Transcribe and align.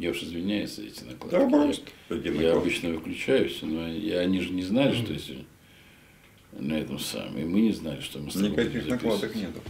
Я 0.00 0.10
уж 0.12 0.22
извиняюсь 0.22 0.76
за 0.76 0.82
эти 0.82 1.04
накладки. 1.04 1.30
Да, 1.30 1.46
просто. 1.46 1.82
Я, 2.08 2.32
я 2.32 2.52
обычно 2.54 2.88
выключаюсь, 2.88 3.58
но 3.60 3.86
и 3.86 4.10
они 4.12 4.40
же 4.40 4.50
не 4.50 4.62
знали, 4.62 4.94
что 4.94 5.12
если 5.12 5.44
на 6.52 6.78
этом 6.78 6.98
самом. 6.98 7.36
И 7.36 7.44
мы 7.44 7.60
не 7.60 7.72
знали, 7.72 8.00
что 8.00 8.18
мы 8.18 8.30
с 8.30 8.32
тобой 8.34 8.50
Никаких 8.50 8.88
накладок 8.88 9.34
нету. 9.34 9.60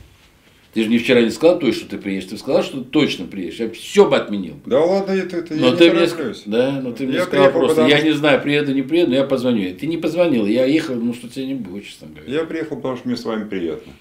Ты 0.72 0.84
же 0.84 0.88
не 0.88 0.98
вчера 0.98 1.20
не 1.20 1.30
сказал 1.30 1.58
точно, 1.58 1.80
что 1.80 1.90
ты 1.90 1.98
приедешь. 1.98 2.28
Ты 2.28 2.38
сказал, 2.38 2.62
что 2.62 2.78
ты 2.78 2.90
точно 2.90 3.26
приедешь. 3.26 3.58
Я 3.58 3.68
все 3.70 4.08
бы 4.08 4.16
отменил. 4.16 4.54
Да 4.66 4.84
ладно, 4.84 5.10
это, 5.10 5.38
это 5.38 5.52
я 5.54 5.60
Но 5.62 5.70
не 5.72 5.76
ты 5.76 5.90
мне, 5.90 6.06
тороплюсь. 6.06 6.42
да, 6.46 6.80
но 6.80 6.92
ты 6.92 7.06
мне 7.08 7.16
Я 7.16 7.22
сказал 7.24 7.46
приехал, 7.46 7.58
просто, 7.58 7.74
потому 7.82 7.88
я 7.88 8.02
не 8.02 8.12
знаю, 8.12 8.40
приеду, 8.40 8.72
не 8.72 8.82
приеду, 8.82 9.10
но 9.10 9.16
я 9.16 9.24
позвоню. 9.24 9.74
Ты 9.74 9.88
не 9.88 9.96
позвонил, 9.96 10.46
я 10.46 10.64
ехал, 10.64 10.94
ну 10.94 11.12
что 11.12 11.28
тебя 11.28 11.46
не 11.46 11.54
будет, 11.54 11.86
честно 11.86 12.06
говоря. 12.06 12.32
Я 12.32 12.44
приехал, 12.44 12.76
потому 12.76 12.96
что 12.96 13.08
мне 13.08 13.16
с 13.16 13.24
вами 13.24 13.48
приятно. 13.48 13.92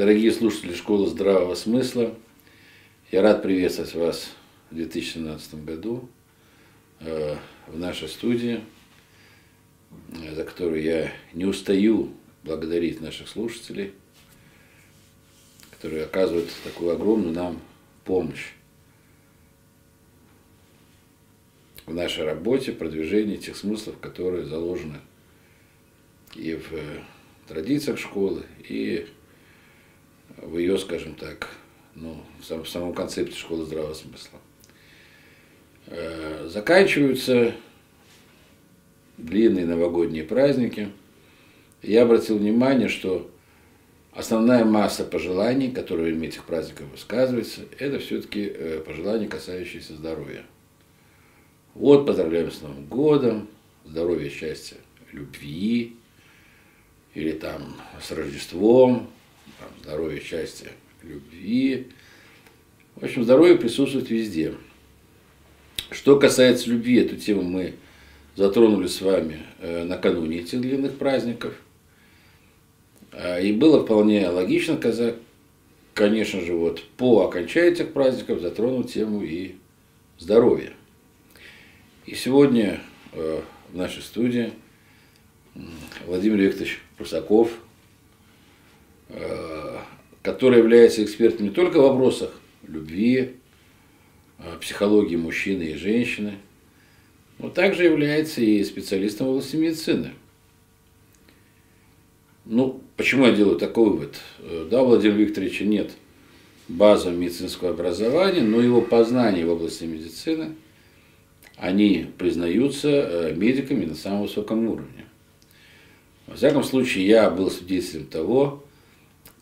Дорогие 0.00 0.32
слушатели 0.32 0.72
школы 0.72 1.08
здравого 1.08 1.54
смысла, 1.54 2.14
я 3.12 3.20
рад 3.20 3.42
приветствовать 3.42 3.94
вас 3.94 4.30
в 4.70 4.74
2017 4.74 5.62
году 5.62 6.08
э, 7.00 7.36
в 7.66 7.78
нашей 7.78 8.08
студии, 8.08 8.64
э, 10.14 10.34
за 10.34 10.44
которую 10.44 10.82
я 10.82 11.12
не 11.34 11.44
устаю 11.44 12.14
благодарить 12.44 13.02
наших 13.02 13.28
слушателей, 13.28 13.92
которые 15.70 16.04
оказывают 16.04 16.48
такую 16.64 16.92
огромную 16.92 17.34
нам 17.34 17.60
помощь 18.06 18.52
в 21.84 21.92
нашей 21.92 22.24
работе, 22.24 22.72
продвижении 22.72 23.36
тех 23.36 23.54
смыслов, 23.54 23.98
которые 23.98 24.46
заложены 24.46 25.00
и 26.34 26.54
в 26.54 26.72
э, 26.72 27.02
традициях 27.46 27.98
школы, 27.98 28.46
и 28.66 29.06
в 29.06 29.19
ее, 30.56 30.78
скажем 30.78 31.14
так, 31.14 31.48
ну, 31.94 32.22
в 32.40 32.44
сам- 32.44 32.64
в 32.64 32.68
самом 32.68 32.94
концепте 32.94 33.36
школы 33.36 33.64
здравого 33.64 33.94
смысла. 33.94 34.38
Э, 35.86 36.48
Заканчиваются 36.48 37.54
длинные 39.18 39.66
новогодние 39.66 40.24
праздники. 40.24 40.90
Я 41.82 42.02
обратил 42.02 42.38
внимание, 42.38 42.88
что 42.88 43.30
основная 44.12 44.64
масса 44.64 45.04
пожеланий, 45.04 45.70
которые 45.70 46.14
в 46.14 46.22
этих 46.22 46.44
праздниках 46.44 46.86
высказывается, 46.88 47.62
это 47.78 47.98
все-таки 47.98 48.52
пожелания, 48.86 49.28
касающиеся 49.28 49.94
здоровья. 49.94 50.44
Вот 51.74 52.06
поздравляем 52.06 52.50
с 52.50 52.60
Новым 52.62 52.84
годом, 52.86 53.48
здоровья, 53.84 54.28
счастья, 54.28 54.76
любви, 55.12 55.96
или 57.14 57.32
там 57.32 57.76
с 58.02 58.10
Рождеством, 58.12 59.10
там, 59.60 59.68
здоровья, 59.82 60.20
счастья, 60.20 60.68
любви. 61.02 61.88
В 62.96 63.04
общем, 63.04 63.24
здоровье 63.24 63.56
присутствует 63.56 64.10
везде. 64.10 64.54
Что 65.90 66.18
касается 66.18 66.70
любви, 66.70 67.00
эту 67.00 67.16
тему 67.16 67.42
мы 67.42 67.74
затронули 68.36 68.86
с 68.86 69.00
вами 69.00 69.40
э, 69.60 69.84
накануне 69.84 70.38
этих 70.40 70.60
длинных 70.60 70.96
праздников. 70.98 71.54
А, 73.12 73.38
И 73.40 73.52
было 73.52 73.82
вполне 73.84 74.28
логично, 74.28 74.76
каза- 74.76 75.16
конечно 75.94 76.40
же, 76.40 76.54
вот 76.54 76.82
по 76.96 77.26
окончании 77.26 77.72
этих 77.72 77.92
праздников 77.92 78.40
затронуть 78.40 78.92
тему 78.92 79.22
и 79.22 79.56
здоровья. 80.18 80.72
И 82.06 82.14
сегодня 82.14 82.80
э, 83.12 83.42
в 83.72 83.76
нашей 83.76 84.02
студии 84.02 84.52
Владимир 86.06 86.38
Викторович 86.38 86.80
Прусаков, 86.96 87.50
который 90.22 90.58
является 90.58 91.02
экспертом 91.02 91.46
не 91.46 91.52
только 91.52 91.78
в 91.78 91.82
вопросах 91.82 92.40
любви, 92.66 93.36
э, 94.38 94.56
психологии 94.60 95.16
мужчины 95.16 95.64
и 95.64 95.74
женщины, 95.74 96.34
но 97.38 97.48
также 97.48 97.84
является 97.84 98.40
и 98.42 98.62
специалистом 98.64 99.26
в 99.26 99.30
области 99.30 99.56
медицины. 99.56 100.12
Ну, 102.44 102.82
почему 102.96 103.26
я 103.26 103.32
делаю 103.32 103.58
такой 103.58 103.90
вывод? 103.90 104.20
Э, 104.40 104.68
Да, 104.70 104.82
Владимира 104.82 105.18
Викторовича 105.18 105.64
нет 105.64 105.90
базового 106.68 107.16
медицинского 107.16 107.70
образования, 107.70 108.42
но 108.42 108.60
его 108.60 108.80
познания 108.82 109.44
в 109.44 109.50
области 109.50 109.84
медицины, 109.84 110.54
они 111.56 112.06
признаются 112.18 112.88
э, 112.88 113.34
медиками 113.34 113.84
на 113.84 113.94
самом 113.94 114.22
высоком 114.22 114.68
уровне. 114.68 115.06
Во 116.26 116.36
всяком 116.36 116.62
случае, 116.62 117.06
я 117.06 117.28
был 117.30 117.50
свидетелем 117.50 118.06
того, 118.06 118.62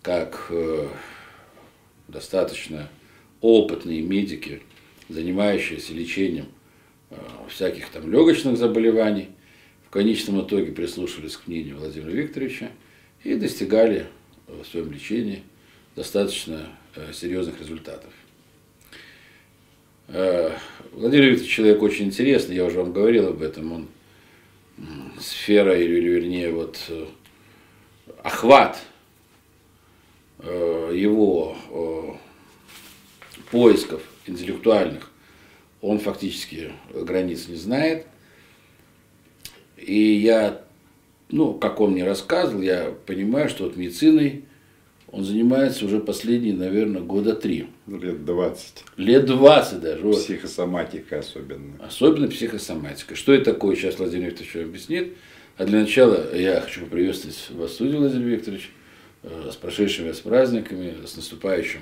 как 0.09 0.47
э, 0.49 0.89
достаточно 2.09 2.89
опытные 3.43 4.01
медики, 4.01 4.63
занимающиеся 5.11 5.93
лечением 5.93 6.47
э, 7.11 7.17
всяких 7.51 7.91
там 7.91 8.11
легочных 8.11 8.57
заболеваний, 8.57 9.29
в 9.87 9.91
конечном 9.91 10.41
итоге 10.41 10.73
прислушивались 10.73 11.37
к 11.37 11.47
мнению 11.47 11.77
Владимира 11.77 12.11
Викторовича 12.11 12.71
и 13.23 13.35
достигали 13.35 14.07
э, 14.47 14.63
в 14.63 14.67
своем 14.67 14.91
лечении 14.91 15.43
достаточно 15.95 16.71
серьезных 17.13 17.61
результатов. 17.61 18.13
Владимир 20.07 21.27
Викторович 21.27 21.51
человек 21.51 21.83
очень 21.83 22.07
интересный, 22.07 22.57
я 22.57 22.65
уже 22.65 22.79
вам 22.79 22.95
говорил 22.95 23.29
об 23.29 23.43
этом, 23.43 23.73
он 23.73 23.89
сфера, 25.21 25.79
или 25.79 26.01
вернее, 26.01 26.51
вот 26.51 26.79
охват 28.23 28.79
его 30.45 31.57
э, 31.71 32.13
поисков 33.51 34.03
интеллектуальных, 34.27 35.11
он 35.81 35.99
фактически 35.99 36.73
границ 36.93 37.49
не 37.49 37.57
знает. 37.57 38.07
И 39.77 40.01
я, 40.01 40.63
ну, 41.31 41.55
как 41.55 41.81
он 41.81 41.93
мне 41.93 42.05
рассказывал, 42.05 42.63
я 42.63 42.95
понимаю, 43.07 43.49
что 43.49 43.65
вот 43.65 43.77
медициной 43.77 44.45
он 45.11 45.25
занимается 45.25 45.87
уже 45.87 46.01
последние, 46.01 46.55
наверное, 46.55 47.01
года 47.01 47.35
три. 47.35 47.69
Лет 47.87 48.27
20. 48.27 48.85
Лет 48.99 49.25
20 49.25 49.81
даже. 49.81 50.03
вот. 50.03 50.17
Психосоматика 50.17 51.21
особенно. 51.21 51.83
Особенно 51.83 52.29
психосоматика. 52.29 53.15
Что 53.15 53.33
это 53.33 53.53
такое, 53.53 53.75
сейчас 53.75 53.99
Владимир 53.99 54.27
Викторович 54.27 54.57
объяснит. 54.57 55.15
А 55.57 55.65
для 55.65 55.81
начала 55.81 56.37
я 56.37 56.61
хочу 56.61 56.83
поприветствовать 56.83 57.51
вас 57.51 57.81
Владимир 57.81 58.29
Викторович, 58.29 58.71
э, 58.71 58.78
с 59.51 59.57
прошедшими 59.57 60.09
вас 60.09 60.21
праздниками, 60.21 60.95
с 61.05 61.17
наступающим 61.17 61.81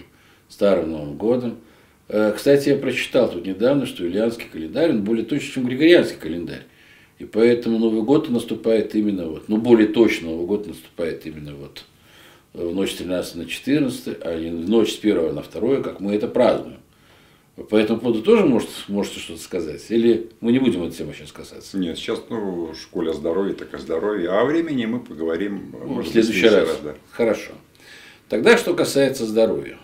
Старым 0.48 0.92
Новым 0.92 1.16
годом. 1.16 1.58
Э, 2.08 2.32
Кстати, 2.34 2.70
я 2.70 2.76
прочитал 2.76 3.30
тут 3.30 3.46
недавно, 3.46 3.86
что 3.86 4.06
Ильянский 4.06 4.46
календарь, 4.50 4.90
он 4.90 5.02
более 5.02 5.24
точен, 5.24 5.52
чем 5.52 5.66
Григорианский 5.66 6.18
календарь. 6.18 6.62
И 7.18 7.24
поэтому 7.24 7.78
Новый 7.78 8.02
год 8.02 8.28
наступает 8.28 8.94
именно 8.94 9.26
вот, 9.26 9.48
ну 9.48 9.56
более 9.56 9.88
точно 9.88 10.30
Новый 10.30 10.46
год 10.46 10.66
наступает 10.66 11.26
именно 11.26 11.54
вот 11.54 11.84
э, 12.54 12.66
в 12.66 12.74
ночь 12.74 12.92
с 12.92 12.96
13 12.96 13.36
на 13.36 13.46
14, 13.46 14.18
а 14.22 14.38
не 14.38 14.50
в 14.50 14.68
ночь 14.68 14.92
с 14.92 14.98
1 14.98 15.34
на 15.34 15.42
2, 15.42 15.82
как 15.82 16.00
мы 16.00 16.14
это 16.14 16.28
празднуем. 16.28 16.78
По 17.56 17.76
этому 17.76 18.00
поводу 18.00 18.22
тоже 18.22 18.44
может, 18.44 18.68
можете 18.88 19.18
что-то 19.18 19.40
сказать? 19.40 19.82
Или 19.88 20.28
мы 20.40 20.52
не 20.52 20.58
будем 20.58 20.82
этой 20.82 20.96
темы 20.98 21.14
сейчас 21.14 21.32
касаться? 21.32 21.78
Нет, 21.78 21.96
сейчас, 21.96 22.22
ну, 22.28 22.72
в 22.72 22.76
школе 22.76 23.10
о 23.12 23.14
здоровье, 23.14 23.54
так 23.54 23.72
о 23.72 23.78
здоровье. 23.78 24.28
А 24.28 24.42
о 24.42 24.44
времени 24.44 24.84
мы 24.84 25.00
поговорим 25.00 25.72
Ну, 25.72 25.86
может 25.86 26.10
в 26.10 26.12
следующий 26.12 26.48
раз. 26.48 26.78
да. 26.84 26.94
Хорошо. 27.10 27.52
Тогда, 28.28 28.58
что 28.58 28.74
касается 28.74 29.24
здоровья. 29.24 29.78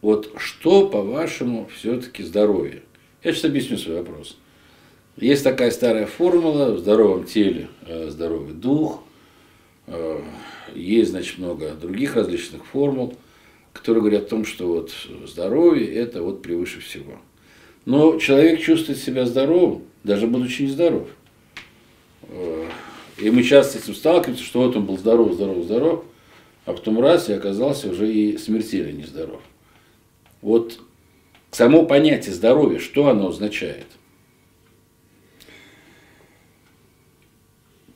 Вот 0.00 0.32
что, 0.36 0.88
по-вашему, 0.88 1.68
все-таки 1.74 2.22
здоровье? 2.22 2.82
Я 3.24 3.32
сейчас 3.32 3.46
объясню 3.46 3.78
свой 3.78 3.96
вопрос. 3.96 4.36
Есть 5.16 5.42
такая 5.42 5.72
старая 5.72 6.06
формула 6.06 6.70
в 6.72 6.78
здоровом 6.78 7.24
теле, 7.24 7.68
э, 7.84 8.10
здоровый 8.10 8.54
дух. 8.54 9.02
Э, 9.88 10.20
Есть, 10.74 11.10
значит, 11.10 11.38
много 11.38 11.70
других 11.74 12.14
различных 12.14 12.64
формул, 12.66 13.16
которые 13.78 14.02
говорят 14.02 14.24
о 14.24 14.28
том, 14.30 14.44
что 14.44 14.66
вот 14.66 14.92
здоровье– 15.26 15.92
это 15.94 16.22
вот 16.22 16.42
превыше 16.42 16.80
всего. 16.80 17.12
Но 17.84 18.18
человек 18.18 18.60
чувствует 18.60 18.98
себя 18.98 19.24
здоровым, 19.24 19.84
даже 20.04 20.26
будучи 20.26 20.62
нездоров. 20.62 21.08
Э, 22.22 22.68
И 23.18 23.30
мы 23.30 23.42
часто 23.42 23.78
с 23.78 23.84
этим 23.84 23.94
сталкиваемся, 23.94 24.44
что 24.44 24.62
вот 24.62 24.76
он 24.76 24.84
был 24.84 24.98
здоров, 24.98 25.32
здоров, 25.32 25.64
здоров, 25.64 26.04
а 26.66 26.72
потом 26.72 27.00
раз 27.00 27.28
и 27.28 27.32
оказался 27.32 27.88
уже 27.90 28.12
и 28.12 28.36
смертельно 28.36 28.92
нездоров. 28.92 29.40
Вот 30.42 30.78
само 31.50 31.86
понятие 31.86 32.34
здоровья, 32.34 32.78
что 32.78 33.08
оно 33.08 33.28
означает? 33.28 33.86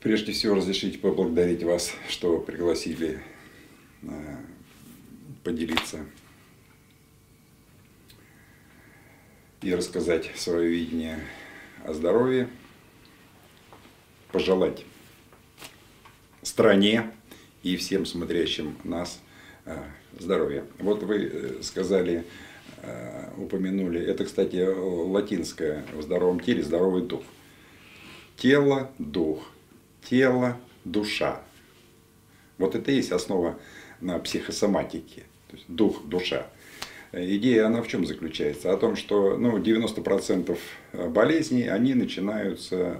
Прежде 0.01 0.33
всего, 0.33 0.57
разрешите 0.57 0.99
поблагодарить 0.99 1.63
вас, 1.63 1.95
что 2.09 2.39
пригласили 2.39 3.21
э, 4.03 4.09
поделиться 5.45 6.07
и 9.61 9.75
рассказать 9.75 10.31
свое 10.37 10.69
видение 10.69 11.21
о 11.85 11.93
здоровье, 11.93 12.49
пожелать 14.33 14.85
стране 16.43 17.11
и 17.63 17.77
всем 17.77 18.05
смотрящим 18.05 18.77
нас 18.85 19.21
э, 19.65 19.77
здоровья. 20.19 20.65
Вот 20.79 21.03
вы 21.05 21.25
э, 21.25 21.63
сказали, 21.63 22.25
э, 22.79 23.31
упомянули, 23.37 24.01
это, 24.01 24.25
кстати, 24.25 24.57
латинское 24.57 25.85
в 25.93 26.03
здоровом 26.03 26.41
теле, 26.41 26.63
здоровый 26.63 27.03
дух. 27.03 27.23
Тело, 28.37 28.91
дух, 28.99 29.49
тело, 30.09 30.59
душа. 30.85 31.43
Вот 32.59 32.75
это 32.75 32.91
и 32.91 32.97
есть 32.97 33.13
основа 33.13 33.59
на 34.01 34.19
психосоматике, 34.19 35.25
то 35.53 35.57
есть 35.59 35.69
дух, 35.69 36.03
душа. 36.07 36.47
Идея, 37.13 37.67
она 37.67 37.83
в 37.83 37.89
чем 37.89 38.07
заключается? 38.07 38.73
О 38.73 38.77
том, 38.79 38.97
что 38.97 39.37
ну, 39.37 39.59
90% 39.59 40.59
болезней, 41.11 41.69
они 41.69 41.93
начинаются 41.93 42.97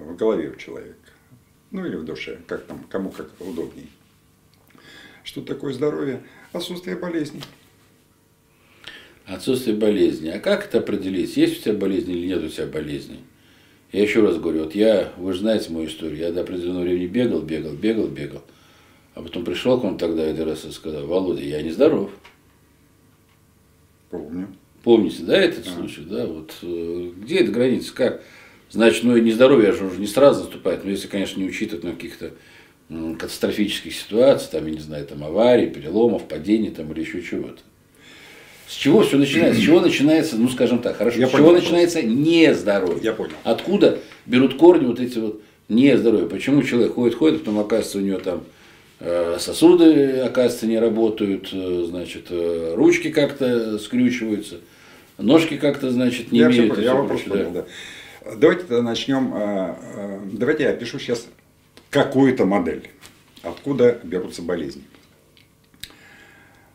в 0.00 0.16
голове 0.16 0.50
у 0.50 0.56
человека. 0.56 0.96
Ну 1.70 1.86
или 1.86 1.94
в 1.94 2.04
душе, 2.04 2.40
как 2.48 2.64
там, 2.64 2.84
кому 2.90 3.10
как 3.10 3.30
удобней. 3.38 3.88
Что 5.22 5.40
такое 5.40 5.72
здоровье? 5.72 6.20
Отсутствие 6.52 6.96
болезней. 6.96 7.42
Отсутствие 9.24 9.76
болезни. 9.76 10.30
А 10.30 10.40
как 10.40 10.66
это 10.66 10.78
определить? 10.78 11.36
Есть 11.36 11.60
у 11.60 11.62
тебя 11.62 11.74
болезнь 11.74 12.10
или 12.10 12.26
нет 12.26 12.42
у 12.42 12.48
тебя 12.48 12.66
болезни? 12.66 13.20
Я 13.92 14.02
еще 14.02 14.20
раз 14.20 14.36
говорю, 14.38 14.64
вот 14.64 14.74
я, 14.74 15.12
вы 15.16 15.32
же 15.32 15.38
знаете 15.38 15.70
мою 15.70 15.86
историю, 15.86 16.18
я 16.18 16.32
до 16.32 16.40
определенного 16.40 16.82
времени 16.82 17.06
бегал, 17.06 17.40
бегал, 17.40 17.72
бегал, 17.74 18.08
бегал. 18.08 18.42
А 19.14 19.22
потом 19.22 19.44
пришел 19.44 19.80
к 19.80 19.84
вам 19.84 19.96
тогда 19.96 20.24
один 20.24 20.48
раз 20.48 20.64
и 20.64 20.70
сказал, 20.70 21.06
Володя, 21.06 21.42
я 21.42 21.62
не 21.62 21.70
здоров. 21.70 22.10
Помню. 24.10 24.48
Помните, 24.82 25.22
да, 25.22 25.36
этот 25.36 25.66
а. 25.66 25.70
случай, 25.70 26.02
да? 26.02 26.26
Вот 26.26 26.54
э, 26.62 27.10
где 27.16 27.38
эта 27.38 27.52
граница? 27.52 27.94
Как? 27.94 28.22
Значит, 28.70 29.04
ну 29.04 29.16
и 29.16 29.20
нездоровье 29.20 29.72
же 29.72 29.86
уже 29.86 30.00
не 30.00 30.06
сразу 30.06 30.40
наступает, 30.40 30.84
но 30.84 30.90
если, 30.90 31.06
конечно, 31.06 31.40
не 31.40 31.48
учитывать 31.48 31.84
на 31.84 31.92
каких-то 31.92 32.32
катастрофических 32.88 33.94
ситуаций, 33.94 34.48
там, 34.50 34.66
я 34.66 34.72
не 34.72 34.80
знаю, 34.80 35.06
там 35.06 35.24
аварий, 35.24 35.68
переломов, 35.68 36.28
падений 36.28 36.70
там, 36.70 36.92
или 36.92 37.00
еще 37.00 37.22
чего-то. 37.22 37.60
С 38.66 38.74
чего 38.74 39.02
все 39.02 39.16
начинается? 39.16 39.60
С 39.60 39.64
чего 39.64 39.80
начинается, 39.80 40.36
ну 40.36 40.48
скажем 40.48 40.80
так, 40.80 40.96
хорошо, 40.96 41.18
Я 41.18 41.28
с 41.28 41.30
понял, 41.30 41.44
чего 41.44 41.54
начинается 41.54 42.02
нездоровье? 42.02 43.00
Я 43.02 43.12
понял. 43.12 43.34
Откуда 43.44 44.00
берут 44.26 44.56
корни 44.56 44.86
вот 44.86 45.00
эти 45.00 45.18
вот 45.18 45.40
нездоровья? 45.68 46.26
Почему 46.26 46.62
человек 46.62 46.94
ходит, 46.94 47.16
ходит, 47.16 47.40
потом 47.40 47.60
оказывается 47.60 47.98
у 47.98 48.00
него 48.00 48.18
там 48.18 48.44
сосуды, 49.38 50.20
оказывается, 50.20 50.66
не 50.66 50.78
работают, 50.78 51.48
э, 51.52 51.84
значит, 51.88 52.26
э, 52.30 52.74
ручки 52.74 53.10
как-то 53.10 53.78
скрючиваются, 53.78 54.60
ножки 55.18 55.56
как-то, 55.56 55.90
значит, 55.90 56.32
не 56.32 56.40
я 56.40 56.46
имеют. 56.50 56.74
Все, 56.74 56.82
я 56.82 56.94
вопрос 56.94 57.22
понял, 57.22 57.50
да. 57.50 57.64
Давайте 58.36 58.80
начнем. 58.80 59.34
Давайте 60.32 60.62
я 60.62 60.70
опишу 60.70 60.98
сейчас 60.98 61.26
какую-то 61.90 62.46
модель. 62.46 62.88
Откуда 63.42 64.00
берутся 64.02 64.40
болезни? 64.40 64.82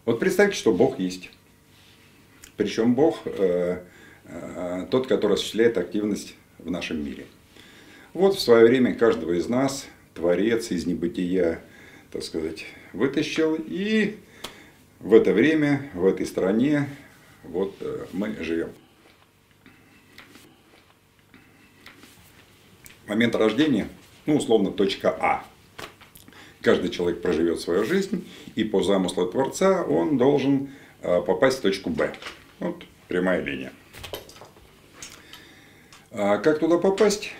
Вот 0.05 0.19
представьте, 0.19 0.55
что 0.55 0.71
Бог 0.71 0.99
есть. 0.99 1.29
Причем 2.59 2.93
Бог 2.93 3.21
э, 3.25 3.83
э, 4.25 4.87
тот, 4.91 5.07
который 5.07 5.33
осуществляет 5.33 5.77
активность 5.77 6.35
в 6.57 6.69
нашем 6.69 7.05
мире. 7.05 7.25
Вот 8.13 8.35
в 8.35 8.39
свое 8.39 8.65
время 8.65 8.95
каждого 8.95 9.33
из 9.33 9.47
нас 9.47 9.87
Творец 10.13 10.71
из 10.71 10.85
небытия, 10.85 11.61
так 12.11 12.23
сказать, 12.23 12.65
вытащил. 12.93 13.55
И 13.55 14.17
в 14.99 15.13
это 15.13 15.33
время, 15.33 15.89
в 15.93 16.05
этой 16.05 16.25
стране, 16.25 16.89
вот 17.43 17.75
э, 17.79 18.05
мы 18.13 18.35
живем. 18.43 18.71
Момент 23.07 23.35
рождения– 23.35 23.87
ну, 24.29 24.35
условно, 24.35 24.69
точка 24.69 25.09
А. 25.19 25.43
Каждый 26.61 26.91
человек 26.91 27.23
проживет 27.23 27.59
свою 27.59 27.83
жизнь, 27.83 28.29
и 28.53 28.63
по 28.63 28.83
замыслу 28.83 29.25
Творца 29.25 29.83
он 29.83 30.19
должен 30.19 30.69
э, 31.01 31.19
попасть 31.21 31.57
в 31.57 31.61
точку 31.61 31.89
Б. 31.89 32.13
Вот 32.59 32.83
прямая 33.07 33.41
линия. 33.41 33.73
А 36.11 36.37
как 36.37 36.59
туда 36.59 36.77
попасть? 36.77 37.31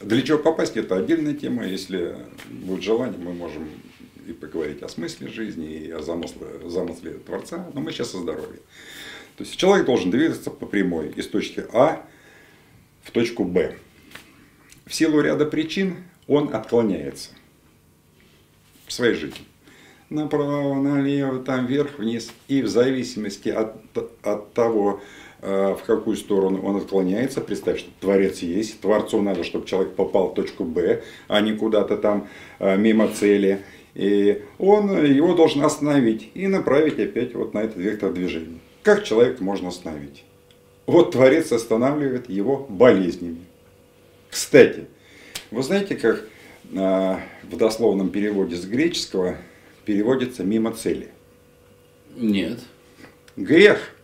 Для 0.00 0.22
чего 0.22 0.38
попасть, 0.38 0.76
это 0.76 0.96
отдельная 0.96 1.34
тема. 1.34 1.66
Если 1.66 2.16
будет 2.50 2.82
желание, 2.82 3.18
мы 3.18 3.32
можем 3.32 3.68
и 4.26 4.32
поговорить 4.32 4.82
о 4.82 4.88
смысле 4.88 5.28
жизни, 5.28 5.72
и 5.72 5.90
о 5.90 6.02
замысле, 6.02 6.46
замысле 6.66 7.12
Творца, 7.14 7.68
но 7.74 7.80
мы 7.80 7.92
сейчас 7.92 8.14
о 8.14 8.18
здоровье. 8.18 8.60
То 9.36 9.44
есть 9.44 9.56
человек 9.56 9.86
должен 9.86 10.10
двигаться 10.10 10.50
по 10.50 10.66
прямой 10.66 11.10
из 11.10 11.28
точки 11.28 11.64
А 11.72 12.04
в 13.02 13.10
точку 13.10 13.44
Б 13.44 13.76
в 14.88 14.94
силу 14.94 15.20
ряда 15.20 15.44
причин 15.44 15.98
он 16.26 16.54
отклоняется 16.54 17.30
в 18.86 18.92
своей 18.92 19.14
жизни. 19.14 19.44
Направо, 20.08 20.74
налево, 20.74 21.40
там 21.40 21.66
вверх, 21.66 21.98
вниз. 21.98 22.32
И 22.48 22.62
в 22.62 22.68
зависимости 22.68 23.50
от, 23.50 23.76
от 24.22 24.54
того, 24.54 25.02
в 25.40 25.80
какую 25.86 26.16
сторону 26.16 26.62
он 26.62 26.76
отклоняется, 26.76 27.40
представь, 27.40 27.78
что 27.78 27.90
Творец 28.00 28.38
есть, 28.40 28.80
Творцу 28.80 29.22
надо, 29.22 29.44
чтобы 29.44 29.66
человек 29.66 29.94
попал 29.94 30.30
в 30.30 30.34
точку 30.34 30.64
Б, 30.64 31.02
а 31.28 31.40
не 31.40 31.52
куда-то 31.52 31.96
там 31.96 32.28
э, 32.58 32.76
мимо 32.76 33.08
цели. 33.08 33.60
И 33.94 34.42
он 34.58 35.04
его 35.04 35.34
должен 35.34 35.64
остановить 35.64 36.30
и 36.34 36.46
направить 36.46 36.98
опять 36.98 37.34
вот 37.34 37.54
на 37.54 37.60
этот 37.60 37.76
вектор 37.76 38.12
движения. 38.12 38.58
Как 38.82 39.04
человека 39.04 39.42
можно 39.42 39.68
остановить? 39.68 40.24
Вот 40.86 41.12
Творец 41.12 41.52
останавливает 41.52 42.30
его 42.30 42.66
болезнями. 42.68 43.44
Кстати, 44.30 44.86
вы 45.50 45.62
знаете, 45.62 45.96
как 45.96 46.24
а, 46.76 47.20
в 47.42 47.56
дословном 47.56 48.10
переводе 48.10 48.56
с 48.56 48.64
греческого 48.64 49.36
переводится 49.84 50.44
мимо 50.44 50.72
цели? 50.72 51.08
Нет. 52.16 52.60
Грех. 53.36 53.94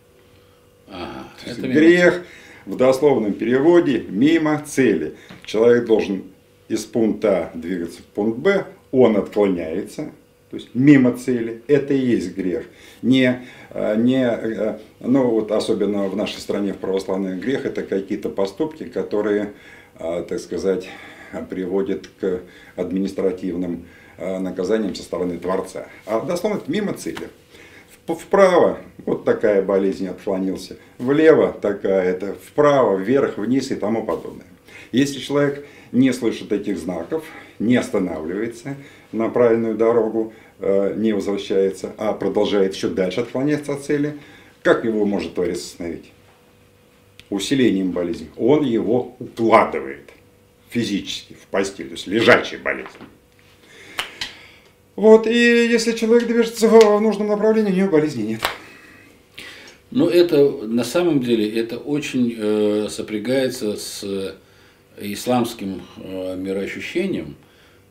Ага, 0.95 1.27
это 1.45 1.67
грех 1.67 2.25
в 2.65 2.75
дословном 2.77 3.33
переводе 3.33 4.03
мимо 4.07 4.61
цели. 4.65 5.15
Человек 5.43 5.85
должен 5.85 6.23
из 6.67 6.85
пункта 6.85 7.51
А 7.53 7.57
двигаться 7.57 8.01
в 8.01 8.05
пункт 8.05 8.39
Б, 8.39 8.65
он 8.91 9.17
отклоняется, 9.17 10.11
то 10.49 10.57
есть 10.57 10.69
мимо 10.73 11.17
цели, 11.17 11.61
это 11.67 11.93
и 11.93 11.97
есть 11.97 12.35
грех. 12.35 12.65
Не, 13.01 13.41
а, 13.71 13.95
не, 13.95 14.25
а, 14.25 14.79
ну 14.99 15.29
вот 15.29 15.51
особенно 15.51 16.07
в 16.07 16.15
нашей 16.15 16.39
стране 16.39 16.73
в 16.73 16.77
православный 16.77 17.37
грех, 17.37 17.65
это 17.65 17.83
какие-то 17.83 18.29
поступки, 18.29 18.85
которые 18.85 19.53
а, 19.97 20.23
так 20.23 20.39
сказать, 20.39 20.89
приводит 21.49 22.09
к 22.19 22.41
административным 22.75 23.85
наказаниям 24.17 24.95
со 24.95 25.03
стороны 25.03 25.37
Творца. 25.37 25.87
А 26.05 26.21
дословно 26.21 26.59
это 26.59 26.71
мимо 26.71 26.93
цели. 26.93 27.27
Вправо 28.07 28.79
вот 29.05 29.25
такая 29.25 29.61
болезнь 29.61 30.07
отклонился, 30.07 30.77
влево 30.97 31.51
такая-то, 31.51 32.35
вправо, 32.35 32.97
вверх, 32.97 33.37
вниз 33.37 33.71
и 33.71 33.75
тому 33.75 34.05
подобное. 34.05 34.45
Если 34.91 35.19
человек 35.19 35.65
не 35.91 36.11
слышит 36.13 36.51
этих 36.51 36.77
знаков, 36.77 37.23
не 37.59 37.75
останавливается 37.75 38.75
на 39.11 39.29
правильную 39.29 39.75
дорогу, 39.75 40.33
а, 40.59 40.93
не 40.93 41.13
возвращается, 41.13 41.93
а 41.97 42.13
продолжает 42.13 42.75
еще 42.75 42.89
дальше 42.89 43.21
отклоняться 43.21 43.73
от 43.73 43.83
цели, 43.83 44.17
как 44.61 44.85
его 44.85 45.05
может 45.05 45.35
Творец 45.35 45.59
остановить? 45.59 46.11
усилением 47.29 47.91
болезни, 47.91 48.29
он 48.37 48.63
его 48.63 49.15
укладывает 49.19 50.09
физически 50.69 51.33
в 51.33 51.47
постель, 51.47 51.87
то 51.87 51.93
есть 51.93 52.07
лежачая 52.07 52.59
болезнь. 52.59 52.89
Вот, 54.95 55.27
и 55.27 55.67
если 55.67 55.91
человек 55.91 56.27
движется 56.27 56.67
в 56.67 56.99
нужном 57.01 57.27
направлении, 57.27 57.71
у 57.71 57.75
него 57.75 57.91
болезни 57.91 58.23
нет. 58.23 58.41
Ну, 59.91 60.07
это 60.07 60.49
на 60.67 60.83
самом 60.83 61.21
деле 61.21 61.49
это 61.49 61.77
очень 61.77 62.35
э, 62.37 62.87
сопрягается 62.89 63.75
с 63.75 64.03
э, 64.03 64.33
исламским 64.99 65.81
э, 65.97 66.35
мироощущением. 66.35 67.35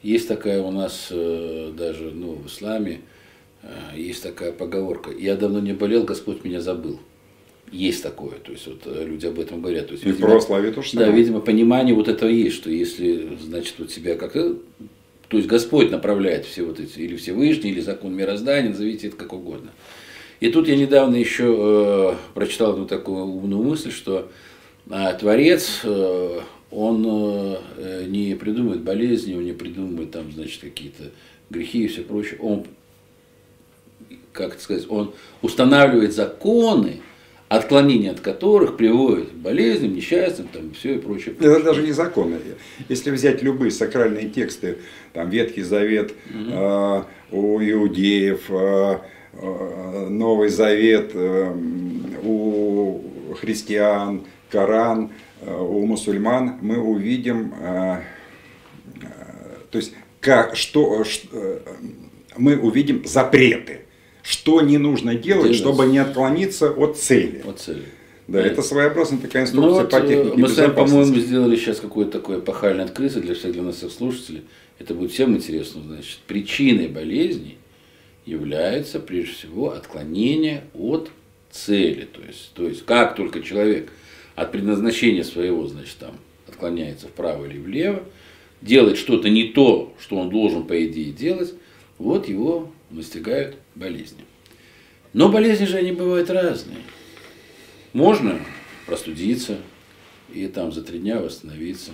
Есть 0.03 0.29
такая 0.29 0.61
у 0.61 0.71
нас 0.71 1.09
э, 1.11 1.73
даже 1.77 2.11
ну, 2.11 2.35
в 2.35 2.47
исламе, 2.47 3.01
э, 3.63 3.69
есть 3.97 4.23
такая 4.23 4.53
поговорка 4.53 5.11
«Я 5.11 5.37
давно 5.37 5.61
не 5.61 5.73
болел, 5.73 6.05
Господь 6.05 6.45
меня 6.45 6.61
забыл». 6.61 7.01
Есть 7.73 8.03
такое, 8.03 8.33
то 8.33 8.53
есть 8.53 8.67
вот 8.67 8.83
э, 8.85 9.05
люди 9.07 9.27
об 9.27 9.41
этом 9.41 9.63
говорят. 9.63 9.87
То 9.87 9.93
есть, 9.93 10.05
и 10.05 10.09
видимо, 10.09 10.27
в 10.27 10.29
православии 10.29 10.71
тоже 10.73 10.91
Да, 10.99 11.09
видимо, 11.09 11.41
понимание 11.41 11.95
вот 11.95 12.09
этого 12.09 12.29
есть, 12.29 12.57
что 12.57 12.71
если, 12.71 13.39
значит, 13.41 13.75
вот 13.79 13.91
себя 13.91 14.15
как-то, 14.17 14.59
то 15.29 15.37
есть 15.37 15.49
Господь 15.49 15.91
направляет 15.91 16.45
все 16.45 16.63
вот 16.63 16.81
эти, 16.81 16.99
или 16.99 17.17
Всевышний, 17.17 17.71
или 17.71 17.81
закон 17.81 18.15
мироздания, 18.15 18.71
назовите 18.71 19.09
это 19.09 19.17
как 19.17 19.33
угодно. 19.33 19.71
И 20.41 20.51
тут 20.51 20.69
я 20.69 20.77
недавно 20.77 21.17
еще 21.17 21.55
э, 21.57 22.15
прочитал 22.35 22.73
одну 22.73 22.87
такую 22.87 23.25
умную 23.25 23.63
мысль, 23.63 23.91
что 23.91 24.31
э, 24.91 25.17
Творец, 25.19 25.81
э, 25.85 26.41
он 26.71 27.07
э, 27.07 28.05
не 28.07 28.35
придумывает 28.35 28.83
болезни, 28.83 29.35
он 29.35 29.45
не 29.45 29.53
придумывает 29.53 30.11
там, 30.11 30.31
значит, 30.33 30.61
какие-то 30.61 31.05
грехи 31.49 31.85
и 31.85 31.89
все 31.89 32.03
прочее. 32.03 32.39
Он, 32.41 32.67
как 34.33 34.55
это 34.55 34.63
сказать, 34.63 34.85
он 34.89 35.15
устанавливает 35.41 36.13
законы, 36.13 37.01
отклонение 37.49 38.11
от 38.11 38.21
которых 38.21 38.77
приводит 38.77 39.31
к 39.31 39.35
болезням, 39.35 39.95
несчастьям, 39.95 40.49
там, 40.49 40.73
все 40.73 40.95
и 40.95 40.99
прочее. 40.99 41.35
Это 41.39 41.63
даже 41.63 41.83
не 41.83 41.93
законно. 41.93 42.39
Если 42.89 43.11
взять 43.11 43.43
любые 43.43 43.71
сакральные 43.71 44.29
тексты, 44.29 44.79
там 45.13 45.31
Ветхий 45.31 45.63
Завет 45.63 46.13
угу. 46.13 46.51
э, 46.53 47.03
у 47.31 47.61
иудеев, 47.61 48.43
э, 48.49 48.99
Новый 50.09 50.49
Завет 50.49 51.11
э, 51.15 51.53
у 52.23 53.01
христиан, 53.41 54.25
Коран 54.51 55.11
э, 55.41 55.53
у 55.53 55.85
мусульман, 55.85 56.59
мы 56.61 56.79
увидим, 56.79 57.53
э, 57.61 58.01
э, 59.03 59.07
то 59.71 59.79
есть 59.79 59.93
как, 60.21 60.57
что, 60.57 61.05
что, 61.05 61.61
мы 62.37 62.57
увидим 62.57 63.05
запреты 63.05 63.84
что 64.25 64.63
не 64.63 64.79
нужно 64.79 65.15
делать, 65.15 65.45
Делать. 65.45 65.59
чтобы 65.59 65.87
не 65.87 65.99
отклониться 65.99 66.71
от 66.71 66.97
цели. 66.97 67.43
От 67.45 67.61
цели. 67.61 67.85
Да, 68.27 68.41
да, 68.41 68.47
это 68.47 68.63
своеобразная 68.63 69.21
такая 69.21 69.43
инструкция 69.43 69.71
ну, 69.71 69.81
вот 69.81 69.91
по 69.91 70.01
технике 70.01 70.37
Мы 70.39 70.49
с 70.49 70.57
вами, 70.57 70.73
по-моему, 70.73 71.15
сделали 71.17 71.57
сейчас 71.57 71.79
какое-то 71.79 72.13
такое 72.13 72.39
эпохальное 72.39 72.87
открытие 72.87 73.23
для 73.23 73.35
всех, 73.35 73.53
для 73.53 73.63
наших 73.63 73.93
слушателей. 73.93 74.45
Это 74.79 74.95
будет 74.95 75.13
всем 75.13 75.37
интересно. 75.37 75.83
Значит, 75.83 76.21
причиной 76.27 76.89
болезни 76.89 77.59
является, 78.25 78.99
прежде 78.99 79.35
всего, 79.35 79.73
отклонение 79.73 80.65
от 80.73 81.11
цели. 81.51 82.09
То 82.11 82.23
есть, 82.27 82.53
то 82.55 82.67
есть 82.67 82.87
как 82.87 83.17
только 83.17 83.43
человек 83.43 83.93
от 84.37 84.53
предназначения 84.53 85.23
своего, 85.23 85.67
значит, 85.67 85.99
там, 85.99 86.13
отклоняется 86.49 87.09
вправо 87.09 87.45
или 87.45 87.59
влево, 87.59 88.03
делает 88.63 88.97
что-то 88.97 89.29
не 89.29 89.49
то, 89.49 89.95
что 90.01 90.17
он 90.17 90.31
должен, 90.31 90.65
по 90.65 90.83
идее, 90.87 91.13
делать, 91.13 91.53
вот 91.99 92.27
его 92.27 92.73
настигают 92.91 93.57
болезни. 93.75 94.25
Но 95.13 95.29
болезни 95.29 95.65
же 95.65 95.77
они 95.77 95.93
бывают 95.93 96.31
разные. 96.31 96.79
Можно 97.93 98.41
простудиться 98.87 99.59
и 100.33 100.49
там 100.49 100.73
за 100.73 100.83
три 100.83 100.99
дня 100.99 101.21
восстановиться. 101.21 101.93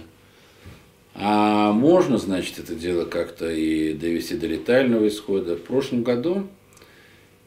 А 1.14 1.72
можно, 1.72 2.18
значит, 2.18 2.58
это 2.58 2.74
дело 2.74 3.04
как-то 3.04 3.50
и 3.50 3.92
довести 3.92 4.36
до 4.36 4.46
летального 4.46 5.06
исхода. 5.08 5.56
В 5.56 5.62
прошлом 5.62 6.02
году 6.02 6.46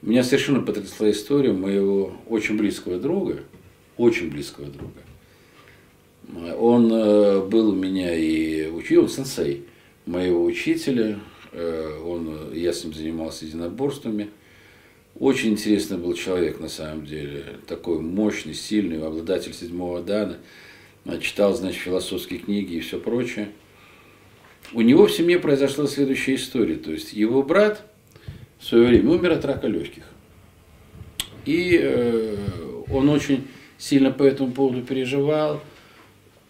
меня 0.02 0.24
совершенно 0.24 0.62
потрясла 0.62 1.10
история 1.10 1.54
моего 1.54 2.14
очень 2.28 2.58
близкого 2.58 3.00
друга, 3.00 3.40
очень 3.98 4.30
близкого 4.30 4.68
друга. 4.68 5.02
Он 6.58 6.92
э, 6.92 7.42
был 7.48 7.70
у 7.70 7.76
меня 7.76 8.14
и 8.16 8.68
учил, 8.68 9.08
сенсей 9.08 9.66
моего 10.06 10.44
учителя, 10.44 11.20
он, 11.54 12.54
я 12.54 12.74
с 12.74 12.84
ним 12.84 12.94
занимался 12.94 13.46
единоборствами. 13.46 14.30
Очень 15.20 15.52
интересный 15.52 15.98
был 15.98 16.14
человек 16.14 16.60
на 16.60 16.70
самом 16.70 17.06
деле, 17.06 17.46
такой 17.68 18.00
мощный, 18.00 18.56
сильный, 18.56 19.06
обладатель 19.06 19.54
седьмого 19.54 20.02
дана. 20.02 20.38
Читал, 21.22 21.54
значит, 21.54 21.82
философские 21.82 22.40
книги 22.40 22.76
и 22.76 22.80
все 22.80 23.00
прочее. 23.00 23.50
У 24.74 24.82
него 24.82 25.06
в 25.06 25.12
семье 25.12 25.38
произошла 25.38 25.86
следующая 25.86 26.36
история. 26.36 26.76
То 26.76 26.92
есть 26.92 27.14
его 27.14 27.44
брат 27.44 27.86
в 28.60 28.66
свое 28.66 28.88
время 28.88 29.12
умер 29.12 29.34
от 29.34 29.46
рака 29.46 29.68
легких. 29.68 30.04
И 31.46 31.78
э, 31.80 32.38
он 32.90 33.10
очень 33.10 33.48
сильно 33.78 34.12
по 34.12 34.24
этому 34.24 34.52
поводу 34.52 34.82
переживал 34.82 35.62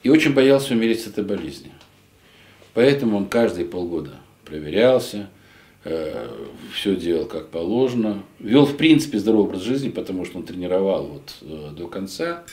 и 0.03 0.10
очень 0.10 0.33
боялся 0.33 0.74
умереть 0.74 1.01
с 1.01 1.07
этой 1.07 1.24
болезни. 1.24 1.72
Поэтому 2.74 3.17
он 3.17 3.25
каждые 3.25 3.65
полгода 3.65 4.19
проверялся, 4.46 5.30
э, 5.84 6.30
все 6.74 6.96
делал 6.96 7.26
как 7.26 7.50
положено, 7.50 8.24
вел 8.40 8.66
в 8.66 8.78
принципе 8.78 9.20
здоровый 9.20 9.48
образ 9.48 9.62
жизни, 9.62 9.90
потому 9.90 10.26
что 10.26 10.40
он 10.40 10.46
тренировал 10.46 11.08
вот 11.08 11.36
э, 11.42 11.72
до 11.76 11.88
конца. 11.88 12.44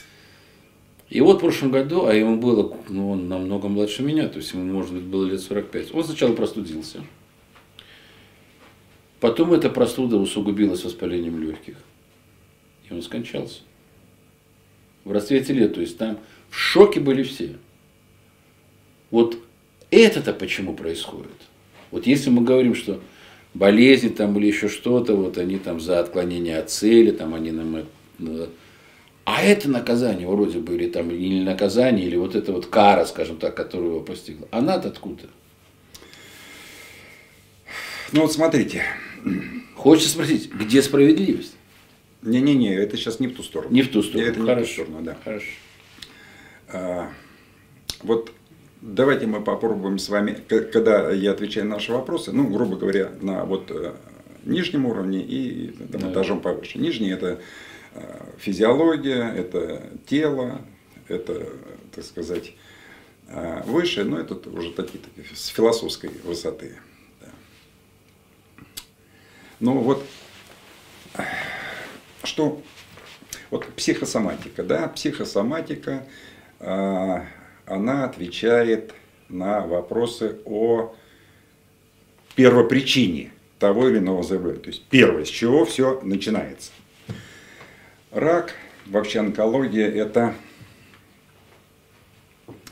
И 1.09 1.19
вот 1.19 1.37
в 1.37 1.39
прошлом 1.41 1.71
году, 1.71 2.05
а 2.05 2.13
ему 2.13 2.37
было, 2.37 2.73
ну, 2.87 3.11
он 3.11 3.27
намного 3.27 3.67
младше 3.67 4.01
меня, 4.01 4.29
то 4.29 4.37
есть 4.37 4.53
ему, 4.53 4.63
может 4.63 4.93
быть, 4.93 5.03
было 5.03 5.25
лет 5.25 5.41
45, 5.41 5.93
он 5.93 6.03
сначала 6.05 6.33
простудился. 6.33 7.03
Потом 9.19 9.53
эта 9.53 9.69
простуда 9.69 10.17
усугубилась 10.17 10.83
воспалением 10.83 11.41
легких. 11.41 11.75
И 12.89 12.93
он 12.93 13.03
скончался. 13.03 13.59
В 15.03 15.11
расцвете 15.11 15.53
лет, 15.53 15.75
то 15.75 15.81
есть 15.81 15.97
там 15.97 16.17
в 16.49 16.57
шоке 16.57 16.99
были 16.99 17.23
все. 17.23 17.57
Вот 19.11 19.37
это-то 19.91 20.33
почему 20.33 20.75
происходит? 20.75 21.31
Вот 21.91 22.07
если 22.07 22.29
мы 22.29 22.41
говорим, 22.41 22.73
что 22.73 23.01
болезни 23.53 24.09
там 24.09 24.37
или 24.37 24.47
еще 24.47 24.69
что-то, 24.69 25.15
вот 25.15 25.37
они 25.37 25.57
там 25.59 25.79
за 25.79 25.99
отклонение 25.99 26.57
от 26.57 26.69
цели, 26.69 27.11
там 27.11 27.33
они 27.33 27.51
нам 27.51 27.83
а 29.23 29.43
это 29.43 29.69
наказание 29.69 30.27
вроде 30.27 30.59
бы, 30.59 30.75
или 30.75 30.89
там 30.89 31.11
или 31.11 31.43
наказание, 31.43 32.07
или 32.07 32.15
вот 32.15 32.35
это 32.35 32.51
вот 32.51 32.65
кара, 32.65 33.05
скажем 33.05 33.37
так, 33.37 33.55
которая 33.55 33.89
его 33.89 33.99
постигла. 34.01 34.47
Она-то 34.51 34.87
откуда? 34.87 35.23
Ну 38.11 38.21
вот 38.21 38.33
смотрите. 38.33 38.83
Хочется 39.75 40.09
спросить, 40.09 40.51
где 40.51 40.81
справедливость? 40.81 41.55
Не-не-не, 42.23 42.75
это 42.75 42.97
сейчас 42.97 43.19
не 43.19 43.27
в 43.27 43.35
ту 43.35 43.41
сторону. 43.41 43.73
Не 43.73 43.81
в 43.81 43.89
ту 43.89 44.03
сторону. 44.03 44.29
Это 44.29 44.39
Хорошо. 44.41 44.59
не 44.59 44.63
в 44.63 44.67
ту 44.67 44.73
сторону, 44.73 45.01
да. 45.03 45.17
Хорошо. 45.23 45.51
А, 46.67 47.09
вот 48.03 48.31
Давайте 48.81 49.27
мы 49.27 49.43
попробуем 49.43 49.99
с 49.99 50.09
вами, 50.09 50.33
когда 50.47 51.11
я 51.11 51.31
отвечаю 51.31 51.67
на 51.67 51.75
наши 51.75 51.91
вопросы, 51.91 52.31
ну, 52.31 52.47
грубо 52.47 52.77
говоря, 52.77 53.11
на 53.21 53.45
вот 53.45 53.69
э, 53.69 53.93
нижнем 54.43 54.87
уровне 54.87 55.21
и 55.21 55.67
там, 55.91 56.01
да. 56.01 56.11
этажом 56.11 56.41
повыше. 56.41 56.79
Нижний 56.79 57.11
это 57.11 57.39
э, 57.93 58.23
физиология, 58.39 59.31
это 59.35 59.83
тело, 60.07 60.61
это, 61.07 61.47
так 61.93 62.03
сказать, 62.03 62.53
э, 63.27 63.61
выше, 63.67 64.03
но 64.03 64.17
это 64.17 64.33
уже 64.49 64.71
такие, 64.71 64.97
такие 64.97 65.27
с 65.35 65.45
философской 65.45 66.09
высоты. 66.23 66.75
Да. 67.21 67.27
Ну 69.59 69.77
вот, 69.77 70.03
что, 72.23 72.63
вот 73.51 73.67
психосоматика, 73.75 74.63
да, 74.63 74.87
психосоматика, 74.87 76.07
она 77.71 78.03
отвечает 78.03 78.93
на 79.29 79.61
вопросы 79.61 80.39
о 80.45 80.93
первопричине 82.35 83.31
того 83.59 83.87
или 83.87 83.99
иного 83.99 84.23
заболевания. 84.23 84.61
То 84.61 84.69
есть 84.69 84.83
первое, 84.89 85.23
с 85.23 85.29
чего 85.29 85.65
все 85.65 86.01
начинается. 86.01 86.71
Рак, 88.11 88.53
вообще 88.87 89.19
онкология, 89.19 89.89
это 89.89 90.35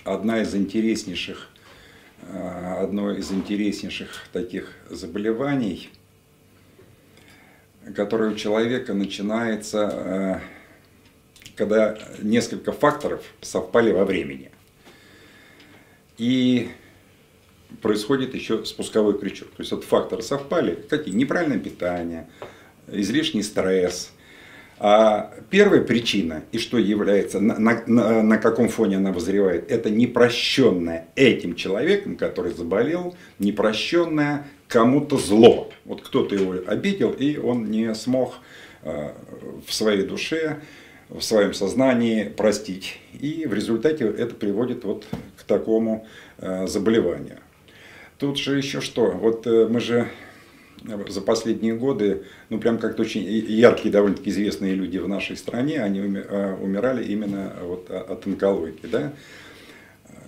одна 0.03 0.41
из 0.41 0.53
интереснейших, 0.53 1.47
э, 2.23 2.75
одно 2.79 3.11
из 3.13 3.31
интереснейших 3.31 4.27
таких 4.33 4.73
заболеваний, 4.89 5.89
которое 7.95 8.31
у 8.31 8.35
человека 8.35 8.93
начинается, 8.93 10.41
э, 11.45 11.55
когда 11.55 11.97
несколько 12.21 12.73
факторов 12.73 13.23
совпали 13.41 13.91
во 13.91 14.03
времени. 14.03 14.51
И 16.19 16.69
происходит 17.81 18.35
еще 18.35 18.65
спусковой 18.65 19.17
крючок. 19.17 19.49
То 19.49 19.61
есть 19.61 19.71
вот 19.71 19.83
факторы 19.83 20.21
совпали. 20.21 20.77
Какие? 20.89 21.15
Неправильное 21.15 21.59
питание, 21.59 22.27
излишний 22.91 23.41
стресс. 23.41 24.11
А 24.81 25.33
первая 25.49 25.81
причина, 25.81 26.43
и 26.53 26.57
что 26.57 26.77
является, 26.77 27.41
на, 27.41 27.59
на, 27.59 28.23
на 28.23 28.37
каком 28.37 28.69
фоне 28.69 28.95
она 28.95 29.11
возревает, 29.11 29.69
это 29.69 29.89
непрощенное 29.89 31.09
этим 31.15 31.55
человеком, 31.55 32.15
который 32.15 32.53
заболел, 32.53 33.15
непрощенное 33.39 34.47
кому-то 34.69 35.17
зло. 35.17 35.69
Вот 35.83 36.01
кто-то 36.01 36.33
его 36.33 36.55
обидел, 36.65 37.11
и 37.11 37.35
он 37.35 37.69
не 37.69 37.93
смог 37.93 38.35
э, 38.83 39.11
в 39.67 39.73
своей 39.73 40.03
душе 40.03 40.61
в 41.09 41.21
своем 41.21 41.53
сознании 41.53 42.25
простить. 42.25 42.99
И 43.19 43.45
в 43.47 43.53
результате 43.53 44.05
это 44.05 44.35
приводит 44.35 44.83
вот 44.83 45.05
к 45.37 45.43
такому 45.43 46.07
э, 46.37 46.67
заболеванию. 46.67 47.39
Тут 48.17 48.37
же 48.37 48.57
еще 48.57 48.79
что? 48.81 49.11
Вот 49.11 49.47
э, 49.47 49.67
мы 49.67 49.79
же 49.79 50.09
за 51.09 51.21
последние 51.21 51.75
годы, 51.75 52.23
ну 52.49 52.59
прям 52.59 52.77
как-то 52.77 53.01
очень 53.01 53.23
яркие, 53.23 53.91
довольно-таки 53.91 54.29
известные 54.29 54.75
люди 54.75 54.97
в 54.97 55.09
нашей 55.09 55.35
стране, 55.35 55.81
они 55.81 55.99
э, 55.99 56.55
умирали 56.61 57.03
именно 57.03 57.53
вот 57.61 57.89
от 57.89 58.25
онкологии, 58.25 58.87
да. 58.87 59.13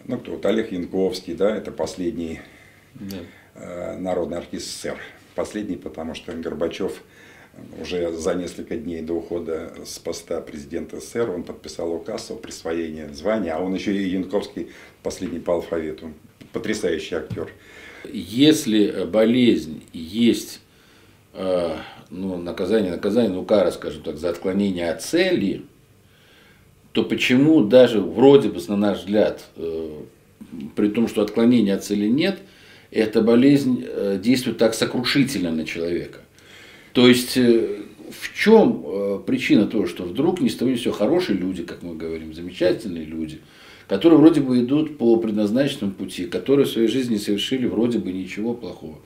Ну 0.05 0.17
кто, 0.17 0.31
вот 0.31 0.45
Олег 0.45 0.71
Янковский, 0.71 1.35
да, 1.35 1.55
это 1.55 1.71
последний 1.71 2.41
да. 2.95 3.97
народный 3.97 4.39
артист 4.39 4.65
СССР. 4.65 4.97
Последний, 5.35 5.77
потому 5.77 6.15
что 6.15 6.33
Горбачев 6.33 7.01
уже 7.79 8.11
за 8.11 8.35
несколько 8.35 8.77
дней 8.77 9.01
до 9.01 9.13
ухода 9.13 9.73
с 9.85 9.99
поста 9.99 10.41
президента 10.41 10.99
СССР 10.99 11.29
он 11.29 11.43
подписал 11.43 11.93
указ 11.93 12.31
о 12.31 12.35
присвоении 12.35 13.07
звания, 13.13 13.51
а 13.53 13.61
он 13.61 13.73
еще 13.73 13.95
и 13.95 14.09
Янковский 14.09 14.67
последний 15.03 15.39
по 15.39 15.53
алфавиту. 15.53 16.13
Потрясающий 16.53 17.15
актер. 17.15 17.51
Если 18.11 19.05
болезнь 19.05 19.83
есть 19.93 20.59
э, 21.33 21.75
ну, 22.09 22.37
наказание, 22.37 22.91
наказание, 22.91 23.31
ну 23.31 23.45
кара, 23.45 23.71
скажем 23.71 24.03
так, 24.03 24.17
за 24.17 24.29
отклонение 24.29 24.89
от 24.91 25.01
цели, 25.01 25.63
то 26.91 27.03
почему 27.03 27.61
даже 27.63 28.01
вроде 28.01 28.49
бы, 28.49 28.59
на 28.67 28.75
наш 28.75 28.99
взгляд, 28.99 29.45
при 30.75 30.89
том, 30.89 31.07
что 31.07 31.21
отклонения 31.21 31.75
от 31.75 31.85
цели 31.85 32.07
нет, 32.07 32.39
эта 32.89 33.21
болезнь 33.21 33.85
действует 34.21 34.57
так 34.57 34.73
сокрушительно 34.73 35.51
на 35.51 35.65
человека? 35.65 36.20
То 36.93 37.07
есть 37.07 37.37
в 37.37 38.35
чем 38.35 39.23
причина 39.25 39.67
того, 39.67 39.87
что 39.87 40.03
вдруг 40.03 40.41
ни 40.41 40.49
с 40.49 40.55
все 40.55 40.91
хорошие 40.91 41.37
люди, 41.37 41.63
как 41.63 41.83
мы 41.83 41.95
говорим, 41.95 42.33
замечательные 42.33 43.05
люди– 43.05 43.39
которые 43.91 44.19
вроде 44.19 44.39
бы 44.39 44.61
идут 44.61 44.97
по 44.97 45.17
предназначенному 45.17 45.91
пути, 45.91 46.25
которые 46.25 46.65
в 46.65 46.69
своей 46.69 46.87
жизни 46.87 47.17
совершили 47.17 47.65
вроде 47.65 47.99
бы 47.99 48.13
ничего 48.13 48.53
плохого. 48.53 48.99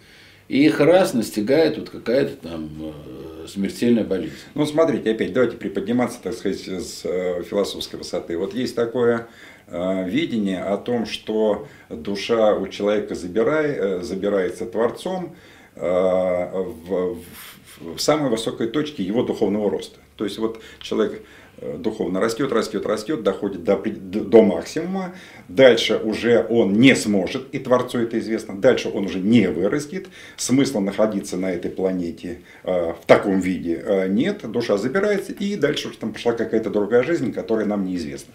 И 0.48 0.64
их 0.64 0.80
раз 0.80 1.16
настигает 1.16 1.80
вот 1.80 1.90
какая-то 1.90 2.36
там 2.36 2.70
э, 2.80 3.48
смертельная 3.48 4.04
болезнь. 4.04 4.36
Ну, 4.54 4.64
смотрите, 4.68 5.10
опять 5.10 5.34
давайте 5.34 5.58
приподниматься, 5.58 6.20
так 6.22 6.36
сказать, 6.36 6.60
с 6.60 7.02
э, 7.04 7.42
философской 7.50 7.98
высоты. 7.98 8.38
Вот 8.38 8.54
есть 8.54 8.76
такое 8.76 9.28
э, 9.66 10.08
видение 10.08 10.62
о 10.62 10.78
том, 10.78 11.08
что 11.08 11.68
душа 11.90 12.54
у 12.54 12.68
человека 12.68 13.16
забирай, 13.16 14.04
забирается 14.04 14.68
Творцом 14.68 15.36
в, 15.76 17.18
в 17.18 17.55
самой 17.98 18.30
высокой 18.30 18.68
точке 18.68 19.04
его 19.04 19.24
духовного 19.24 19.70
роста. 19.70 20.00
То 20.16 20.24
есть 20.24 20.38
вот 20.38 20.62
человек 20.80 21.22
Э, 21.58 21.78
духовно 21.78 22.20
растет, 22.20 22.52
растет, 22.52 22.86
растет, 22.86 23.24
доходит 23.24 23.64
до, 23.64 23.78
до 23.78 24.44
максимума. 24.44 25.16
Дальше 25.48 25.98
уже 25.98 26.46
он 26.50 26.74
не 26.74 26.96
сможет, 26.96 27.54
и 27.54 27.60
Творцу 27.60 28.00
это 28.00 28.20
известно, 28.20 28.56
дальше 28.60 28.90
он 28.90 29.06
уже 29.06 29.20
не 29.20 29.48
вырастет. 29.48 30.08
Смысла 30.36 30.82
находиться 30.82 31.38
на 31.38 31.52
этой 31.52 31.72
планете 31.72 32.42
э, 32.64 32.94
в 32.94 33.06
таком 33.06 33.40
виде 33.40 33.82
э, 33.86 34.08
нет, 34.10 34.50
душа 34.52 34.78
забирается, 34.78 35.32
и 35.32 35.56
дальше 35.56 35.90
уже 35.90 35.98
там 35.98 36.12
пошла 36.12 36.34
какая-то 36.34 36.70
другая 36.70 37.04
жизнь, 37.04 37.32
которая 37.32 37.66
нам 37.66 37.86
неизвестна. 37.86 38.34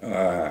Э, 0.00 0.50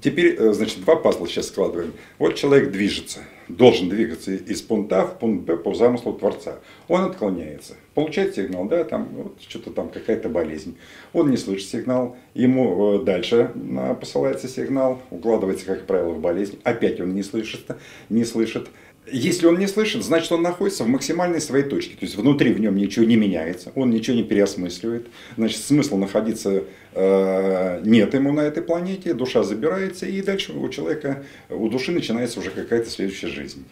Теперь, 0.00 0.40
значит, 0.52 0.84
два 0.84 0.94
пазла 0.94 1.26
сейчас 1.26 1.48
складываем. 1.48 1.92
Вот 2.20 2.36
человек 2.36 2.70
движется, 2.70 3.24
должен 3.56 3.88
двигаться 3.88 4.32
из 4.32 4.62
пункта 4.62 5.02
А 5.02 5.06
в 5.06 5.18
пункт 5.18 5.44
Б 5.44 5.56
по 5.56 5.74
замыслу 5.74 6.12
Творца. 6.14 6.56
Он 6.88 7.02
отклоняется, 7.02 7.74
получает 7.94 8.34
сигнал, 8.34 8.66
да, 8.66 8.84
там 8.84 9.08
вот, 9.12 9.38
что-то 9.40 9.70
там 9.70 9.88
какая-то 9.88 10.28
болезнь. 10.28 10.76
Он 11.12 11.30
не 11.30 11.36
слышит 11.36 11.68
сигнал, 11.68 12.16
ему 12.34 12.96
э, 12.96 13.04
дальше 13.04 13.52
э, 13.54 13.94
посылается 13.94 14.48
сигнал, 14.48 15.00
укладывается, 15.10 15.66
как 15.66 15.86
правило, 15.86 16.12
в 16.12 16.20
болезнь. 16.20 16.58
Опять 16.64 17.00
он 17.00 17.14
не 17.14 17.22
слышит, 17.22 17.66
не 18.08 18.24
слышит. 18.24 18.68
Если 19.12 19.46
он 19.46 19.58
не 19.58 19.66
слышит, 19.66 20.04
значит 20.04 20.30
он 20.32 20.42
находится 20.42 20.84
в 20.84 20.88
максимальной 20.88 21.40
своей 21.40 21.64
точке. 21.64 21.96
То 21.96 22.04
есть 22.04 22.16
внутри 22.16 22.52
в 22.52 22.60
нем 22.60 22.76
ничего 22.76 23.04
не 23.04 23.16
меняется, 23.16 23.72
он 23.74 23.90
ничего 23.90 24.16
не 24.16 24.22
переосмысливает. 24.22 25.08
Значит, 25.36 25.60
смысла 25.60 25.96
находиться 25.96 26.64
э, 26.92 27.80
нет 27.84 28.14
ему 28.14 28.32
на 28.32 28.40
этой 28.40 28.62
планете, 28.62 29.14
душа 29.14 29.42
забирается, 29.42 30.06
и 30.06 30.22
дальше 30.22 30.52
у 30.52 30.68
человека, 30.68 31.24
у 31.48 31.68
души 31.68 31.92
начинается 31.92 32.40
уже 32.40 32.50
какая-то 32.50 32.88
следующая 32.90 33.28
жизнь. 33.28 33.64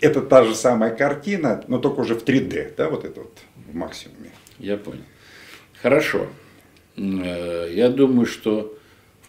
Это 0.00 0.22
та 0.22 0.44
же 0.44 0.54
самая 0.54 0.94
картина, 0.94 1.62
но 1.68 1.78
только 1.78 2.00
уже 2.00 2.14
в 2.14 2.24
3D, 2.24 2.74
да, 2.76 2.88
вот 2.88 3.04
это 3.04 3.20
вот 3.20 3.38
в 3.70 3.74
максимуме. 3.74 4.30
Я 4.58 4.76
понял. 4.76 5.02
Хорошо. 5.82 6.26
Э, 6.96 7.70
я 7.72 7.88
думаю, 7.90 8.26
что 8.26 8.76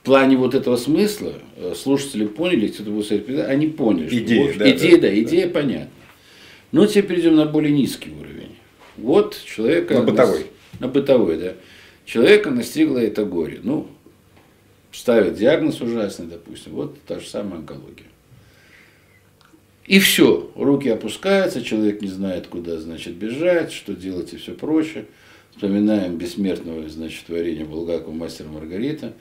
в 0.01 0.03
плане 0.03 0.35
вот 0.35 0.55
этого 0.55 0.77
смысла 0.77 1.33
э, 1.57 1.73
слушатели 1.75 2.25
поняли, 2.25 2.69
кто-то 2.69 2.89
будет 2.89 3.05
сказать, 3.05 3.47
они 3.47 3.67
поняли. 3.67 4.07
Идея, 4.19 4.47
вот, 4.47 4.57
да, 4.57 4.71
идея, 4.71 4.95
да, 4.95 5.01
да, 5.01 5.19
идея 5.21 5.45
да. 5.45 5.53
понятна. 5.53 5.89
Но 6.71 6.87
теперь 6.87 7.05
перейдем 7.05 7.35
на 7.35 7.45
более 7.45 7.71
низкий 7.71 8.09
уровень. 8.09 8.55
Вот 8.97 9.39
человека... 9.45 9.93
На 9.93 10.01
бытовой. 10.01 10.45
На 10.79 10.87
бытовой, 10.87 11.37
да. 11.37 11.53
Человека 12.05 12.49
настигло 12.49 12.97
это 12.97 13.25
горе. 13.25 13.59
Ну, 13.61 13.87
ставят 14.91 15.35
диагноз 15.35 15.81
ужасный, 15.81 16.25
допустим. 16.25 16.71
Вот 16.71 16.99
та 17.03 17.19
же 17.19 17.27
самая 17.27 17.59
онкология. 17.59 18.07
И 19.85 19.99
все, 19.99 20.49
руки 20.55 20.89
опускаются, 20.89 21.61
человек 21.61 22.01
не 22.01 22.07
знает, 22.07 22.47
куда, 22.47 22.79
значит, 22.79 23.13
бежать, 23.15 23.71
что 23.71 23.93
делать 23.93 24.33
и 24.33 24.37
все 24.37 24.53
прочее. 24.53 25.05
Вспоминаем 25.51 26.17
бессмертного, 26.17 26.89
значит, 26.89 27.25
творения 27.25 27.65
Булгакова 27.65 28.13
«Мастера 28.13 28.47
Маргарита», 28.47 29.13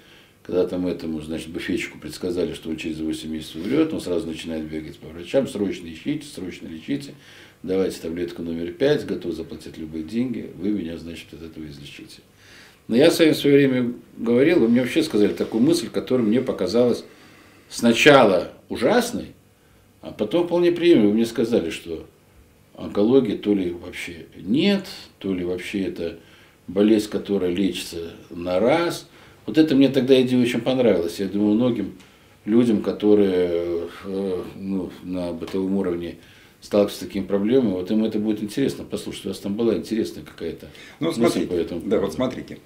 когда 0.50 0.66
там 0.66 0.88
этому, 0.88 1.20
значит, 1.20 1.50
буфетчику 1.50 1.98
предсказали, 1.98 2.54
что 2.54 2.70
он 2.70 2.76
через 2.76 2.98
8 2.98 3.30
месяцев 3.30 3.64
умрет, 3.64 3.92
он 3.92 4.00
сразу 4.00 4.26
начинает 4.26 4.64
бегать 4.64 4.98
по 4.98 5.06
врачам, 5.06 5.46
срочно 5.46 5.86
ищите, 5.86 6.26
срочно 6.26 6.66
лечите, 6.66 7.14
давайте 7.62 8.00
таблетку 8.00 8.42
номер 8.42 8.72
5, 8.72 9.06
готов 9.06 9.32
заплатить 9.32 9.78
любые 9.78 10.02
деньги, 10.02 10.50
вы 10.56 10.70
меня, 10.70 10.98
значит, 10.98 11.32
от 11.32 11.42
этого 11.42 11.64
излечите. 11.66 12.22
Но 12.88 12.96
я 12.96 13.12
с 13.12 13.20
вами 13.20 13.30
в 13.30 13.36
свое 13.36 13.58
время 13.58 13.92
говорил, 14.16 14.58
вы 14.58 14.68
мне 14.68 14.80
вообще 14.80 15.04
сказали 15.04 15.32
такую 15.34 15.62
мысль, 15.62 15.88
которая 15.88 16.26
мне 16.26 16.40
показалась 16.40 17.04
сначала 17.68 18.50
ужасной, 18.68 19.34
а 20.00 20.10
потом 20.10 20.48
вполне 20.48 20.72
приемлемой. 20.72 21.10
Вы 21.10 21.14
мне 21.14 21.26
сказали, 21.26 21.70
что 21.70 22.08
онкологии 22.74 23.36
то 23.36 23.54
ли 23.54 23.70
вообще 23.70 24.26
нет, 24.36 24.88
то 25.20 25.32
ли 25.32 25.44
вообще 25.44 25.82
это 25.84 26.18
болезнь, 26.66 27.08
которая 27.08 27.52
лечится 27.52 28.14
на 28.30 28.58
раз– 28.58 29.06
вот 29.50 29.58
это 29.58 29.74
мне 29.74 29.88
тогда 29.88 30.20
идея 30.22 30.40
очень 30.40 30.60
понравилась. 30.60 31.18
Я 31.18 31.26
думаю, 31.26 31.56
многим 31.56 31.94
людям, 32.44 32.82
которые 32.82 33.88
э, 34.04 34.44
ну, 34.54 34.92
на 35.02 35.32
бытовом 35.32 35.76
уровне 35.76 36.18
сталкиваются 36.60 37.04
с 37.04 37.06
такими 37.08 37.24
проблемами, 37.24 37.72
вот 37.72 37.90
им 37.90 38.04
это 38.04 38.20
будет 38.20 38.44
интересно 38.44 38.84
послушать. 38.84 39.24
У 39.26 39.28
вас 39.30 39.40
там 39.40 39.56
была 39.56 39.74
интересная 39.74 40.22
какая-то 40.22 40.68
ну, 41.00 41.10
смотрите, 41.12 41.48
по 41.48 41.54
этому 41.54 41.80
Да, 41.84 41.98
вот 41.98 42.14
смотрите. 42.14 42.58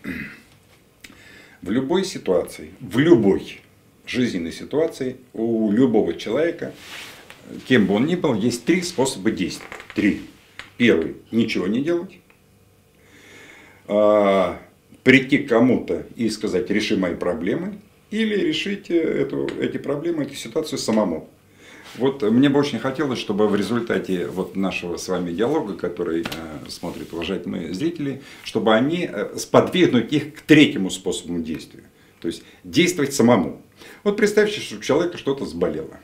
В 1.62 1.70
любой 1.70 2.04
ситуации, 2.04 2.68
в 2.80 2.98
любой 2.98 3.62
жизненной 4.04 4.52
ситуации 4.52 5.16
у 5.32 5.72
любого 5.72 6.12
человека, 6.12 6.74
кем 7.66 7.86
бы 7.86 7.94
он 7.94 8.04
ни 8.04 8.14
был, 8.14 8.34
есть 8.34 8.66
три 8.66 8.82
способа 8.82 9.30
действия. 9.30 9.66
Три. 9.94 10.20
Первый– 10.76 11.16
ничего 11.30 11.66
не 11.66 11.82
делать. 11.82 12.18
А, 15.04 15.10
прийти 15.10 15.38
к 15.38 15.48
кому-то 15.48 16.06
и 16.16 16.28
сказать, 16.30 16.70
реши 16.70 16.96
мои 16.96 17.14
проблемы, 17.14 17.74
или 18.10 18.34
решить 18.34 18.90
эту, 18.90 19.46
эти 19.60 19.76
проблемы, 19.76 20.24
эту 20.24 20.34
ситуацию 20.34 20.78
самому. 20.78 21.28
Вот 21.96 22.22
мне 22.22 22.48
бы 22.48 22.58
очень 22.58 22.80
хотелось, 22.80 23.20
чтобы 23.20 23.46
в 23.46 23.54
результате 23.54 24.26
вот 24.26 24.56
нашего 24.56 24.96
с 24.96 25.08
вами 25.08 25.30
диалога, 25.30 25.74
который 25.74 26.22
э, 26.22 26.68
смотрят 26.68 27.12
уважаемые 27.12 27.72
зрители, 27.72 28.22
чтобы 28.42 28.74
они 28.74 29.08
э, 29.10 29.36
сподвигнуть 29.36 30.12
их 30.12 30.34
к 30.34 30.40
третьему 30.40 30.90
способу 30.90 31.38
действия. 31.38 31.84
То 32.20 32.28
есть 32.28 32.42
действовать 32.64 33.14
самому. 33.14 33.62
Вот 34.02 34.16
представьте, 34.16 34.60
что 34.60 34.76
у 34.76 34.80
человека 34.80 35.18
что-то 35.18 35.46
заболело. 35.46 36.00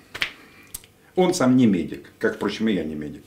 Он 1.17 1.35
сам 1.35 1.57
не 1.57 1.67
медик, 1.67 2.13
как, 2.19 2.37
впрочем, 2.37 2.69
и 2.69 2.75
я 2.75 2.85
не 2.85 2.95
медик. 2.95 3.25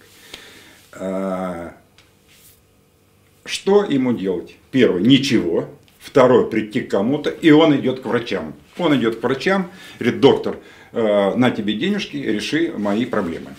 Что 3.46 3.84
ему 3.84 4.14
делать? 4.14 4.56
Первое, 4.72 5.02
ничего. 5.02 5.70
Второе, 6.00 6.46
прийти 6.46 6.82
к 6.82 6.92
кому-то, 6.92 7.30
и 7.30 7.52
он 7.52 7.76
идет 7.78 8.02
к 8.02 8.06
врачам. 8.06 8.54
Он 8.78 8.96
идет 8.96 9.18
к 9.18 9.24
врачам, 9.24 9.72
говорит, 10.00 10.20
доктор, 10.20 10.58
э, 10.92 11.36
на 11.36 11.52
тебе 11.52 11.74
денежки, 11.74 12.18
реши 12.18 12.74
мои 12.78 13.06
проблемы. 13.06 13.52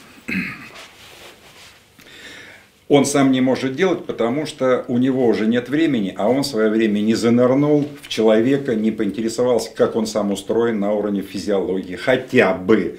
Он 2.88 3.07
сам 3.07 3.33
не 3.33 3.40
может 3.40 3.75
делать, 3.75 4.05
потому 4.05 4.44
что 4.44 4.85
у 4.88 4.99
него 4.99 5.27
уже 5.27 5.47
нет 5.47 5.70
времени, 5.70 6.14
а 6.16 6.29
он 6.29 6.42
в 6.42 6.47
свое 6.47 6.68
время 6.68 7.01
не 7.01 7.14
занырнул 7.14 7.88
в 8.03 8.09
человека, 8.09 8.75
не 8.75 8.90
поинтересовался, 8.90 9.70
как 9.75 9.97
он 9.97 10.07
сам 10.07 10.31
устроен 10.31 10.81
на 10.81 10.92
уровне 10.92 11.23
физиологии, 11.23 11.97
хотя 11.97 12.53
бы 12.53 12.99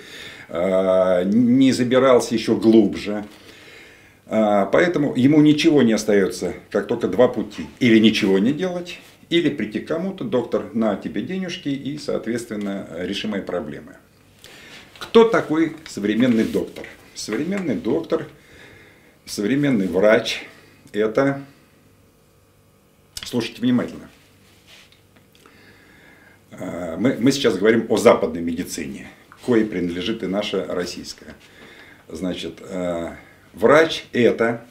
э, 0.50 1.24
не 1.26 1.72
забирался 1.72 2.34
еще 2.34 2.56
глубже. 2.56 3.26
А, 4.28 4.66
поэтому 4.66 5.14
ему 5.16 5.42
ничего 5.42 5.84
не 5.84 5.94
остается, 5.94 6.54
как 6.72 6.88
только 6.88 7.08
два 7.08 7.28
пути. 7.28 7.68
Или 7.80 8.00
ничего 8.00 8.40
не 8.40 8.54
делать, 8.54 9.00
или 9.30 9.50
прийти 9.50 9.80
к 9.80 9.88
кому-то, 9.88 10.24
доктор, 10.24 10.74
на 10.74 10.96
тебе 10.96 11.22
денежки 11.22 11.70
и, 11.70 11.98
соответственно, 11.98 12.88
реши 13.00 13.28
мои 13.28 13.42
проблемы. 13.42 13.98
Кто 15.00 15.26
такой 15.26 15.76
современный 15.88 16.46
доктор? 16.46 16.86
Современный 17.14 17.76
доктор, 17.76 18.28
современный 19.26 19.88
врач– 19.88 20.44
это, 20.92 21.42
слушайте 23.24 23.62
внимательно, 23.62 24.10
а, 26.52 26.98
мы, 26.98 27.16
мы 27.20 27.32
сейчас 27.32 27.58
говорим 27.58 27.86
о 27.90 27.98
западной 27.98 28.42
медицине, 28.42 29.08
кое 29.46 29.66
принадлежит 29.66 30.24
и 30.24 30.28
наша 30.28 30.66
российская. 30.66 31.36
Значит, 32.08 32.62
а, 32.62 33.16
Врач– 33.56 34.06
это 34.12 34.66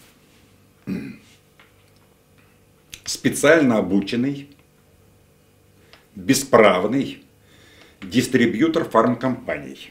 специально 3.05 3.79
обученный, 3.79 4.51
бесправный 6.15 7.25
дистрибьютор 8.03 8.85
фармкомпаний. 8.85 9.91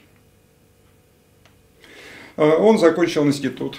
А, 2.38 2.58
он 2.58 2.78
закончил 2.78 3.26
институт. 3.26 3.78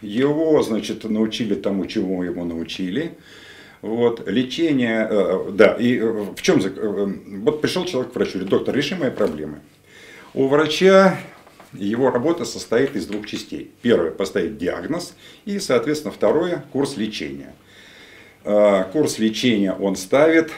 Его, 0.00 0.62
значит, 0.62 1.02
научили 1.02 1.56
тому, 1.56 1.86
чему 1.86 2.22
ему 2.22 2.44
научили. 2.44 3.18
Вот, 3.82 4.28
лечение, 4.28 5.08
э, 5.10 5.50
да, 5.54 5.74
и 5.74 5.98
э, 5.98 6.08
в 6.36 6.40
чем, 6.40 6.60
вот 7.42 7.60
пришел 7.60 7.84
человек 7.84 8.12
к 8.12 8.14
врачу, 8.14 8.34
говорит, 8.34 8.50
доктор, 8.50 8.76
реши 8.76 8.94
мои 8.94 9.10
проблемы. 9.10 9.58
У 10.34 10.46
врача 10.46 11.18
его 11.84 12.10
работа 12.10 12.44
состоит 12.44 12.96
из 12.96 13.06
двух 13.06 13.26
частей. 13.26 13.70
Первое– 13.82 14.10
поставить 14.12 14.58
диагноз, 14.58 15.14
и, 15.44 15.58
соответственно, 15.58 16.12
второе– 16.12 16.64
курс 16.72 16.96
лечения. 16.96 17.54
Курс 18.92 19.18
лечения 19.18 19.72
он 19.72 19.96
ставит 19.96 20.52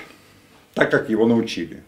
так, 0.75 0.91
как 0.91 1.11
его 1.11 1.27
научили. 1.27 1.83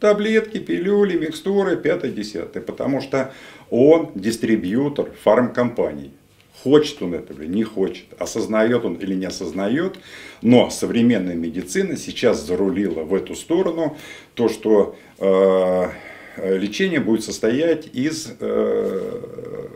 Таблетки, 0.00 0.58
пилюли, 0.58 1.16
микстуры, 1.18 1.76
пятое, 1.76 2.10
десятое. 2.10 2.62
Потому 2.62 3.00
что 3.00 3.32
он 3.70 4.10
дистрибьютор 4.14 5.10
фармкомпаний. 5.22 6.12
Хочет 6.62 7.02
он 7.02 7.14
этого 7.14 7.42
или 7.42 7.52
не 7.52 7.62
хочет, 7.62 8.06
осознает 8.18 8.86
он 8.86 8.94
или 8.94 9.14
не 9.14 9.26
осознает, 9.26 9.96
но 10.40 10.70
современная 10.70 11.34
медицина 11.34 11.96
сейчас 11.98 12.40
зарулила 12.40 13.02
в 13.02 13.14
эту 13.14 13.34
сторону, 13.34 13.98
то, 14.34 14.48
что 14.48 14.96
э, 15.18 15.88
лечение 16.36 17.00
будет 17.00 17.24
состоять 17.24 17.88
из 17.92 18.32
э, 18.40 19.68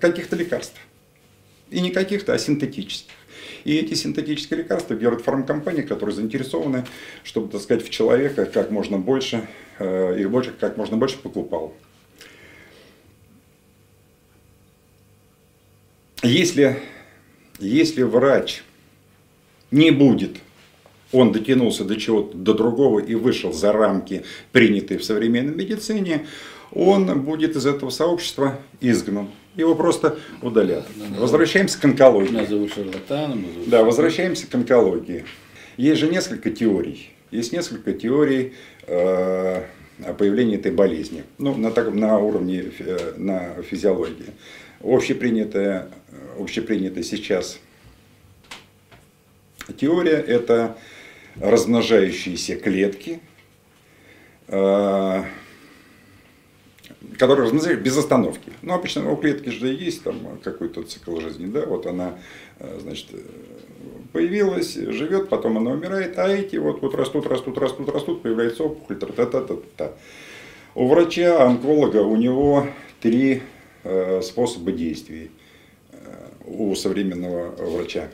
каких-то 0.00 0.36
лекарств. 0.36 0.78
И 1.70 1.80
не 1.80 1.90
каких-то, 1.90 2.32
а 2.32 2.38
синтетических. 2.38 3.12
И 3.64 3.76
эти 3.76 3.94
синтетические 3.94 4.60
лекарства 4.60 4.96
делают 4.96 5.22
фармкомпании, 5.22 5.82
которые 5.82 6.14
заинтересованы, 6.14 6.86
чтобы, 7.24 7.50
так 7.50 7.60
сказать, 7.60 7.84
в 7.84 7.90
человека 7.90 8.46
как 8.46 8.70
можно 8.70 8.98
больше, 8.98 9.46
э, 9.78 10.20
их 10.20 10.30
больше, 10.30 10.52
как 10.52 10.76
можно 10.76 10.96
больше 10.96 11.18
покупал. 11.18 11.74
Если, 16.22 16.80
если 17.58 18.02
врач 18.02 18.62
не 19.70 19.90
будет, 19.90 20.38
он 21.12 21.32
дотянулся 21.32 21.84
до 21.84 21.96
чего-то, 21.96 22.36
до 22.36 22.54
другого 22.54 23.00
и 23.00 23.14
вышел 23.14 23.52
за 23.52 23.72
рамки, 23.72 24.24
принятые 24.52 24.98
в 24.98 25.04
современной 25.04 25.54
медицине, 25.54 26.26
он 26.72 27.22
будет 27.22 27.56
из 27.56 27.66
этого 27.66 27.90
сообщества 27.90 28.58
изгнан. 28.80 29.28
Его 29.56 29.74
просто 29.74 30.18
удалят. 30.42 30.86
Возвращаемся 31.18 31.80
к 31.80 31.84
онкологии. 31.84 32.30
Назовут 32.30 32.72
шарлатаном. 32.72 33.44
Да, 33.66 33.82
возвращаемся 33.82 34.46
к 34.46 34.54
онкологии. 34.54 35.24
Есть 35.76 36.00
же 36.00 36.08
несколько 36.08 36.50
теорий. 36.50 37.10
Есть 37.30 37.52
несколько 37.52 37.92
теорий 37.92 38.54
э, 38.86 39.62
о 40.04 40.14
появлении 40.16 40.56
этой 40.56 40.72
болезни. 40.72 41.24
Ну, 41.38 41.56
на, 41.56 41.70
так, 41.70 41.92
на 41.92 42.18
уровне 42.18 42.70
э, 42.78 43.14
на 43.16 43.62
физиологии 43.62 44.26
общепринятая, 44.80 45.90
общепринятая 46.38 47.02
сейчас 47.02 47.58
теория– 49.76 50.16
это 50.26 50.76
размножающиеся 51.40 52.56
клетки, 52.56 53.20
э, 54.48 55.24
которые 57.18 57.44
размножаются 57.44 57.84
без 57.84 57.96
остановки. 57.96 58.52
Ну, 58.62 58.74
обычно 58.74 59.10
у 59.10 59.16
клетки 59.16 59.48
же 59.50 59.68
есть 59.68 60.02
там 60.02 60.38
какой-то 60.42 60.82
цикл 60.82 61.18
жизни, 61.20 61.46
да, 61.46 61.66
вот 61.66 61.86
она, 61.86 62.18
э, 62.58 62.78
значит, 62.80 63.06
появилась, 64.12 64.74
живет, 64.74 65.28
потом 65.28 65.58
она 65.58 65.70
умирает, 65.70 66.18
а 66.18 66.28
эти 66.28 66.56
вот, 66.56 66.82
вот 66.82 66.94
растут, 66.94 67.26
растут, 67.26 67.58
растут, 67.58 67.88
растут, 67.88 68.22
появляется 68.22 68.64
опухоль, 68.64 68.96
та-та-та-та-та. 68.96 69.92
У 70.74 70.88
врача, 70.88 71.44
онколога, 71.44 71.98
у 71.98 72.16
него 72.16 72.66
три 73.00 73.42
Э, 73.84 74.20
способы 74.22 74.72
действий 74.72 75.30
у 76.44 76.74
современного 76.74 77.54
врача. 77.56 78.08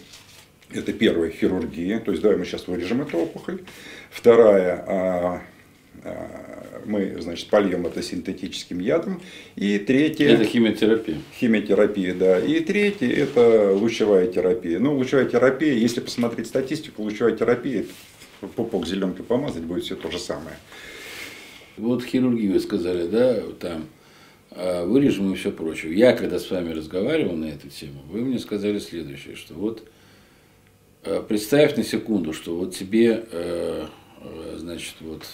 Это 0.74 0.92
первая 0.92 1.30
хирургия, 1.30 2.00
то 2.00 2.10
есть 2.10 2.22
давай 2.22 2.36
мы 2.36 2.44
сейчас 2.44 2.66
вырежем 2.66 3.02
эту 3.02 3.18
опухоль. 3.18 3.60
Вторая, 4.10 4.84
а, 4.86 5.42
а, 6.02 6.82
мы, 6.84 7.16
значит, 7.20 7.48
польем 7.48 7.86
это 7.86 8.02
синтетическим 8.02 8.80
ядом. 8.80 9.22
И 9.54 9.78
третья... 9.78 10.28
Это 10.28 10.44
химиотерапия. 10.44 11.18
Химиотерапия, 11.38 12.14
да. 12.14 12.40
И 12.40 12.60
третья, 12.60 13.08
это 13.08 13.72
лучевая 13.72 14.26
терапия. 14.26 14.80
Ну, 14.80 14.96
лучевая 14.96 15.26
терапия, 15.26 15.74
если 15.74 16.00
посмотреть 16.00 16.48
статистику, 16.48 17.02
лучевая 17.02 17.36
терапия, 17.36 17.84
пупок 18.56 18.86
зеленкой 18.86 19.24
помазать, 19.24 19.62
будет 19.62 19.84
все 19.84 19.94
то 19.94 20.10
же 20.10 20.18
самое. 20.18 20.56
Вот 21.76 22.04
хирургию 22.04 22.52
вы 22.52 22.60
сказали, 22.60 23.06
да, 23.06 23.40
там 23.60 23.86
а, 24.50 24.84
вырежем 24.84 25.32
и 25.32 25.36
все 25.36 25.52
прочее. 25.52 25.94
Я, 25.94 26.14
когда 26.14 26.40
с 26.40 26.50
вами 26.50 26.72
разговаривал 26.72 27.36
на 27.36 27.46
эту 27.46 27.68
тему, 27.68 28.02
вы 28.08 28.20
мне 28.20 28.40
сказали 28.40 28.80
следующее, 28.80 29.36
что 29.36 29.54
вот 29.54 29.88
представь 31.28 31.76
на 31.76 31.84
секунду, 31.84 32.32
что 32.32 32.56
вот 32.56 32.74
тебе, 32.74 33.24
а, 33.30 33.88
значит, 34.56 34.94
вот 35.00 35.24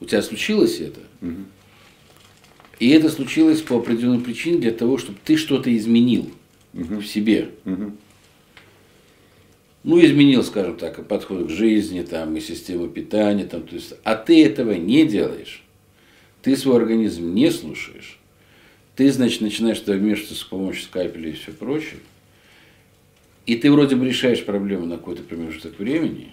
у 0.00 0.04
тебя 0.04 0.22
случилось 0.22 0.80
это, 0.80 1.00
угу. 1.20 1.44
и 2.78 2.90
это 2.90 3.08
случилось 3.08 3.62
по 3.62 3.76
определенной 3.76 4.20
причине 4.20 4.58
для 4.58 4.72
того, 4.72 4.98
чтобы 4.98 5.18
ты 5.24 5.36
что-то 5.36 5.74
изменил 5.76 6.30
угу. 6.74 6.96
в 6.96 7.06
себе. 7.06 7.50
Угу. 7.64 7.92
Ну, 9.84 10.04
изменил, 10.04 10.42
скажем 10.42 10.76
так, 10.76 11.06
подход 11.06 11.46
к 11.46 11.50
жизни, 11.50 12.02
там, 12.02 12.36
и 12.36 12.40
систему 12.40 12.88
питания, 12.88 13.44
там, 13.44 13.62
то 13.62 13.74
есть, 13.76 13.94
а 14.02 14.16
ты 14.16 14.44
этого 14.44 14.72
не 14.72 15.06
делаешь, 15.06 15.62
ты 16.42 16.56
свой 16.56 16.76
организм 16.76 17.32
не 17.32 17.52
слушаешь, 17.52 18.18
ты, 18.96 19.12
значит, 19.12 19.42
начинаешь 19.42 19.82
вмешиваться 19.82 20.34
с 20.34 20.42
помощью 20.42 20.84
скальпеля 20.84 21.30
и 21.30 21.34
все 21.34 21.52
прочее, 21.52 22.00
и 23.46 23.56
ты 23.56 23.70
вроде 23.70 23.96
бы 23.96 24.06
решаешь 24.06 24.44
проблему 24.44 24.86
на 24.86 24.96
какой-то 24.96 25.22
промежуток 25.22 25.78
времени, 25.78 26.32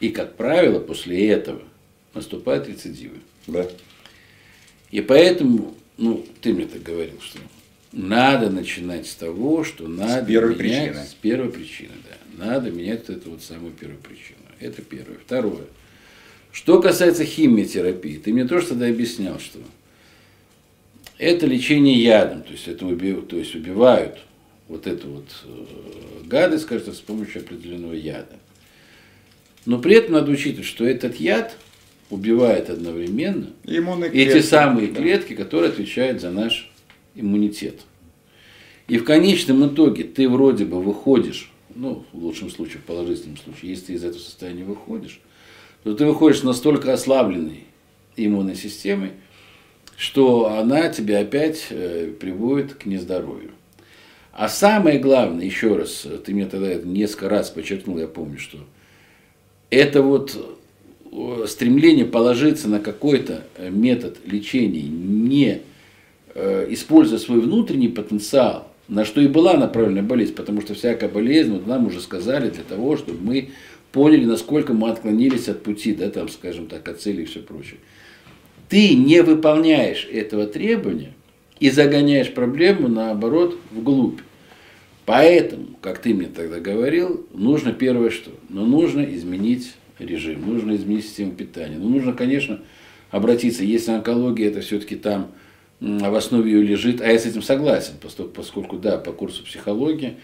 и, 0.00 0.08
как 0.08 0.36
правило, 0.36 0.80
после 0.80 1.28
этого 1.28 1.62
наступают 2.14 2.68
рецидивы. 2.68 3.18
Да. 3.46 3.68
И 4.90 5.00
поэтому, 5.00 5.74
ну, 5.98 6.24
ты 6.40 6.52
мне 6.52 6.66
так 6.66 6.82
говорил, 6.82 7.20
что 7.20 7.38
надо 7.92 8.50
начинать 8.50 9.06
с 9.06 9.14
того, 9.14 9.62
что 9.62 9.86
надо 9.86 10.24
с 10.24 10.26
первой 10.26 10.56
менять, 10.56 10.58
причины. 10.58 11.06
С 11.06 11.14
первой 11.14 11.50
причины, 11.50 11.92
да. 12.08 12.46
Надо 12.46 12.70
менять 12.70 13.08
эту 13.08 13.30
вот 13.30 13.42
самую 13.42 13.72
первую 13.72 14.00
причину. 14.00 14.38
Это 14.58 14.82
первое. 14.82 15.18
Второе. 15.18 15.66
Что 16.50 16.80
касается 16.80 17.24
химиотерапии, 17.24 18.16
ты 18.16 18.32
мне 18.32 18.46
тоже 18.46 18.68
тогда 18.68 18.86
объяснял, 18.86 19.38
что 19.38 19.58
это 21.18 21.46
лечение 21.46 21.96
ядом, 22.02 22.42
то 22.42 22.52
есть, 22.52 22.68
это 22.68 22.86
убив, 22.86 23.26
то 23.28 23.36
есть 23.36 23.54
убивают 23.54 24.18
вот 24.68 24.86
эту 24.86 25.08
вот 25.08 25.26
э, 25.44 26.24
гадость, 26.24 26.66
кажется, 26.66 26.92
с 26.92 27.00
помощью 27.00 27.42
определенного 27.42 27.92
яда. 27.92 28.38
Но 29.66 29.78
при 29.78 29.96
этом 29.96 30.14
надо 30.14 30.30
учитывать, 30.30 30.66
что 30.66 30.84
этот 30.86 31.16
яд 31.16 31.56
убивает 32.10 32.70
одновременно 32.70 33.50
эти 33.64 34.40
самые 34.40 34.88
да. 34.88 35.00
клетки, 35.00 35.34
которые 35.34 35.70
отвечают 35.70 36.20
за 36.20 36.30
наш 36.30 36.70
иммунитет. 37.14 37.80
И 38.88 38.98
в 38.98 39.04
конечном 39.04 39.66
итоге 39.66 40.04
ты 40.04 40.28
вроде 40.28 40.64
бы 40.66 40.80
выходишь, 40.80 41.50
ну, 41.74 42.04
в 42.12 42.18
лучшем 42.24 42.50
случае, 42.50 42.78
в 42.78 42.84
положительном 42.84 43.38
случае, 43.38 43.70
если 43.70 43.86
ты 43.86 43.92
из 43.94 44.04
этого 44.04 44.20
состояния 44.20 44.64
выходишь, 44.64 45.20
то 45.82 45.94
ты 45.94 46.04
выходишь 46.04 46.42
настолько 46.42 46.92
ослабленной 46.92 47.64
иммунной 48.16 48.56
системой, 48.56 49.12
что 49.96 50.54
она 50.56 50.88
тебя 50.88 51.20
опять 51.20 51.66
э, 51.70 52.12
приводит 52.18 52.74
к 52.74 52.86
нездоровью. 52.86 53.52
А 54.36 54.48
самое 54.48 54.98
главное, 54.98 55.44
еще 55.44 55.76
раз, 55.76 56.06
ты 56.24 56.34
мне 56.34 56.46
тогда 56.46 56.68
это 56.68 56.86
несколько 56.86 57.28
раз 57.28 57.50
подчеркнул, 57.50 57.98
я 57.98 58.08
помню, 58.08 58.38
что 58.38 58.58
это 59.70 60.02
вот 60.02 60.36
э, 61.12 61.46
стремление 61.46 62.04
положиться 62.04 62.68
на 62.68 62.80
какой-то 62.80 63.44
э, 63.56 63.70
метод 63.70 64.18
лечения, 64.26 64.82
не 64.82 65.62
используя 66.68 67.20
свой 67.20 67.40
внутренний 67.40 67.86
потенциал, 67.86 68.66
на 68.88 69.04
что 69.04 69.20
и 69.20 69.28
была 69.28 69.54
направлена 69.54 70.02
болезнь, 70.02 70.34
потому 70.34 70.62
что 70.62 70.74
всякая 70.74 71.08
болезнь, 71.08 71.52
вот 71.52 71.68
нам 71.68 71.86
уже 71.86 72.00
сказали, 72.00 72.50
для 72.50 72.64
того, 72.64 72.96
чтобы 72.96 73.20
мы 73.22 73.50
поняли, 73.92 74.24
насколько 74.24 74.72
мы 74.72 74.90
отклонились 74.90 75.48
от 75.48 75.62
пути, 75.62 75.94
да, 75.94 76.10
там, 76.10 76.28
скажем 76.28 76.66
так, 76.66 76.88
от 76.88 77.00
цели 77.00 77.22
и 77.22 77.26
все 77.26 77.38
прочее 77.38 77.78
ты 78.68 78.94
не 78.94 79.22
выполняешь 79.22 80.08
этого 80.10 80.46
требования 80.46 81.12
и 81.60 81.70
загоняешь 81.70 82.32
проблему, 82.32 82.88
наоборот, 82.88 83.56
вглубь. 83.70 84.20
Поэтому, 85.06 85.66
как 85.82 85.98
ты 85.98 86.14
мне 86.14 86.28
тогда 86.28 86.60
говорил, 86.60 87.26
нужно 87.32 87.72
первое 87.72 88.10
что? 88.10 88.30
Ну, 88.48 88.64
нужно 88.64 89.02
изменить 89.02 89.74
режим, 89.98 90.46
нужно 90.46 90.74
изменить 90.76 91.04
систему 91.04 91.32
питания. 91.32 91.76
Ну, 91.78 91.88
нужно, 91.88 92.14
конечно, 92.14 92.60
обратиться, 93.10 93.64
если 93.64 93.92
онкология, 93.92 94.48
это 94.48 94.60
все-таки 94.60 94.96
там 94.96 95.32
в 95.80 96.14
основе 96.14 96.50
ее 96.50 96.62
лежит, 96.62 97.02
а 97.02 97.06
я 97.06 97.18
с 97.18 97.26
этим 97.26 97.42
согласен, 97.42 97.94
поскольку, 98.00 98.32
поскольку 98.32 98.76
да, 98.76 98.96
по 98.96 99.12
курсу 99.12 99.44
психологии, 99.44 100.14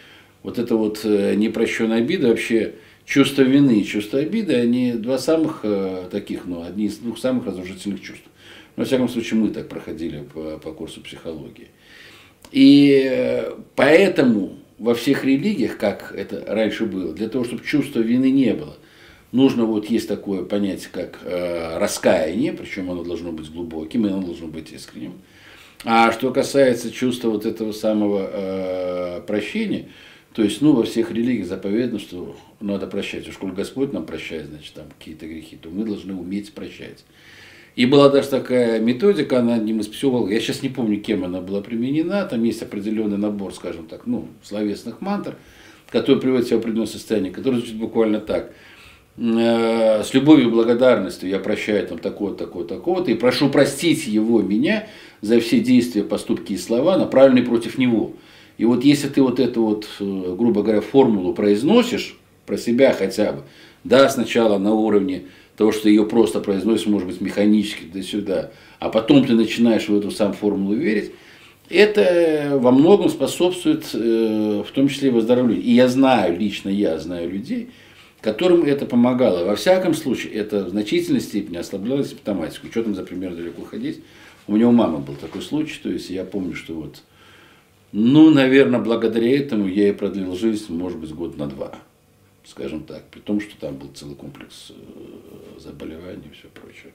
вот 0.43 0.59
это 0.59 0.75
вот 0.77 1.01
э, 1.05 1.35
непрощенная 1.35 1.99
обида 1.99 2.29
вообще 2.29 2.77
чувство 3.05 3.43
вины 3.43 3.81
и 3.81 3.85
чувство 3.85 4.21
обиды, 4.21 4.55
они 4.55 4.93
два 4.93 5.19
самых 5.19 5.61
э, 5.65 6.09
таких, 6.11 6.47
ну, 6.47 6.63
одни 6.63 6.87
из 6.87 6.97
двух 6.97 7.19
самых 7.19 7.45
разрушительных 7.45 8.01
чувств. 8.01 8.25
Но, 8.77 8.83
во 8.83 8.87
всяком 8.87 9.09
случае, 9.11 9.41
мы 9.41 9.49
так 9.51 9.69
проходили 9.69 10.25
по, 10.33 10.59
по 10.59 10.73
курсу 10.73 11.03
психологии. 11.03 11.69
И 12.53 13.07
э, 13.11 13.53
поэтому 13.77 14.57
во 14.81 14.95
всех 14.95 15.25
религиях, 15.25 15.77
как 15.77 16.13
это 16.17 16.43
раньше 16.49 16.87
было, 16.87 17.13
для 17.13 17.29
того, 17.29 17.45
чтобы 17.45 17.63
чувства 17.63 18.01
вины 18.01 18.31
не 18.31 18.55
было, 18.55 18.77
нужно 19.31 19.67
вот 19.67 19.87
есть 19.87 20.09
такое 20.09 20.43
понятие, 20.43 20.89
как 20.91 21.19
э, 21.23 21.79
раскаяние, 21.79 22.55
причем 22.55 22.91
оно 22.91 23.05
должно 23.05 23.31
быть 23.31 23.53
глубоким, 23.53 24.07
и 24.07 24.11
оно 24.11 24.23
должно 24.23 24.49
быть 24.49 24.73
искренним. 24.73 25.21
А 25.85 26.11
что 26.13 26.33
касается 26.33 26.91
чувства 26.91 27.29
вот 27.29 27.45
этого 27.45 27.73
самого 27.73 28.29
э, 28.33 29.21
прощения, 29.27 29.91
то 30.33 30.43
есть, 30.43 30.63
ну, 30.63 30.73
во 30.73 30.85
всех 30.85 31.11
религиях 31.11 31.47
заповедано, 31.47 31.99
что 31.99 32.37
надо 32.61 32.87
прощать. 32.87 33.29
Уж 33.29 33.37
коль 33.37 33.53
Господь 33.53 33.93
нам 33.93 34.07
прощает, 34.07 34.47
значит, 34.47 34.73
там 34.73 34.87
какие-то 34.99 35.27
грехи, 35.27 35.57
то 35.57 35.69
мы 35.69 35.85
должны 35.85 36.15
уметь 36.15 36.55
прощать. 36.55 37.05
И 37.77 37.87
была 37.87 38.09
даже 38.09 38.29
такая 38.29 38.81
методика, 38.81 39.39
она 39.39 39.55
одним 39.55 39.81
из 39.81 39.87
психологов, 39.87 40.31
я 40.31 40.41
сейчас 40.41 40.63
не 40.63 40.69
помню, 40.69 41.01
кем 41.01 41.25
она 41.25 41.41
была 41.41 41.61
применена, 41.61 42.25
там 42.25 42.43
есть 42.45 42.63
определенный 42.63 43.17
набор, 43.17 43.55
скажем 43.55 43.87
так, 43.87 44.07
ну, 44.07 44.29
словесных 44.43 45.01
мантр, 45.01 45.37
который 45.89 46.21
приводит 46.21 46.49
себя 46.49 46.57
в 46.57 46.61
определенное 46.61 46.87
состояние, 46.87 47.33
который 47.33 47.57
звучит 47.57 47.77
буквально 47.77 48.21
так. 48.21 48.53
Э, 49.17 50.03
с 50.03 50.15
любовью 50.15 50.49
и 50.49 50.51
благодарностью 50.51 51.29
я 51.29 51.39
прощаю 51.39 51.87
там 51.87 51.99
такого, 51.99 52.35
такого, 52.35 52.65
такого-то, 52.65 53.11
и 53.11 53.15
прошу 53.15 53.51
простить 53.51 54.07
его, 54.07 54.43
меня, 54.43 54.89
за 55.21 55.41
все 55.41 55.61
действия, 55.61 56.03
поступки 56.03 56.55
и 56.55 56.59
слова, 56.59 56.97
направленные 56.97 57.45
против 57.45 57.79
него. 57.79 58.15
И 58.59 58.65
вот 58.65 58.85
если 58.85 59.09
ты 59.09 59.23
вот 59.23 59.39
эту 59.39 59.63
вот, 59.63 59.89
э, 60.01 60.35
грубо 60.37 60.63
говоря, 60.63 60.81
формулу 60.81 61.35
произносишь, 61.35 62.17
про 62.51 62.59
себя 62.59 62.93
хотя 62.93 63.33
бы, 63.33 63.43
да, 63.85 64.09
сначала 64.09 64.59
на 64.59 64.75
уровне 64.75 65.23
того, 65.61 65.73
что 65.73 65.91
ее 65.91 66.07
просто 66.07 66.41
произносишь, 66.41 66.87
может 66.87 67.07
быть, 67.07 67.21
механически 67.21 67.85
до 67.85 68.03
сюда, 68.03 68.51
а 68.79 68.89
потом 68.89 69.27
ты 69.27 69.35
начинаешь 69.35 69.91
в 69.91 69.95
эту 69.95 70.11
сам 70.11 70.33
формулу 70.33 70.75
верить, 70.75 71.13
это 71.69 72.53
во 72.59 72.71
многом 72.71 73.11
способствует, 73.11 73.85
э, 73.93 74.65
в 74.67 74.71
том 74.73 74.89
числе 74.89 75.11
и 75.11 75.13
выздоровлению. 75.13 75.63
И 75.63 75.73
я 75.73 75.89
знаю, 75.89 76.39
лично 76.39 76.71
я 76.71 76.99
знаю 76.99 77.31
людей, 77.31 77.69
которым 78.23 78.65
это 78.65 78.87
помогало. 78.87 79.45
Во 79.45 79.55
всяком 79.55 79.93
случае, 79.93 80.33
это 80.33 80.65
в 80.65 80.71
значительной 80.71 81.21
степени 81.21 81.59
ослабляло 81.59 82.03
симптоматику. 82.05 82.69
Что 82.71 82.85
там 82.85 82.95
за 82.95 83.03
пример 83.03 83.35
далеко 83.35 83.63
ходить? 83.63 84.01
У 84.47 84.55
меня 84.55 84.67
у 84.67 84.73
мамы 84.73 85.01
был 85.01 85.15
такой 85.17 85.43
случай, 85.43 85.79
то 85.83 85.91
есть 85.91 86.09
я 86.09 86.25
помню, 86.25 86.55
что 86.55 86.73
вот, 86.73 87.03
ну, 87.93 88.31
наверное, 88.31 88.81
благодаря 88.81 89.37
этому 89.37 89.69
я 89.69 89.91
и 89.91 89.93
продлил 89.93 90.35
жизнь, 90.35 90.75
может 90.75 90.97
быть, 90.97 91.13
год 91.13 91.37
на 91.37 91.49
два, 91.49 91.75
скажем 92.51 92.83
так, 92.83 93.05
при 93.11 93.21
том, 93.21 93.41
что 93.41 93.53
там 93.59 93.77
был 93.77 93.89
целый 93.95 94.17
комплекс 94.17 94.71
э, 94.71 95.61
заболеваний 95.61 96.25
и 96.31 96.35
все 96.35 96.49
прочее. 96.49 96.93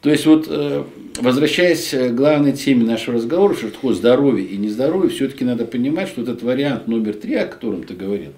То 0.00 0.10
есть 0.10 0.24
вот, 0.24 0.46
э, 0.48 0.84
возвращаясь 1.20 1.90
к 1.90 2.14
главной 2.14 2.52
теме 2.52 2.84
нашего 2.84 3.16
разговора, 3.16 3.54
что 3.54 3.70
такое 3.70 3.94
здоровье 3.94 4.46
и 4.46 4.56
нездоровье, 4.56 5.10
все-таки 5.10 5.44
надо 5.44 5.66
понимать, 5.66 6.08
что 6.08 6.22
этот 6.22 6.42
вариант 6.42 6.88
номер 6.88 7.14
три, 7.14 7.34
о 7.34 7.46
котором 7.46 7.84
ты 7.84 7.94
говорил, 7.94 8.32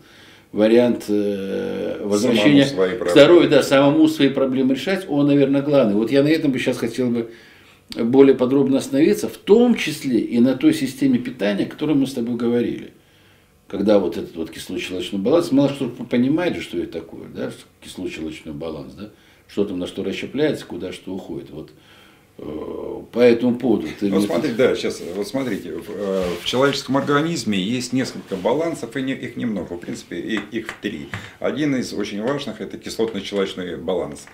вариант 0.51 1.05
э, 1.09 2.01
возвращения 2.03 2.65
к 2.65 3.11
здоровью, 3.11 3.49
да, 3.49 3.63
самому 3.63 4.09
свои 4.09 4.29
проблемы 4.29 4.75
решать, 4.75 5.07
он, 5.09 5.27
наверное, 5.29 5.63
главный. 5.63 5.95
Вот 5.95 6.11
я 6.11 6.23
на 6.23 6.29
этом 6.29 6.51
бы 6.51 6.59
сейчас 6.59 6.79
хотел 6.79 7.11
бы 7.11 7.31
более 7.97 8.35
подробно 8.35 8.79
остановиться, 8.79 9.29
в 9.29 9.37
том 9.37 9.77
числе 9.77 10.19
и 10.19 10.41
на 10.41 10.55
той 10.55 10.75
системе 10.75 11.19
питания, 11.19 11.65
о 11.65 11.69
которой 11.69 11.95
мы 11.95 12.07
с 12.07 12.15
тобой 12.15 12.37
говорили. 12.37 12.93
Когда 13.69 13.99
вот 13.99 14.17
этот 14.17 14.35
вот 14.35 14.51
кислочно-щелочной 14.51 15.21
баланс, 15.21 15.53
мало 15.53 15.69
кто 15.69 15.91
понимает 15.91 16.57
же, 16.57 16.63
что 16.63 16.79
это 16.79 17.01
такое, 17.01 17.29
да, 17.29 17.53
кисло-щелочной 17.83 18.55
баланс, 18.55 18.95
да, 18.95 19.11
что 19.47 19.67
там 19.67 19.79
на 19.79 19.87
что 19.87 20.03
расщепляется, 20.03 20.65
куда 20.65 20.91
что 20.91 21.15
уходит. 21.15 21.51
Вот 21.51 21.71
по 22.39 23.19
этому 23.19 23.59
поводу. 23.59 23.89
Ты 23.99 24.11
вот 24.11 24.23
смотрите, 24.25 24.55
да, 24.55 24.75
сейчас, 24.77 25.03
вот 25.17 25.27
смотрите, 25.27 25.73
в, 25.73 25.91
э, 25.91 26.25
в 26.41 26.45
человеческом 26.45 26.97
организме 26.97 27.59
есть 27.59 27.93
несколько 27.93 28.37
балансов, 28.37 28.97
и 28.97 29.03
не, 29.03 29.13
их 29.13 29.37
немного, 29.37 29.75
в 29.75 29.79
принципе, 29.79 30.21
их, 30.21 30.43
их 30.53 30.69
три. 30.81 31.09
Один 31.41 31.75
из 31.75 31.93
очень 31.93 32.23
важных– 32.23 32.61
это 32.61 32.77
кислотно-щелочной 32.77 33.77
баланс. 33.77 34.27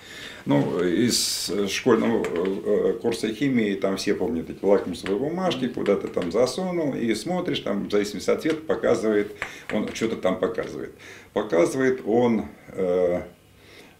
Ну, 0.45 0.85
из 0.85 1.51
школьного 1.71 2.23
э, 2.23 2.99
курса 3.01 3.33
химии, 3.33 3.75
там 3.75 3.97
все 3.97 4.15
помнят 4.15 4.51
эти 4.51 4.63
лакмусовые 4.63 5.19
бумажки, 5.19 5.69
куда 5.69 5.97
ты 5.97 6.09
там 6.09 6.31
засунул 6.31 6.95
и 6.95 7.15
смотришь, 7.15 7.61
там, 7.61 7.89
в 7.89 7.91
зависимости 7.91 8.29
от 8.29 8.43
цвета, 8.43 8.61
показывает, 8.61 9.35
он 9.73 9.89
что-то 9.95 10.17
там 10.17 10.39
показывает. 10.39 10.93
Показывает 11.33 12.03
он 12.05 12.45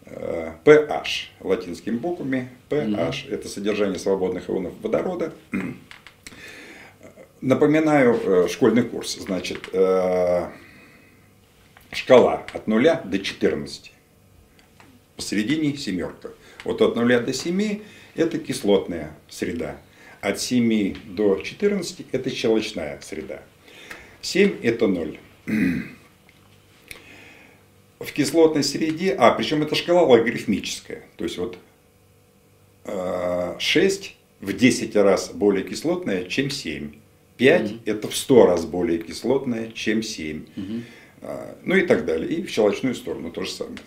pH 0.05 1.29
латинскими 1.39 1.97
буквами. 1.97 2.49
pH– 2.69 3.29
это 3.29 3.47
содержание 3.47 3.99
свободных 3.99 4.49
ионов 4.49 4.73
водорода. 4.81 5.33
Напоминаю 7.41 8.19
э, 8.23 8.47
школьный 8.47 8.83
курс. 8.83 9.15
Значит, 9.15 9.69
э, 9.73 10.49
шкала 11.91 12.45
от 12.53 12.67
0 12.67 13.01
до 13.03 13.19
14. 13.19 13.91
Посередине 15.15 15.75
семерка. 15.77 16.29
Вот 16.63 16.81
от 16.81 16.95
0 16.95 17.19
до 17.19 17.33
7– 17.33 17.81
это 18.15 18.37
кислотная 18.39 19.15
среда. 19.29 19.77
От 20.21 20.39
7 20.39 20.95
до 21.15 21.37
14– 21.37 22.05
это 22.11 22.29
щелочная 22.29 22.99
среда. 23.01 23.41
7– 24.21 24.59
это 24.63 24.87
0 24.87 25.19
в 27.99 28.11
кислотной 28.11 28.63
среде, 28.63 29.13
а 29.13 29.31
причем 29.31 29.63
эта 29.63 29.75
шкала 29.75 30.03
логарифмическая, 30.03 31.03
то 31.17 31.23
есть 31.23 31.37
вот 31.37 31.57
6 33.59 34.05
э, 34.05 34.45
в 34.45 34.53
10 34.53 34.95
раз 34.97 35.31
более 35.33 35.63
кислотная, 35.63 36.25
чем 36.25 36.49
7. 36.49 36.91
5 37.37 37.61
угу. 37.61 37.79
это 37.85 38.07
в 38.07 38.15
100 38.15 38.45
раз 38.45 38.65
более 38.65 38.99
кислотная, 38.99 39.71
чем 39.71 40.03
7. 40.03 40.45
Угу. 40.55 40.81
Ну 41.63 41.75
и 41.75 41.81
так 41.81 42.05
далее. 42.05 42.29
И 42.29 42.43
в 42.43 42.49
щелочную 42.49 42.93
сторону 42.95 43.31
то 43.31 43.43
же 43.43 43.49
самое. 43.51 43.77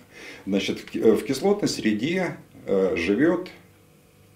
Значит, 0.46 0.80
в 0.92 1.22
кислотной 1.22 1.68
среде 1.68 2.36
э, 2.66 2.94
живет 2.96 3.48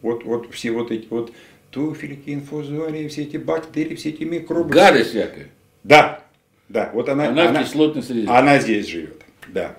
вот, 0.02 0.24
вот 0.24 0.52
все 0.52 0.70
вот 0.70 0.90
эти 0.90 1.06
вот 1.08 1.32
туфельки, 1.70 2.30
инфузории, 2.30 3.08
все 3.08 3.22
эти 3.22 3.38
бактерии, 3.38 3.96
все 3.96 4.10
эти 4.10 4.22
микробы. 4.22 4.70
Гадость 4.70 5.10
всякая. 5.10 5.48
Да, 5.82 6.24
да, 6.68 6.90
вот 6.92 7.08
она, 7.08 7.28
она, 7.28 7.48
она 7.48 7.62
в 7.62 7.64
кислотной 7.64 8.02
среде. 8.02 8.28
Она 8.28 8.58
здесь 8.60 8.86
живет. 8.86 9.21
Да. 9.48 9.76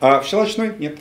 А 0.00 0.20
в 0.20 0.26
щелочной 0.26 0.72
нет. 0.78 0.98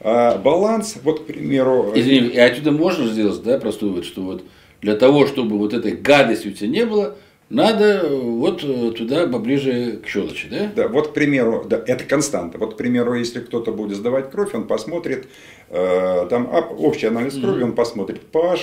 А 0.00 0.36
баланс, 0.38 0.98
вот, 1.02 1.24
к 1.24 1.26
примеру... 1.26 1.92
Извини, 1.94 2.28
и 2.28 2.38
отсюда 2.38 2.72
можно 2.72 3.06
сделать, 3.06 3.42
да, 3.42 3.58
простой 3.58 3.88
вывод, 3.88 4.04
что 4.04 4.22
вот 4.22 4.44
для 4.82 4.96
того, 4.96 5.26
чтобы 5.26 5.56
вот 5.56 5.72
этой 5.72 5.92
гадости 5.92 6.48
у 6.48 6.52
тебя 6.52 6.68
не 6.68 6.84
было, 6.84 7.16
надо 7.48 8.06
вот 8.08 8.60
туда 8.96 9.26
поближе 9.26 9.98
к 10.04 10.08
щелочи, 10.08 10.48
да? 10.48 10.70
Да, 10.74 10.88
вот, 10.88 11.08
к 11.08 11.12
примеру, 11.14 11.64
да, 11.66 11.82
это 11.86 12.04
константа. 12.04 12.58
Вот, 12.58 12.74
к 12.74 12.76
примеру, 12.76 13.14
если 13.14 13.40
кто-то 13.40 13.72
будет 13.72 13.96
сдавать 13.96 14.30
кровь, 14.30 14.54
он 14.54 14.66
посмотрит, 14.66 15.28
э, 15.70 16.26
там 16.28 16.50
общий 16.52 17.06
анализ 17.06 17.34
крови, 17.34 17.60
mm-hmm. 17.60 17.64
он 17.64 17.72
посмотрит 17.72 18.20
pH, 18.30 18.60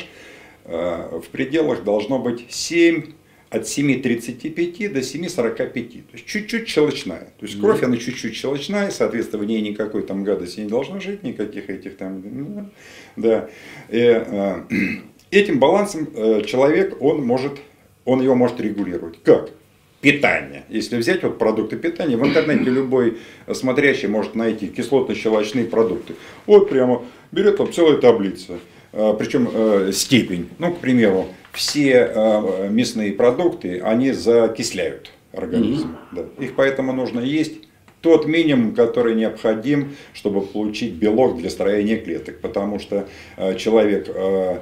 э, 0.66 1.20
в 1.24 1.30
пределах 1.30 1.84
должно 1.84 2.20
быть 2.20 2.46
7 2.50 3.14
от 3.52 3.64
7,35 3.64 4.90
до 4.90 5.00
7,45. 5.00 5.74
То 5.74 6.14
есть 6.14 6.26
чуть-чуть 6.26 6.68
щелочная. 6.68 7.34
То 7.38 7.46
есть 7.46 7.60
кровь, 7.60 7.84
она 7.84 7.98
чуть-чуть 7.98 8.34
щелочная, 8.34 8.90
соответственно, 8.90 9.44
в 9.44 9.46
ней 9.46 9.62
никакой 9.62 10.04
там 10.04 10.24
гадости 10.24 10.62
не 10.62 10.70
должно 10.70 11.00
жить, 11.00 11.22
никаких 11.22 11.70
этих 11.70 11.98
там. 11.98 12.72
Да. 13.18 13.50
И, 13.90 14.00
э, 14.00 14.62
этим 15.32 15.60
балансом 15.60 16.08
э, 16.16 16.44
человек, 16.46 17.02
он 17.02 17.24
может, 17.24 17.60
он 18.06 18.22
его 18.22 18.36
может 18.36 18.60
регулировать. 18.62 19.22
Как? 19.22 19.52
питание. 20.00 20.64
Если 20.68 20.98
взять 20.98 21.22
вот 21.22 21.38
продукты 21.38 21.78
питания, 21.78 22.18
в 22.18 22.26
интернете 22.26 22.64
любой 22.72 23.20
смотрящий 23.54 24.08
может 24.08 24.34
найти 24.34 24.66
кислотно-щелочные 24.68 25.66
продукты. 25.66 26.16
Вот 26.48 26.70
прямо 26.70 27.04
берет 27.32 27.58
там 27.58 27.72
целая 27.72 27.98
таблица, 27.98 28.60
э, 28.94 29.14
причем 29.20 29.48
э, 29.54 29.92
степень. 29.94 30.50
Ну, 30.58 30.74
к 30.74 30.80
примеру, 30.80 31.28
все 31.54 32.12
э, 32.14 32.70
мясные 32.70 33.14
продукты, 33.14 33.80
они 33.82 34.12
закисляют 34.12 35.12
организм. 35.34 35.98
Mm-hmm. 36.12 36.30
Да. 36.38 36.44
Их 36.44 36.56
поэтому 36.56 36.94
нужно 36.94 37.20
есть 37.20 37.54
тот 38.02 38.26
минимум, 38.26 38.74
который 38.74 39.16
необходим, 39.16 39.96
чтобы 40.14 40.42
получить 40.42 40.94
белок 40.94 41.38
для 41.38 41.50
строения 41.50 41.98
клеток. 41.98 42.40
Потому 42.40 42.80
что 42.80 43.08
э, 43.38 43.56
человек, 43.56 44.08
э, 44.10 44.60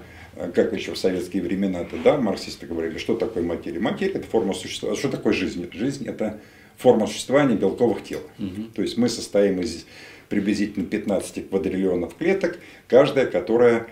как 0.54 0.74
еще 0.74 0.94
в 0.94 0.98
советские 0.98 1.42
времена-то, 1.42 1.96
да, 2.04 2.18
марксисты 2.18 2.68
говорили, 2.68 2.98
что 2.98 3.16
такое 3.16 3.44
материя? 3.44 3.80
Материя– 3.80 4.12
это 4.14 4.28
форма 4.28 4.54
существования. 4.54 5.00
Что 5.00 5.10
такое 5.10 5.34
жизнь? 5.34 5.70
Жизнь– 5.74 6.06
это 6.08 6.40
форма 6.80 7.06
существования 7.06 7.56
белковых 7.56 8.04
тел. 8.04 8.22
Угу. 8.40 8.64
То 8.76 8.82
есть 8.82 8.98
мы 8.98 9.08
состоим 9.10 9.60
из 9.60 9.86
приблизительно 10.30 10.86
15 10.86 11.50
квадриллионов 11.50 12.16
клеток, 12.16 12.60
каждая, 12.88 13.26
которая 13.26 13.88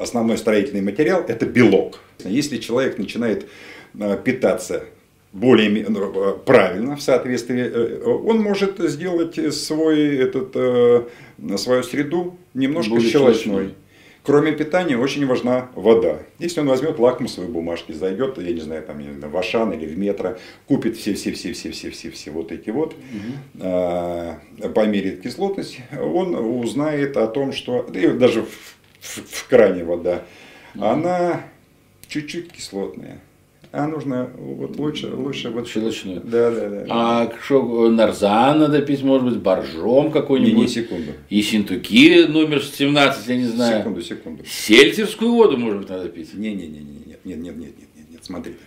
основной 0.00 0.38
строительный 0.38 0.82
материал– 0.82 1.24
это 1.28 1.46
белок. 1.46 2.00
Если 2.24 2.58
человек 2.58 2.98
начинает 2.98 3.46
э, 3.98 4.18
питаться 4.22 4.84
более 5.32 5.86
ну, 5.88 6.32
э, 6.32 6.38
правильно, 6.44 6.96
в 6.96 7.02
соответствии, 7.02 7.60
э, 7.60 8.04
он 8.04 8.40
может 8.40 8.78
сделать 8.78 9.54
свой, 9.54 10.16
этот, 10.16 10.56
свою 11.60 11.82
среду 11.82 12.38
немножко 12.54 12.90
более 12.90 13.10
щелочной. 13.10 13.74
Кроме 14.26 14.50
питания 14.50 14.98
очень 14.98 15.24
важна 15.24 15.70
вода. 15.76 16.18
Если 16.40 16.58
он 16.58 16.66
возьмет 16.66 16.98
лакмусовые 16.98 17.48
бумажки, 17.48 17.92
зайдет, 17.92 18.38
я 18.38 18.52
не 18.52 18.60
знаю, 18.60 18.82
там, 18.82 18.98
не 18.98 19.14
знаю, 19.14 19.32
в 19.32 19.36
Ашан 19.36 19.72
или 19.72 19.86
в 19.86 19.96
метро, 19.96 20.36
купит 20.66 20.96
все-все-все-все-все-все 20.96 22.32
вот 22.32 22.50
эти 22.50 22.70
вот, 22.70 22.94
угу. 22.94 23.60
э, 23.60 24.34
померит 24.74 25.22
кислотность, 25.22 25.78
он 25.92 26.34
узнает 26.34 27.16
о 27.16 27.28
том, 27.28 27.52
что, 27.52 27.86
и 27.94 28.08
даже 28.08 28.42
в, 28.42 28.76
в, 29.00 29.18
в 29.30 29.48
кране 29.48 29.84
вода, 29.84 30.24
угу. 30.74 30.84
она 30.84 31.42
чуть-чуть 32.08 32.50
кислотная. 32.50 33.20
А 33.72 33.86
нужно 33.86 34.30
вот 34.36 34.76
лучше, 34.76 35.08
лучше 35.14 35.50
вот 35.50 35.68
щелочную. 35.68 36.20
Да, 36.20 36.50
да, 36.50 36.68
да. 36.68 36.86
А 36.88 37.32
что, 37.44 37.90
нарзан 37.90 38.58
надо 38.58 38.80
пить, 38.82 39.02
может 39.02 39.28
быть, 39.28 39.38
боржом 39.38 40.10
какой-нибудь? 40.10 40.54
Не, 40.54 40.62
не 40.62 40.68
секунду. 40.68 41.12
И 41.28 41.42
синтуки 41.42 42.24
номер 42.26 42.62
17, 42.62 43.28
я 43.28 43.36
не 43.36 43.44
знаю. 43.44 43.80
Секунду, 43.80 44.02
секунду. 44.02 44.44
Сельтерскую 44.46 45.32
воду, 45.32 45.56
может 45.58 45.80
быть, 45.80 45.88
надо 45.88 46.08
пить? 46.08 46.34
Не, 46.34 46.54
не, 46.54 46.66
не, 46.66 46.78
не, 46.78 47.02
нет, 47.06 47.24
нет, 47.24 47.38
нет, 47.38 47.56
нет, 47.56 47.56
нет, 47.56 47.88
нет, 47.96 48.10
нет, 48.10 48.24
смотрите. 48.24 48.58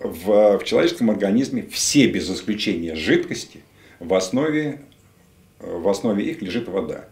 В, 0.00 0.58
в 0.58 0.64
человеческом 0.64 1.10
организме 1.10 1.66
все 1.70 2.06
без 2.06 2.30
исключения 2.30 2.94
жидкости 2.94 3.60
в 3.98 4.14
основе, 4.14 4.80
в 5.58 5.88
основе 5.88 6.24
их 6.24 6.40
лежит 6.40 6.68
вода 6.68 7.08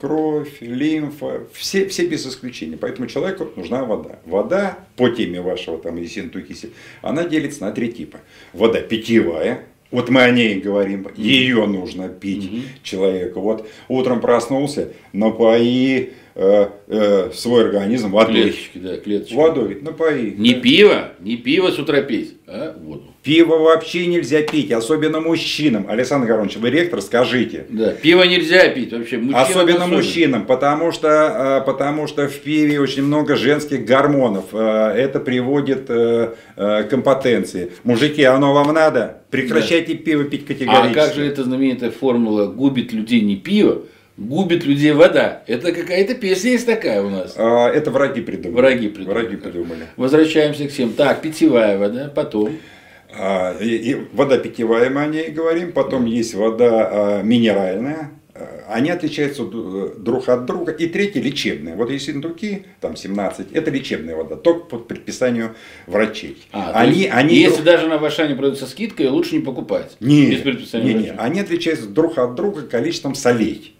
кровь, 0.00 0.60
лимфа, 0.60 1.46
все, 1.52 1.88
все 1.88 2.06
без 2.06 2.26
исключения. 2.26 2.76
Поэтому 2.76 3.08
человеку 3.08 3.48
нужна 3.56 3.84
вода. 3.84 4.18
Вода, 4.24 4.78
по 4.96 5.08
теме 5.08 5.40
вашего 5.40 5.78
там 5.78 5.96
Ессентукиси, 5.96 6.70
она 7.02 7.24
делится 7.24 7.62
на 7.62 7.72
три 7.72 7.92
типа. 7.92 8.18
Вода 8.52 8.80
питьевая, 8.80 9.64
вот 9.90 10.10
мы 10.10 10.22
о 10.22 10.30
ней 10.30 10.60
говорим, 10.60 11.08
ее 11.16 11.66
нужно 11.66 12.08
пить 12.08 12.44
mm 12.44 12.62
человеку. 12.82 13.40
Вот 13.40 13.68
утром 13.88 14.20
проснулся, 14.20 14.92
напои 15.12 16.10
э, 16.34 16.68
э, 16.86 17.30
свой 17.32 17.64
организм 17.64 18.10
водой. 18.10 18.42
Клеточки, 18.42 18.78
да, 18.78 18.96
клеточки. 18.98 19.34
Водой, 19.34 19.78
напои. 19.80 20.34
Не 20.36 20.54
да. 20.54 20.60
пиво, 20.60 21.12
не 21.20 21.36
пиво 21.36 21.70
с 21.70 21.78
утра 21.78 22.02
пить, 22.02 22.36
а 22.46 22.76
воду. 22.78 23.07
Пиво 23.22 23.56
вообще 23.56 24.06
нельзя 24.06 24.42
пить, 24.42 24.70
особенно 24.70 25.20
мужчинам. 25.20 25.86
Александр 25.88 26.28
Горович, 26.28 26.56
вы 26.56 26.70
ректор, 26.70 27.02
скажите. 27.02 27.66
Да, 27.68 27.90
пиво 27.90 28.22
нельзя 28.22 28.68
пить 28.68 28.92
вообще. 28.92 29.18
Мужчинам 29.18 29.42
особенно, 29.42 29.62
особенно 29.62 29.86
мужчинам, 29.86 30.46
потому 30.46 30.92
что, 30.92 31.60
э, 31.62 31.66
потому 31.66 32.06
что 32.06 32.28
в 32.28 32.38
пиве 32.38 32.80
очень 32.80 33.02
много 33.02 33.36
женских 33.36 33.84
гормонов. 33.84 34.46
Э, 34.52 34.92
это 34.96 35.18
приводит 35.18 35.86
э, 35.88 36.32
к 36.56 36.88
импотенции. 36.92 37.72
Мужики, 37.82 38.22
оно 38.22 38.54
вам 38.54 38.72
надо? 38.72 39.18
Прекращайте 39.30 39.94
да. 39.94 40.02
пиво 40.04 40.24
пить 40.24 40.46
категорически. 40.46 40.98
А 40.98 41.04
как 41.04 41.14
же 41.14 41.26
эта 41.26 41.42
знаменитая 41.42 41.90
формула 41.90 42.46
«губит 42.46 42.92
людей 42.92 43.20
не 43.20 43.36
пиво», 43.36 43.82
губит 44.16 44.64
людей 44.64 44.92
вода. 44.92 45.42
Это 45.46 45.72
какая-то 45.72 46.14
песня 46.14 46.52
есть 46.52 46.66
такая 46.66 47.02
у 47.02 47.10
нас. 47.10 47.34
А, 47.36 47.68
это 47.68 47.90
враги 47.90 48.20
придумали. 48.20 48.60
Враги 48.60 48.88
придумали. 48.88 49.22
Враги 49.22 49.36
придумали. 49.36 49.86
Возвращаемся 49.96 50.66
к 50.66 50.70
всем. 50.70 50.92
Так, 50.92 51.20
питьевая 51.22 51.78
вода, 51.78 52.10
потом. 52.14 52.58
А, 53.10 53.56
и, 53.58 53.68
и 53.68 53.94
вода 54.12 54.38
питьевая, 54.38 54.90
мы 54.90 55.02
о 55.02 55.06
ней 55.06 55.30
говорим, 55.30 55.72
потом 55.72 56.04
есть 56.04 56.34
вода 56.34 56.88
а, 56.90 57.22
минеральная, 57.22 58.10
а, 58.34 58.64
они 58.68 58.90
отличаются 58.90 59.44
друг 59.44 60.28
от 60.28 60.44
друга. 60.44 60.72
И 60.72 60.86
третья 60.86 61.20
лечебная. 61.20 61.74
Вот 61.74 61.90
если 61.90 62.12
индуки, 62.12 62.64
там 62.80 62.96
17, 62.96 63.52
это 63.52 63.70
лечебная 63.70 64.14
вода, 64.14 64.36
только 64.36 64.66
по 64.66 64.78
предписанию 64.78 65.54
врачей. 65.86 66.36
А, 66.52 66.72
они, 66.74 67.00
есть, 67.00 67.12
они 67.12 67.36
если 67.36 67.54
друг... 67.56 67.64
даже 67.64 67.86
на 67.88 67.98
Вашане 67.98 68.34
продаются 68.34 68.66
скидкой, 68.66 69.08
лучше 69.08 69.36
не 69.36 69.40
покупать. 69.40 69.96
Нет, 70.00 70.30
без 70.30 70.40
предписания 70.42 70.92
не, 70.92 71.02
не, 71.04 71.10
они 71.12 71.40
отличаются 71.40 71.86
друг 71.86 72.18
от 72.18 72.34
друга 72.34 72.62
количеством 72.62 73.14
солей. 73.14 73.74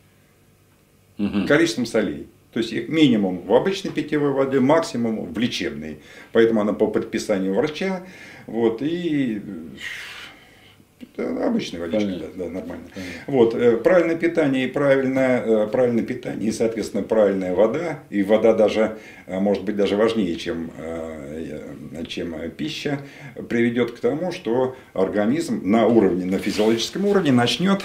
Угу. 1.19 1.47
Количеством 1.47 1.85
солей. 1.85 2.29
То 2.53 2.61
есть 2.61 2.73
их 2.73 2.89
минимум 2.89 3.43
в 3.47 3.53
обычной 3.55 3.91
питьевой 3.91 4.33
воде, 4.33 4.61
максимум 4.61 5.33
в 5.33 5.39
лечебной. 5.39 5.99
Поэтому 6.33 6.61
она 6.61 6.73
по 6.73 6.87
предписанию 6.87 7.55
врача 7.55 8.03
вот, 8.47 8.81
и 8.81 9.43
обычная 11.19 11.81
водичка, 11.81 12.07
да, 12.07 12.45
да, 12.45 12.51
нормально. 12.51 12.85
Понятно. 12.95 13.13
Вот, 13.27 13.55
э, 13.55 13.77
правильное 13.77 14.17
питание 14.17 14.65
и 14.65 14.69
правильное, 14.69 15.43
э, 15.45 15.67
правильное 15.67 16.05
питание, 16.05 16.49
и, 16.49 16.53
соответственно, 16.53 17.03
правильная 17.03 17.55
вода, 17.55 18.01
и 18.11 18.23
вода 18.23 18.55
даже, 18.55 18.99
э, 19.27 19.39
может 19.39 19.65
быть, 19.65 19.77
даже 19.77 19.97
важнее, 19.97 20.37
чем, 20.37 20.71
чем 22.07 22.35
пища, 22.57 23.01
приведет 23.49 23.93
к 23.93 24.01
тому, 24.01 24.33
что 24.33 24.77
организм 24.93 25.61
на 25.65 25.87
уровне, 25.87 26.25
на 26.25 26.39
физиологическом 26.39 27.05
уровне 27.07 27.33
начнет 27.33 27.83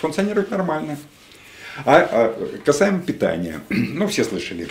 функционировать 0.00 0.50
нормально. 0.50 0.96
А, 1.84 2.08
а 2.10 2.58
касаемо 2.64 3.00
питания, 3.00 3.60
ну 3.68 4.06
все 4.06 4.24
слышали, 4.24 4.68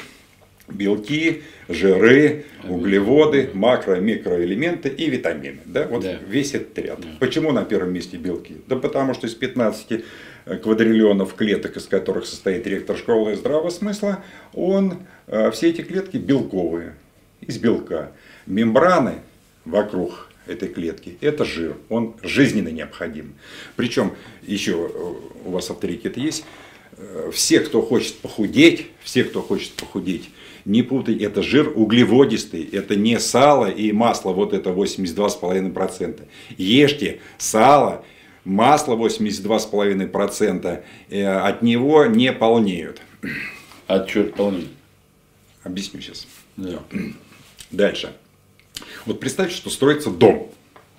белки, 0.67 1.43
жиры, 1.67 2.45
углеводы, 2.67 3.49
макро- 3.53 3.99
микроэлементы 3.99 4.89
и 4.89 5.09
витамины. 5.09 5.59
Да? 5.65 5.87
Вот 5.87 6.03
да. 6.03 6.17
весь 6.27 6.53
этот 6.53 6.77
ряд. 6.79 6.99
Да. 7.01 7.07
Почему 7.19 7.51
на 7.51 7.63
первом 7.63 7.93
месте 7.93 8.17
белки? 8.17 8.57
Да 8.67 8.75
потому 8.75 9.13
что 9.13 9.27
из 9.27 9.33
15 9.33 10.03
э, 10.45 10.57
квадриллионов 10.57 11.33
клеток, 11.33 11.77
из 11.77 11.85
которых 11.85 12.25
состоит 12.25 12.65
ректор 12.67 12.97
школы 12.97 13.35
здравого 13.35 13.69
смысла, 13.69 14.23
он, 14.53 14.99
э, 15.27 15.51
все 15.51 15.69
эти 15.69 15.81
клетки 15.81 16.17
белковые, 16.17 16.95
из 17.41 17.57
белка. 17.57 18.11
Мембраны 18.45 19.15
вокруг 19.65 20.29
этой 20.45 20.67
клетки, 20.67 21.17
это 21.21 21.45
жир, 21.45 21.77
он 21.89 22.15
жизненно 22.23 22.69
необходим. 22.69 23.35
Причем, 23.75 24.13
еще 24.41 24.89
э, 24.91 25.13
у 25.45 25.51
вас 25.51 25.69
авторитет 25.69 26.17
есть, 26.17 26.43
все, 27.31 27.59
кто 27.61 27.81
хочет 27.81 28.15
похудеть, 28.17 28.87
все, 29.03 29.23
кто 29.23 29.41
хочет 29.41 29.73
похудеть, 29.73 30.29
не 30.65 30.83
путай, 30.83 31.15
это 31.17 31.41
жир 31.41 31.71
углеводистый, 31.75 32.63
это 32.63 32.95
не 32.95 33.19
сало 33.19 33.69
и 33.69 33.91
масло, 33.91 34.33
вот 34.33 34.53
это 34.53 34.71
82,5%. 34.71 36.21
Ешьте 36.57 37.21
сало, 37.37 38.03
масло 38.43 38.95
82,5%, 38.95 40.83
э, 41.09 41.25
от 41.25 41.61
него 41.61 42.05
не 42.05 42.33
полнеют. 42.33 43.01
А 43.87 44.05
что 44.07 44.21
это 44.21 44.33
полнеет? 44.33 44.69
Объясню 45.63 46.01
сейчас. 46.01 46.27
Да. 46.57 46.83
Дальше. 47.71 48.13
Вот 49.05 49.19
представьте, 49.19 49.55
что 49.55 49.69
строится 49.69 50.09
дом. 50.09 50.51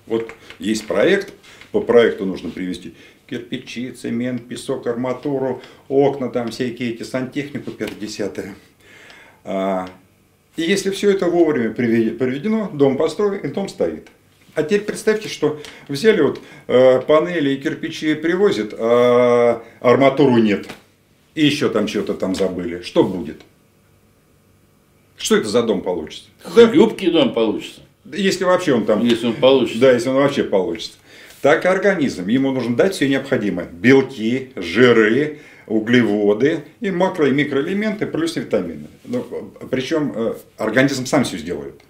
Вот 0.05 0.31
есть 0.59 0.85
проект, 0.87 1.33
по 1.71 1.81
проекту 1.81 2.25
нужно 2.25 2.49
привести 2.49 2.93
кирпичи, 3.31 3.91
цемент, 3.91 4.47
песок, 4.47 4.87
арматуру, 4.87 5.61
окна, 5.87 6.29
там 6.29 6.49
всякие 6.51 6.91
эти 6.91 7.03
сантехнику 7.03 7.71
50 7.71 8.37
-е. 8.37 8.51
А, 9.45 9.87
и 10.57 10.63
если 10.63 10.89
все 10.91 11.11
это 11.11 11.27
вовремя 11.27 11.71
приведено, 11.71 12.69
дом 12.73 12.97
построен, 12.97 13.39
и 13.39 13.47
дом 13.47 13.69
стоит. 13.69 14.09
А 14.53 14.63
теперь 14.63 14.81
представьте, 14.81 15.29
что 15.29 15.61
взяли 15.87 16.21
вот 16.21 16.41
э, 16.67 16.99
панели 17.07 17.51
и 17.51 17.57
кирпичи 17.57 18.15
привозят, 18.15 18.73
а 18.77 19.63
арматуру 19.79 20.37
нет. 20.37 20.67
И 21.35 21.45
еще 21.45 21.69
там 21.69 21.87
что-то 21.87 22.13
там 22.13 22.35
забыли. 22.35 22.81
Что 22.81 23.05
будет? 23.05 23.41
Что 25.15 25.37
это 25.37 25.47
за 25.47 25.63
дом 25.63 25.81
получится? 25.81 26.29
Хлюпкий 26.43 27.11
дом 27.11 27.33
получится. 27.33 27.81
Если 28.03 28.43
вообще 28.43 28.73
он 28.73 28.85
там... 28.85 29.05
Если 29.05 29.27
он 29.27 29.35
получится. 29.35 29.79
Да, 29.79 29.91
если 29.93 30.09
он 30.09 30.15
вообще 30.15 30.43
получится. 30.43 30.97
Так 31.41 31.65
и 31.65 31.67
организм. 31.67 32.27
Ему 32.27 32.51
нужно 32.51 32.75
дать 32.75 32.93
все 32.93 33.09
необходимое. 33.09 33.65
Белки, 33.65 34.51
жиры, 34.55 35.39
углеводы 35.65 36.63
и 36.79 36.87
макро- 36.89 37.27
и 37.27 37.31
микроэлементы 37.31 38.05
плюс 38.05 38.35
витамины. 38.35 38.87
Ну, 39.05 39.25
причем 39.69 40.13
э, 40.15 40.33
организм 40.57 41.05
сам 41.05 41.23
все 41.23 41.37
сделает. 41.37 41.81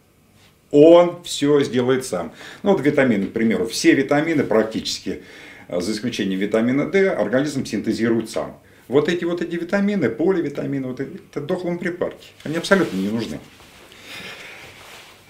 Он 0.71 1.21
все 1.23 1.61
сделает 1.61 2.05
сам. 2.05 2.31
Ну 2.63 2.71
вот 2.71 2.81
витамины, 2.81 3.27
к 3.27 3.33
примеру, 3.33 3.67
все 3.67 3.93
витамины 3.93 4.43
практически, 4.43 5.23
э, 5.67 5.81
за 5.81 5.91
исключением 5.91 6.39
витамина 6.39 6.89
D, 6.89 7.09
организм 7.09 7.65
синтезирует 7.65 8.29
сам. 8.29 8.57
Вот 8.87 9.09
эти 9.09 9.25
вот 9.25 9.41
эти 9.41 9.55
витамины, 9.55 10.09
поливитамины, 10.09 10.87
вот 10.87 10.99
эти, 10.99 11.19
это 11.29 11.41
дохлым 11.41 11.77
припарки. 11.77 12.29
Они 12.43 12.55
абсолютно 12.55 12.97
не 12.97 13.09
нужны. 13.09 13.39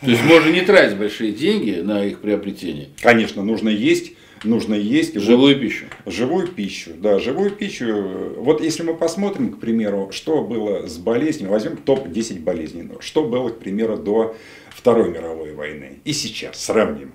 То 0.02 0.10
есть 0.10 0.24
можно 0.24 0.50
не 0.50 0.62
тратить 0.62 0.98
большие 0.98 1.32
деньги 1.32 1.80
на 1.82 2.04
их 2.06 2.20
приобретение? 2.20 2.90
Конечно, 3.02 3.44
нужно 3.44 3.70
есть 3.70 4.14
нужно 4.44 4.76
есть. 4.76 5.16
Живую 5.20 5.56
вот, 5.56 5.62
пищу. 5.62 5.86
Живую 6.06 6.48
пищу, 6.48 6.92
да, 6.98 7.20
живую 7.20 7.52
пищу. 7.52 8.34
Вот 8.38 8.62
если 8.62 8.84
мы 8.84 8.96
посмотрим, 8.96 9.54
к 9.54 9.60
примеру, 9.60 10.10
что 10.12 10.44
было 10.44 10.88
с 10.88 10.98
болезнями, 10.98 11.50
возьмем 11.50 11.78
топ-10 11.78 12.42
болезней, 12.42 12.90
что 13.00 13.24
было, 13.24 13.50
к 13.50 13.60
примеру, 13.60 13.98
до 13.98 14.36
Второй 14.70 15.12
мировой 15.12 15.54
войны 15.54 16.00
и 16.06 16.14
сейчас 16.14 16.64
сравним. 16.64 17.14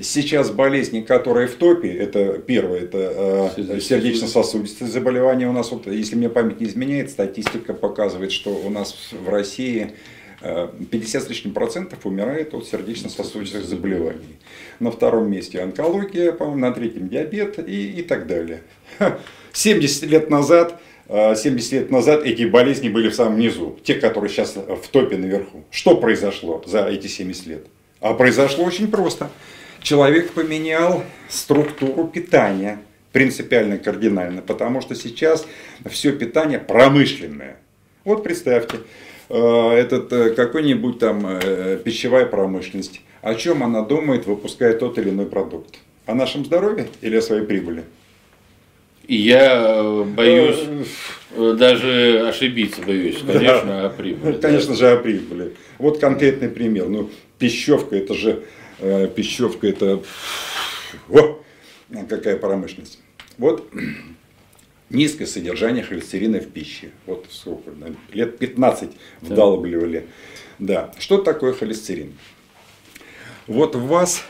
Сейчас 0.00 0.50
болезни, 0.50 1.02
которые 1.02 1.46
в 1.46 1.54
топе, 1.56 1.92
это 1.92 2.38
первое, 2.38 2.80
это 2.80 3.52
э, 3.58 3.80
сердечно-сосудистые 3.80 4.88
заболевания. 4.88 5.46
У 5.46 5.52
нас, 5.52 5.70
вот, 5.70 5.86
если 5.86 6.16
мне 6.16 6.30
память 6.30 6.60
не 6.60 6.66
изменяет, 6.66 7.10
статистика 7.10 7.74
показывает, 7.74 8.32
что 8.32 8.50
у 8.50 8.70
нас 8.70 9.10
в 9.12 9.28
России 9.28 9.92
50 10.42 11.22
с 11.22 11.28
лишним 11.28 11.54
процентов 11.54 12.04
умирает 12.04 12.54
от 12.54 12.66
сердечно-сосудистых 12.66 13.64
заболеваний. 13.64 14.38
На 14.80 14.90
втором 14.90 15.30
месте 15.30 15.60
онкология, 15.60 16.32
по-моему, 16.32 16.60
на 16.60 16.72
третьем 16.72 17.08
диабет 17.08 17.58
и, 17.58 18.00
и 18.00 18.02
так 18.02 18.26
далее. 18.26 18.62
70 19.52 20.02
лет 20.04 20.30
назад 20.30 20.80
70 21.08 21.72
лет 21.72 21.90
назад 21.90 22.24
эти 22.24 22.44
болезни 22.44 22.88
были 22.88 23.10
в 23.10 23.14
самом 23.14 23.38
низу, 23.38 23.78
те, 23.84 23.94
которые 23.96 24.30
сейчас 24.30 24.56
в 24.56 24.88
топе 24.88 25.18
наверху. 25.18 25.64
Что 25.70 25.96
произошло 25.96 26.62
за 26.66 26.86
эти 26.86 27.06
70 27.06 27.46
лет? 27.46 27.66
А 28.00 28.14
произошло 28.14 28.64
очень 28.64 28.90
просто. 28.90 29.30
Человек 29.80 30.32
поменял 30.32 31.04
структуру 31.28 32.06
питания 32.06 32.80
принципиально, 33.12 33.78
кардинально, 33.78 34.40
потому 34.42 34.80
что 34.80 34.94
сейчас 34.94 35.46
все 35.90 36.12
питание 36.12 36.58
промышленное. 36.58 37.58
Вот 38.04 38.24
представьте, 38.24 38.78
этот 39.32 40.12
э, 40.12 40.30
какой-нибудь 40.30 40.98
там 40.98 41.26
э, 41.26 41.78
пищевая 41.82 42.26
промышленность, 42.26 43.00
о 43.22 43.34
чем 43.34 43.62
она 43.62 43.82
думает, 43.82 44.26
выпуская 44.26 44.74
тот 44.74 44.98
или 44.98 45.08
иной 45.08 45.26
продукт? 45.26 45.76
О 46.04 46.14
нашем 46.14 46.44
здоровье 46.44 46.88
или 47.00 47.16
о 47.16 47.22
своей 47.22 47.42
прибыли? 47.42 47.84
И 49.06 49.16
я 49.16 50.04
боюсь 50.06 50.58
даже 51.34 52.28
ошибиться, 52.28 52.82
боюсь, 52.82 53.18
конечно, 53.26 53.66
да. 53.66 53.86
о 53.86 53.90
прибыли. 53.90 54.38
Конечно 54.38 54.74
да. 54.74 54.78
же, 54.78 54.90
о 54.92 54.96
прибыли. 54.96 55.54
Вот 55.78 55.98
конкретный 55.98 56.48
пример. 56.48 56.88
Ну, 56.88 57.10
пищевка, 57.38 57.96
это 57.96 58.14
же, 58.14 58.42
пищевка, 58.78 59.66
это, 59.66 60.02
о, 61.10 61.38
какая 62.08 62.36
промышленность. 62.36 63.00
Вот 63.38 63.68
низкое 64.92 65.26
содержание 65.26 65.82
холестерина 65.82 66.40
в 66.40 66.48
пище. 66.48 66.90
Вот 67.06 67.26
сколько, 67.30 67.70
лет 68.12 68.38
15 68.38 68.90
вдалбливали. 69.20 70.06
Да. 70.58 70.92
Что 70.98 71.18
такое 71.18 71.52
холестерин? 71.52 72.12
Вот 73.46 73.74
в 73.74 73.86
вас 73.86 74.24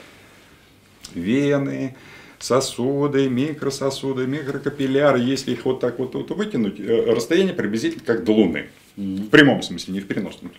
вены, 1.14 1.94
сосуды, 2.38 3.28
микрососуды, 3.28 4.26
микрокапилляры, 4.26 5.20
если 5.20 5.52
их 5.52 5.64
вот 5.64 5.80
так 5.80 5.98
вот, 5.98 6.14
вот 6.14 6.30
вытянуть, 6.30 6.80
э, 6.80 7.12
расстояние 7.12 7.54
приблизительно 7.54 8.04
как 8.04 8.24
до 8.24 8.32
Луны. 8.32 8.68
В 8.96 9.28
прямом 9.28 9.62
смысле, 9.62 9.94
не 9.94 10.00
в 10.00 10.06
переносном. 10.06 10.52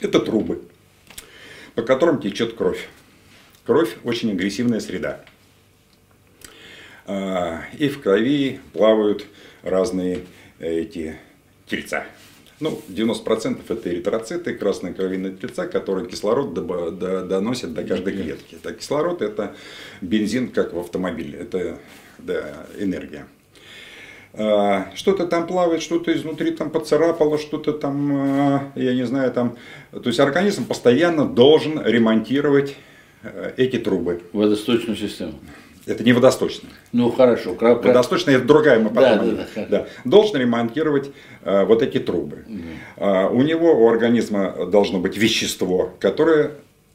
Это 0.00 0.18
трубы, 0.18 0.62
по 1.74 1.82
которым 1.82 2.20
течет 2.20 2.54
кровь. 2.54 2.88
Кровь 3.64 3.96
очень 4.02 4.32
агрессивная 4.32 4.80
среда. 4.80 5.24
А, 7.12 7.64
и 7.78 7.88
в 7.88 8.00
крови 8.00 8.60
плавают 8.72 9.26
разные 9.62 10.20
эти 10.58 11.16
тельца. 11.66 12.04
Ну, 12.60 12.80
90% 12.88 13.60
это 13.68 13.90
эритроциты, 13.90 14.54
красные 14.54 14.94
кровяные 14.94 15.32
тельца, 15.32 15.66
которые 15.66 16.08
кислород 16.08 16.54
доносят 16.54 17.74
до 17.74 17.82
каждой 17.82 18.12
клетки. 18.14 18.56
Так, 18.62 18.78
кислород 18.78 19.20
это 19.20 19.54
бензин, 20.00 20.48
как 20.48 20.72
в 20.72 20.78
автомобиле, 20.78 21.40
это 21.40 21.78
да, 22.18 22.66
энергия. 22.78 23.26
А, 24.34 24.90
что-то 24.94 25.26
там 25.26 25.46
плавает, 25.46 25.82
что-то 25.82 26.16
изнутри 26.16 26.52
там 26.52 26.70
поцарапало, 26.70 27.38
что-то 27.38 27.72
там, 27.72 28.12
а, 28.12 28.72
я 28.76 28.94
не 28.94 29.04
знаю, 29.04 29.32
там. 29.32 29.56
То 29.90 30.06
есть 30.06 30.20
организм 30.20 30.64
постоянно 30.64 31.26
должен 31.26 31.84
ремонтировать 31.84 32.76
э, 33.22 33.52
эти 33.58 33.78
трубы. 33.78 34.22
Водосточную 34.32 34.96
систему. 34.96 35.34
Это 35.86 36.04
не 36.04 36.12
водосточная. 36.12 36.70
Ну 36.92 37.10
хорошо. 37.10 37.54
Как... 37.54 37.84
Водосточная 37.84 38.36
это 38.36 38.44
другая, 38.46 38.78
мы 38.78 38.90
потом. 38.90 39.36
Да, 39.36 39.36
да, 39.36 39.46
да. 39.54 39.66
да. 39.66 39.86
Должен 40.04 40.36
ремонтировать 40.36 41.10
э, 41.42 41.64
вот 41.64 41.82
эти 41.82 41.98
трубы. 41.98 42.44
Угу. 42.46 43.04
Э, 43.04 43.28
у 43.28 43.42
него, 43.42 43.72
у 43.72 43.88
организма 43.88 44.66
должно 44.66 45.00
быть 45.00 45.16
вещество, 45.16 45.92
которое 45.98 46.52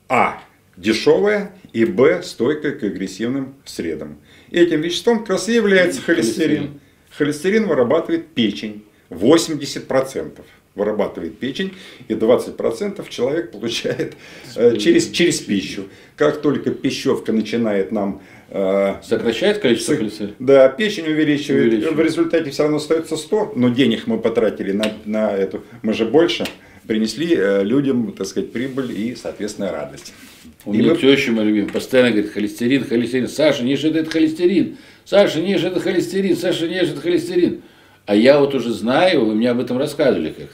А 0.07 0.41
дешевое 0.77 1.51
и 1.73 1.83
Б 1.85 2.23
стойкое 2.23 2.71
к 2.73 2.83
агрессивным 2.83 3.55
средам. 3.65 4.17
И 4.51 4.59
этим 4.59 4.81
веществом 4.81 5.19
как 5.19 5.31
раз 5.31 5.49
и 5.49 5.53
является 5.53 6.01
холестерин. 6.01 6.79
Холестерин 7.17 7.67
вырабатывает 7.67 8.27
печень 8.27 8.85
80% 9.09 10.39
вырабатывает 10.77 11.39
печень, 11.39 11.73
и 12.07 12.13
20% 12.13 13.05
человек 13.09 13.51
получает 13.53 14.15
э, 14.55 14.77
через, 14.77 15.09
через 15.09 15.39
пищу. 15.39 15.83
Как 16.15 16.41
только 16.41 16.71
пищевка 16.71 17.33
начинает 17.33 17.91
нам 17.91 18.21
э, 18.49 18.95
Сокращает 19.03 19.57
количество 19.59 19.95
холестерина? 19.95 20.35
Да, 20.39 20.69
печень 20.69 21.07
увеличивает. 21.07 21.67
увеличивает. 21.67 21.95
В 21.95 22.01
результате 22.01 22.51
все 22.51 22.63
равно 22.63 22.77
остается 22.77 23.17
100, 23.17 23.53
но 23.55 23.69
денег 23.69 24.07
мы 24.07 24.19
потратили 24.19 24.71
на, 24.71 24.93
на 25.05 25.31
эту, 25.31 25.63
мы 25.81 25.93
же 25.93 26.05
больше 26.05 26.45
принесли 26.87 27.35
э, 27.35 27.63
людям, 27.63 28.13
так 28.13 28.25
сказать, 28.27 28.51
прибыль 28.51 28.91
и, 28.97 29.15
соответственно, 29.15 29.71
радость. 29.71 30.13
У 30.65 30.73
и 30.73 30.77
меня 30.77 30.93
мы... 30.93 30.97
теща 30.97 31.31
моя 31.31 31.47
любимая 31.47 31.71
постоянно 31.71 32.11
говорит, 32.11 32.31
холестерин, 32.31 32.85
холестерин. 32.85 33.27
Саша, 33.27 33.63
не 33.63 33.75
это, 33.75 33.87
это 33.87 34.09
холестерин. 34.09 34.77
Саша, 35.05 35.41
не 35.41 35.53
это 35.53 35.79
холестерин. 35.79 36.35
Саша, 36.35 36.67
не 36.67 36.75
это 36.75 36.99
холестерин. 36.99 37.61
А 38.05 38.15
я 38.15 38.39
вот 38.39 38.55
уже 38.55 38.71
знаю, 38.71 39.25
вы 39.25 39.35
мне 39.35 39.49
об 39.51 39.59
этом 39.59 39.77
рассказывали 39.77 40.31
как 40.31 40.47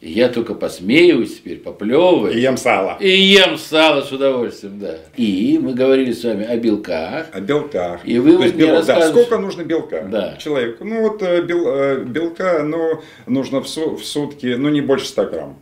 и 0.00 0.12
я 0.12 0.28
только 0.28 0.54
посмеиваюсь 0.54 1.38
теперь, 1.38 1.58
поплевываю. 1.58 2.32
И 2.32 2.40
ем 2.40 2.56
сало. 2.56 2.96
И 3.00 3.08
ем 3.08 3.58
сало 3.58 4.02
с 4.02 4.12
удовольствием, 4.12 4.78
да. 4.78 4.96
И 5.16 5.58
мы 5.60 5.74
говорили 5.74 6.12
с 6.12 6.22
вами 6.22 6.44
о 6.44 6.56
белках. 6.56 7.26
О 7.32 7.40
белках. 7.40 8.06
И 8.06 8.16
вы 8.20 8.30
То 8.30 8.36
вот 8.36 8.44
есть, 8.44 8.54
мне 8.54 8.66
да, 8.82 9.08
сколько 9.08 9.38
нужно 9.38 9.64
белка 9.64 10.02
да. 10.02 10.36
человеку? 10.36 10.84
Ну 10.84 11.02
вот 11.02 11.20
э, 11.22 11.42
бел, 11.42 11.64
э, 11.66 12.04
белка 12.04 12.62
ну, 12.62 13.02
нужно 13.26 13.60
в, 13.60 13.66
в 13.66 14.04
сутки, 14.04 14.54
ну 14.56 14.68
не 14.68 14.80
больше 14.80 15.06
100 15.06 15.26
грамм. 15.26 15.58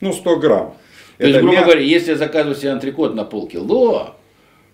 Ну 0.00 0.14
100 0.14 0.36
грамм. 0.36 0.74
То 1.18 1.24
Это 1.24 1.28
есть, 1.28 1.40
грубо 1.40 1.56
мя... 1.56 1.62
говоря, 1.64 1.80
если 1.80 2.12
я 2.12 2.16
заказываю 2.16 2.56
себе 2.56 2.70
антрикот 2.70 3.14
на 3.14 3.24
полкило, 3.24 4.14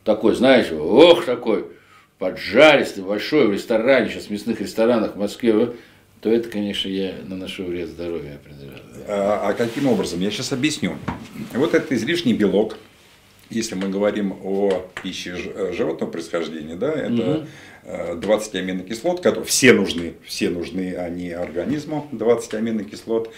такой, 0.05 0.36
знаешь, 0.36 0.70
ох, 0.70 1.24
такой 1.24 1.64
поджаристый, 2.20 3.03
большой 3.03 3.49
в 3.49 3.53
ресторане, 3.53 4.09
сейчас 4.09 4.26
в 4.26 4.30
мясных 4.30 4.61
ресторанах 4.61 5.16
в 5.16 5.18
Москве, 5.18 5.70
то 6.24 6.32
это, 6.32 6.48
конечно, 6.48 6.88
я 6.88 7.16
наношу 7.26 7.64
вред 7.64 7.90
здоровью 7.90 8.36
определенно. 8.36 8.80
А, 9.06 9.50
а 9.50 9.52
каким 9.52 9.86
образом? 9.86 10.20
Я 10.20 10.30
сейчас 10.30 10.54
объясню. 10.54 10.96
Вот 11.52 11.74
это 11.74 11.94
излишний 11.94 12.32
белок, 12.32 12.78
если 13.51 13.74
мы 13.74 13.88
говорим 13.88 14.34
о 14.42 14.86
пище 15.03 15.36
животного 15.72 16.11
происхождения, 16.11 16.76
да, 16.76 16.92
это 16.92 17.47
угу. 17.84 18.20
20 18.20 18.55
аминокислот, 18.55 19.20
которые 19.20 19.45
все 19.45 19.72
нужны, 19.72 20.14
все 20.24 20.49
нужны 20.49 20.95
они 20.95 21.30
организму, 21.30 22.09
20 22.12 22.55
аминокислот, 22.55 23.30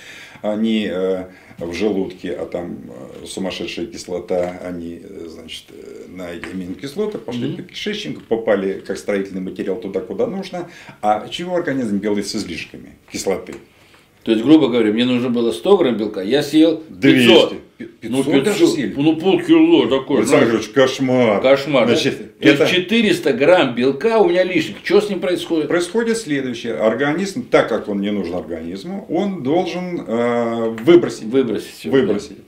они 0.42 0.88
э, 0.88 1.24
в 1.58 1.72
желудке, 1.72 2.32
а 2.32 2.46
там 2.46 2.78
э, 2.88 3.26
сумасшедшая 3.26 3.86
кислота, 3.86 4.60
они, 4.62 5.02
значит, 5.26 5.64
на 6.08 6.30
эти 6.30 6.46
аминокислоты 6.46 7.18
пошли 7.18 7.48
mm-hmm. 7.48 7.56
по 7.56 7.62
кишечнику, 7.62 8.20
попали 8.22 8.84
как 8.86 8.98
строительный 8.98 9.40
материал 9.40 9.76
туда, 9.76 10.00
куда 10.00 10.28
нужно. 10.28 10.70
А 11.02 11.28
чего 11.28 11.56
организм 11.56 11.98
делает 11.98 12.26
с 12.28 12.36
излишками 12.36 12.92
кислоты? 13.10 13.56
То 14.22 14.30
есть, 14.30 14.44
грубо 14.44 14.68
говоря, 14.68 14.92
мне 14.92 15.04
нужно 15.04 15.28
было 15.28 15.50
100 15.50 15.76
грамм 15.76 15.96
белка, 15.96 16.20
я 16.20 16.42
съел 16.42 16.78
500. 16.78 17.54
500, 17.78 18.10
ну, 18.10 18.42
500 18.42 18.96
ну 18.96 19.16
полкило 19.16 19.88
такой. 19.88 20.20
Александр 20.20 20.54
Ильич, 20.54 20.68
кошмар. 20.68 21.42
Кошмар. 21.42 21.86
Значит, 21.86 22.18
да? 22.40 22.48
это... 22.48 22.58
То 22.58 22.64
есть 22.64 22.74
400 22.74 23.32
грамм 23.34 23.74
белка 23.74 24.18
у 24.18 24.28
меня 24.28 24.44
лишних. 24.44 24.76
Что 24.82 25.00
с 25.02 25.10
ним 25.10 25.20
происходит? 25.20 25.68
Происходит 25.68 26.16
следующее. 26.16 26.74
Организм, 26.74 27.46
так 27.46 27.68
как 27.68 27.88
он 27.88 28.00
не 28.00 28.10
нужен 28.10 28.34
организму, 28.34 29.06
он 29.10 29.42
должен 29.42 30.04
э, 30.06 30.76
выбросить. 30.84 31.24
Выбросить. 31.24 31.74
Все, 31.78 31.90
выбросить. 31.90 32.38
Да. 32.38 32.42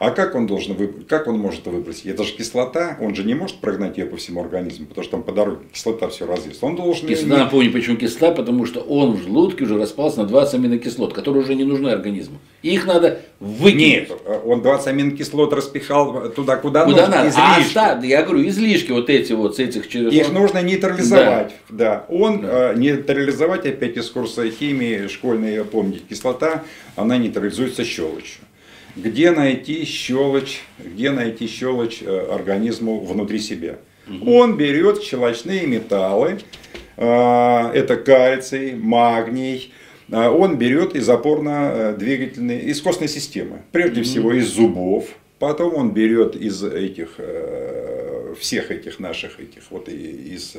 А 0.00 0.12
как 0.12 0.34
он 0.34 0.46
должен 0.46 0.76
выбросить? 0.76 1.08
Как 1.08 1.26
он 1.26 1.38
может 1.38 1.60
это 1.60 1.68
выбросить? 1.68 2.06
Это 2.06 2.24
же 2.24 2.32
кислота, 2.32 2.96
он 3.02 3.14
же 3.14 3.22
не 3.22 3.34
может 3.34 3.56
прогнать 3.56 3.98
ее 3.98 4.06
по 4.06 4.16
всему 4.16 4.40
организму, 4.40 4.86
потому 4.86 5.02
что 5.04 5.10
там 5.10 5.22
по 5.22 5.30
дороге 5.30 5.58
кислота 5.70 6.08
все 6.08 6.24
разъест. 6.24 6.64
Он 6.64 6.74
должен. 6.74 7.06
Кислота, 7.06 7.34
ее... 7.34 7.44
напомню, 7.44 7.70
почему 7.70 7.98
кислота, 7.98 8.34
потому 8.34 8.64
что 8.64 8.80
он 8.80 9.12
в 9.12 9.22
желудке 9.22 9.64
уже 9.64 9.76
распался 9.76 10.22
на 10.22 10.24
20 10.26 10.54
аминокислот, 10.54 11.12
которые 11.12 11.44
уже 11.44 11.54
не 11.54 11.64
нужны 11.64 11.90
организму. 11.90 12.38
их 12.62 12.86
надо 12.86 13.20
выкинуть. 13.40 14.08
Нет, 14.08 14.12
он 14.46 14.62
20 14.62 14.86
аминокислот 14.86 15.52
распихал 15.52 16.30
туда, 16.30 16.56
куда, 16.56 16.86
куда 16.86 17.06
нужно. 17.06 17.16
Надо. 17.16 17.28
Излишки. 17.28 17.76
А, 17.76 17.94
да, 17.96 18.06
я 18.06 18.22
говорю, 18.22 18.48
излишки 18.48 18.92
вот 18.92 19.10
эти 19.10 19.34
вот 19.34 19.56
с 19.56 19.58
этих 19.58 19.86
через. 19.86 20.14
Их 20.14 20.32
нужно 20.32 20.62
нейтрализовать. 20.62 21.52
Да. 21.68 22.06
да. 22.06 22.06
Он 22.08 22.40
да. 22.40 22.72
Э, 22.72 22.74
нейтрализовать 22.74 23.66
опять 23.66 23.98
из 23.98 24.08
курса 24.08 24.50
химии 24.50 25.08
школьной, 25.08 25.62
помните, 25.62 26.00
кислота, 26.08 26.64
она 26.96 27.18
нейтрализуется 27.18 27.84
щелочью 27.84 28.40
где 28.96 29.30
найти 29.30 29.84
щелочь, 29.84 30.62
где 30.78 31.10
найти 31.10 31.46
щелочь 31.46 32.02
э, 32.02 32.28
организму 32.32 33.00
внутри 33.00 33.38
себя. 33.38 33.78
Угу. 34.08 34.32
Он 34.32 34.56
берет 34.56 35.02
щелочные 35.02 35.66
металлы, 35.66 36.38
э, 36.96 37.70
это 37.74 37.96
кальций, 37.96 38.74
магний, 38.74 39.72
э, 40.10 40.28
он 40.28 40.58
берет 40.58 40.94
из 40.94 41.08
опорно-двигательной, 41.08 42.60
из 42.60 42.80
костной 42.80 43.08
системы, 43.08 43.62
прежде 43.72 44.00
угу. 44.00 44.08
всего 44.08 44.32
из 44.32 44.48
зубов, 44.48 45.08
потом 45.38 45.74
он 45.74 45.92
берет 45.92 46.36
из 46.36 46.62
этих, 46.62 47.16
всех 48.38 48.70
этих 48.70 48.98
наших, 48.98 49.40
этих, 49.40 49.62
вот 49.70 49.88
из, 49.88 50.56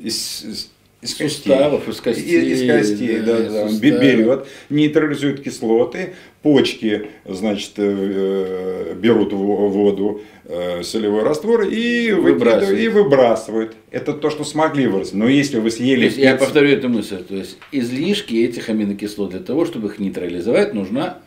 из, 0.00 0.70
из 1.04 1.16
суставов, 1.16 1.86
из 1.86 2.00
костей, 2.00 2.52
из, 2.52 2.62
из 2.62 2.70
костей, 2.70 3.20
да, 3.20 3.38
да, 3.38 3.50
да. 3.50 3.64
Он 3.66 3.78
берет, 3.78 4.46
нейтрализует 4.70 5.42
кислоты, 5.42 6.14
почки, 6.42 7.08
значит, 7.26 7.72
э, 7.76 8.94
берут 8.96 9.34
воду, 9.34 10.22
э, 10.44 10.82
солевой 10.82 11.22
раствор 11.22 11.62
и 11.68 12.12
выбрасывают. 12.12 12.80
и 12.80 12.88
выбрасывают. 12.88 13.76
Это 13.90 14.14
то, 14.14 14.30
что 14.30 14.44
смогли 14.44 14.86
выбросить. 14.86 15.14
Но 15.14 15.28
если 15.28 15.58
вы 15.58 15.70
съели... 15.70 16.04
Есть, 16.04 16.16
я 16.16 16.36
повторю 16.36 16.70
эту 16.70 16.88
мысль. 16.88 17.22
То 17.22 17.36
есть 17.36 17.58
излишки 17.70 18.34
этих 18.34 18.70
аминокислот 18.70 19.30
для 19.30 19.40
того, 19.40 19.66
чтобы 19.66 19.88
их 19.88 19.98
нейтрализовать, 19.98 20.72
нужна 20.72 21.18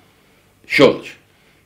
щелочь. 0.67 1.17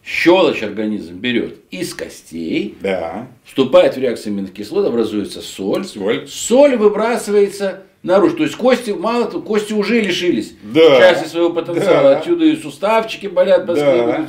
Щелочь 0.04 0.64
организм 0.64 1.16
берет 1.16 1.60
из 1.70 1.94
костей, 1.94 2.76
да. 2.82 3.28
вступает 3.46 3.96
в 3.96 4.00
реакцию 4.00 4.34
аминокислот, 4.34 4.88
образуется 4.88 5.42
соль. 5.42 5.86
Соль. 5.86 6.28
Соль 6.28 6.76
выбрасывается 6.76 7.84
наружу. 8.04 8.38
То 8.38 8.44
есть 8.44 8.56
кости, 8.56 8.92
мало 8.92 9.26
того, 9.26 9.44
кости 9.44 9.74
уже 9.74 10.00
лишились 10.02 10.54
да. 10.64 10.98
части 10.98 11.28
своего 11.28 11.52
потенциала. 11.52 12.12
Да. 12.12 12.20
Отсюда 12.20 12.46
и 12.46 12.56
суставчики 12.56 13.28
болят, 13.28 13.66
да. 13.66 14.28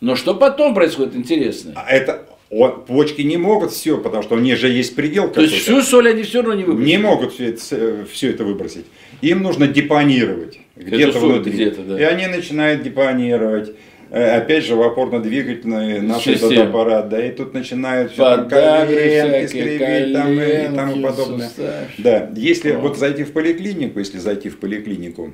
Но 0.00 0.16
что 0.16 0.34
потом 0.34 0.74
происходит 0.74 1.14
интересно? 1.14 1.72
А 1.76 1.90
это 1.90 2.26
почки 2.86 3.22
не 3.22 3.36
могут 3.36 3.70
все, 3.72 3.98
потому 3.98 4.22
что 4.22 4.34
у 4.34 4.38
них 4.38 4.58
же 4.58 4.68
есть 4.68 4.96
предел. 4.96 5.30
То 5.30 5.42
есть 5.42 5.54
всю 5.56 5.82
соль 5.82 6.10
они 6.10 6.22
все 6.22 6.38
равно 6.40 6.54
не 6.54 6.64
выбросят? 6.64 6.86
Не 6.86 6.98
могут 6.98 7.32
все 7.34 7.50
это, 7.50 8.06
все 8.10 8.30
это 8.30 8.44
выбросить. 8.44 8.86
Им 9.20 9.42
нужно 9.42 9.68
депонировать 9.68 10.58
где-то 10.74 11.18
внутри. 11.18 11.52
Где 11.52 11.70
да. 11.70 12.00
И 12.00 12.02
они 12.02 12.26
начинают 12.26 12.82
депонировать. 12.82 13.74
Э, 14.10 14.38
опять 14.38 14.64
же, 14.64 14.74
в 14.74 14.82
опорно-двигательный 14.82 16.00
наш 16.00 16.26
этот 16.26 16.58
аппарат, 16.58 17.08
да, 17.08 17.24
и 17.24 17.30
тут 17.30 17.54
начинают 17.54 18.10
все 18.10 18.24
там 18.24 18.48
коленки 18.48 19.46
скривить 19.46 20.12
там, 20.12 20.32
и 20.32 20.76
тому 20.76 21.02
подобное. 21.06 21.50
Да, 21.98 22.28
если 22.34 22.72
вот 22.72 22.98
зайти 22.98 23.22
в 23.22 23.32
поликлинику, 23.32 24.00
если 24.00 24.18
зайти 24.18 24.48
в 24.48 24.58
поликлинику, 24.58 25.32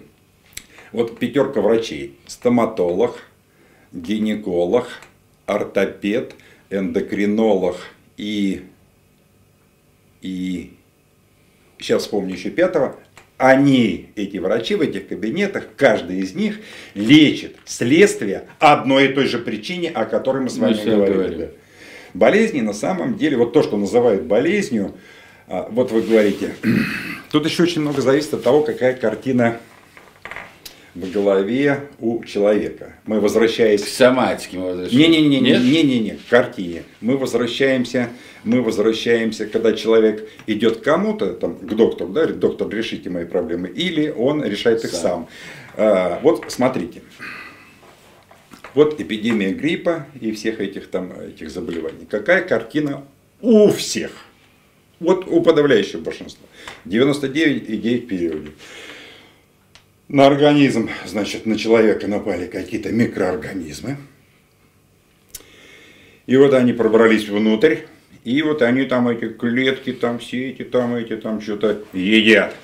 вот 0.92 1.18
пятерка 1.18 1.62
врачей, 1.62 2.16
стоматолог, 2.26 3.16
гинеколог, 3.92 4.88
ортопед, 5.46 6.34
эндокринолог 6.68 7.76
и, 8.18 8.62
и 10.20 10.72
сейчас 11.78 12.02
вспомню 12.02 12.34
еще 12.34 12.50
пятого, 12.50 12.96
они, 13.38 14.10
эти 14.16 14.38
врачи 14.38 14.74
в 14.74 14.80
этих 14.80 15.08
кабинетах, 15.08 15.68
каждый 15.76 16.20
из 16.20 16.34
них 16.34 16.60
лечит 16.94 17.56
следствие 17.64 18.48
одной 18.58 19.06
и 19.06 19.08
той 19.08 19.26
же 19.26 19.38
причине, 19.38 19.90
о 19.90 20.04
которой 20.06 20.42
мы 20.42 20.50
с 20.50 20.56
вами 20.56 20.74
мы 20.74 20.90
говорили. 20.90 21.12
говорили. 21.12 21.50
Болезни 22.14 22.60
на 22.62 22.72
самом 22.72 23.18
деле, 23.18 23.36
вот 23.36 23.52
то, 23.52 23.62
что 23.62 23.76
называют 23.76 24.22
болезнью, 24.22 24.94
а, 25.48 25.68
вот 25.70 25.92
вы 25.92 26.02
говорите, 26.02 26.54
тут 27.30 27.44
еще 27.44 27.64
очень 27.64 27.82
много 27.82 28.00
зависит 28.00 28.32
от 28.34 28.42
того, 28.42 28.62
какая 28.62 28.94
картина 28.94 29.60
в 30.96 31.12
голове 31.12 31.88
у 32.00 32.24
человека. 32.24 32.94
Мы 33.04 33.20
возвращаемся... 33.20 33.84
К 33.84 33.88
соматике 33.88 34.58
мы 34.58 34.68
возвращаемся. 34.68 35.10
Не-не-не, 35.10 36.14
к 36.14 36.28
картине. 36.28 36.84
Мы 37.02 37.18
возвращаемся, 37.18 38.08
мы 38.44 38.62
возвращаемся, 38.62 39.46
когда 39.46 39.74
человек 39.74 40.26
идет 40.46 40.78
к 40.78 40.82
кому-то, 40.82 41.34
там, 41.34 41.56
к 41.56 41.74
доктору, 41.74 42.10
да, 42.10 42.22
говорит, 42.22 42.38
доктор, 42.38 42.68
решите 42.70 43.10
мои 43.10 43.26
проблемы, 43.26 43.68
или 43.68 44.08
он 44.08 44.42
решает 44.42 44.84
их 44.84 44.90
сам. 44.90 45.00
сам. 45.00 45.28
А, 45.76 46.20
вот 46.22 46.46
смотрите. 46.48 47.02
Вот 48.72 48.98
эпидемия 49.00 49.52
гриппа 49.52 50.06
и 50.18 50.32
всех 50.32 50.60
этих 50.60 50.88
там 50.88 51.12
этих 51.20 51.50
заболеваний. 51.50 52.06
Какая 52.08 52.42
картина 52.42 53.04
у 53.40 53.68
всех? 53.68 54.12
Вот 54.98 55.26
у 55.28 55.42
подавляющего 55.42 56.00
большинства. 56.00 56.46
99,9 56.86 57.98
периоде 58.00 58.50
на 60.08 60.26
организм, 60.26 60.88
значит, 61.04 61.46
на 61.46 61.56
человека 61.58 62.06
напали 62.06 62.46
какие-то 62.46 62.90
микроорганизмы. 62.92 63.96
И 66.26 66.36
вот 66.36 66.54
они 66.54 66.72
пробрались 66.72 67.28
внутрь, 67.28 67.78
и 68.24 68.42
вот 68.42 68.62
они 68.62 68.84
там 68.84 69.08
эти 69.08 69.28
клетки, 69.28 69.92
там 69.92 70.18
все 70.18 70.50
эти, 70.50 70.62
там 70.62 70.94
эти, 70.96 71.16
там 71.16 71.40
что-то 71.40 71.82
едят. 71.92 72.54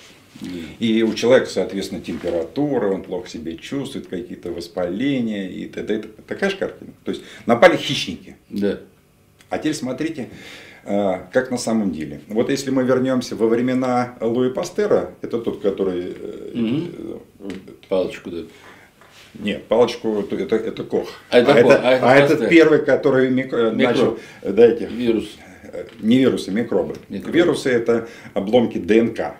И 0.80 1.04
у 1.04 1.14
человека, 1.14 1.48
соответственно, 1.48 2.00
температура, 2.00 2.88
он 2.88 3.02
плохо 3.02 3.28
себя 3.28 3.56
чувствует, 3.56 4.08
какие-то 4.08 4.50
воспаления 4.50 5.48
и 5.48 5.66
т.д. 5.66 5.94
Это 5.94 6.08
такая 6.26 6.50
же 6.50 6.56
картина. 6.56 6.92
То 7.04 7.12
есть 7.12 7.22
напали 7.46 7.76
хищники. 7.76 8.36
Да. 8.50 8.80
А 9.50 9.58
теперь 9.58 9.74
смотрите, 9.74 10.30
а, 10.84 11.28
как 11.32 11.50
на 11.50 11.58
самом 11.58 11.92
деле. 11.92 12.22
Вот 12.26 12.50
если 12.50 12.70
мы 12.70 12.82
вернемся 12.82 13.36
во 13.36 13.46
времена 13.46 14.16
Луи 14.20 14.50
Пастера, 14.50 15.14
это 15.22 15.38
тот, 15.38 15.60
который... 15.62 16.10
Угу. 16.54 17.21
Палочку 17.88 18.30
дает. 18.30 18.48
Нет, 19.34 19.64
палочку 19.64 20.20
это, 20.30 20.56
это 20.56 20.84
Кох. 20.84 21.08
А, 21.30 21.38
это, 21.38 21.54
а, 21.54 21.58
это, 21.58 21.80
а, 21.82 21.90
это, 21.90 22.10
а 22.10 22.16
этот 22.16 22.48
первый, 22.48 22.84
который 22.84 23.30
Микроб. 23.30 23.74
начал... 23.74 24.18
Да, 24.42 24.66
этих, 24.66 24.90
Вирус. 24.90 25.36
Не 26.00 26.18
вирусы, 26.18 26.50
микробы. 26.50 26.96
микробы. 27.08 27.32
Вирусы 27.32 27.70
это 27.70 28.08
обломки 28.34 28.76
ДНК. 28.76 29.36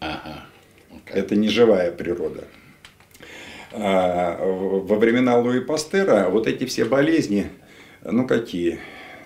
Ага. 0.00 0.46
Okay. 0.90 1.12
Это 1.12 1.36
не 1.36 1.48
живая 1.48 1.92
природа. 1.92 2.44
А, 3.72 4.36
во 4.44 4.96
времена 4.96 5.38
Луи 5.38 5.60
Пастера 5.60 6.28
вот 6.28 6.48
эти 6.48 6.64
все 6.64 6.84
болезни, 6.84 7.50
ну 8.02 8.26
какие? 8.26 8.80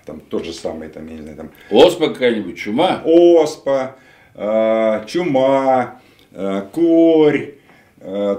там 0.05 0.19
тот 0.19 0.45
же 0.45 0.53
самый, 0.53 0.89
там, 0.89 1.07
я 1.07 1.13
не 1.15 1.21
знаю, 1.21 1.37
там... 1.37 1.51
Оспа 1.69 2.09
какая-нибудь, 2.09 2.57
чума? 2.57 3.01
Оспа, 3.05 3.95
э, 4.35 5.05
чума, 5.07 6.01
э, 6.31 6.63
корь, 6.71 7.37
э, 7.37 7.51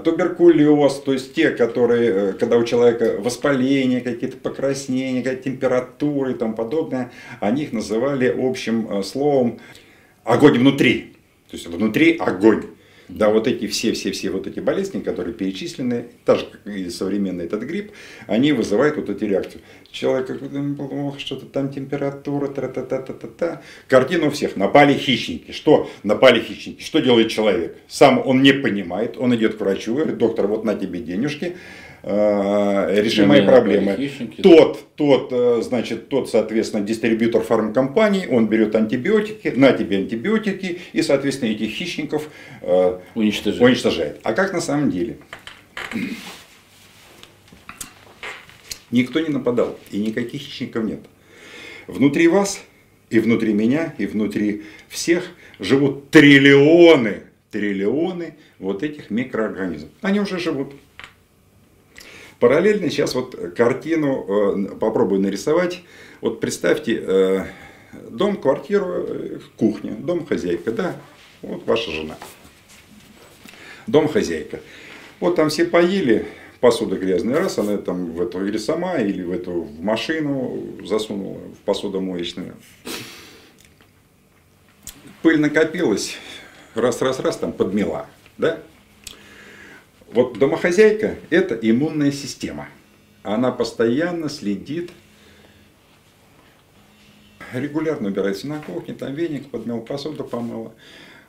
туберкулез, 0.03 0.95
то 0.99 1.13
есть 1.13 1.33
те, 1.33 1.51
которые, 1.51 2.11
э, 2.11 2.33
когда 2.33 2.57
у 2.57 2.63
человека 2.65 3.15
воспаление, 3.19 4.01
какие-то 4.01 4.37
покраснения, 4.37 5.23
какие-то 5.23 5.43
температуры 5.43 6.31
и 6.31 6.35
тому 6.35 6.53
подобное, 6.53 7.11
они 7.39 7.63
их 7.63 7.71
называли 7.71 8.27
общим 8.27 8.87
э, 8.89 9.03
словом 9.03 9.59
огонь 10.25 10.59
внутри. 10.59 11.15
То 11.49 11.55
есть 11.55 11.67
внутри 11.67 12.17
огонь. 12.17 12.65
Да, 13.09 13.29
вот 13.29 13.47
эти 13.47 13.67
все-все-все 13.67 14.29
вот 14.29 14.47
эти 14.47 14.59
болезни, 14.59 15.01
которые 15.01 15.33
перечислены, 15.33 16.07
так 16.25 16.39
же, 16.39 16.45
как 16.45 16.67
и 16.67 16.89
современный 16.89 17.45
этот 17.45 17.63
грипп, 17.63 17.91
они 18.27 18.53
вызывают 18.53 18.95
вот 18.95 19.09
эти 19.09 19.25
реакции. 19.25 19.61
Человек 19.91 20.39
плохо, 20.77 21.19
что-то 21.19 21.45
там 21.45 21.71
температура, 21.71 22.47
та-та-та-та-та. 22.47 23.61
Картина 23.87 24.27
у 24.27 24.31
всех. 24.31 24.55
Напали 24.55 24.93
хищники. 24.93 25.51
Что 25.51 25.89
напали 26.03 26.39
хищники? 26.39 26.81
Что 26.81 26.99
делает 26.99 27.29
человек? 27.29 27.77
Сам 27.87 28.21
он 28.25 28.41
не 28.41 28.53
понимает, 28.53 29.17
он 29.17 29.35
идет 29.35 29.55
к 29.55 29.59
врачу, 29.59 29.95
говорит, 29.95 30.17
доктор, 30.17 30.47
вот 30.47 30.63
на 30.63 30.75
тебе 30.75 30.99
денежки, 30.99 31.57
Э, 32.05 33.01
реши 33.01 33.25
мои 33.25 33.45
проблемы. 33.45 34.09
Тот, 34.41 34.93
тот, 34.95 35.29
э, 35.31 35.61
значит, 35.63 36.09
тот, 36.09 36.29
соответственно, 36.29 36.83
дистрибьютор 36.83 37.43
фармкомпании, 37.43 38.27
он 38.27 38.47
берет 38.47 38.75
антибиотики, 38.75 39.53
на 39.55 39.71
тебе 39.71 39.99
антибиотики, 39.99 40.81
и, 40.91 41.01
соответственно, 41.01 41.51
этих 41.51 41.69
хищников 41.69 42.29
э, 42.61 42.99
уничтожает. 43.15 43.61
уничтожает. 43.61 44.19
А 44.23 44.33
как 44.33 44.51
на 44.51 44.59
самом 44.59 44.91
деле? 44.91 45.17
Никто 48.91 49.21
не 49.21 49.29
нападал, 49.29 49.79
и 49.89 49.97
никаких 49.97 50.41
хищников 50.41 50.83
нет. 50.83 50.99
Внутри 51.87 52.27
вас, 52.27 52.61
и 53.09 53.19
внутри 53.19 53.53
меня, 53.53 53.95
и 53.97 54.07
внутри 54.07 54.63
всех 54.89 55.23
живут 55.57 56.09
триллионы, 56.09 57.23
триллионы 57.49 58.35
вот 58.59 58.83
этих 58.83 59.09
микроорганизмов. 59.09 59.91
Они 60.01 60.19
уже 60.19 60.37
живут. 60.37 60.73
Параллельно 62.43 62.89
сейчас 62.89 63.15
вот 63.15 63.37
картину 63.55 64.25
э, 64.27 64.75
попробую 64.75 65.21
нарисовать. 65.21 65.81
Вот 66.19 66.41
представьте 66.41 67.01
э, 67.01 67.45
дом, 68.09 68.35
квартиру, 68.35 68.95
э, 68.97 69.39
кухня, 69.55 69.93
дом 69.93 70.25
хозяйка, 70.25 70.73
да, 70.73 70.97
вот 71.41 71.65
ваша 71.65 71.89
жена. 71.91 72.17
Дом 73.87 74.09
хозяйка. 74.09 74.59
Вот 75.21 75.37
там 75.37 75.47
все 75.47 75.63
поели, 75.63 76.27
посуда 76.59 76.97
грязная, 76.97 77.39
раз 77.39 77.59
она 77.59 77.77
там 77.77 78.11
в 78.11 78.21
эту 78.21 78.45
или 78.45 78.57
сама, 78.57 78.97
или 78.97 79.23
в 79.23 79.31
эту 79.31 79.61
в 79.61 79.81
машину 79.81 80.81
засунула, 80.85 81.37
в 81.37 81.59
посудомоечную. 81.63 82.55
Пыль 85.21 85.39
накопилась, 85.39 86.17
раз-раз-раз 86.75 87.37
там 87.37 87.53
подмела, 87.53 88.07
да? 88.37 88.59
Вот 90.13 90.37
домохозяйка– 90.37 91.15
это 91.31 91.55
иммунная 91.55 92.11
система. 92.11 92.69
Она 93.23 93.51
постоянно 93.51 94.29
следит, 94.29 94.91
регулярно 97.51 98.09
убирается 98.09 98.47
на 98.47 98.59
кухне, 98.59 98.93
там 98.93 99.15
веник 99.15 99.49
подмел, 99.49 99.81
посуду 99.81 100.23
помыла. 100.23 100.73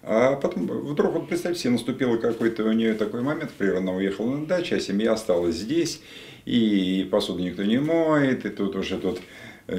А 0.02 0.36
потом 0.36 0.66
вдруг, 0.66 1.14
вот 1.14 1.28
представьте 1.28 1.70
наступил 1.70 2.20
какой-то 2.20 2.64
у 2.64 2.72
нее 2.72 2.92
такой 2.92 3.22
момент, 3.22 3.52
например, 3.58 3.96
уехала 3.96 4.36
на 4.36 4.44
дачу, 4.44 4.76
а 4.76 4.80
семья 4.80 5.12
осталась 5.12 5.56
здесь, 5.56 6.02
и 6.44 7.08
посуду 7.10 7.42
никто 7.42 7.62
не 7.62 7.78
моет, 7.78 8.44
и 8.44 8.50
тут 8.50 8.76
уже 8.76 8.98
тут 8.98 9.18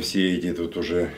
все 0.02 0.36
эти 0.36 0.52
тут 0.52 0.78
уже 0.78 1.12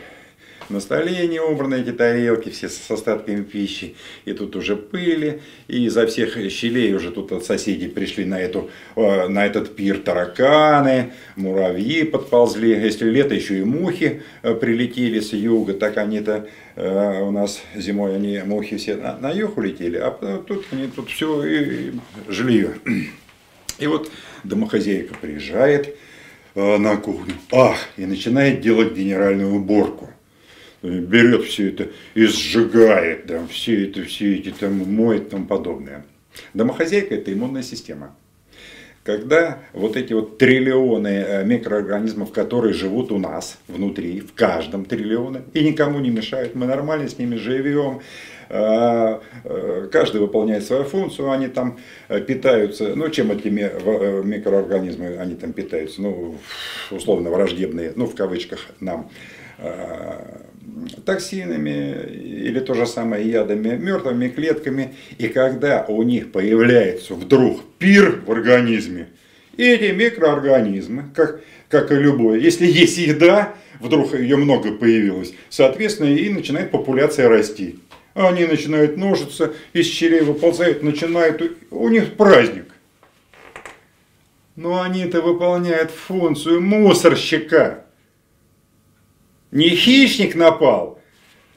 на 0.70 0.80
столе 0.80 1.28
не 1.28 1.40
убраны 1.40 1.76
эти 1.76 1.92
тарелки, 1.92 2.50
все 2.50 2.70
с 2.70 2.92
остатками 2.92 3.44
пищи, 3.44 3.96
и 4.26 4.34
тут 4.34 4.56
уже 4.56 4.76
пыли, 4.76 5.42
и 5.68 5.86
изо 5.86 6.06
всех 6.08 6.38
щелей 6.52 6.94
уже 6.94 7.12
тут 7.12 7.32
от 7.32 7.46
соседей 7.46 7.88
пришли 7.88 8.26
на, 8.26 8.40
эту, 8.40 8.70
э, 8.96 9.28
на 9.28 9.46
этот 9.46 9.76
пир 9.76 10.00
тараканы, 10.00 11.14
муравьи 11.36 12.04
подползли, 12.04 12.72
если 12.72 13.10
лето 13.10 13.34
еще 13.34 13.60
и 13.60 13.64
мухи 13.64 14.24
э, 14.44 14.54
прилетели 14.56 15.20
с 15.20 15.34
юга, 15.34 15.74
так 15.74 15.98
они-то 15.98 16.48
э, 16.76 17.22
у 17.22 17.32
нас 17.32 17.62
зимой 17.76 18.16
они 18.16 18.40
мухи 18.46 18.78
все 18.78 18.96
на, 18.96 19.18
на 19.18 19.32
юг 19.32 19.58
улетели, 19.58 19.98
а 19.98 20.12
тут 20.46 20.66
они 20.72 20.88
тут 20.88 21.10
все 21.10 21.44
и, 21.46 21.90
и 21.90 21.94
жилье. 22.28 22.74
И 23.80 23.86
вот 23.86 24.12
домохозяйка 24.44 25.14
приезжает, 25.22 25.96
на 26.56 26.98
кухню, 26.98 27.36
ах, 27.52 27.78
и 27.98 28.08
начинает 28.08 28.62
делать 28.62 28.94
генеральную 28.94 29.54
уборку. 29.54 30.10
Берет 30.90 31.44
все 31.44 31.70
это 31.70 31.90
и 32.14 32.26
сжигает, 32.26 33.28
там, 33.28 33.48
все 33.48 33.88
это, 33.88 34.04
все 34.04 34.36
эти 34.36 34.50
там 34.50 34.74
моет 34.74 35.28
и 35.28 35.30
тому 35.30 35.46
подобное. 35.46 36.06
Домохозяйка 36.54 37.16
это 37.16 37.34
иммунная 37.34 37.64
система. 37.64 38.16
Когда 39.04 39.60
вот 39.72 39.96
эти 39.96 40.12
вот 40.12 40.38
триллионы 40.38 41.08
э, 41.08 41.46
микроорганизмов, 41.46 42.34
которые 42.34 42.74
живут 42.74 43.12
у 43.14 43.18
нас 43.18 43.58
внутри, 43.70 44.20
в 44.20 44.34
каждом 44.34 44.84
триллионе, 44.84 45.44
и 45.54 45.64
никому 45.64 46.00
не 46.00 46.10
мешают, 46.10 46.56
мы 46.56 46.66
нормально 46.66 47.08
с 47.08 47.18
ними 47.18 47.36
живем, 47.36 48.02
а, 48.50 49.22
э, 49.44 49.90
каждый 49.92 50.22
выполняет 50.22 50.64
свою 50.64 50.84
функцию, 50.84 51.32
они 51.32 51.48
там 51.48 51.80
э, 52.08 52.22
питаются, 52.22 52.96
ну 52.96 53.10
чем 53.10 53.32
эти 53.32 53.48
э, 53.48 54.24
микроорганизмы, 54.24 55.18
они 55.18 55.36
там 55.36 55.54
питаются, 55.54 56.02
ну 56.02 56.38
условно 56.92 57.30
враждебные, 57.30 57.94
ну 57.96 58.06
в 58.06 58.16
кавычках 58.16 58.60
нам, 58.80 59.10
токсинами 61.06 61.96
или 62.48 62.60
то 62.60 62.74
же 62.74 62.86
самое 62.86 63.30
ядами, 63.30 63.76
мертвыми 63.76 64.30
клетками. 64.30 64.96
И 65.18 65.28
когда 65.28 65.86
у 65.88 66.04
них 66.04 66.32
появляется 66.32 67.14
вдруг 67.14 67.62
пир 67.80 68.22
в 68.26 68.32
организме, 68.32 69.08
эти 69.58 69.92
микроорганизмы, 69.92 71.06
как, 71.16 71.42
как 71.70 71.92
и 71.92 71.96
любое, 71.96 72.40
если 72.40 72.66
есть 72.66 72.98
еда, 72.98 73.56
вдруг 73.80 74.14
ее 74.14 74.38
много 74.38 74.74
появилось, 74.74 75.34
соответственно 75.50 76.14
и 76.14 76.30
начинает 76.30 76.72
популяция 76.72 77.28
расти 77.28 77.80
они 78.26 78.46
начинают 78.46 78.98
множиться, 78.98 79.54
из 79.74 79.88
щелей 79.88 80.22
выползают, 80.22 80.82
начинают, 80.82 81.42
у 81.70 81.88
них 81.90 82.16
праздник. 82.16 82.66
Но 84.56 84.82
они-то 84.82 85.22
выполняют 85.22 85.92
функцию 85.92 86.62
мусорщика. 86.62 87.86
Не 89.52 89.70
хищник 89.70 90.36
напал, 90.36 91.00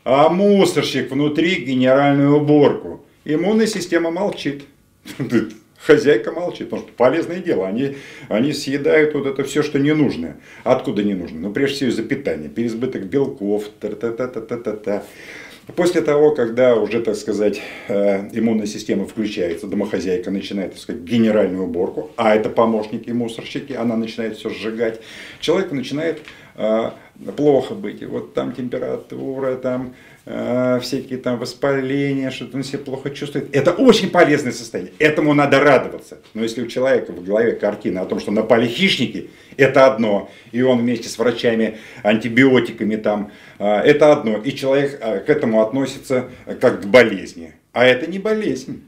а 0.05 0.29
мусорщик 0.29 1.11
внутри 1.11 1.57
генеральную 1.57 2.37
уборку. 2.37 3.05
Иммунная 3.25 3.67
система 3.67 4.11
молчит. 4.11 4.65
Хозяйка 5.79 6.31
молчит, 6.31 6.69
потому 6.69 6.89
что 6.89 6.97
полезное 6.97 7.41
дело. 7.41 7.67
Они, 7.67 7.97
они 8.29 8.53
съедают 8.53 9.15
вот 9.15 9.27
это 9.27 9.45
все, 9.45 9.63
что 9.63 9.79
не 9.79 9.95
нужно. 9.95 10.37
Откуда 10.63 11.03
не 11.03 11.15
нужно? 11.15 11.41
Ну, 11.41 11.53
прежде 11.53 11.77
всего, 11.77 11.91
из-за 11.91 12.03
питания. 12.03 12.49
Переизбыток 12.49 13.05
белков. 13.05 13.65
Та-та-та-та-та-та. 13.81 15.05
После 15.77 16.01
того, 16.01 16.35
когда 16.35 16.77
уже, 16.77 17.01
так 17.01 17.17
сказать, 17.17 17.61
э, 17.89 18.29
иммунная 18.33 18.67
система 18.67 19.07
включается, 19.07 19.67
домохозяйка 19.67 20.31
начинает, 20.31 20.73
так 20.73 20.81
сказать, 20.81 21.03
генеральную 21.03 21.65
уборку, 21.65 22.11
а 22.17 22.35
это 22.35 22.51
помощники 22.51 23.11
мусорщики, 23.11 23.75
она 23.75 23.97
начинает 23.97 24.37
все 24.37 24.51
сжигать, 24.51 25.01
человек 25.39 25.71
начинает 25.71 26.23
плохо 27.37 27.75
быть. 27.75 28.03
И 28.03 28.07
вот 28.07 28.35
там 28.35 28.53
температура, 28.53 29.57
там 29.57 29.95
э, 30.27 30.79
всякие 30.83 31.19
там 31.19 31.39
воспаления, 31.39 32.31
что-то 32.31 32.57
он 32.57 32.65
себя 32.65 32.79
плохо 32.79 33.11
чувствует. 33.11 33.55
Это 33.55 33.73
очень 33.73 34.11
полезное 34.11 34.53
состояние. 34.53 34.93
Этому 34.99 35.35
надо 35.35 35.61
радоваться. 35.61 36.19
Но 36.35 36.43
если 36.43 36.63
у 36.63 36.67
человека 36.67 37.13
в 37.13 37.25
голове 37.25 37.53
картина 37.53 38.03
о 38.03 38.07
том, 38.07 38.21
что 38.21 38.31
напали 38.31 38.67
хищники, 38.67 39.31
это 39.57 39.87
одно. 39.87 40.31
И 40.53 40.63
он 40.63 40.79
вместе 40.79 41.09
с 41.09 41.19
врачами, 41.19 41.79
антибиотиками 42.03 42.97
там, 42.97 43.33
э, 43.59 43.67
это 43.67 44.13
одно. 44.13 44.39
И 44.39 44.53
человек 44.53 44.99
э, 45.01 45.21
к 45.21 45.29
этому 45.29 45.63
относится 45.63 46.31
как 46.61 46.83
к 46.83 46.87
болезни. 46.87 47.55
А 47.73 47.85
это 47.85 48.11
не 48.11 48.19
болезнь. 48.19 48.85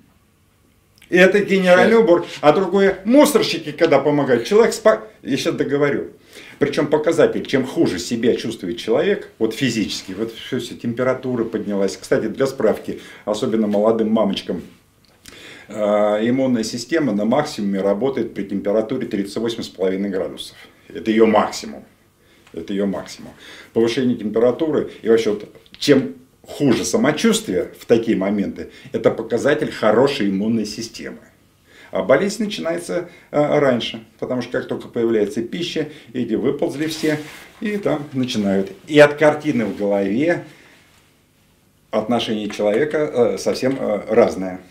Это 1.13 1.41
генеральный 1.41 1.99
убор. 1.99 2.27
А 2.41 2.53
другое, 2.53 3.01
мусорщики, 3.05 3.71
когда 3.71 3.99
помогают. 3.99 4.47
Человек, 4.47 4.73
спа... 4.73 5.03
я 5.23 5.37
сейчас 5.37 5.55
договорю. 5.55 6.13
Причем 6.59 6.87
показатель, 6.89 7.45
чем 7.45 7.67
хуже 7.67 7.99
себя 7.99 8.35
чувствует 8.37 8.79
человек, 8.79 9.31
вот 9.39 9.55
физически, 9.55 10.13
вот 10.13 10.33
все, 10.33 10.59
все 10.59 10.75
температура 10.75 11.45
поднялась. 11.45 11.97
Кстати, 11.97 12.27
для 12.29 12.47
справки, 12.47 13.01
особенно 13.25 13.67
молодым 13.67 14.11
мамочкам, 14.11 14.63
э, 15.69 15.75
иммунная 15.75 16.65
система 16.65 17.13
на 17.13 17.25
максимуме 17.25 17.81
работает 17.81 18.35
при 18.35 18.45
температуре 18.45 19.07
38,5 19.07 20.09
градусов. 20.09 20.57
Это 20.89 21.11
ее 21.11 21.27
максимум. 21.27 21.85
Это 22.53 22.73
ее 22.73 22.87
максимум. 22.87 23.33
Повышение 23.73 24.17
температуры 24.17 24.91
и 25.03 25.09
вообще 25.09 25.31
вот, 25.31 25.49
чем 25.79 26.17
хуже 26.47 26.85
самочувствие 26.85 27.73
в 27.79 27.87
такие 27.87 28.17
моменты, 28.17 28.71
это 28.93 29.11
показатель 29.11 29.71
хорошей 29.71 30.29
иммунной 30.29 30.67
системы. 30.67 31.19
А 31.93 32.03
болезнь 32.03 32.43
начинается 32.43 33.11
а, 33.31 33.61
раньше, 33.61 34.03
потому 34.19 34.41
что 34.41 34.53
как 34.53 34.67
только 34.67 34.89
появляется 34.89 35.43
пища, 35.43 35.91
эти 36.15 36.33
выползли 36.33 36.87
все, 36.87 37.19
и 37.61 37.77
там 37.77 38.09
начинают. 38.15 38.73
И 38.89 38.99
от 38.99 39.15
картины 39.15 39.67
в 39.67 39.77
голове 39.77 40.45
отношение 41.91 42.49
человека 42.49 43.35
а, 43.35 43.39
совсем 43.39 43.77
а, 43.79 44.07
разное. 44.09 44.63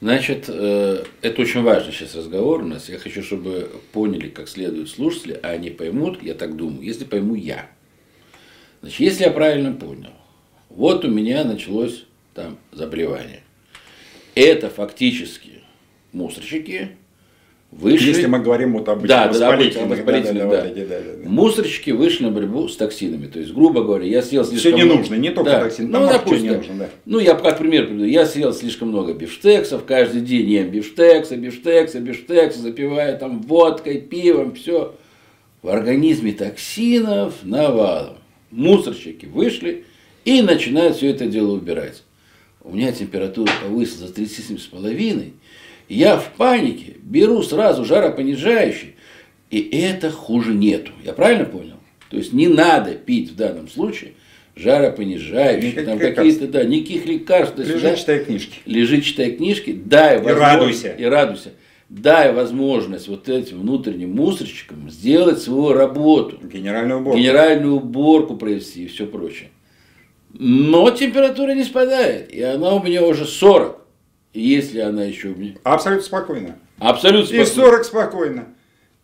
Значит, 0.00 0.44
э, 0.46 1.02
это 1.22 1.42
очень 1.42 1.64
важный 1.64 1.92
сейчас 1.92 2.14
разговор 2.14 2.62
у 2.62 2.66
нас. 2.66 2.88
Я 2.88 2.98
хочу, 2.98 3.20
чтобы 3.20 3.68
поняли 3.90 4.28
как 4.28 4.48
следует 4.48 4.88
слушатели, 4.88 5.40
а 5.42 5.48
они 5.48 5.70
поймут, 5.70 6.22
я 6.22 6.34
так 6.34 6.54
думаю, 6.54 6.82
если 6.82 7.04
пойму 7.04 7.34
я. 7.34 7.68
Значит, 8.80 9.00
если 9.00 9.24
я 9.24 9.32
правильно 9.32 9.72
понял, 9.72 10.12
вот 10.68 11.04
у 11.04 11.08
меня 11.08 11.42
началось 11.42 12.04
там 12.32 12.58
заболевание. 12.70 13.42
Это 14.36 14.70
фактически 14.70 15.57
мусорщики 16.12 16.90
вышли... 17.70 18.08
Если 18.08 18.26
мы 18.26 18.40
говорим 18.40 18.72
вот 18.74 18.88
об 18.88 19.06
да, 19.06 19.28
воспалительных, 19.28 19.98
воспалительных, 19.98 20.48
да, 20.48 20.62
да, 20.62 20.68
да. 20.68 20.84
да, 20.84 21.00
да. 21.22 21.28
Мусорщики 21.28 21.90
вышли 21.90 22.24
на 22.24 22.30
борьбу 22.30 22.68
с 22.68 22.76
токсинами. 22.76 23.26
То 23.26 23.38
есть, 23.38 23.52
грубо 23.52 23.82
говоря, 23.82 24.06
я 24.06 24.22
съел 24.22 24.44
слишком 24.44 24.72
Все 24.72 24.84
не 24.84 24.84
нужно, 24.84 25.14
не 25.14 25.30
только 25.30 25.50
да. 25.50 25.60
токсины, 25.64 25.88
ну, 25.88 26.08
допустим, 26.08 26.42
не 26.42 26.56
нужно, 26.56 26.74
да. 26.74 26.88
Ну, 27.04 27.18
я 27.18 27.34
как 27.34 27.58
пример 27.58 27.86
приведу. 27.86 28.04
Я 28.04 28.26
съел 28.26 28.52
слишком 28.52 28.88
много 28.88 29.12
бифштексов, 29.12 29.84
каждый 29.84 30.22
день 30.22 30.48
ем 30.48 30.70
бифштексы, 30.70 31.36
бифштексы, 31.36 31.98
бифштексы, 31.98 32.60
запивая 32.60 33.16
там 33.16 33.40
водкой, 33.42 34.00
пивом, 34.00 34.54
все. 34.54 34.94
В 35.62 35.68
организме 35.68 36.32
токсинов 36.32 37.34
навалом. 37.42 38.18
Мусорщики 38.50 39.26
вышли 39.26 39.84
и 40.24 40.40
начинают 40.40 40.96
все 40.96 41.10
это 41.10 41.26
дело 41.26 41.52
убирать. 41.52 42.02
У 42.62 42.74
меня 42.74 42.92
температура 42.92 43.50
повысилась 43.62 44.10
за 44.10 44.22
37,5, 44.22 45.32
я 45.88 46.16
в 46.18 46.32
панике 46.32 46.96
беру 47.02 47.42
сразу 47.42 47.84
жаропонижающий, 47.84 48.96
и 49.50 49.60
это 49.72 50.10
хуже 50.10 50.52
нету. 50.52 50.92
Я 51.04 51.12
правильно 51.12 51.44
понял? 51.44 51.76
То 52.10 52.16
есть 52.16 52.32
не 52.32 52.48
надо 52.48 52.92
пить 52.92 53.32
в 53.32 53.36
данном 53.36 53.68
случае 53.68 54.12
жаропонижающие, 54.58 55.70
Никаких 55.70 55.86
там 55.86 55.98
какие-то, 55.98 56.48
да, 56.48 56.64
никаких 56.64 57.06
лекарств. 57.06 57.58
Лежи, 57.58 57.80
да, 57.80 57.96
читай 57.96 58.24
книжки. 58.24 58.58
Лежи, 58.66 59.00
читай 59.00 59.32
книжки, 59.32 59.72
дай 59.72 60.20
и 60.20 60.26
радуйся. 60.26 60.88
И 60.90 61.04
радуйся. 61.04 61.52
Дай 61.88 62.32
возможность 62.34 63.08
вот 63.08 63.28
этим 63.28 63.60
внутренним 63.60 64.14
мусорщикам 64.14 64.90
сделать 64.90 65.40
свою 65.40 65.72
работу. 65.72 66.38
Генеральную 66.42 67.00
уборку. 67.00 67.18
Генеральную 67.18 67.76
уборку 67.76 68.36
провести 68.36 68.84
и 68.84 68.88
все 68.88 69.06
прочее. 69.06 69.48
Но 70.34 70.90
температура 70.90 71.52
не 71.52 71.64
спадает, 71.64 72.30
и 72.30 72.42
она 72.42 72.74
у 72.74 72.82
меня 72.82 73.04
уже 73.06 73.24
40 73.24 73.87
если 74.34 74.80
она 74.80 75.04
еще... 75.04 75.34
Абсолютно 75.62 76.04
спокойно. 76.04 76.58
Абсолютно 76.78 77.26
спокойно. 77.26 77.42
И 77.42 77.46
40 77.46 77.84
спокойно. 77.84 78.48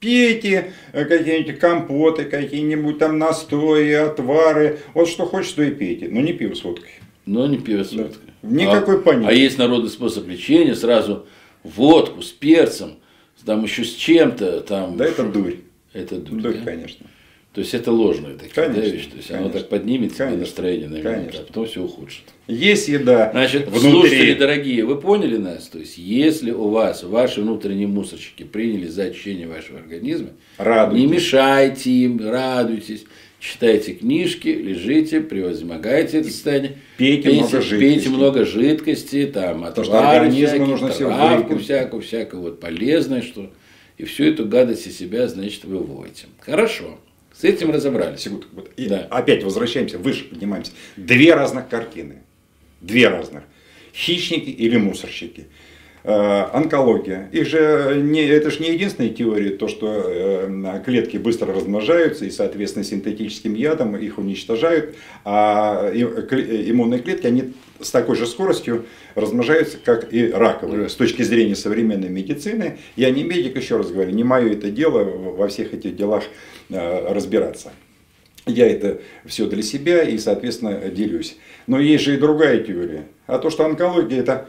Пейте 0.01 0.72
э, 0.93 1.05
какие-нибудь 1.07 1.59
компоты, 1.59 2.25
какие-нибудь 2.25 2.99
там 2.99 3.18
настои, 3.18 3.93
отвары. 3.93 4.81
Вот 4.93 5.09
что 5.09 5.25
хочешь, 5.25 5.53
то 5.53 5.62
и 5.62 5.70
пейте. 5.70 6.09
Но 6.11 6.20
не 6.20 6.33
пиво 6.33 6.55
с 6.55 6.62
водкой. 6.62 6.91
Но 7.25 7.47
не 7.47 7.59
пиво 7.59 7.85
с 7.85 7.93
водкой. 7.93 8.35
Да. 8.43 8.49
Никакой 8.51 8.97
а, 8.97 8.99
паники. 8.99 9.29
А 9.29 9.33
есть 9.33 9.57
народный 9.57 9.89
способ 9.89 10.29
лечения, 10.29 10.75
сразу 10.75 11.27
водку 11.62 12.20
с 12.20 12.31
перцем, 12.31 12.99
там 13.45 13.62
еще 13.62 13.85
с 13.85 13.95
чем-то. 13.95 14.61
Там, 14.61 14.97
да 14.97 15.07
это 15.07 15.25
дурь. 15.25 15.57
Это 15.93 16.16
дурь, 16.16 16.41
дурь 16.41 16.55
да? 16.59 16.64
конечно. 16.64 17.07
То 17.55 17.61
есть 17.61 17.73
это 17.73 17.93
ложные 17.93 18.35
такие 18.35 18.53
Конечно, 18.53 18.83
да, 18.83 18.89
вещи. 18.89 19.09
То 19.11 19.17
есть 19.17 19.31
оно 19.31 19.39
конечно. 19.43 19.61
так 19.61 19.69
поднимет 19.69 20.13
Конечно, 20.15 20.41
настроение 20.41 20.89
на 20.89 20.95
минуту, 20.97 21.09
конечно. 21.15 21.41
а 21.41 21.45
потом 21.45 21.67
все 21.67 21.83
ухудшит. 21.83 22.25
Есть 22.49 22.89
еда 22.89 23.31
Значит, 23.31 23.69
внутри. 23.69 23.91
слушатели 23.91 24.35
дорогие, 24.35 24.85
вы 24.85 25.01
поняли 25.01 25.37
нас? 25.37 25.69
То 25.69 25.79
есть, 25.79 25.97
если 25.97 26.51
у 26.51 26.69
вас 26.69 27.05
ваши 27.05 27.41
внутренние 27.43 27.87
мусорщики 27.87 28.43
приняли 28.43 28.89
за 28.89 29.05
очищение 29.05 29.47
вашего 29.47 29.79
организма, 29.79 30.31
Радуйтесь. 30.59 31.01
не 31.09 31.13
мешайте 31.15 31.91
им, 31.93 32.29
радуйтесь, 32.29 33.05
читайте 33.39 33.95
книжки, 33.95 34.49
лежите, 34.49 35.21
превозмогайте 35.21 36.19
это 36.19 36.31
состояние. 36.31 36.79
Пейте 36.97 37.31
много 37.31 37.51
пейте 37.51 37.61
жидкости. 37.63 38.09
много 38.09 38.45
жидкости, 38.45 39.27
там, 39.33 39.63
отвары 39.65 40.29
всякие, 40.29 40.67
нужно 40.67 40.89
травку 40.91 41.59
всякую, 41.59 42.03
всякую, 42.03 42.43
вот 42.43 42.59
полезное, 42.59 43.23
что. 43.23 43.49
И 43.97 44.03
всю 44.05 44.25
эту 44.25 44.45
гадость 44.45 44.89
из 44.89 44.99
себя, 44.99 45.29
значит, 45.29 45.63
выводите. 45.65 46.27
Хорошо. 46.41 46.99
С 47.37 47.45
этим 47.45 47.70
разобрались. 47.70 48.20
Секунду. 48.20 48.47
Вот, 48.53 48.70
и 48.76 48.87
Да. 48.87 49.07
Опять 49.11 49.43
возвращаемся, 49.43 49.99
выше 49.99 50.24
поднимаемся. 50.24 50.72
Две 50.97 51.35
разных 51.35 51.68
картины. 51.68 52.22
Две 52.80 53.09
разных. 53.09 53.45
Хищники 53.93 54.51
или 54.51 54.76
мусорщики. 54.76 55.47
Э, 56.07 56.51
онкология. 56.53 57.31
Их 57.33 57.47
же 57.47 57.99
не, 57.99 58.27
это 58.27 58.51
же 58.51 58.61
не 58.61 58.73
единственная 58.73 59.09
теория, 59.09 59.57
то, 59.57 59.69
что 59.69 60.03
э, 60.05 60.83
клетки 60.85 61.17
быстро 61.17 61.55
размножаются 61.55 62.27
и, 62.27 62.31
соответственно, 62.31 62.85
синтетическим 62.85 63.55
ядом 63.55 63.97
их 63.97 64.19
уничтожают, 64.19 64.97
а 65.25 65.91
иммунные 65.95 67.01
клетки, 67.01 67.27
они 67.27 67.55
с 67.81 67.91
такой 67.91 68.17
же 68.17 68.27
скоростью 68.27 68.85
размножаются, 69.15 69.79
как 69.83 70.13
и 70.13 70.29
раковые, 70.29 70.91
с 70.91 70.95
точки 70.95 71.23
зрения 71.23 71.57
современной 71.57 72.11
медицины. 72.11 72.77
Я 72.97 73.11
не 73.11 73.25
медик, 73.25 73.57
еще 73.57 73.79
раз 73.79 73.91
говорю, 73.91 74.11
не 74.11 74.25
мое 74.25 74.53
это 74.53 74.71
дело 74.71 75.05
во 75.05 75.49
всех 75.49 75.73
этих 75.73 75.97
делах 75.97 76.25
э, 76.69 77.15
разбираться. 77.15 77.73
Я 78.45 78.71
это 78.71 79.01
все 79.25 79.47
для 79.47 79.63
себя 79.63 80.03
и, 80.03 80.19
соответственно, 80.19 80.79
делюсь. 80.91 81.39
Но 81.67 81.81
есть 81.81 82.05
же 82.05 82.15
и 82.15 82.19
другая 82.19 82.59
теория. 82.59 83.07
А 83.27 83.39
то, 83.39 83.49
что 83.49 83.65
онкология 83.65 84.21
это 84.21 84.49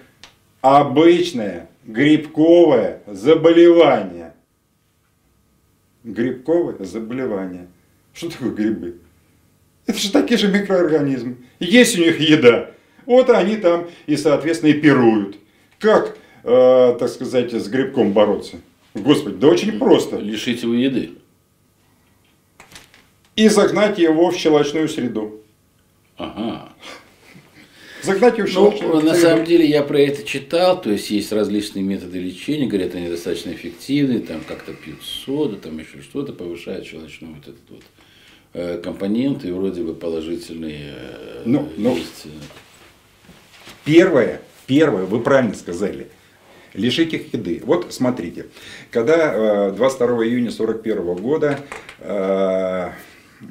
обычное 0.65 1.69
грибковое 1.83 3.01
заболевание. 3.05 4.33
Грибковое 6.03 6.83
заболевание. 6.83 7.67
Что 8.13 8.31
такое 8.31 8.49
грибы? 8.49 8.99
Это 9.85 9.99
же 9.99 10.11
такие 10.11 10.39
же 10.39 10.47
микроорганизмы. 10.47 11.37
Есть 11.59 11.97
у 11.99 12.01
них 12.01 12.19
еда. 12.19 12.71
Вот 13.05 13.29
они 13.29 13.57
там 13.57 13.87
и, 14.07 14.17
соответственно, 14.17 14.71
и 14.71 14.81
пируют. 14.81 15.37
Как, 15.77 16.17
э, 16.43 16.97
так 16.99 17.09
сказать, 17.09 17.53
с 17.53 17.67
грибком 17.67 18.13
бороться? 18.13 18.57
Господи, 18.95 19.35
да 19.35 19.49
очень 19.49 19.77
просто. 19.77 20.17
Лишите 20.17 20.65
вы 20.65 20.77
еды. 20.77 21.11
И 23.35 23.47
загнать 23.49 23.99
его 23.99 24.31
в 24.31 24.35
щелочную 24.35 24.89
среду. 24.89 25.41
Ага. 26.17 26.69
Загнать 28.05 28.37
его 28.37 28.69
в 28.71 28.81
Ну, 28.81 29.01
на 29.01 29.15
самом 29.15 29.45
деле 29.45 29.65
я 29.65 29.81
про 29.81 29.99
это 29.99 30.23
читал, 30.23 30.79
то 30.79 30.91
есть 30.91 31.09
есть 31.09 31.31
различные 31.31 31.83
методы 31.83 32.19
лечения, 32.19 32.67
говорят, 32.67 32.95
они 32.95 33.09
достаточно 33.09 33.51
эффективны, 33.51 34.19
там 34.19 34.41
как-то 34.47 34.73
пьют 34.73 35.03
соду, 35.03 35.57
там 35.57 35.77
еще 35.79 36.01
что-то, 36.01 36.33
повышает 36.33 36.85
щелочной 36.85 37.29
вот 37.29 37.47
этот 37.47 37.69
вот 37.69 37.83
э, 38.53 38.81
компонент, 38.83 39.43
и 39.45 39.51
вроде 39.51 39.81
бы 39.81 39.93
положительные 39.93 40.93
э, 40.95 41.41
Ну, 41.45 41.69
ну. 41.77 41.95
есть. 41.95 42.27
Первое, 43.83 44.41
первое, 44.67 45.05
вы 45.05 45.21
правильно 45.21 45.55
сказали. 45.55 46.07
Лишить 46.73 47.13
их 47.13 47.33
еды. 47.33 47.61
Вот 47.63 47.93
смотрите, 47.93 48.47
когда 48.91 49.69
э, 49.69 49.71
22 49.71 50.25
июня 50.25 50.49
1941 50.49 51.15
года 51.15 51.59
э, 51.99 52.89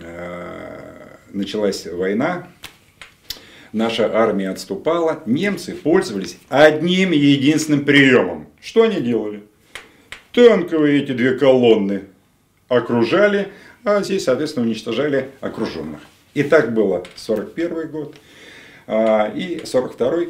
э, 0.03 0.95
началась 1.33 1.87
война, 1.87 2.49
наша 3.75 4.11
армия 4.17 4.51
отступала, 4.51 5.23
немцы 5.27 5.75
пользовались 5.75 6.39
одним 6.49 7.11
единственным 7.11 7.85
приемом. 7.85 8.49
Что 8.63 8.85
они 8.85 9.01
делали? 9.01 9.43
Танковые 10.33 11.03
эти 11.03 11.13
две 11.13 11.37
колонны 11.37 12.05
окружали, 12.69 13.53
а 13.85 14.03
здесь, 14.03 14.25
соответственно, 14.25 14.67
уничтожали 14.67 15.31
окруженных. 15.41 16.01
И 16.33 16.43
так 16.43 16.73
было 16.73 17.05
41 17.17 17.91
год 17.91 18.17
а, 18.87 19.31
и 19.35 19.65
42 19.65 20.27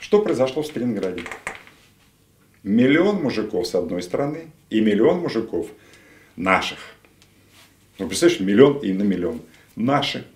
Что 0.00 0.22
произошло 0.22 0.62
в 0.62 0.66
Сталинграде? 0.66 1.22
Миллион 2.62 3.16
мужиков 3.16 3.66
с 3.66 3.74
одной 3.74 4.02
стороны 4.02 4.50
и 4.70 4.80
миллион 4.80 5.18
мужиков 5.18 5.66
наших. 6.36 6.78
Ну, 7.98 8.08
представляешь, 8.08 8.40
миллион 8.40 8.78
и 8.78 8.92
на 8.92 9.02
миллион. 9.02 9.42
Наши. 9.76 10.26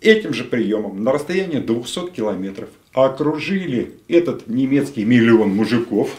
Этим 0.00 0.32
же 0.32 0.44
приемом 0.44 1.02
на 1.02 1.12
расстоянии 1.12 1.58
200 1.58 2.10
километров 2.10 2.68
окружили 2.92 3.92
этот 4.06 4.46
немецкий 4.46 5.04
миллион 5.04 5.50
мужиков 5.50 6.10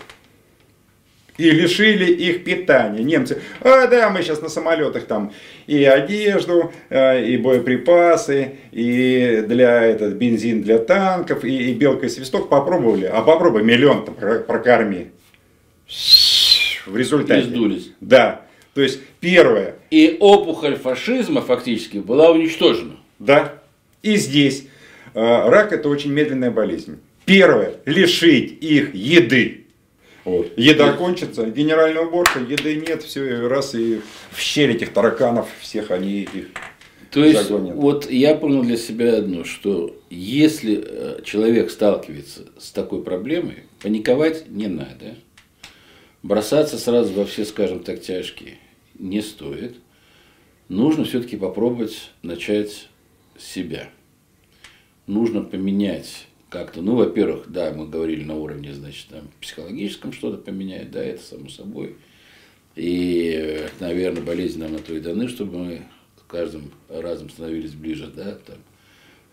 и 1.37 1.49
лишили 1.51 2.11
их 2.11 2.43
питания. 2.43 3.01
Немцы, 3.01 3.41
а 3.61 3.87
да, 3.87 4.09
мы 4.09 4.21
сейчас 4.21 4.41
на 4.41 4.49
самолетах 4.49 5.05
там 5.05 5.31
и 5.67 5.85
одежду, 5.85 6.73
э, 6.89 7.25
и 7.25 7.37
боеприпасы, 7.37 8.55
и 8.73 9.45
для 9.47 9.81
этот 9.85 10.15
бензин 10.15 10.61
для 10.61 10.79
танков, 10.79 11.45
и, 11.45 11.71
и 11.71 11.73
белка 11.73 12.07
и 12.07 12.09
свисток 12.09 12.49
попробовали. 12.49 13.05
А 13.05 13.21
попробуй 13.21 13.63
миллион-то 13.63 14.11
про- 14.11 14.39
прокорми. 14.39 15.11
В 15.87 16.97
результате. 16.97 17.41
Издулись. 17.41 17.91
Да. 18.01 18.41
То 18.73 18.81
есть 18.81 18.99
первое, 19.21 19.75
И 19.89 20.17
опухоль 20.19 20.75
фашизма 20.75 21.41
фактически 21.41 21.97
была 21.97 22.31
уничтожена. 22.31 22.97
Да. 23.19 23.58
И 24.01 24.15
здесь 24.15 24.65
э, 25.13 25.19
рак 25.49 25.73
это 25.73 25.89
очень 25.89 26.11
медленная 26.11 26.51
болезнь. 26.51 26.99
Первое, 27.25 27.75
лишить 27.85 28.63
их 28.63 28.93
еды. 28.93 29.65
Вот. 30.25 30.51
Еда 30.57 30.93
кончится, 30.93 31.45
генеральная 31.49 32.03
уборка, 32.03 32.39
еды 32.39 32.75
нет, 32.75 33.03
все, 33.03 33.47
раз 33.47 33.73
и 33.73 34.01
в 34.31 34.39
щель 34.39 34.71
этих 34.71 34.93
тараканов, 34.93 35.47
всех 35.59 35.91
они 35.91 36.21
их 36.21 36.47
То 37.09 37.23
есть, 37.23 37.43
загонят. 37.47 37.75
вот 37.75 38.11
я 38.11 38.35
понял 38.35 38.63
для 38.63 38.77
себя 38.77 39.17
одно, 39.17 39.43
что 39.43 39.95
если 40.09 40.83
э, 40.85 41.21
человек 41.23 41.71
сталкивается 41.71 42.41
с 42.59 42.71
такой 42.71 43.01
проблемой, 43.01 43.63
паниковать 43.81 44.49
не 44.49 44.67
надо. 44.67 45.15
Бросаться 46.21 46.77
сразу 46.77 47.13
во 47.13 47.25
все, 47.25 47.45
скажем 47.45 47.79
так, 47.79 48.01
тяжкие 48.01 48.57
не 48.99 49.21
стоит. 49.21 49.77
Нужно 50.67 51.05
все-таки 51.05 51.37
попробовать 51.37 52.11
начать 52.21 52.88
себя. 53.39 53.89
Нужно 55.07 55.41
поменять 55.41 56.27
как-то, 56.49 56.81
ну, 56.81 56.95
во-первых, 56.95 57.49
да, 57.49 57.71
мы 57.71 57.87
говорили 57.87 58.23
на 58.23 58.35
уровне, 58.35 58.73
значит, 58.73 59.07
там, 59.07 59.29
психологическом 59.39 60.13
что-то 60.13 60.37
поменять, 60.37 60.91
да, 60.91 61.03
это 61.03 61.21
само 61.21 61.49
собой. 61.49 61.95
И, 62.75 63.67
наверное, 63.79 64.23
болезни 64.23 64.61
нам 64.61 64.73
на 64.73 64.79
то 64.79 64.93
и 64.93 64.99
даны, 64.99 65.27
чтобы 65.27 65.57
мы 65.57 65.83
каждым 66.27 66.71
разом 66.87 67.29
становились 67.29 67.73
ближе, 67.73 68.07
да, 68.07 68.35
там, 68.35 68.57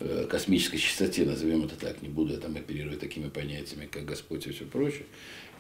э, 0.01 0.27
космической 0.29 0.79
чистоте, 0.79 1.25
назовем 1.25 1.65
это 1.65 1.77
так, 1.77 2.03
не 2.03 2.09
буду 2.09 2.33
я 2.33 2.39
там 2.41 2.57
оперировать 2.57 3.01
такими 3.01 3.29
понятиями, 3.29 3.87
как 3.87 4.05
Господь 4.05 4.47
и 4.47 4.53
все 4.53 4.65
прочее. 4.65 5.07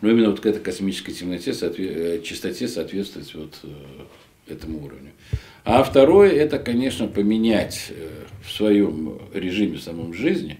Но 0.00 0.10
именно 0.10 0.30
вот 0.30 0.40
к 0.40 0.46
этой 0.46 0.60
космической 0.60 1.12
темноте, 1.12 1.52
соотве- 1.52 2.18
э, 2.18 2.22
чистоте 2.22 2.68
соответствовать 2.68 3.34
вот 3.34 3.58
э, 3.62 3.68
этому 4.48 4.84
уровню. 4.84 5.10
А 5.64 5.82
второе, 5.82 6.30
это, 6.30 6.58
конечно, 6.58 7.08
поменять 7.08 7.86
э, 7.90 8.08
в 8.44 8.52
своем 8.52 9.18
режиме 9.34 9.78
самом 9.78 10.14
жизни 10.14 10.58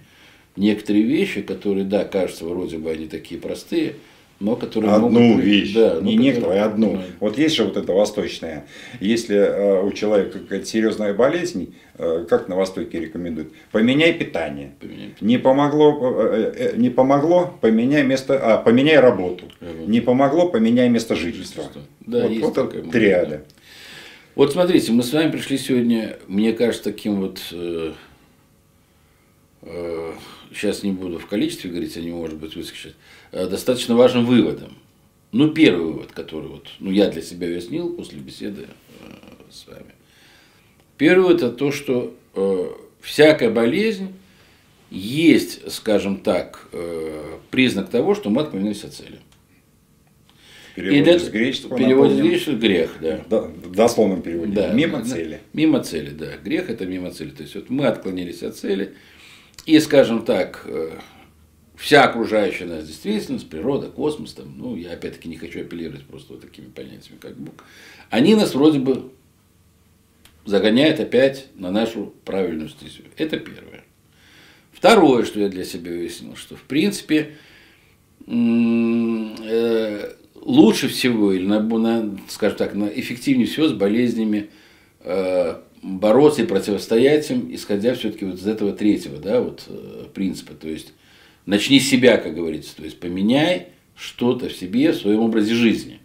некоторые 0.56 1.04
вещи, 1.04 1.42
которые, 1.42 1.84
да, 1.84 2.04
кажется, 2.04 2.44
вроде 2.44 2.78
бы 2.78 2.90
они 2.90 3.06
такие 3.06 3.40
простые, 3.40 3.94
но 4.38 4.54
которые 4.54 4.92
Одну 4.92 5.08
могут... 5.08 5.44
вещь, 5.44 5.72
да, 5.72 5.98
не 6.00 6.16
но 6.16 6.22
некоторые, 6.22 6.62
а 6.62 6.66
одну. 6.66 7.00
Вот 7.20 7.38
есть 7.38 7.56
же 7.56 7.64
вот 7.64 7.76
эта 7.78 7.92
восточная. 7.92 8.66
Если 9.00 9.34
э, 9.34 9.82
у 9.82 9.90
человека 9.92 10.40
какая-то 10.40 10.66
серьезная 10.66 11.14
болезнь, 11.14 11.74
э, 11.96 12.26
как 12.28 12.48
на 12.48 12.56
Востоке 12.56 13.00
рекомендуют, 13.00 13.52
поменяй 13.72 14.12
питание. 14.12 14.72
Поменяй 14.78 15.14
Не 15.22 15.38
помогло, 15.38 15.98
э, 16.32 16.52
э, 16.54 16.76
не 16.76 16.90
помогло, 16.90 17.54
поменяй 17.62 18.02
место, 18.02 18.38
а, 18.38 18.58
поменяй 18.58 18.98
работу. 18.98 19.46
Работу. 19.60 19.90
Не 19.90 20.00
помогло, 20.02 20.50
поменяй 20.50 20.90
место 20.90 21.14
жительства. 21.14 21.64
Да, 22.00 22.22
вот 22.22 22.30
есть 22.30 22.42
вот 22.42 22.54
такая 22.54 22.82
это 22.82 22.90
триада. 22.90 23.30
да. 23.30 23.40
Вот 24.36 24.52
смотрите, 24.52 24.92
мы 24.92 25.02
с 25.02 25.14
вами 25.14 25.30
пришли 25.30 25.56
сегодня, 25.56 26.18
мне 26.28 26.52
кажется, 26.52 26.84
таким 26.84 27.22
вот, 27.22 27.40
э, 27.52 27.94
э, 29.62 30.12
сейчас 30.52 30.82
не 30.82 30.92
буду 30.92 31.18
в 31.18 31.26
количестве 31.26 31.70
говорить, 31.70 31.96
они, 31.96 32.10
может 32.10 32.36
быть, 32.36 32.54
выскочат, 32.54 32.94
э, 33.32 33.46
достаточно 33.46 33.96
важным 33.96 34.26
выводом. 34.26 34.76
Ну, 35.32 35.52
первый 35.52 35.86
вывод, 35.86 36.12
который 36.12 36.48
вот, 36.48 36.68
ну, 36.80 36.90
я 36.90 37.08
для 37.08 37.22
себя 37.22 37.46
уяснил 37.46 37.96
после 37.96 38.18
беседы 38.18 38.66
э, 39.00 39.04
с 39.50 39.66
вами. 39.66 39.94
Первый 40.98 41.34
это 41.34 41.50
то, 41.50 41.72
что 41.72 42.14
э, 42.34 42.70
всякая 43.00 43.48
болезнь 43.48 44.12
есть, 44.90 45.72
скажем 45.72 46.18
так, 46.18 46.68
э, 46.72 47.38
признак 47.50 47.88
того, 47.88 48.14
что 48.14 48.28
мы 48.28 48.42
отклонились 48.42 48.84
от 48.84 48.92
цели. 48.92 49.18
Переводе 50.76 51.02
для- 51.02 51.18
с 51.18 51.28
греческого. 51.28 51.76
переводе 51.78 52.14
с 52.14 52.18
греческого 52.20 52.54
грех, 52.56 52.90
да. 53.00 53.24
Да, 53.28 53.40
в 53.42 53.72
дословном 53.74 54.22
переводе. 54.22 54.52
Да, 54.52 54.72
Мимо 54.72 55.04
цели. 55.04 55.40
Мимо 55.52 55.82
цели, 55.82 56.10
да. 56.10 56.36
Грех 56.42 56.70
это 56.70 56.86
мимо 56.86 57.10
цели. 57.10 57.30
То 57.30 57.42
есть 57.42 57.54
вот 57.54 57.68
мы 57.70 57.86
отклонились 57.86 58.42
от 58.42 58.56
цели. 58.56 58.94
И, 59.64 59.80
скажем 59.80 60.24
так, 60.24 60.62
э, 60.66 60.90
вся 61.76 62.04
окружающая 62.04 62.66
нас 62.66 62.86
действительность, 62.86 63.48
природа, 63.50 63.88
космос, 63.88 64.34
там, 64.34 64.54
ну, 64.56 64.76
я 64.76 64.92
опять-таки 64.92 65.28
не 65.28 65.36
хочу 65.36 65.60
апеллировать 65.60 66.04
просто 66.04 66.34
вот 66.34 66.42
такими 66.42 66.66
понятиями, 66.66 67.18
как 67.20 67.36
Бог, 67.36 67.54
они 68.10 68.34
нас 68.36 68.54
вроде 68.54 68.78
бы 68.78 69.10
загоняют 70.44 71.00
опять 71.00 71.48
на 71.56 71.70
нашу 71.72 72.14
правильную 72.24 72.68
стезю. 72.68 73.02
Это 73.16 73.38
первое. 73.38 73.82
Второе, 74.72 75.24
что 75.24 75.40
я 75.40 75.48
для 75.48 75.64
себя 75.64 75.90
выяснил, 75.90 76.36
что 76.36 76.54
в 76.54 76.62
принципе 76.62 77.32
э, 78.28 80.12
лучше 80.46 80.88
всего, 80.88 81.32
или 81.32 81.44
на, 81.44 81.60
на, 81.60 82.18
скажем 82.28 82.56
так, 82.56 82.74
на 82.74 82.84
эффективнее 82.84 83.46
всего 83.46 83.68
с 83.68 83.72
болезнями 83.72 84.50
э, 85.00 85.56
бороться 85.82 86.42
и 86.42 86.46
противостоять 86.46 87.30
им, 87.30 87.52
исходя 87.52 87.94
все-таки 87.94 88.24
вот 88.24 88.36
из 88.36 88.46
этого 88.46 88.72
третьего, 88.72 89.18
да, 89.18 89.40
вот 89.40 89.64
э, 89.68 90.04
принципа. 90.14 90.54
То 90.54 90.68
есть 90.68 90.92
начни 91.46 91.80
с 91.80 91.88
себя, 91.88 92.16
как 92.16 92.34
говорится, 92.34 92.76
то 92.76 92.84
есть 92.84 93.00
поменяй 93.00 93.68
что-то 93.96 94.48
в 94.48 94.52
себе, 94.52 94.92
в 94.92 94.96
своем 94.96 95.20
образе 95.20 95.54
жизни. 95.54 96.00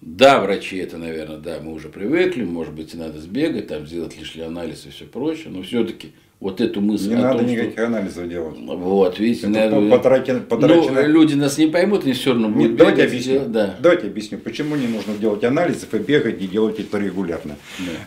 Да, 0.00 0.40
врачи 0.40 0.76
это, 0.76 0.98
наверное, 0.98 1.38
да, 1.38 1.60
мы 1.60 1.72
уже 1.72 1.88
привыкли, 1.88 2.44
может 2.44 2.74
быть, 2.74 2.94
и 2.94 2.96
надо 2.96 3.20
сбегать, 3.20 3.66
там 3.66 3.86
сделать 3.86 4.18
лишний 4.18 4.42
анализ 4.42 4.86
и 4.86 4.90
все 4.90 5.04
прочее, 5.04 5.48
но 5.48 5.62
все-таки 5.62 6.12
вот 6.40 6.60
эту 6.60 6.80
мысль 6.80 7.08
Не 7.10 7.14
надо 7.16 7.38
том, 7.38 7.48
что- 7.48 7.56
никаких 7.56 7.78
анализов 7.78 8.28
делать. 8.28 8.56
Вот, 8.58 9.18
видите, 9.18 9.40
Это 9.46 9.50
наверное, 9.50 9.90
потрачено- 9.98 10.40
потрачено- 10.46 11.02
ну, 11.02 11.08
люди 11.08 11.34
нас 11.34 11.56
не 11.58 11.66
поймут, 11.66 12.04
они 12.04 12.12
все 12.12 12.30
равно 12.32 12.48
Не, 12.48 12.54
будут 12.54 12.76
давайте 12.76 13.02
бегать, 13.02 13.12
объясню. 13.14 13.44
Да. 13.48 13.76
Давайте 13.80 14.06
объясню, 14.08 14.38
почему 14.38 14.76
не 14.76 14.86
нужно 14.86 15.14
делать 15.14 15.42
анализов 15.44 15.94
и 15.94 15.98
бегать 15.98 16.42
и 16.42 16.46
делать 16.46 16.78
это 16.78 16.98
регулярно. 16.98 17.56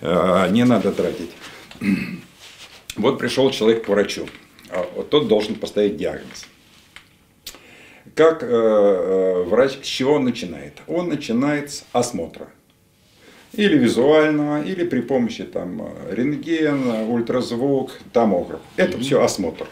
А, 0.01 0.47
Не 0.49 0.63
надо 0.65 0.91
тратить. 0.91 1.31
Вот 2.95 3.17
пришел 3.19 3.49
человек 3.51 3.85
к 3.85 3.89
врачу. 3.89 4.27
А 4.69 4.85
Вот 4.95 5.09
тот 5.09 5.27
должен 5.27 5.55
поставить 5.55 5.95
диагноз. 5.97 6.47
Как 8.15 8.43
э, 8.43 8.47
э, 8.47 9.43
врач, 9.43 9.77
с 9.81 9.85
чего 9.87 10.13
он 10.15 10.25
начинает? 10.25 10.73
Он 10.87 11.07
начинает 11.07 11.71
с 11.71 11.85
осмотра. 11.93 12.49
Или 13.53 13.77
визуального, 13.77 14.63
или 14.63 14.83
при 14.83 15.01
помощи 15.01 15.43
там, 15.43 15.89
рентгена, 16.09 17.07
ультразвук, 17.07 17.91
томограф. 18.13 18.61
Это 18.77 18.97
все 18.99 19.23
осмотр. 19.23 19.67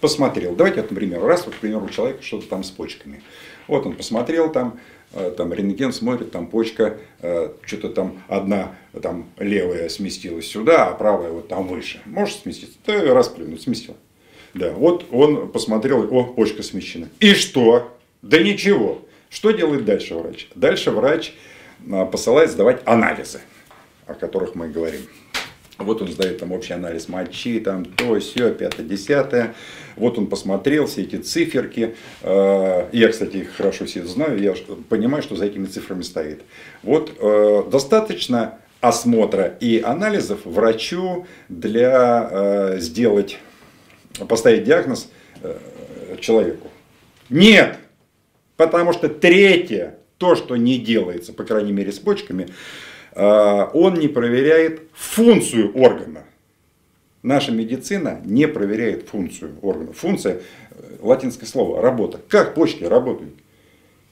Посмотрел. 0.00 0.56
Давайте, 0.56 0.80
вот, 0.80 0.90
например, 0.90 1.22
раз, 1.22 1.46
вот, 1.46 1.54
к 1.54 1.58
примеру, 1.58 1.84
у 1.84 1.88
человека 1.88 2.22
что-то 2.22 2.48
там 2.48 2.64
с 2.64 2.70
почками. 2.70 3.22
Вот 3.68 3.86
он 3.86 3.94
посмотрел 3.94 4.50
там, 4.50 4.80
э, 5.12 5.32
там 5.36 5.52
рентген 5.52 5.92
смотрит, 5.92 6.32
там 6.32 6.48
почка, 6.48 6.98
э, 7.20 7.52
что-то 7.64 7.90
там 7.90 8.22
одна 8.26 8.74
там 9.00 9.30
левая 9.38 9.88
сместилась 9.88 10.48
сюда, 10.48 10.88
а 10.88 10.94
правая 10.94 11.30
вот 11.30 11.46
там 11.46 11.68
выше. 11.68 12.00
Может 12.04 12.40
сместиться? 12.40 12.76
Да, 12.86 13.14
раз 13.14 13.28
плюнуть, 13.28 13.62
сместил. 13.62 13.96
Да, 14.54 14.70
вот 14.70 15.06
он 15.10 15.50
посмотрел, 15.50 16.12
о, 16.12 16.24
почка 16.24 16.62
смещена. 16.62 17.08
И 17.20 17.34
что? 17.34 17.96
Да 18.20 18.38
ничего. 18.38 19.02
Что 19.30 19.50
делает 19.52 19.84
дальше 19.84 20.14
врач? 20.14 20.48
Дальше 20.54 20.90
врач 20.90 21.32
посылает 22.10 22.50
сдавать 22.50 22.82
анализы, 22.84 23.40
о 24.06 24.14
которых 24.14 24.54
мы 24.54 24.68
говорим. 24.68 25.02
Вот 25.78 26.00
он 26.02 26.08
сдает 26.08 26.38
там 26.38 26.52
общий 26.52 26.74
анализ 26.74 27.08
мочи, 27.08 27.58
там 27.58 27.84
то, 27.84 28.18
все, 28.20 28.52
пятое, 28.54 28.86
десятое. 28.86 29.54
Вот 29.96 30.18
он 30.18 30.26
посмотрел 30.26 30.86
все 30.86 31.02
эти 31.02 31.16
циферки. 31.16 31.96
Э, 32.22 32.88
Я, 32.92 33.08
кстати, 33.08 33.38
их 33.38 33.56
хорошо 33.56 33.86
все 33.86 34.04
знаю, 34.04 34.40
я 34.40 34.54
понимаю, 34.88 35.22
что 35.22 35.34
за 35.34 35.46
этими 35.46 35.66
цифрами 35.66 36.02
стоит. 36.02 36.42
Вот 36.82 37.12
э, 37.18 37.64
достаточно 37.70 38.58
осмотра 38.80 39.56
и 39.60 39.80
анализов 39.80 40.40
врачу 40.44 41.26
для 41.48 42.74
сделать, 42.78 43.38
поставить 44.28 44.64
диагноз 44.64 45.08
э, 45.42 45.56
человеку. 46.20 46.68
Нет! 47.30 47.78
Потому 48.56 48.92
что 48.92 49.08
третье, 49.08 49.98
то, 50.22 50.36
что 50.36 50.54
не 50.54 50.78
делается, 50.78 51.32
по 51.32 51.42
крайней 51.42 51.72
мере 51.72 51.90
с 51.90 51.98
почками, 51.98 52.46
э, 53.10 53.66
он 53.74 53.94
не 53.94 54.06
проверяет 54.06 54.82
функцию 54.94 55.76
органа. 55.76 56.22
Наша 57.24 57.50
медицина 57.50 58.20
не 58.24 58.46
проверяет 58.46 59.08
функцию 59.08 59.56
органа. 59.62 59.92
Функция, 59.92 60.34
э, 60.34 60.96
латинское 61.00 61.48
слово, 61.48 61.82
работа. 61.82 62.20
Как 62.28 62.54
почки 62.54 62.84
работают? 62.84 63.34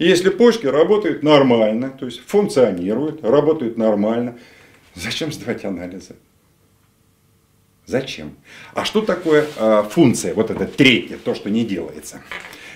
Если 0.01 0.31
почки 0.31 0.67
работают 0.67 1.23
нормально, 1.23 1.91
то 1.97 2.07
есть 2.07 2.19
функционируют, 2.27 3.23
работают 3.23 3.77
нормально, 3.77 4.37
зачем 4.97 5.33
сдавать 5.33 5.65
анализы? 5.65 6.17
Зачем? 7.87 8.35
А 8.75 8.85
что 8.85 9.01
такое 9.01 9.47
э, 9.57 9.85
функция? 9.89 10.35
Вот 10.35 10.51
это 10.51 10.67
третье, 10.67 11.19
то, 11.19 11.37
что 11.37 11.51
не 11.51 11.65
делается. 11.65 12.21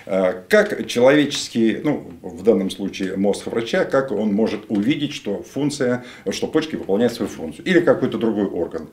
Э, 0.07 0.43
Как 0.49 0.87
человеческий, 0.87 1.81
ну, 1.83 2.11
в 2.23 2.43
данном 2.43 2.71
случае 2.71 3.17
мозг 3.17 3.47
врача, 3.47 3.85
как 3.85 4.13
он 4.13 4.33
может 4.33 4.61
увидеть, 4.69 5.13
что 5.15 5.43
функция, 5.43 6.05
что 6.31 6.47
почки 6.47 6.77
выполняют 6.77 7.13
свою 7.15 7.31
функцию, 7.31 7.65
или 7.67 7.81
какой-то 7.81 8.19
другой 8.19 8.47
орган. 8.47 8.89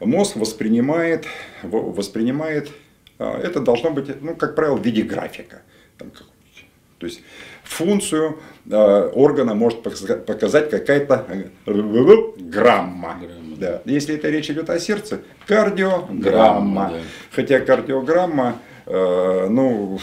Мозг 0.00 0.36
воспринимает, 0.36 1.26
воспринимает, 1.62 2.70
э, 3.18 3.24
это 3.42 3.60
должно 3.60 3.90
быть, 3.90 4.22
ну, 4.22 4.36
как 4.36 4.54
правило, 4.54 4.76
в 4.76 4.84
виде 4.84 5.02
графика. 5.02 5.62
Там. 5.98 6.10
То 6.98 7.06
есть 7.06 7.22
функцию 7.64 8.38
э, 8.70 9.10
органа 9.14 9.54
может 9.54 9.82
показа- 9.82 10.16
показать 10.16 10.70
какая-то 10.70 11.24
э, 11.28 11.44
грамма. 11.66 12.30
Грамма, 12.38 13.18
Да. 13.58 13.82
Если 13.84 14.14
это 14.14 14.30
речь 14.30 14.48
идет 14.50 14.70
о 14.70 14.78
сердце, 14.78 15.20
кардиограмма. 15.46 16.20
Грамма, 16.20 16.90
да. 16.94 17.00
Хотя 17.32 17.60
кардиограмма, 17.60 18.58
э, 18.86 19.46
ну, 19.50 19.98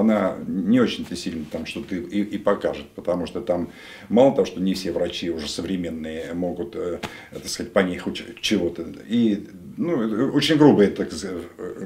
она 0.00 0.36
не 0.46 0.80
очень-то 0.80 1.16
сильно 1.16 1.44
там 1.50 1.66
что-то 1.66 1.94
и, 1.94 2.22
и 2.22 2.38
покажет, 2.38 2.86
потому 2.94 3.26
что 3.26 3.40
там 3.40 3.70
мало 4.08 4.32
того, 4.32 4.44
что 4.44 4.60
не 4.60 4.74
все 4.74 4.92
врачи 4.92 5.30
уже 5.30 5.48
современные 5.48 6.34
могут, 6.34 6.74
э, 6.76 6.98
так 7.32 7.46
сказать, 7.48 7.72
по 7.72 7.80
них 7.80 8.06
уч- 8.06 8.38
чего-то. 8.40 8.84
И 9.08 9.46
ну, 9.76 9.92
очень 10.34 10.56
грубый, 10.56 10.88
так 10.88 11.12
сказать, 11.12 11.36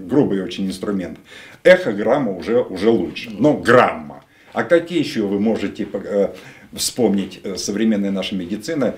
грубый 0.06 0.42
очень 0.42 0.66
инструмент. 0.66 1.18
Эхограмма 1.62 2.32
уже, 2.36 2.60
уже 2.60 2.90
лучше, 2.90 3.30
но 3.30 3.54
грамма. 3.54 4.24
А 4.52 4.62
какие 4.62 5.00
еще 5.00 5.22
вы 5.22 5.40
можете 5.40 5.86
э, 5.92 6.28
вспомнить 6.72 7.40
э, 7.42 7.56
современная 7.56 8.10
наша 8.10 8.36
медицина 8.36 8.94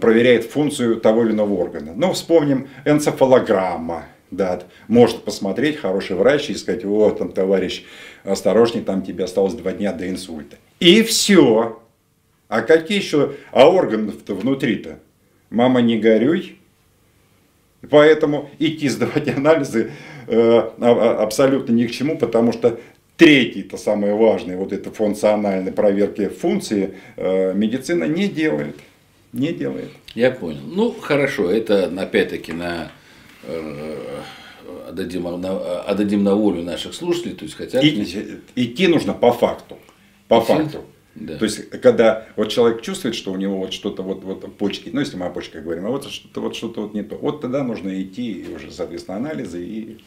проверяет 0.00 0.44
функцию 0.44 1.00
того 1.00 1.24
или 1.24 1.32
иного 1.32 1.54
органа? 1.54 1.92
Ну, 1.94 2.12
вспомним 2.12 2.68
энцефалограмма. 2.84 4.04
Да, 4.30 4.62
может 4.86 5.24
посмотреть 5.24 5.78
хороший 5.78 6.14
врач 6.14 6.50
и 6.50 6.54
сказать, 6.54 6.84
вот 6.84 7.18
там, 7.18 7.32
товарищ, 7.32 7.84
осторожней, 8.24 8.82
там 8.82 9.02
тебе 9.02 9.24
осталось 9.24 9.54
два 9.54 9.72
дня 9.72 9.92
до 9.92 10.08
инсульта. 10.08 10.56
И 10.80 11.02
все. 11.02 11.80
А 12.48 12.62
какие 12.62 12.98
еще, 12.98 13.34
а 13.52 13.68
органов-то 13.70 14.34
внутри-то? 14.34 14.98
Мама, 15.50 15.80
не 15.82 15.98
горюй. 15.98 16.56
Поэтому 17.88 18.50
идти 18.58 18.88
сдавать 18.88 19.28
анализы 19.28 19.92
э, 20.26 20.36
а- 20.36 20.72
а- 20.80 21.22
абсолютно 21.22 21.72
ни 21.72 21.86
к 21.86 21.90
чему, 21.92 22.18
потому 22.18 22.52
что 22.52 22.78
третий, 23.16 23.62
то 23.62 23.76
самое 23.76 24.14
важное, 24.14 24.56
вот 24.56 24.72
это 24.72 24.90
функциональной 24.90 25.72
проверки 25.72 26.28
функции, 26.28 26.94
э, 27.16 27.52
медицина 27.54 28.04
не 28.04 28.28
делает. 28.28 28.76
Не 29.32 29.52
делает. 29.52 29.90
Я 30.14 30.30
понял. 30.30 30.60
Ну, 30.66 30.92
хорошо, 30.92 31.50
это 31.50 31.84
опять-таки 31.96 32.52
на 32.52 32.90
э, 33.44 33.96
отдадим 34.88 35.22
на, 35.40 35.80
отдадим 35.82 36.24
на 36.24 36.34
волю 36.34 36.62
наших 36.62 36.94
слушателей, 36.94 37.34
то 37.34 37.44
есть 37.44 37.56
хотят. 37.56 37.82
И- 37.84 38.40
идти 38.56 38.86
нужно 38.88 39.12
по 39.12 39.32
факту. 39.32 39.76
По 40.28 40.36
Идти? 40.38 40.46
факту. 40.46 40.84
Да. 41.16 41.36
То 41.36 41.44
есть, 41.44 41.68
когда 41.70 42.26
вот 42.36 42.50
человек 42.50 42.82
чувствует, 42.82 43.16
что 43.16 43.32
у 43.32 43.36
него 43.36 43.58
вот 43.58 43.72
что-то 43.72 44.02
вот, 44.02 44.22
вот 44.22 44.56
почки, 44.56 44.90
ну, 44.92 45.00
если 45.00 45.16
мы 45.16 45.26
о 45.26 45.30
почках 45.30 45.64
говорим, 45.64 45.86
а 45.86 45.90
вот 45.90 46.08
что-то 46.08 46.40
вот, 46.40 46.54
что-то 46.54 46.82
вот 46.82 46.94
не 46.94 47.02
то, 47.02 47.16
вот 47.16 47.40
тогда 47.40 47.64
нужно 47.64 48.00
идти 48.00 48.30
и 48.32 48.54
уже, 48.54 48.70
соответственно, 48.70 49.16
анализы 49.18 49.62
и. 49.64 49.98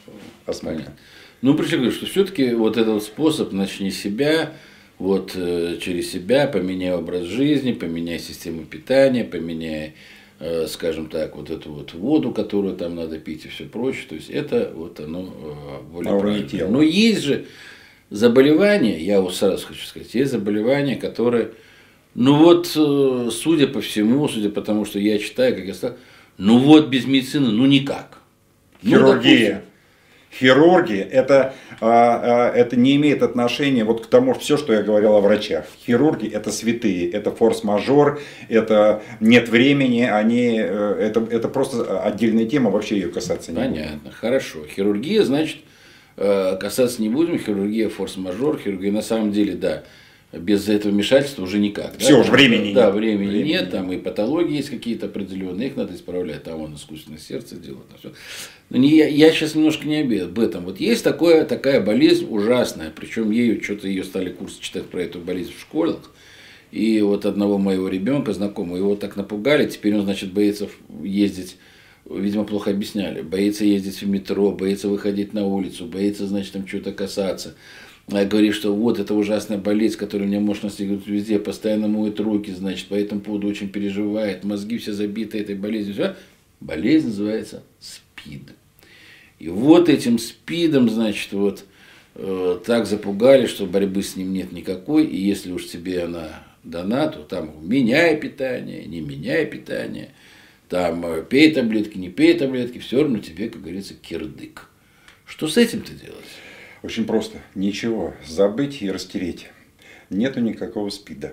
Понятно. 0.46 0.96
Ну, 1.42 1.54
причем 1.54 1.78
говорю, 1.78 1.92
что 1.92 2.06
все-таки 2.06 2.54
вот 2.54 2.78
этот 2.78 3.02
способ 3.02 3.52
начни 3.52 3.90
себя, 3.90 4.54
вот 4.98 5.32
э, 5.34 5.76
через 5.80 6.10
себя 6.10 6.46
поменяй 6.46 6.92
образ 6.94 7.24
жизни, 7.24 7.72
поменяй 7.72 8.18
систему 8.18 8.64
питания, 8.64 9.24
поменяй, 9.24 9.94
скажем 10.66 11.08
так, 11.08 11.36
вот 11.36 11.50
эту 11.50 11.72
вот 11.72 11.94
воду, 11.94 12.32
которую 12.32 12.76
там 12.76 12.96
надо 12.96 13.18
пить 13.18 13.46
и 13.46 13.48
все 13.48 13.64
прочее. 13.64 14.04
То 14.08 14.14
есть 14.16 14.30
это 14.30 14.72
вот 14.74 15.00
оно 15.00 15.22
э, 15.22 15.92
более 15.92 16.12
уровне 16.12 16.40
правильно. 16.40 16.48
тела. 16.48 16.68
Но 16.70 16.82
есть 16.82 17.22
же 17.22 17.46
заболевания, 18.10 18.98
я 19.00 19.20
вот 19.20 19.34
сразу 19.34 19.66
хочу 19.66 19.84
сказать, 19.86 20.14
есть 20.14 20.32
заболевания, 20.32 20.96
которые, 20.96 21.52
ну 22.14 22.36
вот, 22.36 22.72
э, 22.76 23.30
судя 23.30 23.68
по 23.68 23.80
всему, 23.80 24.28
судя 24.28 24.50
по 24.50 24.60
тому, 24.60 24.84
что 24.84 24.98
я 24.98 25.18
читаю, 25.18 25.54
как 25.54 25.64
я 25.64 25.74
сказал, 25.74 25.96
ну 26.36 26.58
вот 26.58 26.88
без 26.88 27.06
медицины, 27.06 27.50
ну 27.50 27.66
никак. 27.66 28.18
Ну, 28.82 28.90
допустим, 28.90 29.22
Хирургия. 29.22 29.64
Хирурги, 30.38 30.98
это, 30.98 31.54
а, 31.80 32.50
а, 32.50 32.56
это 32.56 32.76
не 32.76 32.96
имеет 32.96 33.22
отношения 33.22 33.84
вот 33.84 34.04
к 34.04 34.08
тому, 34.08 34.34
все, 34.34 34.56
что 34.56 34.72
я 34.72 34.82
говорил 34.82 35.14
о 35.14 35.20
врачах. 35.20 35.64
Хирурги 35.86 36.28
это 36.28 36.50
святые, 36.50 37.08
это 37.10 37.30
форс-мажор, 37.30 38.20
это 38.48 39.02
нет 39.20 39.48
времени, 39.48 40.02
они, 40.02 40.58
э, 40.58 40.96
это, 41.00 41.26
это 41.30 41.48
просто 41.48 42.00
отдельная 42.02 42.46
тема, 42.46 42.70
вообще 42.70 42.96
ее 42.96 43.08
касаться 43.08 43.52
не 43.52 43.58
Понятно, 43.58 43.98
будет. 44.04 44.14
хорошо. 44.14 44.64
Хирургия, 44.66 45.22
значит, 45.22 45.58
э, 46.16 46.56
касаться 46.58 47.00
не 47.00 47.08
будем, 47.08 47.38
хирургия 47.38 47.88
форс-мажор, 47.88 48.58
хирургия 48.58 48.92
на 48.92 49.02
самом 49.02 49.30
деле, 49.30 49.54
да, 49.54 49.84
без 50.38 50.68
этого 50.68 50.92
вмешательства 50.92 51.42
уже 51.42 51.58
никак. 51.58 51.96
Все, 51.98 52.14
да? 52.14 52.20
уже 52.20 52.32
времени 52.32 52.72
да, 52.72 52.86
нет. 52.86 52.94
времени, 52.94 53.28
времени 53.28 53.48
нет, 53.48 53.70
там 53.70 53.92
и 53.92 53.96
патологии 53.96 54.56
есть 54.56 54.70
какие-то 54.70 55.06
определенные, 55.06 55.68
их 55.68 55.76
надо 55.76 55.94
исправлять, 55.94 56.42
там 56.44 56.60
он 56.60 56.74
искусственное 56.74 57.18
сердце 57.18 57.56
делает. 57.56 57.86
Все. 57.98 58.12
Но 58.70 58.78
не, 58.78 58.96
я, 58.96 59.06
я 59.06 59.32
сейчас 59.32 59.54
немножко 59.54 59.86
не 59.86 60.00
об 60.00 60.38
этом. 60.38 60.64
Вот 60.64 60.80
есть 60.80 61.04
такое, 61.04 61.44
такая 61.44 61.80
болезнь 61.80 62.26
ужасная, 62.28 62.92
причем 62.94 63.30
ею 63.30 63.62
что-то 63.62 63.88
ее 63.88 64.04
стали 64.04 64.30
курсы 64.30 64.60
читать 64.60 64.84
про 64.86 65.02
эту 65.02 65.20
болезнь 65.20 65.52
в 65.56 65.60
школах. 65.60 66.10
И 66.72 67.00
вот 67.02 67.24
одного 67.24 67.58
моего 67.58 67.88
ребенка, 67.88 68.32
знакомого, 68.32 68.76
его 68.76 68.96
так 68.96 69.16
напугали, 69.16 69.68
теперь 69.68 69.94
он, 69.94 70.02
значит, 70.02 70.32
боится 70.32 70.68
ездить 71.02 71.56
видимо, 72.10 72.44
плохо 72.44 72.70
объясняли. 72.70 73.22
Боится 73.22 73.64
ездить 73.64 74.02
в 74.02 74.08
метро, 74.08 74.52
боится 74.52 74.88
выходить 74.88 75.32
на 75.32 75.46
улицу, 75.46 75.86
боится, 75.86 76.26
значит, 76.26 76.52
там 76.52 76.66
что-то 76.66 76.92
касаться 76.92 77.54
говорит, 78.08 78.54
что 78.54 78.74
вот 78.74 78.98
это 78.98 79.14
ужасная 79.14 79.58
болезнь, 79.58 79.96
которая 79.96 80.26
у 80.26 80.30
меня 80.30 80.40
может 80.40 80.64
настигнуть 80.64 81.06
везде, 81.06 81.38
постоянно 81.38 81.88
моет 81.88 82.20
руки, 82.20 82.50
значит, 82.50 82.86
по 82.88 82.94
этому 82.94 83.20
поводу 83.20 83.48
очень 83.48 83.70
переживает, 83.70 84.44
мозги 84.44 84.78
все 84.78 84.92
забиты 84.92 85.38
этой 85.38 85.54
болезнью. 85.54 85.94
Все. 85.94 86.16
Болезнь 86.60 87.08
называется 87.08 87.62
СПИД. 87.80 88.52
И 89.38 89.48
вот 89.48 89.88
этим 89.88 90.18
СПИДом, 90.18 90.88
значит, 90.88 91.32
вот 91.32 91.64
э, 92.14 92.58
так 92.64 92.86
запугали, 92.86 93.46
что 93.46 93.66
борьбы 93.66 94.02
с 94.02 94.16
ним 94.16 94.32
нет 94.32 94.52
никакой, 94.52 95.06
и 95.06 95.20
если 95.20 95.52
уж 95.52 95.66
тебе 95.66 96.04
она 96.04 96.44
дана, 96.62 97.08
то 97.08 97.20
там 97.20 97.52
меняй 97.62 98.16
питание, 98.16 98.84
не 98.84 99.00
меняй 99.00 99.46
питание, 99.46 100.10
там 100.68 101.04
э, 101.06 101.24
пей 101.24 101.52
таблетки, 101.52 101.98
не 101.98 102.10
пей 102.10 102.34
таблетки, 102.34 102.78
все 102.78 103.02
равно 103.02 103.18
тебе, 103.18 103.48
как 103.48 103.62
говорится, 103.62 103.94
кирдык. 103.94 104.68
Что 105.26 105.48
с 105.48 105.56
этим-то 105.56 105.92
делать? 105.92 106.24
Очень 106.84 107.06
просто. 107.06 107.38
Ничего. 107.54 108.12
Забыть 108.26 108.82
и 108.82 108.90
растереть. 108.90 109.46
Нету 110.10 110.40
никакого 110.40 110.90
спида. 110.90 111.32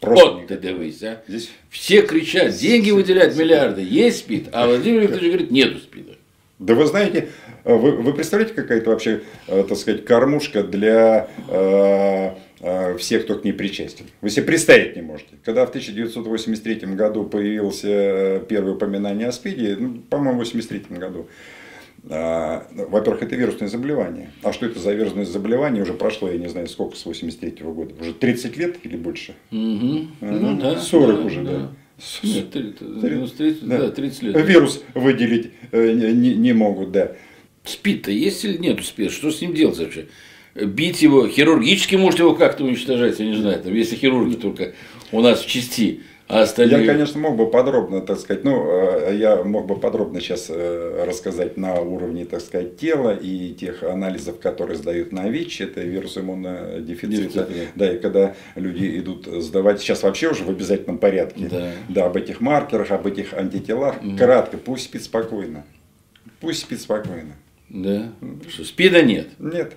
Просто 0.00 0.24
вот 0.24 0.42
никакого. 0.42 0.60
ты 0.60 0.68
дивись, 0.68 1.02
а? 1.04 1.22
Здесь... 1.28 1.50
Все 1.70 2.02
кричат, 2.02 2.56
деньги 2.56 2.90
выделяют 2.90 3.36
миллиарды, 3.36 3.80
есть 3.82 4.18
спид, 4.18 4.48
а 4.52 4.66
Владимир 4.66 5.02
Викторович 5.02 5.28
говорит, 5.28 5.50
нету 5.50 5.78
спида. 5.78 6.16
Да 6.58 6.74
вы 6.74 6.86
знаете, 6.86 7.28
вы, 7.64 7.92
вы 7.92 8.12
представляете, 8.12 8.54
какая-то 8.54 8.90
вообще, 8.90 9.22
э, 9.46 9.64
так 9.68 9.78
сказать, 9.78 10.04
кормушка 10.04 10.64
для 10.64 11.28
э, 11.48 12.30
э, 12.60 12.96
всех, 12.98 13.24
кто 13.24 13.36
к 13.36 13.44
ней 13.44 13.52
причастен. 13.52 14.06
Вы 14.20 14.30
себе 14.30 14.46
представить 14.46 14.96
не 14.96 15.02
можете. 15.02 15.30
Когда 15.44 15.64
в 15.66 15.68
1983 15.68 16.94
году 16.94 17.24
появился 17.24 18.40
первое 18.48 18.74
упоминание 18.74 19.28
о 19.28 19.32
СПИДе, 19.32 19.76
ну, 19.78 19.94
по-моему, 20.10 20.44
в 20.44 20.48
1983 20.48 20.96
году, 20.98 21.28
а, 21.28 21.32
во-первых, 22.08 23.22
это 23.22 23.36
вирусное 23.36 23.68
заболевание. 23.68 24.30
А 24.42 24.52
что 24.52 24.66
это 24.66 24.78
за 24.78 24.94
вирусное 24.94 25.26
заболевание? 25.26 25.82
Уже 25.82 25.92
прошло, 25.92 26.30
я 26.30 26.38
не 26.38 26.48
знаю, 26.48 26.66
сколько, 26.68 26.96
с 26.96 27.04
83 27.04 27.50
-го 27.50 27.74
года. 27.74 27.94
Уже 28.00 28.14
30 28.14 28.56
лет 28.56 28.76
или 28.84 28.96
больше? 28.96 29.34
Угу. 29.50 30.06
Ну, 30.20 30.58
да, 30.58 30.80
40 30.80 31.16
да, 31.16 31.26
уже, 31.26 31.42
да. 31.42 31.50
да. 31.50 31.70
Нет, 32.22 32.50
30, 32.50 33.68
да. 33.68 33.78
да, 33.78 33.90
30 33.90 34.22
лет. 34.22 34.46
Вирус 34.46 34.82
выделить 34.94 35.50
э, 35.72 35.92
не, 35.92 36.34
не 36.34 36.52
могут, 36.52 36.92
да. 36.92 37.12
Спит-то 37.64 38.10
есть 38.10 38.44
или 38.44 38.56
нет 38.56 38.82
спит? 38.84 39.10
Что 39.10 39.30
с 39.30 39.40
ним 39.40 39.52
делать 39.52 39.78
вообще? 39.78 40.06
Бить 40.54 41.02
его, 41.02 41.28
хирургически 41.28 41.96
может 41.96 42.20
его 42.20 42.34
как-то 42.34 42.64
уничтожать, 42.64 43.18
я 43.18 43.26
не 43.26 43.36
знаю, 43.36 43.60
там, 43.62 43.74
если 43.74 43.96
хирурги 43.96 44.36
только 44.36 44.74
у 45.12 45.20
нас 45.20 45.40
в 45.40 45.46
части. 45.46 46.00
А 46.28 46.42
остальные... 46.42 46.84
Я, 46.84 46.92
конечно, 46.92 47.18
мог 47.18 47.36
бы 47.36 47.50
подробно, 47.50 48.02
так 48.02 48.18
сказать, 48.18 48.44
ну, 48.44 48.70
э, 48.70 49.16
я 49.16 49.42
мог 49.42 49.66
бы 49.66 49.76
подробно 49.76 50.20
сейчас 50.20 50.48
э, 50.50 51.04
рассказать 51.06 51.56
на 51.56 51.80
уровне, 51.80 52.26
так 52.26 52.42
сказать, 52.42 52.76
тела 52.76 53.16
и 53.16 53.54
тех 53.54 53.82
анализов, 53.82 54.38
которые 54.38 54.76
сдают 54.76 55.10
на 55.10 55.26
ВИЧ, 55.30 55.62
это 55.62 55.80
вирус 55.80 56.18
иммунодефицита. 56.18 57.46
Дефицит, 57.46 57.68
да. 57.76 57.92
и 57.94 57.98
когда 57.98 58.34
люди 58.56 58.98
идут 58.98 59.26
сдавать, 59.26 59.80
сейчас 59.80 60.02
вообще 60.02 60.28
уже 60.28 60.44
в 60.44 60.50
обязательном 60.50 60.98
порядке, 60.98 61.48
да, 61.50 61.72
да 61.88 62.04
об 62.04 62.16
этих 62.18 62.42
маркерах, 62.42 62.90
об 62.90 63.06
этих 63.06 63.32
антителах, 63.32 63.96
угу. 64.02 64.14
кратко, 64.18 64.58
пусть 64.58 64.84
спит 64.84 65.04
спокойно. 65.04 65.64
Пусть 66.40 66.60
спит 66.60 66.82
спокойно. 66.82 67.36
Да. 67.70 68.12
Что, 68.50 68.64
СПИДа 68.64 69.02
нет? 69.02 69.28
Нет. 69.38 69.72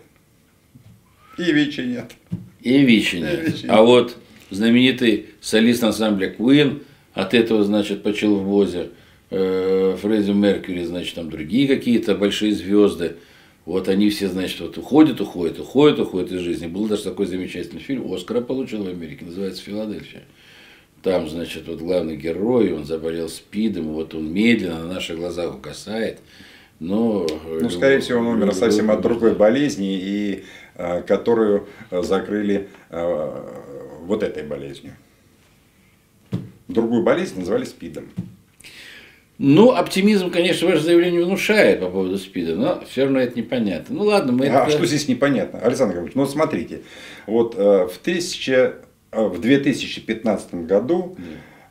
И 1.37 1.49
ВИЧа 1.49 1.83
нет. 1.83 2.11
И 2.59 2.77
ВИЧа 2.83 3.17
нет. 3.19 3.39
И 3.39 3.51
ВИЧа 3.51 3.67
а 3.69 3.83
вот 3.83 4.17
знаменитый 4.51 5.27
солист 5.41 5.83
ансамбля 5.83 6.33
Queen, 6.37 6.83
от 7.13 7.33
этого, 7.33 7.63
значит, 7.63 8.03
почил 8.03 8.35
в 8.37 8.45
Бозе, 8.45 8.89
э, 9.29 9.97
Фредди 10.01 10.31
Меркьюри, 10.31 10.83
значит, 10.83 11.15
там 11.15 11.29
другие 11.29 11.67
какие-то 11.67 12.15
большие 12.15 12.53
звезды. 12.53 13.15
Вот 13.65 13.89
они 13.89 14.09
все, 14.09 14.27
значит, 14.27 14.59
вот 14.59 14.77
уходят, 14.77 15.21
уходят, 15.21 15.59
уходят, 15.59 15.99
уходят 15.99 16.31
из 16.31 16.41
жизни. 16.41 16.67
Был 16.67 16.87
даже 16.87 17.03
такой 17.03 17.25
замечательный 17.25 17.81
фильм, 17.81 18.11
Оскара 18.11 18.41
получил 18.41 18.83
в 18.83 18.87
Америке, 18.87 19.25
называется 19.25 19.63
«Филадельфия». 19.63 20.23
Там, 21.03 21.27
значит, 21.27 21.67
вот 21.67 21.79
главный 21.79 22.15
герой, 22.15 22.73
он 22.73 22.85
заболел 22.85 23.27
СПИДом, 23.27 23.93
вот 23.93 24.13
он 24.13 24.31
медленно 24.31 24.79
на 24.83 24.93
наших 24.93 25.17
глазах 25.17 25.55
угасает. 25.55 26.19
Но, 26.79 27.27
ну, 27.45 27.69
скорее 27.69 27.99
всего, 27.99 28.19
он 28.19 28.27
умер 28.27 28.53
совсем 28.53 28.89
от 28.89 29.01
другой 29.01 29.33
болезни, 29.35 29.97
и, 29.99 30.43
э, 30.75 31.01
которую 31.03 31.67
э, 31.89 32.01
закрыли 32.01 32.69
вот 34.05 34.23
этой 34.23 34.43
болезнью. 34.43 34.95
Другую 36.67 37.03
болезнь 37.03 37.37
назвали 37.39 37.65
СПИДом. 37.65 38.09
Ну, 39.43 39.71
оптимизм, 39.71 40.29
конечно, 40.29 40.67
ваше 40.67 40.83
заявление 40.83 41.25
внушает 41.25 41.79
по 41.79 41.89
поводу 41.89 42.19
СПИДа, 42.19 42.55
но 42.55 42.83
все 42.87 43.05
равно 43.05 43.19
это 43.19 43.35
непонятно. 43.35 43.95
Ну 43.95 44.03
ладно, 44.03 44.31
мы 44.31 44.45
а 44.45 44.65
это... 44.65 44.71
что 44.71 44.85
здесь 44.85 45.07
непонятно? 45.07 45.59
Александр 45.59 45.93
Григорьевич, 45.93 46.15
ну 46.15 46.27
смотрите, 46.27 46.81
вот 47.25 47.55
э, 47.55 47.87
в, 47.87 47.99
1000, 48.01 48.75
э, 49.11 49.25
в 49.25 49.41
2015 49.41 50.53
году 50.53 51.17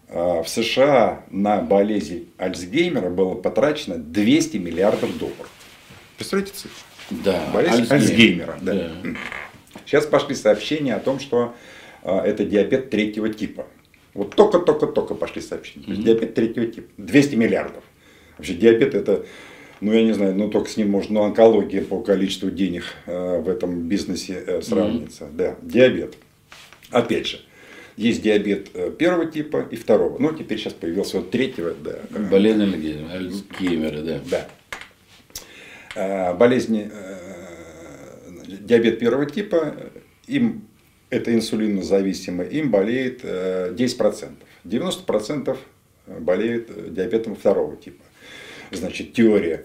э, 0.09 0.43
в 0.43 0.49
США 0.49 1.25
на 1.31 1.61
болезнь 1.61 2.29
Альцгеймера 2.39 3.09
было 3.09 3.35
потрачено 3.35 3.99
200 3.99 4.57
миллиардов 4.57 5.17
долларов. 5.17 5.49
Представляете 6.17 6.55
цифру? 6.55 6.77
Да. 7.11 7.41
Болезнь 7.55 7.87
Альцгеймера. 7.89 8.55
Альцгеймера 8.55 8.59
да. 8.63 8.73
Да. 8.73 9.11
Сейчас 9.87 10.07
пошли 10.07 10.35
сообщения 10.35 10.97
о 10.97 10.99
том, 10.99 11.21
что 11.21 11.55
это 12.03 12.45
диабет 12.45 12.91
третьего 12.91 13.29
типа. 13.29 13.67
Вот 14.15 14.35
только-только-только 14.35 15.15
пошли 15.15 15.41
сообщения. 15.41 15.85
То 15.85 15.93
есть 15.93 16.05
диабет 16.05 16.35
третьего 16.35 16.67
типа. 16.67 16.89
200 16.97 17.35
миллиардов. 17.37 17.85
Вообще 18.37 18.55
диабет 18.55 18.95
это, 18.95 19.27
ну 19.81 19.93
я 19.93 20.03
не 20.03 20.13
знаю, 20.13 20.35
ну 20.35 20.49
только 20.49 20.71
с 20.71 20.77
ним 20.77 20.91
можно, 20.91 21.15
ну 21.15 21.23
онкология 21.25 21.83
по 21.83 22.01
количеству 22.01 22.51
денег 22.51 22.85
э, 23.07 23.39
в 23.41 23.49
этом 23.49 23.83
бизнесе 23.83 24.43
э, 24.47 24.63
сравнится. 24.63 25.25
Mm-hmm. 25.25 25.37
Да, 25.37 25.57
диабет. 25.61 26.15
Опять 26.91 27.27
же, 27.27 27.41
есть 27.97 28.23
диабет 28.23 28.71
э, 28.73 28.91
первого 28.99 29.27
типа 29.27 29.69
и 29.71 29.77
второго. 29.77 30.19
Ну, 30.19 30.33
теперь 30.33 30.59
сейчас 30.59 30.73
появился 30.73 31.19
вот 31.19 31.31
третьего, 31.31 31.75
да. 31.75 31.99
Болезнь 32.31 32.63
Альцгеймера, 33.13 34.01
да. 34.01 34.21
Да. 35.95 36.33
Болезни, 36.35 36.91
диабет 38.49 39.01
первого 39.01 39.27
типа, 39.27 39.75
им 40.29 40.70
это 41.11 41.35
инсулинозависимые, 41.35 42.51
им 42.51 42.71
болеет 42.71 43.25
10%. 43.25 43.25
Э, 43.25 44.69
90% 44.69 45.57
болеют 46.21 46.71
э, 46.71 46.89
диабетом 46.91 47.37
второго 47.37 47.77
типа. 47.77 48.03
Значит, 48.71 49.13
теория, 49.13 49.65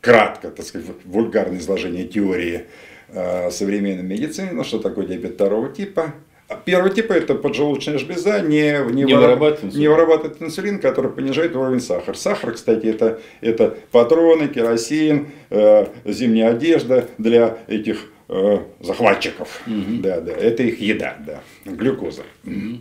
кратко, 0.00 0.50
так 0.50 0.66
сказать, 0.66 0.88
вульгарное 1.04 1.58
изложение 1.58 2.06
теории 2.06 2.64
э, 3.08 3.50
современной 3.50 4.02
медицины, 4.02 4.52
ну, 4.52 4.64
что 4.64 4.78
такое 4.78 5.06
диабет 5.06 5.34
второго 5.34 5.68
типа. 5.68 6.14
А 6.46 6.56
первого 6.56 6.90
типа 6.90 7.14
это 7.14 7.34
поджелудочная 7.34 7.96
железа 7.96 8.40
не, 8.40 8.78
не, 8.92 9.04
не, 9.04 9.14
вырабатывает, 9.14 9.74
не 9.74 9.88
вырабатывает 9.88 10.42
инсулин, 10.42 10.78
который 10.78 11.10
понижает 11.10 11.56
уровень 11.56 11.80
сахара. 11.80 12.14
Сахар, 12.14 12.52
кстати, 12.52 12.86
это, 12.86 13.20
это 13.40 13.78
патроны, 13.90 14.48
керосин, 14.48 15.28
э, 15.48 15.86
зимняя 16.04 16.50
одежда 16.50 17.08
для 17.16 17.58
этих 17.66 18.10
э, 18.28 18.58
захватчиков. 18.80 19.62
Угу. 19.66 20.02
Да, 20.02 20.20
да, 20.20 20.32
это 20.32 20.62
их 20.62 20.80
еда, 20.80 21.16
да, 21.26 21.42
глюкоза. 21.64 22.22
Угу. 22.44 22.78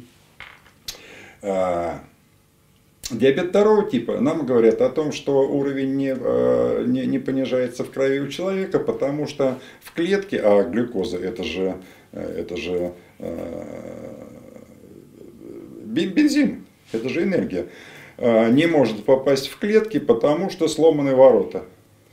А, 1.43 1.99
диабет 3.11 3.49
второго 3.49 3.89
типа 3.89 4.19
нам 4.19 4.45
говорят 4.45 4.81
о 4.81 4.89
том, 4.89 5.11
что 5.11 5.41
уровень 5.41 5.95
не, 5.95 6.15
э, 6.17 6.83
не, 6.87 7.05
не 7.05 7.19
понижается 7.19 7.83
в 7.83 7.91
крови 7.91 8.19
у 8.19 8.27
человека, 8.29 8.79
потому 8.79 9.27
что 9.27 9.59
в 9.81 9.93
клетке, 9.93 10.39
а 10.41 10.63
глюкоза 10.63 11.17
это 11.17 11.43
же, 11.43 11.75
э, 12.13 12.35
это 12.39 12.55
же 12.55 12.93
э, 13.19 13.63
бензин, 15.85 16.65
это 16.91 17.09
же 17.09 17.23
энергия, 17.23 17.67
не 18.17 18.67
может 18.67 19.05
попасть 19.05 19.47
в 19.47 19.57
клетки, 19.57 19.99
потому 19.99 20.49
что 20.49 20.67
сломаны 20.67 21.15
ворота 21.15 21.65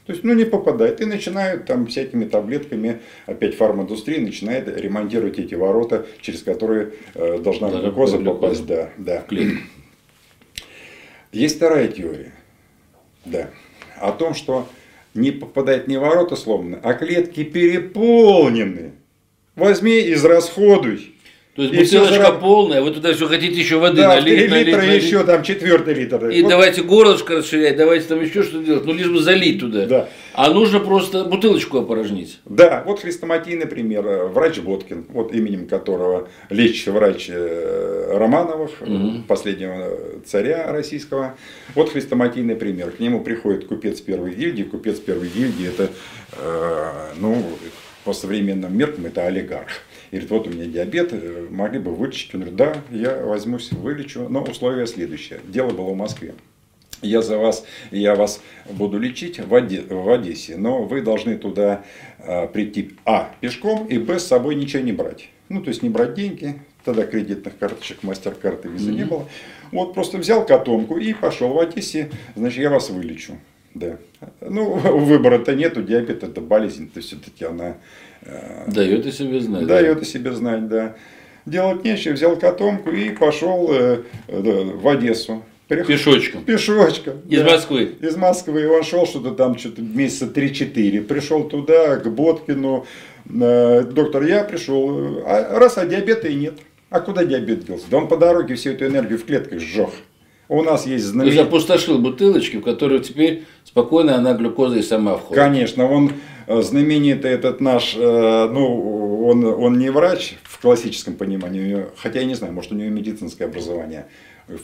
То 0.06 0.12
есть, 0.12 0.24
ну, 0.24 0.34
не 0.34 0.44
попадает. 0.44 1.00
И 1.00 1.04
начинают 1.04 1.66
там 1.66 1.86
всякими 1.86 2.24
таблетками, 2.24 3.00
опять 3.26 3.54
фарминдустрия 3.54 4.20
начинает 4.20 4.68
ремонтировать 4.68 5.38
эти 5.38 5.54
ворота, 5.54 6.06
через 6.20 6.42
которые 6.42 6.92
э, 7.14 7.38
должна 7.38 7.70
Даже 7.70 7.84
глюкоза 7.84 8.18
попасть. 8.18 8.66
Да, 8.66 8.90
да. 8.98 9.22
Клетку. 9.22 9.62
Есть 11.32 11.56
вторая 11.56 11.88
теория. 11.88 12.32
Да. 13.24 13.50
О 13.96 14.12
том, 14.12 14.34
что 14.34 14.66
не 15.14 15.30
попадает 15.30 15.86
не 15.88 15.96
ворота 15.96 16.36
сломаны, 16.36 16.78
а 16.82 16.94
клетки 16.94 17.44
переполнены. 17.44 18.92
Возьми, 19.54 20.12
израсходуй. 20.12 21.14
То 21.68 21.74
есть 21.74 21.92
И 21.92 21.96
бутылочка 21.98 22.24
зара- 22.24 22.40
полная, 22.40 22.80
вы 22.82 22.90
туда 22.90 23.12
все 23.12 23.26
хотите 23.28 23.60
еще 23.60 23.76
воды 23.78 23.98
Да, 24.02 24.08
налить, 24.08 24.38
3 24.38 24.48
налить, 24.48 24.66
литра 24.68 24.78
налить. 24.82 25.02
еще, 25.04 25.24
там 25.24 25.42
четвертый 25.42 25.94
литр. 25.94 26.28
И 26.28 26.42
Вот 26.42 26.48
давайте 26.48 26.82
горлышко 26.82 27.36
расширять, 27.36 27.76
давайте 27.76 28.06
там 28.06 28.22
еще 28.22 28.42
что 28.42 28.62
делать, 28.62 28.84
ну 28.86 28.92
лишь 28.94 29.08
бы 29.08 29.20
залить 29.20 29.60
туда. 29.60 29.86
Да. 29.86 30.08
А 30.32 30.50
нужно 30.50 30.80
просто 30.80 31.24
бутылочку 31.24 31.78
опорожнить. 31.78 32.38
Да, 32.46 32.82
вот 32.86 33.00
хрестоматийный 33.00 33.66
пример. 33.66 34.06
э, 34.06 34.26
Врач 34.28 34.58
Боткин, 34.60 35.04
вот 35.10 35.32
именем 35.34 35.66
которого 35.68 36.28
лечащий 36.48 36.90
врач 36.90 37.26
э, 37.28 38.14
Романовых, 38.16 38.70
Мгм. 38.80 39.24
последнего 39.24 39.90
царя 40.24 40.72
российского. 40.72 41.36
Вот 41.74 41.90
хрестоматийный 41.92 42.54
пример. 42.56 42.90
К 42.92 43.00
нему 43.00 43.20
приходит 43.22 43.66
купец 43.66 44.00
первой 44.00 44.34
гильдии. 44.34 44.62
Купец 44.62 44.98
первой 44.98 45.28
гильдии 45.28 45.68
это, 45.68 45.90
э, 46.38 46.90
ну, 47.18 47.42
по 48.04 48.12
современным 48.14 48.76
меркам 48.76 49.06
это 49.06 49.26
олигарх. 49.26 49.68
И 50.10 50.16
говорит, 50.18 50.30
вот 50.30 50.46
у 50.48 50.50
меня 50.50 50.64
диабет, 50.66 51.10
э, 51.12 51.46
могли 51.50 51.78
бы 51.78 51.94
вылечить. 51.94 52.34
Он 52.34 52.40
говорит, 52.40 52.56
да, 52.56 52.76
я 52.90 53.16
возьмусь, 53.24 53.70
вылечу. 53.72 54.26
Но 54.28 54.42
условие 54.42 54.86
следующее. 54.86 55.40
Дело 55.46 55.70
было 55.70 55.90
в 55.90 55.96
Москве. 55.96 56.34
Я 57.02 57.22
за 57.22 57.38
вас, 57.38 57.64
я 57.92 58.14
вас 58.14 58.42
буду 58.70 58.98
лечить 58.98 59.38
в, 59.38 59.54
Оде- 59.54 59.86
в 59.88 60.10
Одессе, 60.10 60.56
но 60.58 60.82
вы 60.82 61.00
должны 61.00 61.38
туда 61.38 61.82
а, 62.18 62.46
прийти, 62.46 62.90
а, 63.06 63.32
пешком, 63.40 63.86
и, 63.86 63.96
б, 63.96 64.18
с 64.18 64.26
собой 64.26 64.54
ничего 64.54 64.82
не 64.82 64.92
брать. 64.92 65.30
Ну, 65.48 65.62
то 65.62 65.68
есть 65.68 65.82
не 65.82 65.88
брать 65.88 66.12
деньги, 66.14 66.56
тогда 66.84 67.06
кредитных 67.06 67.56
карточек, 67.56 68.02
мастер-карты, 68.02 68.68
визы 68.68 68.90
не 68.92 69.00
Мгм. 69.02 69.08
было. 69.08 69.28
Вот 69.72 69.94
просто 69.94 70.18
взял 70.18 70.44
котомку 70.44 70.98
и 70.98 71.14
пошел 71.14 71.48
в 71.54 71.58
Одессе, 71.58 72.10
значит, 72.36 72.58
я 72.58 72.68
вас 72.68 72.90
вылечу. 72.90 73.38
Да. 73.74 73.96
Ну, 74.40 74.74
выбора-то 74.74 75.54
нету, 75.54 75.82
диабет 75.82 76.22
это 76.22 76.40
болезнь, 76.40 76.90
то 76.90 77.00
все-таки 77.00 77.44
она 77.44 77.76
э, 78.22 78.64
Дает 78.68 79.06
о 79.06 79.12
себе 79.12 79.40
знать. 79.40 79.66
дает 79.66 80.02
о 80.02 80.04
себе 80.04 80.32
знать, 80.32 80.68
да. 80.68 80.96
Делать 81.46 81.84
нечего, 81.84 82.12
взял 82.12 82.36
котомку 82.36 82.90
и 82.90 83.10
пошел 83.10 83.68
э, 83.72 84.02
э, 84.28 84.64
в 84.74 84.86
Одессу. 84.88 85.42
Перех- 85.68 85.86
Пешочком. 85.86 86.44
Пешочком. 86.44 87.20
Из 87.28 87.42
да. 87.42 87.52
Москвы. 87.52 87.94
Из 88.00 88.16
Москвы. 88.16 88.62
И 88.62 88.66
он 88.66 88.82
шел 88.82 89.06
что-то 89.06 89.30
там, 89.30 89.56
что-то 89.56 89.80
месяца 89.82 90.26
3-4. 90.26 91.02
Пришел 91.02 91.44
туда, 91.44 91.96
к 91.96 92.08
Боткину. 92.10 92.86
Доктор, 93.24 94.24
я 94.24 94.42
пришел. 94.42 95.22
А 95.24 95.58
раз, 95.58 95.78
а 95.78 95.86
диабета 95.86 96.26
и 96.26 96.34
нет. 96.34 96.54
А 96.90 96.98
куда 97.00 97.24
диабет 97.24 97.66
делся? 97.66 97.86
Да 97.88 97.98
он 97.98 98.08
по 98.08 98.16
дороге 98.16 98.56
всю 98.56 98.70
эту 98.70 98.86
энергию 98.86 99.16
в 99.18 99.24
клетках 99.24 99.60
сжег. 99.60 99.90
У 100.50 100.62
нас 100.62 100.86
есть 100.86 100.86
То 100.86 100.92
есть 100.94 101.06
знаменитый... 101.06 101.42
опустошил 101.44 101.98
бутылочки, 101.98 102.56
в 102.56 102.62
которые 102.62 103.00
теперь 103.00 103.44
спокойно 103.64 104.16
она 104.16 104.34
глюкоза 104.34 104.76
и 104.76 104.82
сама 104.82 105.16
входит. 105.16 105.42
Конечно, 105.42 105.90
он 105.90 106.12
э, 106.46 106.62
знаменитый 106.62 107.30
этот 107.30 107.60
наш, 107.60 107.94
э, 107.96 108.48
ну, 108.52 109.26
он, 109.26 109.44
он 109.44 109.78
не 109.78 109.90
врач 109.90 110.34
в 110.42 110.60
классическом 110.60 111.14
понимании, 111.14 111.86
хотя 111.96 112.20
я 112.20 112.24
не 112.26 112.34
знаю, 112.34 112.52
может 112.52 112.72
у 112.72 112.74
него 112.74 112.90
медицинское 112.90 113.44
образование, 113.44 114.06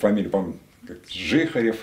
фамилия, 0.00 0.28
по-моему, 0.28 0.56
Жихарев, 1.10 1.76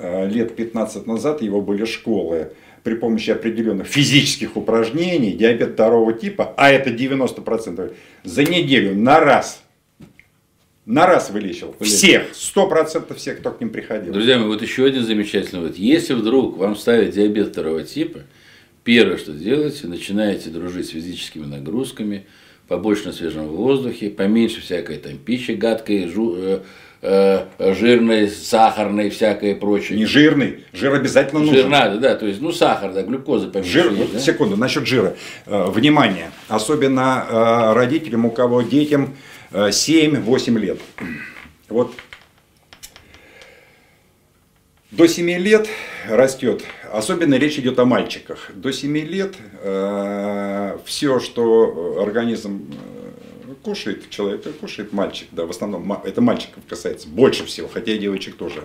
Э, 0.00 0.28
лет 0.28 0.54
15 0.54 1.06
назад 1.06 1.42
его 1.42 1.60
были 1.60 1.84
школы 1.84 2.52
при 2.84 2.94
помощи 2.94 3.30
определенных 3.30 3.86
физических 3.86 4.56
упражнений, 4.56 5.32
диабет 5.32 5.72
второго 5.72 6.12
типа, 6.12 6.54
а 6.56 6.70
это 6.70 6.90
90%, 6.90 7.92
за 8.22 8.44
неделю 8.44 8.94
на 8.94 9.18
раз, 9.18 9.62
на 10.88 11.06
раз 11.06 11.30
вылечил. 11.30 11.74
Вылечил. 11.78 11.96
Всех, 11.96 12.22
100% 12.32 13.14
всех, 13.14 13.38
кто 13.40 13.50
к 13.50 13.60
ним 13.60 13.68
приходил. 13.70 14.12
Друзья 14.12 14.38
мои, 14.38 14.48
вот 14.48 14.62
еще 14.62 14.86
один 14.86 15.04
замечательный 15.04 15.60
вот. 15.60 15.76
Если 15.76 16.14
вдруг 16.14 16.56
вам 16.56 16.76
ставят 16.76 17.10
диабет 17.10 17.48
второго 17.48 17.84
типа, 17.84 18.20
первое, 18.84 19.18
что 19.18 19.32
делаете, 19.32 19.86
начинаете 19.86 20.48
дружить 20.48 20.86
с 20.86 20.90
физическими 20.90 21.44
нагрузками, 21.44 22.24
побольше 22.68 23.06
на 23.06 23.12
свежем 23.12 23.48
воздухе, 23.48 24.08
поменьше 24.08 24.62
всякой 24.62 24.96
там 24.96 25.18
пищи 25.18 25.50
гадкой, 25.52 26.04
жу- 26.06 26.62
э, 27.02 27.44
э, 27.58 27.74
жирной, 27.74 28.28
сахарной, 28.28 29.10
всякой 29.10 29.56
прочей. 29.56 29.94
Не 29.94 30.06
жирный, 30.06 30.64
жир 30.72 30.94
обязательно 30.94 31.40
нужен. 31.40 31.54
Жир 31.54 31.68
надо, 31.68 31.98
да, 31.98 32.14
то 32.14 32.26
есть, 32.26 32.40
ну, 32.40 32.50
сахар, 32.50 32.94
да, 32.94 33.02
глюкоза 33.02 33.48
поменьше 33.48 33.72
Жир, 33.72 33.92
есть, 33.92 34.12
да? 34.14 34.18
секунду, 34.20 34.56
насчет 34.56 34.86
жира. 34.86 35.14
Э, 35.44 35.66
Внимание, 35.70 36.30
особенно 36.48 37.26
э, 37.28 37.72
родителям, 37.74 38.24
у 38.24 38.30
кого 38.30 38.62
детям 38.62 39.04
э, 39.04 39.37
7-8 39.50 40.58
лет. 40.58 40.80
Вот 41.68 41.94
до 44.90 45.06
7 45.06 45.30
лет 45.38 45.68
растет, 46.08 46.62
особенно 46.90 47.34
речь 47.34 47.58
идет 47.58 47.78
о 47.78 47.84
мальчиках, 47.84 48.50
до 48.54 48.72
7 48.72 48.96
лет 48.98 49.36
все, 50.88 51.20
что 51.20 52.00
организм 52.00 52.72
э, 53.46 53.54
кушает, 53.62 54.08
человек 54.10 54.42
кушает, 54.58 54.92
мальчик, 54.92 55.28
да, 55.32 55.44
в 55.44 55.50
основном 55.50 55.92
это 56.04 56.20
мальчиков 56.20 56.62
касается 56.68 57.08
больше 57.08 57.44
всего, 57.44 57.68
хотя 57.68 57.92
и 57.92 57.98
девочек 57.98 58.36
тоже. 58.36 58.64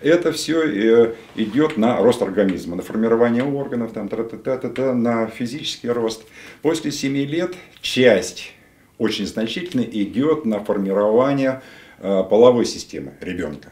Это 0.00 0.32
все 0.32 1.14
идет 1.36 1.76
на 1.76 1.98
рост 1.98 2.20
организма, 2.20 2.76
на 2.76 2.82
формирование 2.82 3.44
органов, 3.44 3.92
там, 3.92 4.08
тра-та-та-та-та, 4.08 4.92
на 4.92 5.28
физический 5.28 5.88
рост. 5.88 6.24
После 6.60 6.90
7 6.90 7.16
лет 7.16 7.54
часть 7.80 8.52
очень 8.98 9.26
значительная 9.26 9.86
идет 9.86 10.44
на 10.44 10.62
формирование 10.62 11.62
э, 11.98 12.22
половой 12.28 12.64
системы 12.64 13.14
ребенка. 13.20 13.70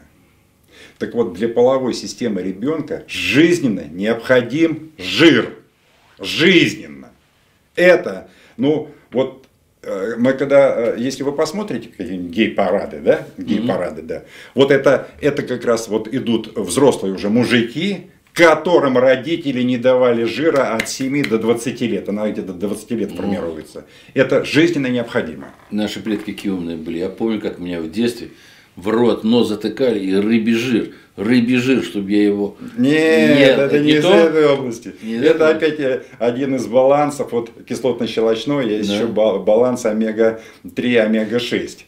Так 0.97 1.13
вот, 1.15 1.33
для 1.33 1.49
половой 1.49 1.93
системы 1.93 2.41
ребенка 2.41 3.03
жизненно 3.07 3.83
необходим 3.89 4.91
жир. 4.97 5.57
Жизненно. 6.19 7.11
Это, 7.75 8.29
ну, 8.57 8.89
вот 9.11 9.47
э, 9.81 10.15
мы 10.17 10.33
когда, 10.33 10.93
э, 10.93 10.95
если 10.99 11.23
вы 11.23 11.31
посмотрите 11.31 11.89
какие-нибудь 11.89 12.31
гей-парады, 12.31 12.99
да, 12.99 13.27
гей-парады, 13.37 14.01
да, 14.03 14.23
вот 14.53 14.71
это, 14.71 15.09
это 15.21 15.43
как 15.43 15.65
раз 15.65 15.87
вот 15.87 16.07
идут 16.07 16.55
взрослые 16.55 17.13
уже 17.13 17.29
мужики, 17.29 18.11
которым 18.33 18.97
родители 18.97 19.61
не 19.61 19.77
давали 19.77 20.23
жира 20.23 20.73
от 20.75 20.89
7 20.89 21.23
до 21.29 21.37
20 21.37 21.81
лет, 21.81 22.09
она 22.09 22.29
где-то 22.29 22.53
до 22.53 22.67
20 22.67 22.91
лет 22.91 23.11
формируется. 23.11 23.85
Это 24.13 24.43
жизненно 24.43 24.87
необходимо. 24.87 25.49
Наши 25.71 25.99
предки 26.01 26.31
какие 26.31 26.51
умные 26.51 26.75
были. 26.77 26.97
Я 26.97 27.09
помню, 27.09 27.39
как 27.39 27.59
меня 27.59 27.79
в 27.79 27.89
детстве 27.91 28.29
в 28.75 28.87
рот, 28.89 29.23
нос 29.23 29.49
затыкали 29.49 29.99
и 29.99 30.15
рыбий 30.15 30.55
жир. 30.55 30.89
Рыбий 31.15 31.57
жир, 31.57 31.83
чтобы 31.83 32.09
я 32.11 32.23
его 32.23 32.57
Нет, 32.75 33.39
ел. 33.39 33.59
это 33.59 33.77
не 33.79 33.91
из 33.91 34.01
то? 34.03 34.11
этой 34.15 34.47
области. 34.47 34.95
Не 35.03 35.13
из 35.17 35.21
это 35.21 35.49
опять 35.49 35.79
э, 35.79 36.01
один 36.17 36.55
из 36.55 36.65
балансов, 36.65 37.31
вот 37.33 37.51
кислотно-щелочной, 37.67 38.77
есть 38.77 38.89
Да. 38.89 38.95
еще 38.95 39.05
ба- 39.05 39.37
баланс 39.37 39.85
омега-3, 39.85 40.97
омега-6. 40.97 41.81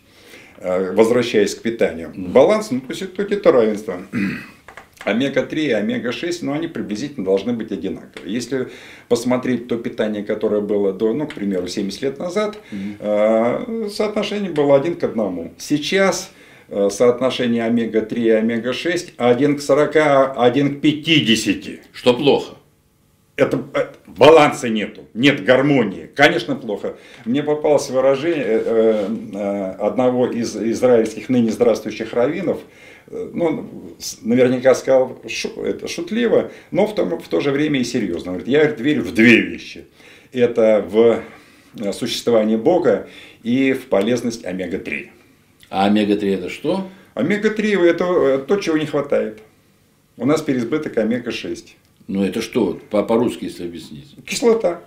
Э, 0.59 0.91
Возвращаясь 0.93 1.55
к 1.55 1.63
питанию. 1.63 2.13
Баланс, 2.15 2.69
ну 2.69 2.81
пусть 2.81 3.01
это 3.01 3.23
где-то 3.23 3.51
равенство. 3.51 3.99
Омега-3 5.05 5.55
и 5.55 5.71
омега-6, 5.71 6.39
ну, 6.41 6.53
они 6.53 6.67
приблизительно 6.67 7.25
должны 7.25 7.53
быть 7.53 7.71
одинаковые. 7.71 8.33
Если 8.33 8.69
посмотреть 9.07 9.67
то 9.67 9.77
питание, 9.77 10.23
которое 10.23 10.61
было 10.61 10.91
до, 10.93 11.13
ну, 11.13 11.27
к 11.27 11.35
примеру, 11.35 11.67
70 11.67 12.01
лет 12.01 12.19
назад, 12.19 12.57
э, 12.71 13.87
соотношение 13.91 14.51
было 14.51 14.75
один 14.75 14.95
к 14.95 15.03
одному. 15.03 15.53
Сейчас 15.59 16.31
э, 16.69 16.89
соотношение 16.89 17.65
омега-3 17.65 18.17
и 18.17 18.29
омега-6 18.31 19.13
1 19.17 19.57
к 19.57 19.61
40, 19.61 19.95
1 20.37 20.77
к 20.77 20.81
50. 20.81 21.79
Что 21.93 22.13
плохо. 22.15 22.55
Это 23.35 23.63
э, 23.75 23.87
баланса 24.07 24.69
нету, 24.69 25.05
нет 25.13 25.43
гармонии. 25.43 26.09
Конечно, 26.15 26.55
плохо. 26.55 26.95
Мне 27.25 27.43
попалось 27.43 27.91
выражение 27.91 29.75
одного 29.77 30.25
из 30.25 30.55
израильских 30.55 31.29
ныне 31.29 31.51
здравствующих 31.51 32.13
раввинов. 32.13 32.57
Э, 33.07 33.29
Ну, 33.33 33.69
наверняка 34.21 34.75
сказал 34.75 35.21
это 35.57 35.87
шутливо, 35.87 36.51
но 36.71 36.87
в, 36.87 36.95
том, 36.95 37.19
в 37.19 37.27
то 37.27 37.39
же 37.39 37.51
время 37.51 37.79
и 37.79 37.83
серьезно. 37.83 38.31
Он 38.31 38.37
Говорит, 38.37 38.47
я 38.47 38.59
говорит, 38.59 38.79
верю 38.81 39.03
в 39.03 39.13
две 39.13 39.41
вещи. 39.41 39.85
Это 40.31 40.85
в 40.87 41.21
э, 41.79 41.93
существование 41.93 42.57
Бога 42.57 43.07
и 43.43 43.73
в 43.73 43.87
полезность 43.87 44.45
омега-3. 44.45 45.09
А 45.69 45.85
омега-3 45.85 46.35
это 46.35 46.49
что? 46.49 46.87
Омега-3 47.13 47.83
это 47.85 48.05
э, 48.05 48.37
то, 48.39 48.57
чего 48.57 48.77
не 48.77 48.85
хватает. 48.85 49.39
У 50.17 50.25
нас 50.25 50.41
переизбыток 50.41 50.97
омега-6. 50.97 51.69
Ну 52.07 52.23
это 52.23 52.41
что, 52.41 52.79
по-русски, 52.89 53.45
если 53.45 53.65
объяснить. 53.65 54.15
Кислота. 54.25 54.81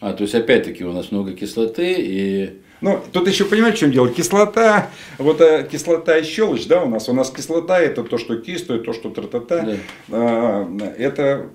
А, 0.00 0.12
то 0.12 0.22
есть 0.22 0.34
опять-таки 0.34 0.84
у 0.84 0.92
нас 0.92 1.12
много 1.12 1.32
кислоты 1.32 1.94
и 1.98 2.58
Ну, 2.84 3.00
тут 3.12 3.26
еще 3.26 3.46
понимаете, 3.46 3.78
в 3.78 3.80
чем 3.80 3.92
дело? 3.92 4.10
Кислота, 4.10 4.90
вот 5.16 5.40
э, 5.40 5.66
кислота 5.72 6.18
и 6.18 6.22
щелочь, 6.22 6.66
да, 6.66 6.82
у 6.82 6.88
нас. 6.90 7.08
У 7.08 7.14
нас 7.14 7.30
кислота 7.30 7.80
это 7.80 8.04
то, 8.04 8.18
что 8.18 8.36
кислое, 8.36 8.78
то, 8.78 8.92
что 8.92 9.08
тра-та-та. 9.08 9.62
Да. 9.62 9.76
А, 10.10 10.94
это 10.98 11.46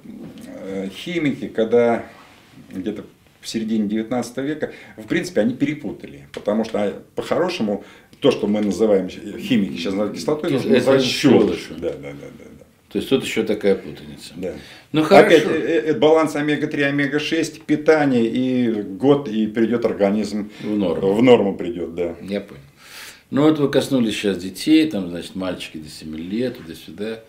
э, 0.47 0.89
химики, 0.91 1.47
когда 1.47 2.05
где-то 2.71 3.03
в 3.41 3.47
середине 3.47 3.87
19 3.87 4.37
века, 4.37 4.71
в 4.97 5.03
принципе, 5.03 5.41
они 5.41 5.53
перепутали. 5.53 6.27
Потому 6.33 6.65
что 6.65 6.81
а, 6.81 7.03
по-хорошему 7.13 7.83
то, 8.21 8.31
что 8.31 8.47
мы 8.47 8.61
называем 8.61 9.07
химики 9.07 9.73
сейчас 9.73 9.93
называют 9.93 10.15
кислотой, 10.15 10.49
нужно 10.49 10.73
называть 10.73 11.03
щелочью. 11.03 11.75
Да, 11.77 11.91
да, 11.91 12.09
да, 12.09 12.27
да. 12.39 12.48
То 12.89 12.97
есть 12.97 13.09
тут 13.09 13.23
еще 13.23 13.43
такая 13.43 13.75
путаница. 13.75 14.33
Да. 14.35 14.53
Ну 14.91 15.03
хорошо. 15.03 15.27
Опять, 15.27 15.43
это 15.43 15.89
э, 15.89 15.93
баланс 15.93 16.35
омега-3, 16.35 16.83
омега-6, 16.85 17.61
питание 17.65 18.25
и 18.25 18.81
год, 18.81 19.29
и 19.29 19.45
придет 19.45 19.85
организм 19.85 20.51
в 20.61 20.75
норму. 20.75 21.13
В 21.13 21.21
норму 21.21 21.55
придет, 21.55 21.93
да. 21.93 22.15
Я 22.21 22.41
понял. 22.41 22.61
Ну 23.29 23.43
вот 23.43 23.59
вы 23.59 23.69
коснулись 23.69 24.15
сейчас 24.15 24.37
детей, 24.37 24.89
там, 24.89 25.09
значит, 25.09 25.35
мальчики 25.35 25.77
до 25.77 25.87
7 25.87 26.15
лет, 26.17 26.57
туда-сюда. 26.57 27.19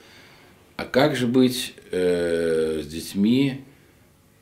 А 0.76 0.84
как 0.86 1.14
же 1.14 1.26
быть 1.26 1.74
э, 1.90 2.80
с 2.82 2.86
детьми, 2.86 3.60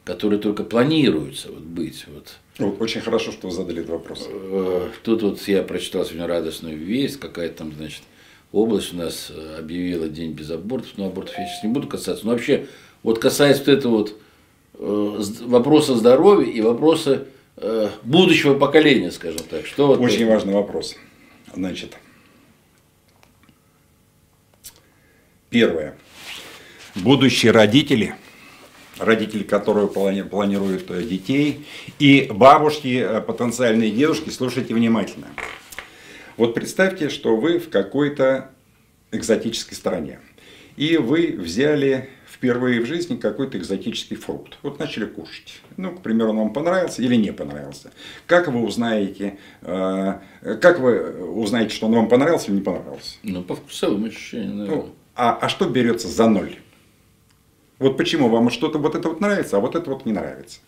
которые 0.05 0.39
только 0.39 0.63
планируются 0.63 1.51
вот 1.51 1.63
быть? 1.63 2.05
Вот. 2.07 2.79
Очень 2.79 3.01
хорошо, 3.01 3.33
что 3.33 3.49
вы 3.49 3.55
задали 3.55 3.81
этот 3.81 3.91
вопрос. 3.91 4.29
Э, 4.31 4.91
тут 5.03 5.23
вот 5.23 5.41
я 5.49 5.65
прочитал 5.65 6.05
сегодня 6.05 6.29
радостную 6.29 6.77
весть, 6.77 7.19
какая-то 7.19 7.59
там, 7.59 7.73
значит, 7.73 8.03
область 8.53 8.95
у 8.95 8.97
нас 8.97 9.31
э, 9.31 9.57
объявила 9.59 10.09
день 10.09 10.33
без 10.33 10.51
абортов, 10.51 10.93
но 10.97 11.07
абортов 11.07 11.37
я 11.39 11.47
сейчас 11.47 11.65
не 11.65 11.71
буду 11.71 11.87
касаться. 11.87 12.25
Но 12.25 12.33
вообще, 12.33 12.67
вот 13.03 13.19
касаясь 13.19 13.59
вот 13.59 13.69
этого 13.69 13.97
вот 13.99 14.21
э, 14.75 15.23
вопроса 15.45 15.97
здоровья 15.97 16.51
и 16.51 16.61
вопроса 16.61 17.27
э, 17.57 17.91
будущего 18.03 18.59
поколения, 18.59 19.11
скажем 19.11 19.43
так. 19.49 19.67
Что 19.67 19.89
вот 19.89 20.01
Очень 20.01 20.23
это? 20.23 20.33
важный 20.33 20.55
вопрос. 20.55 20.97
Значит, 21.55 21.97
первое. 25.51 25.97
Будущие 26.95 27.53
родители, 27.53 28.15
родители, 28.99 29.45
которые 29.45 29.87
планируют 29.89 30.87
детей, 31.07 31.65
и 31.99 32.29
бабушки, 32.33 33.07
потенциальные 33.27 33.93
дедушки, 33.93 34.31
слушайте 34.31 34.75
внимательно. 34.75 35.29
Вот 36.39 36.55
представьте, 36.55 37.09
что 37.09 37.37
вы 37.37 37.59
в 37.59 37.69
какой-то 37.69 38.53
экзотической 39.11 39.77
стране. 39.77 40.21
И 40.77 40.97
вы 40.97 41.35
взяли 41.37 42.11
впервые 42.33 42.81
в 42.81 42.87
жизни 42.87 43.17
какой-то 43.17 43.59
экзотический 43.59 44.15
фрукт. 44.15 44.57
Вот 44.63 44.79
начали 44.79 45.07
кушать. 45.07 45.61
Ну, 45.77 45.91
к 45.97 46.01
примеру, 46.01 46.31
он 46.31 46.37
вам 46.37 46.53
понравился 46.53 47.03
или 47.03 47.17
не 47.17 47.33
понравился. 47.33 47.91
Как 48.29 48.47
вы 48.47 48.63
узнаете, 48.63 49.37
э, 49.63 50.21
как 50.63 50.79
вы 50.79 51.25
узнаете, 51.25 51.75
что 51.75 51.87
он 51.87 51.95
вам 51.97 52.09
понравился 52.09 52.53
или 52.53 52.59
не 52.59 52.63
понравился? 52.63 53.17
Ну, 53.25 53.43
по 53.43 53.57
вкусовым 53.57 54.05
ощущениям, 54.05 54.59
наверное. 54.59 54.83
Ну, 54.83 54.95
а, 55.17 55.37
а 55.41 55.49
что 55.49 55.69
берется 55.69 56.07
за 56.07 56.29
ноль? 56.29 56.55
Вот 57.81 57.97
почему 57.97 58.29
вам 58.29 58.51
что-то 58.51 58.79
вот 58.79 58.95
это 58.95 59.09
вот 59.09 59.21
нравится, 59.21 59.57
а 59.57 59.61
вот 59.61 59.75
это 59.75 59.91
вот 59.91 60.07
не 60.07 60.13
нравится. 60.13 60.61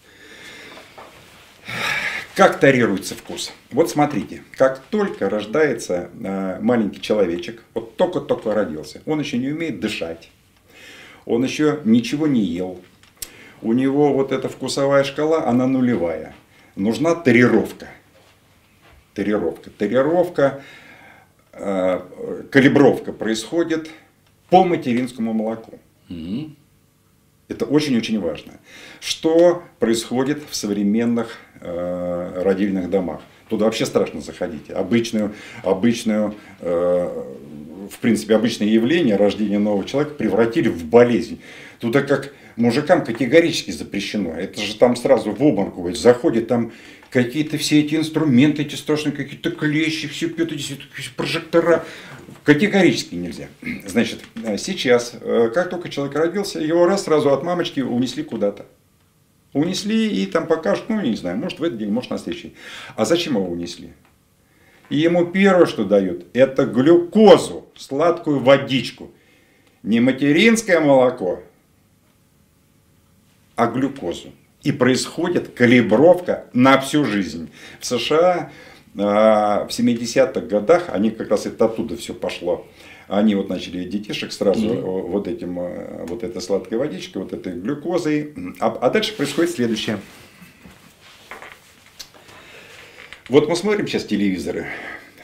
Как 2.36 2.60
тарируется 2.60 3.14
вкус? 3.14 3.52
Вот 3.70 3.90
смотрите, 3.90 4.42
как 4.56 4.80
только 4.90 5.28
рождается 5.28 6.10
э, 6.22 6.58
маленький 6.60 7.00
человечек, 7.00 7.62
вот 7.74 7.96
только-только 7.96 8.54
родился, 8.54 9.02
он 9.04 9.20
еще 9.20 9.36
не 9.38 9.48
умеет 9.48 9.80
дышать, 9.80 10.30
он 11.26 11.44
еще 11.44 11.80
ничего 11.84 12.26
не 12.26 12.40
ел, 12.40 12.80
у 13.62 13.72
него 13.72 14.12
вот 14.12 14.32
эта 14.32 14.48
вкусовая 14.48 15.04
шкала, 15.04 15.46
она 15.46 15.66
нулевая. 15.66 16.34
Нужна 16.76 17.14
тарировка. 17.14 17.88
Тарировка. 19.12 19.70
Тарировка, 19.70 20.62
э, 21.52 22.00
калибровка 22.50 23.12
происходит 23.12 23.90
по 24.48 24.64
материнскому 24.64 25.32
молоку. 25.32 25.78
Mm-hmm. 26.08 26.54
Это 27.48 27.64
очень-очень 27.66 28.20
важно. 28.20 28.52
Что 29.00 29.64
происходит 29.78 30.42
в 30.48 30.54
современных 30.54 31.36
э, 31.60 32.42
родильных 32.42 32.90
домах? 32.90 33.20
Туда 33.48 33.64
вообще 33.64 33.86
страшно 33.86 34.20
заходить. 34.20 34.70
Обычную, 34.70 35.34
обычную 35.64 36.34
э, 36.60 37.08
в 37.90 37.98
принципе, 37.98 38.36
обычное 38.36 38.68
явление 38.68 39.16
рождения 39.16 39.58
нового 39.58 39.84
человека 39.84 40.14
превратили 40.14 40.68
в 40.68 40.84
болезнь. 40.84 41.40
Туда 41.80 42.02
как 42.02 42.32
мужикам 42.56 43.04
категорически 43.04 43.70
запрещено. 43.70 44.32
Это 44.32 44.60
же 44.60 44.76
там 44.76 44.96
сразу 44.96 45.32
в 45.32 45.42
обморок 45.42 45.96
заходит 45.96 46.48
там 46.48 46.72
какие-то 47.10 47.58
все 47.58 47.80
эти 47.80 47.96
инструменты, 47.96 48.62
эти 48.62 48.76
страшные 48.76 49.12
какие-то 49.12 49.50
клещи, 49.50 50.08
все 50.08 50.26
эти 50.26 51.10
прожектора. 51.16 51.84
Категорически 52.44 53.16
нельзя. 53.16 53.48
Значит, 53.86 54.20
сейчас, 54.58 55.14
э, 55.20 55.50
как 55.52 55.68
только 55.68 55.88
человек 55.88 56.14
родился, 56.16 56.60
его 56.60 56.86
раз 56.86 57.04
сразу 57.04 57.30
от 57.32 57.42
мамочки 57.42 57.80
унесли 57.80 58.22
куда-то. 58.22 58.66
Унесли 59.52 60.22
и 60.22 60.26
там 60.26 60.46
покажут, 60.46 60.84
ну, 60.88 61.00
не 61.00 61.16
знаю, 61.16 61.36
может 61.36 61.58
в 61.58 61.64
этот 61.64 61.78
день, 61.78 61.90
может 61.90 62.10
на 62.10 62.18
следующий. 62.18 62.54
А 62.96 63.04
зачем 63.04 63.34
его 63.34 63.48
унесли? 63.48 63.92
И 64.90 64.96
ему 64.96 65.26
первое, 65.26 65.66
что 65.66 65.84
дают, 65.84 66.26
это 66.32 66.66
глюкозу, 66.66 67.66
сладкую 67.76 68.40
водичку. 68.40 69.10
Не 69.82 70.00
материнское 70.00 70.80
молоко, 70.80 71.42
а 73.56 73.66
глюкозу 73.66 74.32
и 74.62 74.72
происходит 74.72 75.48
калибровка 75.54 76.46
на 76.52 76.80
всю 76.80 77.04
жизнь. 77.04 77.50
В 77.78 77.86
США 77.86 78.50
а, 78.98 79.66
в 79.66 79.68
70-х 79.68 80.40
годах, 80.40 80.86
они 80.88 81.10
как 81.10 81.30
раз 81.30 81.46
это 81.46 81.66
оттуда 81.66 81.96
все 81.96 82.14
пошло, 82.14 82.66
они 83.10 83.34
вот 83.34 83.48
начали 83.48 83.84
детишек 83.84 84.32
сразу 84.32 84.66
mm-hmm. 84.66 85.00
вот 85.08 85.28
этим, 85.28 85.58
а, 85.58 86.06
вот 86.08 86.22
этой 86.22 86.40
сладкой 86.40 86.78
водичкой, 86.78 87.22
вот 87.22 87.32
этой 87.32 87.52
глюкозой. 87.52 88.34
А, 88.60 88.76
а 88.80 88.90
дальше 88.90 89.14
происходит 89.14 89.50
следующее. 89.50 89.98
Вот 93.28 93.48
мы 93.48 93.56
смотрим 93.56 93.86
сейчас 93.86 94.04
телевизоры, 94.04 94.66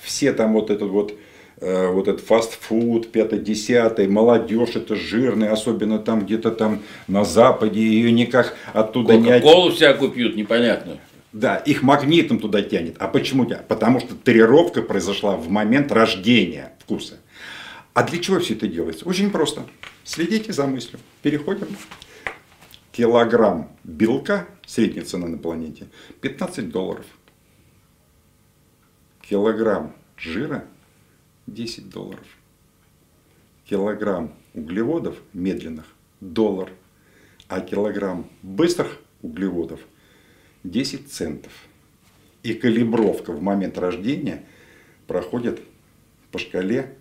все 0.01 0.33
там 0.33 0.53
вот 0.53 0.71
этот 0.71 0.91
вот 0.91 1.17
Э, 1.59 1.89
вот 1.91 2.07
этот 2.07 2.21
фастфуд, 2.21 3.11
пятый-десятый, 3.11 4.09
молодежь 4.09 4.77
это 4.77 4.95
жирная, 4.95 5.53
особенно 5.53 5.99
там 5.99 6.27
где-то 6.27 6.51
там 6.51 6.83
на 7.09 7.25
Западе, 7.25 7.81
ее 7.81 8.13
никак 8.13 8.55
оттуда 8.75 9.17
не... 9.17 9.41
Колу 9.41 9.71
всякую 9.71 10.11
пьют, 10.11 10.37
непонятно. 10.37 10.99
Да, 11.33 11.57
их 11.57 11.83
магнитом 11.83 12.41
туда 12.41 12.61
тянет. 12.61 12.97
А 12.99 13.09
почему? 13.09 13.51
Потому 13.69 14.01
что 14.01 14.15
тренировка 14.15 14.83
произошла 14.83 15.37
в 15.37 15.49
момент 15.49 15.93
рождения 15.93 16.73
вкуса. 16.79 17.15
А 17.97 18.03
для 18.03 18.19
чего 18.19 18.39
все 18.41 18.53
это 18.53 18.69
делается? 18.69 19.09
Очень 19.09 19.31
просто. 19.31 19.67
Следите 20.05 20.53
за 20.53 20.67
мыслью. 20.67 21.01
Переходим. 21.23 21.69
Килограмм 22.93 23.75
белка, 23.85 24.47
средняя 24.67 25.03
цена 25.03 25.27
на 25.29 25.39
планете, 25.39 25.87
15 26.21 26.69
долларов. 26.69 27.07
Килограмм 29.23 29.97
жира 30.19 30.67
10 31.47 31.89
долларов. 31.89 32.27
Килограмм 33.65 34.35
углеводов 34.53 35.17
медленных– 35.33 35.87
доллар. 36.21 36.71
А 37.49 37.63
килограмм 37.63 38.29
быстрых 38.43 38.99
углеводов– 39.23 39.81
10 40.65 41.11
центов. 41.11 41.53
И 42.43 42.53
калибровка 42.53 43.33
в 43.33 43.41
момент 43.41 43.79
рождения 43.79 44.45
проходит 45.07 45.63
по 46.31 46.39
шкале 46.39 46.99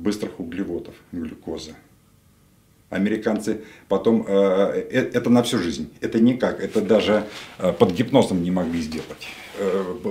быстрых 0.00 0.40
углеводов, 0.40 0.94
глюкоза. 1.12 1.72
Американцы 2.88 3.60
потом, 3.88 4.24
э, 4.26 4.86
э, 4.90 5.10
это 5.12 5.30
на 5.30 5.42
всю 5.44 5.58
жизнь, 5.58 5.92
это 6.00 6.18
никак, 6.20 6.60
это 6.60 6.80
даже 6.80 7.24
э, 7.58 7.72
под 7.72 7.92
гипнозом 7.92 8.42
не 8.42 8.50
могли 8.50 8.80
сделать, 8.80 9.28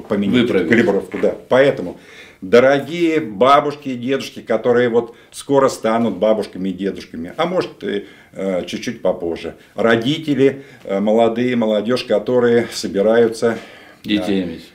поменять 0.08 0.44
Выправить. 0.44 0.70
калибровку. 0.70 1.18
Да. 1.22 1.36
Поэтому 1.50 2.00
дорогие 2.42 3.20
бабушки 3.20 3.90
и 3.90 3.96
дедушки, 3.96 4.42
которые 4.42 4.88
вот 4.88 5.16
скоро 5.32 5.68
станут 5.68 6.18
бабушками 6.18 6.70
и 6.70 6.74
дедушками, 6.74 7.34
а 7.36 7.46
может 7.46 7.84
и 7.84 8.06
э, 8.32 8.66
чуть-чуть 8.66 9.02
попозже. 9.02 9.56
Родители, 9.76 10.64
э, 10.84 11.00
молодые, 11.00 11.56
молодежь, 11.56 12.06
которые 12.06 12.68
собираются... 12.72 13.58
Детей 14.04 14.44
иметь. 14.44 14.72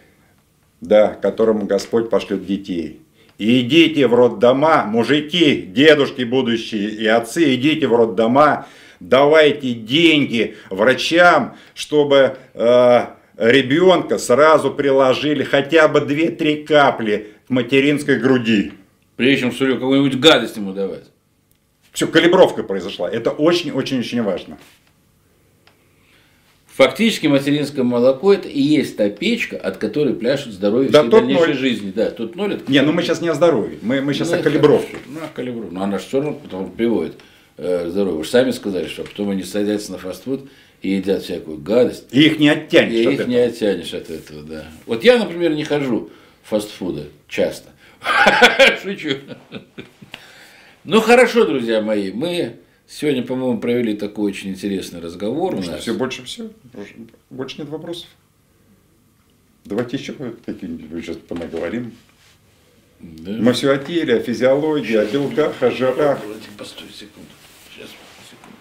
Да, 0.83 1.09
которым 1.15 1.67
Господь 1.67 2.11
пошлет 2.11 2.45
детей. 2.45 3.01
Идите 3.39 4.07
в 4.07 4.15
роддома, 4.15 4.85
мужики, 4.85 5.63
дедушки 5.63 6.23
будущие 6.23 6.91
и 6.91 7.07
отцы, 7.07 7.55
идите 7.55 7.87
в 7.87 7.95
роддома, 7.95 8.67
давайте 9.01 9.73
деньги 9.73 10.57
врачам, 10.71 11.57
чтобы 11.75 12.37
э, 12.55 13.07
ребенка 13.37 14.19
сразу 14.19 14.71
приложили 14.71 15.43
хотя 15.43 15.89
бы 15.89 16.01
2-3 16.01 16.65
капли 16.65 17.35
к 17.47 17.51
материнской 17.51 18.19
груди. 18.19 18.73
Прежде 19.17 19.43
чем 19.43 19.53
что 19.53 19.67
какую-нибудь 19.67 20.19
гадость 20.19 20.57
ему 20.57 20.73
давать. 20.73 21.05
Все, 21.93 22.09
калибровка 22.09 22.65
произошла. 22.65 23.09
Это 23.09 23.31
очень-очень-очень 23.31 24.23
важно. 24.23 24.59
Фактически 26.77 27.29
материнское 27.29 27.85
молоко 27.85 28.35
это 28.35 28.49
и 28.49 28.61
есть 28.61 28.97
та 28.97 29.09
печка, 29.09 29.57
от 29.57 29.77
которой 29.77 30.13
пляшут 30.13 30.55
здоровье 30.55 30.91
да, 30.91 31.03
всей 31.03 31.11
дальнейшей 31.11 31.47
ноль. 31.47 31.57
жизни. 31.57 31.93
Да, 31.95 32.11
тут 32.11 32.35
ноль. 32.35 32.61
Не, 32.67 32.83
ну 32.83 32.91
мы 32.91 33.03
сейчас 33.03 33.21
не 33.21 33.29
о 33.29 33.35
здоровье, 33.35 33.79
мы, 33.81 34.01
мы 34.01 34.13
сейчас 34.13 34.31
ну, 34.31 34.39
о 34.39 34.43
калибровке. 34.43 34.97
Ну, 35.07 35.21
о 35.25 35.29
калибровке. 35.29 35.73
Но 35.73 35.85
она 35.85 35.99
же 35.99 36.05
все 36.05 36.21
равно 36.21 36.33
потом 36.33 36.73
приводит 36.73 37.15
э, 37.59 37.89
здоровье. 37.89 38.19
Вы 38.19 38.25
же 38.25 38.31
сами 38.31 38.51
сказали, 38.51 38.89
что 38.89 39.05
потом 39.05 39.31
они 39.31 39.45
садятся 39.45 39.93
на 39.93 39.99
фастфуд 39.99 40.49
и 40.83 40.91
едят 40.91 41.23
всякую 41.23 41.59
гадость. 41.59 42.09
И 42.11 42.25
их 42.25 42.41
не 42.41 42.49
оттянешь. 42.49 42.93
И 42.93 43.07
от 43.07 43.13
их 43.13 43.21
этого. 43.21 43.31
не 43.31 43.37
оттянешь 43.37 43.95
от 43.95 44.11
этого, 44.11 44.43
да. 44.43 44.65
Вот 44.87 45.05
я, 45.05 45.17
например, 45.19 45.55
не 45.55 45.63
хожу 45.63 46.11
в 46.43 46.49
фастфуды 46.49 47.05
часто. 47.29 47.71
Шучу. 48.83 49.19
Ну 50.83 51.01
хорошо, 51.01 51.45
друзья 51.45 51.81
мои, 51.81 52.11
мы 52.11 52.57
сегодня, 52.87 53.23
по-моему, 53.23 53.59
провели 53.59 53.97
такой 53.97 54.33
очень 54.33 54.51
интересный 54.51 55.01
разговор 55.01 55.55
у 55.55 55.63
нас. 55.63 55.81
Все, 55.81 55.95
больше 55.95 56.25
все. 56.25 56.51
Больше 57.31 57.59
нет 57.59 57.69
вопросов. 57.69 58.09
Давайте 59.65 59.97
еще 59.97 60.13
какие-нибудь 60.13 61.05
сейчас 61.05 61.17
понаговорим. 61.17 61.93
Да. 63.01 63.33
Мы 63.33 63.53
все 63.53 63.73
о 63.73 63.79
теле, 63.79 64.17
о 64.17 64.21
физиологии, 64.21 64.97
о 64.97 65.05
белках, 65.07 65.63
о 65.63 65.71
жирах. 65.71 66.21
Постой 66.57 66.89
секунду. 66.91 67.29
Сейчас, 67.75 67.89
секунду. 68.31 68.59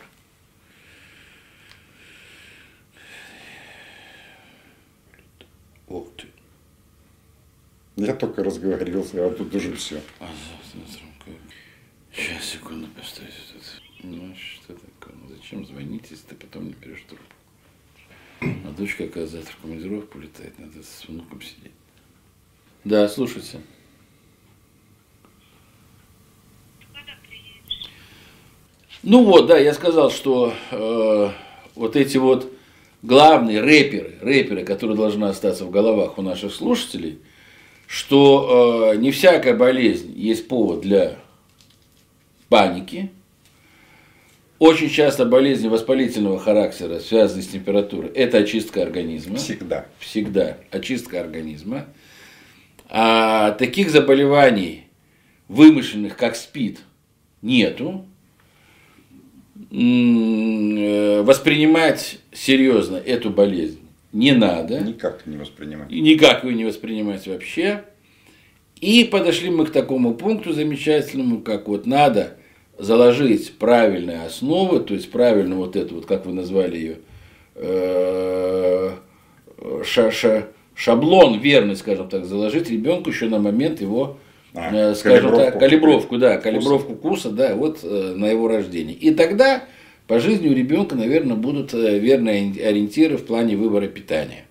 Ох 5.87 6.07
ты. 6.17 6.27
Я 7.95 8.13
только 8.15 8.43
разговорился, 8.43 9.25
а 9.25 9.29
тут 9.29 9.53
уже 9.53 9.75
все. 9.75 10.01
А? 10.19 10.27
Сейчас, 12.13 12.45
секунду, 12.45 12.87
постойте. 12.97 13.33
Ну, 14.03 14.35
что 14.35 14.73
такое? 14.73 15.15
Ну, 15.15 15.33
зачем 15.33 15.65
звонить, 15.65 16.03
если 16.09 16.27
ты 16.27 16.35
потом 16.35 16.67
не 16.67 16.73
берешь 16.73 17.03
трубку? 17.07 17.25
А 18.41 18.71
дочка, 18.77 19.07
как 19.07 19.27
завтра 19.27 19.53
в 19.53 19.57
командировку 19.61 20.17
улетает, 20.17 20.59
надо 20.59 20.83
с 20.83 21.07
внуком 21.07 21.41
сидеть. 21.41 21.71
Да, 22.83 23.07
слушайте. 23.07 23.61
Ну 29.03 29.23
вот, 29.23 29.47
да, 29.47 29.57
я 29.57 29.73
сказал, 29.73 30.11
что 30.11 30.53
э, 30.71 31.29
вот 31.75 31.95
эти 31.95 32.17
вот 32.17 32.51
главные 33.01 33.61
рэперы, 33.61 34.17
рэперы, 34.21 34.65
которые 34.65 34.97
должны 34.97 35.25
остаться 35.25 35.65
в 35.65 35.71
головах 35.71 36.17
у 36.17 36.21
наших 36.21 36.53
слушателей, 36.53 37.19
что 37.87 38.91
э, 38.93 38.97
не 38.97 39.11
всякая 39.11 39.55
болезнь 39.55 40.13
есть 40.17 40.47
повод 40.47 40.81
для 40.81 41.19
паники. 42.49 43.11
Очень 44.63 44.89
часто 44.89 45.25
болезни 45.25 45.67
воспалительного 45.67 46.39
характера, 46.39 46.99
связанные 46.99 47.43
с 47.43 47.47
температурой, 47.47 48.09
это 48.11 48.37
очистка 48.37 48.81
организма. 48.81 49.35
Всегда. 49.35 49.87
Всегда 49.99 50.55
очистка 50.71 51.19
организма. 51.19 51.87
А 52.87 53.51
таких 53.51 53.91
заболеваний, 53.91 54.85
вымышленных, 55.49 56.15
как 56.15 56.37
СПИД, 56.37 56.79
нету. 57.41 58.05
Э, 59.69 61.23
Воспринимать 61.23 62.19
серьезно 62.31 62.95
эту 62.95 63.31
болезнь 63.31 63.81
не 64.13 64.31
надо. 64.31 64.79
Никак 64.79 65.27
не 65.27 65.35
воспринимать. 65.35 65.91
Никак 65.91 66.45
вы 66.45 66.53
не 66.53 66.63
воспринимаете 66.63 67.31
вообще. 67.31 67.83
И 68.79 69.03
подошли 69.03 69.49
мы 69.49 69.65
к 69.65 69.71
такому 69.71 70.13
пункту 70.13 70.53
замечательному, 70.53 71.41
как 71.41 71.67
вот 71.67 71.85
надо 71.85 72.37
заложить 72.77 73.53
правильные 73.59 74.23
основы, 74.25 74.79
то 74.79 74.93
есть 74.93 75.11
правильно 75.11 75.55
вот 75.55 75.75
эту, 75.75 75.95
вот 75.95 76.05
как 76.05 76.25
вы 76.25 76.33
назвали 76.33 76.77
ее, 76.77 76.97
э, 77.55 78.91
ша- 79.83 80.11
ша- 80.11 80.47
шаблон 80.75 81.39
верный, 81.39 81.75
скажем 81.75 82.09
так, 82.09 82.25
заложить 82.25 82.69
ребенку 82.69 83.09
еще 83.09 83.27
на 83.27 83.39
момент 83.39 83.81
его, 83.81 84.17
А, 84.55 84.73
э, 84.73 84.95
скажем 84.95 85.29
калибровку. 85.29 85.51
так, 85.51 85.59
калибровку, 85.59 86.17
да, 86.17 86.37
калибровку 86.37 86.95
курса, 86.95 87.29
да, 87.31 87.55
вот 87.55 87.79
э, 87.83 88.13
на 88.15 88.25
его 88.27 88.47
рождение. 88.47 88.95
И 88.95 89.11
тогда 89.11 89.63
по 90.07 90.19
жизни 90.19 90.49
у 90.49 90.53
ребенка, 90.53 90.95
наверное, 90.95 91.35
будут 91.37 91.73
верные 91.73 92.51
ориентиры 92.63 93.17
в 93.17 93.25
плане 93.25 93.55
выбора 93.55 93.87
питания. 93.87 94.45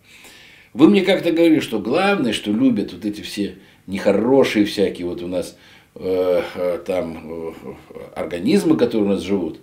Вы 0.73 0.89
мне 0.89 1.03
как-то 1.03 1.31
говорили, 1.32 1.61
что 1.61 1.78
главное, 1.78 2.32
что 2.32 2.51
любят 2.51 2.93
вот 2.94 3.05
эти 3.05 3.20
все 3.20 3.57
нехорошие 3.86 4.65
всякие 4.65 5.07
вот 5.07 5.23
у 5.23 5.27
нас 5.28 5.57
там 6.86 7.19
э, 7.27 7.52
организмы, 8.14 8.77
которые 8.77 9.10
у 9.10 9.12
нас 9.14 9.23
живут, 9.23 9.59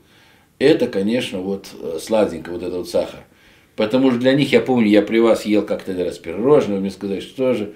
это, 0.60 0.88
конечно, 0.88 1.40
вот 1.40 1.70
э, 1.82 1.98
сладенько, 2.02 2.52
вот 2.52 2.62
этот 2.62 2.78
вот 2.78 2.90
сахар. 2.90 3.22
Потому 3.76 4.12
что 4.12 4.20
для 4.20 4.34
них, 4.34 4.52
я 4.52 4.60
помню, 4.60 4.88
я 4.88 5.02
при 5.02 5.20
вас 5.20 5.46
ел 5.46 5.64
как-то 5.66 5.94
раз 6.04 6.18
пирожное, 6.18 6.80
мне 6.80 6.92
сказали, 6.92 7.22
что 7.22 7.54
же, 7.54 7.74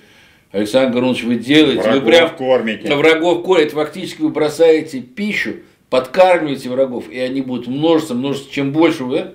Александр 0.52 0.94
Горунович, 0.94 1.24
вы 1.24 1.36
делаете, 1.38 1.82
Врагов 1.82 2.04
вы 2.04 2.10
прям 2.12 2.36
кормите. 2.36 2.96
врагов 2.96 3.44
кормите, 3.46 3.72
фактически 3.74 4.22
вы 4.22 4.30
бросаете 4.30 5.00
пищу, 5.00 5.56
подкармливаете 5.90 6.70
врагов, 6.70 7.10
и 7.10 7.18
они 7.20 7.42
будут 7.42 7.68
множиться, 7.68 8.14
множиться, 8.14 8.52
чем 8.52 8.72
больше 8.72 9.04
вы. 9.06 9.32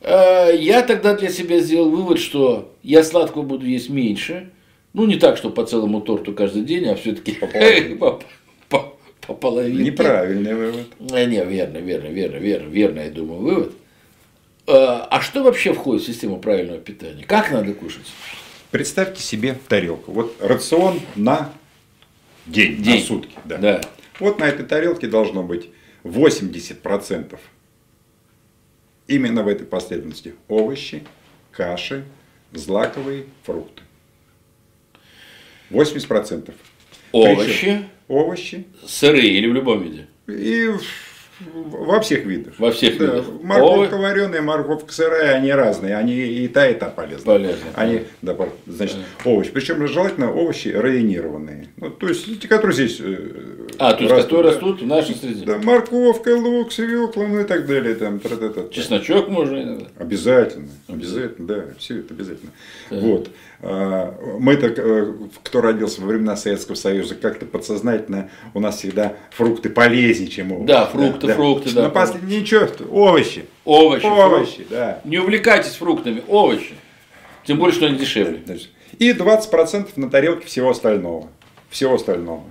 Э, 0.00 0.56
Я 0.56 0.82
тогда 0.82 1.14
для 1.14 1.28
себя 1.28 1.58
сделал 1.58 1.90
вывод, 1.90 2.18
что 2.18 2.72
я 2.82 3.02
сладкого 3.02 3.42
буду 3.42 3.66
есть 3.66 3.90
меньше. 3.90 4.50
Ну, 4.96 5.04
не 5.04 5.16
так, 5.16 5.36
что 5.36 5.50
по 5.50 5.62
целому 5.66 6.00
торту 6.00 6.32
каждый 6.32 6.62
день, 6.62 6.88
а 6.88 6.94
все-таки 6.96 7.32
По 7.34 7.46
половине. 7.46 7.96
по, 7.96 8.22
по- 8.70 8.96
по 9.26 9.34
половине. 9.34 9.84
Неправильный 9.84 10.54
вывод. 10.54 10.86
Э, 11.12 11.26
Не, 11.26 11.44
верно, 11.44 11.76
верно, 11.78 12.06
верно, 12.08 12.36
верно, 12.38 12.66
верно, 12.68 13.00
я 13.00 13.10
думаю, 13.10 13.40
вывод. 13.40 13.72
Э, 14.66 14.72
А 15.10 15.20
что 15.20 15.42
вообще 15.42 15.74
входит 15.74 16.02
в 16.02 16.06
систему 16.06 16.38
правильного 16.38 16.78
питания? 16.78 17.24
Как 17.24 17.50
надо 17.50 17.74
кушать? 17.74 18.06
Представьте 18.70 19.22
себе 19.22 19.58
тарелку. 19.68 20.12
Вот 20.12 20.34
рацион 20.40 20.98
на 21.14 21.52
день, 22.46 22.78
на 22.78 22.84
День. 22.84 23.02
сутки. 23.04 23.36
Да. 23.44 23.58
Да. 23.58 23.80
Вот 24.18 24.38
на 24.38 24.44
этой 24.44 24.64
тарелке 24.64 25.08
должно 25.08 25.42
быть 25.42 25.68
80% 26.04 27.38
именно 29.08 29.42
в 29.42 29.48
этой 29.48 29.66
последовательности 29.66 30.34
овощи, 30.48 31.04
каши, 31.52 32.02
злаковые 32.52 33.24
фрукты. 33.42 33.82
80%. 35.70 36.50
Овощи, 37.12 37.44
Причем 37.46 37.84
овощи 38.08 38.66
сырые 38.86 39.30
или 39.30 39.46
в 39.48 39.54
любом 39.54 39.82
виде? 39.82 40.06
и 40.28 40.68
во 41.54 42.00
всех 42.00 42.24
видах. 42.24 42.54
Во 42.58 42.70
всех 42.72 42.96
Да, 42.98 43.04
видах. 43.04 43.26
Морковка 43.42 43.96
Овощ- 43.96 44.00
вареная, 44.00 44.40
морковка 44.42 44.90
сырая, 44.92 45.34
они 45.34 45.52
разные. 45.52 45.94
Они 45.96 46.14
и 46.16 46.48
та, 46.48 46.66
и 46.68 46.74
та 46.74 46.86
полезны. 46.88 47.26
Полезны, 47.26 47.66
Они, 47.74 48.02
да, 48.22 48.34
значит, 48.66 48.96
овощи. 49.24 49.50
Причем 49.50 49.86
желательно 49.86 50.32
овощи 50.32 50.68
районированные. 50.68 51.68
Ну, 51.76 51.90
то 51.90 52.08
есть, 52.08 52.40
те, 52.40 52.48
которые 52.48 52.74
здесь 52.74 52.98
э, 53.00 53.68
А, 53.78 53.92
то 53.92 54.02
есть, 54.02 54.10
растут, 54.14 54.24
которые 54.24 54.42
да. 54.44 54.50
растут 54.54 54.80
в 54.82 54.86
нашей 54.86 55.14
среде. 55.14 55.44
Да, 55.44 55.58
морковка, 55.58 56.30
лук, 56.34 56.72
свекла, 56.72 57.26
ну 57.28 57.40
и 57.40 57.44
так 57.44 57.66
далее. 57.66 57.94
Там, 57.96 58.18
тра-та-та. 58.18 58.68
Чесночок 58.70 59.28
можно 59.28 59.62
иногда. 59.62 59.86
Обязательно, 59.98 60.68
обязательно, 60.88 61.46
да, 61.46 61.64
все 61.78 61.98
это 61.98 62.14
обязательно. 62.14 62.50
Вот. 62.90 63.28
А, 63.62 64.14
Мы 64.38 64.56
так, 64.56 64.78
э, 64.78 65.12
кто 65.42 65.60
родился 65.60 66.00
во 66.02 66.08
времена 66.08 66.36
Советского 66.36 66.74
Союза, 66.74 67.14
как-то 67.14 67.46
подсознательно 67.46 68.30
у 68.54 68.60
нас 68.60 68.78
всегда 68.78 69.14
фрукты 69.30 69.70
полезнее, 69.70 70.28
чем 70.28 70.52
овощи. 70.52 70.66
Да, 70.66 70.86
фрукты, 70.86 71.32
фрукты, 71.34 71.74
да. 71.74 71.82
Но 71.84 71.90
после 71.90 72.20
ничего, 72.22 72.66
овощи. 72.90 73.46
Овощи, 73.64 74.04
Овощи, 74.06 74.54
фрукты. 74.56 74.66
да. 74.70 75.00
Не 75.04 75.18
увлекайтесь 75.18 75.74
фруктами, 75.76 76.22
овощи. 76.28 76.74
Тем 77.44 77.58
более, 77.58 77.74
что 77.74 77.86
они 77.86 77.96
дешевле. 77.98 78.42
И 78.98 79.12
20% 79.12 79.88
на 79.96 80.10
тарелке 80.10 80.46
всего 80.46 80.70
остального. 80.70 81.28
Всего 81.70 81.94
остального. 81.94 82.44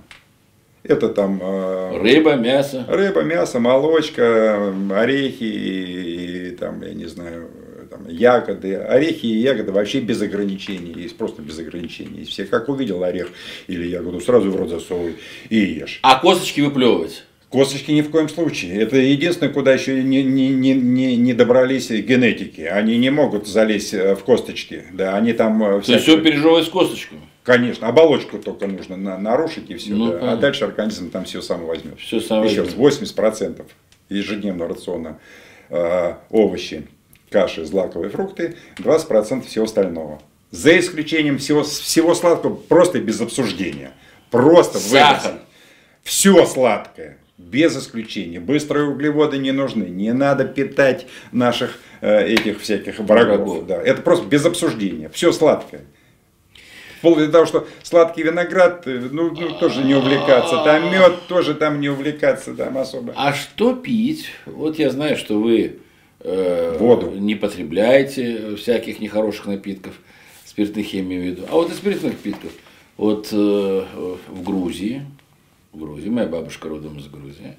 Это 0.82 1.08
там 1.08 1.40
э, 1.42 1.98
Рыба, 1.98 2.34
мясо. 2.34 2.84
Рыба, 2.88 3.22
мясо, 3.22 3.58
молочка, 3.58 4.72
орехи 4.94 5.42
и, 5.42 6.48
и 6.48 6.50
там, 6.52 6.80
я 6.82 6.94
не 6.94 7.06
знаю, 7.06 7.48
там, 7.96 8.08
ягоды. 8.08 8.74
Орехи 8.76 9.26
и 9.26 9.38
ягоды 9.38 9.72
вообще 9.72 10.00
без 10.00 10.20
ограничений. 10.22 10.92
Есть 10.96 11.16
просто 11.16 11.42
без 11.42 11.58
ограничений. 11.58 12.24
Все, 12.24 12.44
как 12.44 12.68
увидел 12.68 13.02
орех 13.04 13.28
или 13.66 13.86
ягоду, 13.86 14.20
сразу 14.20 14.50
в 14.50 14.56
рот 14.56 14.68
засовывай 14.70 15.16
и 15.48 15.56
ешь. 15.58 16.00
А 16.02 16.18
косточки 16.20 16.60
выплевывать. 16.60 17.24
Косточки 17.48 17.92
ни 17.92 18.02
в 18.02 18.10
коем 18.10 18.28
случае. 18.28 18.80
Это 18.80 18.96
единственное, 18.96 19.52
куда 19.52 19.72
еще 19.72 20.02
не, 20.02 20.22
не, 20.24 20.48
не, 20.48 20.74
не, 20.74 21.16
не 21.16 21.32
добрались 21.32 21.90
генетики. 21.90 22.62
Они 22.62 22.98
не 22.98 23.10
могут 23.10 23.46
залезть 23.46 23.94
э, 23.94 24.16
в 24.16 24.24
косточки. 24.24 24.82
Да, 24.92 25.16
они 25.16 25.32
там 25.32 25.62
э, 25.62 25.80
То 25.80 25.92
есть 25.92 26.04
все 26.04 26.20
пережевывать 26.20 26.66
с 26.66 26.68
косточками. 26.68 27.20
Конечно, 27.44 27.86
оболочку 27.86 28.38
только 28.38 28.66
нужно 28.66 28.96
на- 28.96 29.16
нарушить 29.18 29.70
и 29.70 29.76
все. 29.76 29.94
Ну, 29.94 30.10
да. 30.10 30.32
А 30.32 30.36
дальше 30.36 30.64
организм 30.64 31.10
там 31.10 31.24
все 31.24 31.40
сам 31.40 31.64
возьмет. 31.64 32.00
Всё 32.00 32.20
сам 32.20 32.42
Еще 32.44 32.62
возьмет. 32.62 32.76
раз, 32.76 32.98
80% 32.98 33.64
ежедневного 34.08 34.70
рациона 34.70 35.20
э, 35.70 36.14
овощи, 36.30 36.88
каши, 37.30 37.64
злаковые 37.64 38.10
фрукты, 38.10 38.56
20% 38.78 39.46
всего 39.46 39.64
остального. 39.64 40.20
За 40.50 40.78
исключением 40.78 41.38
всего, 41.38 41.62
всего 41.62 42.14
сладкого, 42.14 42.54
просто 42.54 43.00
без 43.00 43.20
обсуждения. 43.20 43.92
Просто 44.30 44.78
Сахар. 44.78 45.40
Все 46.02 46.46
сладкое. 46.46 47.18
Без 47.36 47.76
исключения. 47.76 48.40
Быстрые 48.40 48.86
углеводы 48.86 49.38
не 49.38 49.52
нужны. 49.52 49.84
Не 49.84 50.12
надо 50.12 50.44
питать 50.44 51.06
наших 51.32 51.78
э, 52.00 52.26
этих 52.26 52.60
всяких 52.60 52.98
врагов. 52.98 53.38
Врагов. 53.38 53.66
Да. 53.66 53.82
Это 53.82 54.02
просто 54.02 54.26
без 54.26 54.46
обсуждения. 54.46 55.10
Все 55.10 55.32
сладкое. 55.32 55.82
вплоть 56.98 57.18
до 57.18 57.28
того, 57.30 57.46
что 57.46 57.66
сладкий 57.82 58.22
виноград, 58.22 58.86
э, 58.86 59.08
ну, 59.10 59.30
ну 59.32 59.58
тоже 59.58 59.82
не 59.82 59.94
увлекаться, 59.94 60.62
там 60.64 60.90
мед 60.90 61.26
тоже 61.28 61.54
там 61.54 61.80
не 61.80 61.88
увлекаться, 61.88 62.54
там 62.54 62.78
особо. 62.78 63.12
А 63.16 63.34
что 63.34 63.74
пить? 63.74 64.30
Вот 64.46 64.78
я 64.78 64.90
знаю, 64.90 65.16
что 65.16 65.38
вы 65.38 65.80
э, 66.26 66.76
Воду. 66.78 67.12
не 67.12 67.34
потребляете 67.34 68.56
всяких 68.56 69.00
нехороших 69.00 69.46
напитков, 69.46 69.94
спиртных 70.44 70.92
я 70.92 71.00
имею 71.00 71.22
в 71.22 71.26
виду. 71.26 71.42
А 71.50 71.54
вот 71.54 71.70
из 71.70 71.76
спиртных 71.76 72.12
напитков, 72.12 72.52
вот 72.96 73.28
э, 73.32 74.16
в 74.28 74.42
Грузии, 74.42 75.06
в 75.72 75.78
Грузии, 75.78 76.08
моя 76.08 76.26
бабушка 76.26 76.68
родом 76.68 76.98
из 76.98 77.06
Грузии, 77.08 77.56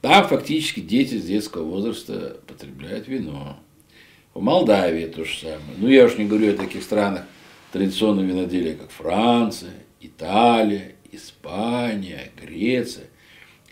там 0.00 0.28
фактически 0.28 0.80
дети 0.80 1.16
с 1.18 1.24
детского 1.24 1.64
возраста 1.64 2.38
потребляют 2.46 3.08
вино. 3.08 3.56
В 4.32 4.40
Молдавии 4.40 5.06
то 5.06 5.24
же 5.24 5.36
самое. 5.36 5.60
Ну, 5.78 5.88
я 5.88 6.04
уж 6.04 6.16
не 6.16 6.24
говорю 6.24 6.52
о 6.52 6.56
таких 6.56 6.84
странах 6.84 7.24
традиционного 7.72 8.26
виноделия, 8.26 8.74
как 8.74 8.90
Франция, 8.90 9.72
Италия, 10.00 10.94
Испания, 11.10 12.30
Греция. 12.40 13.06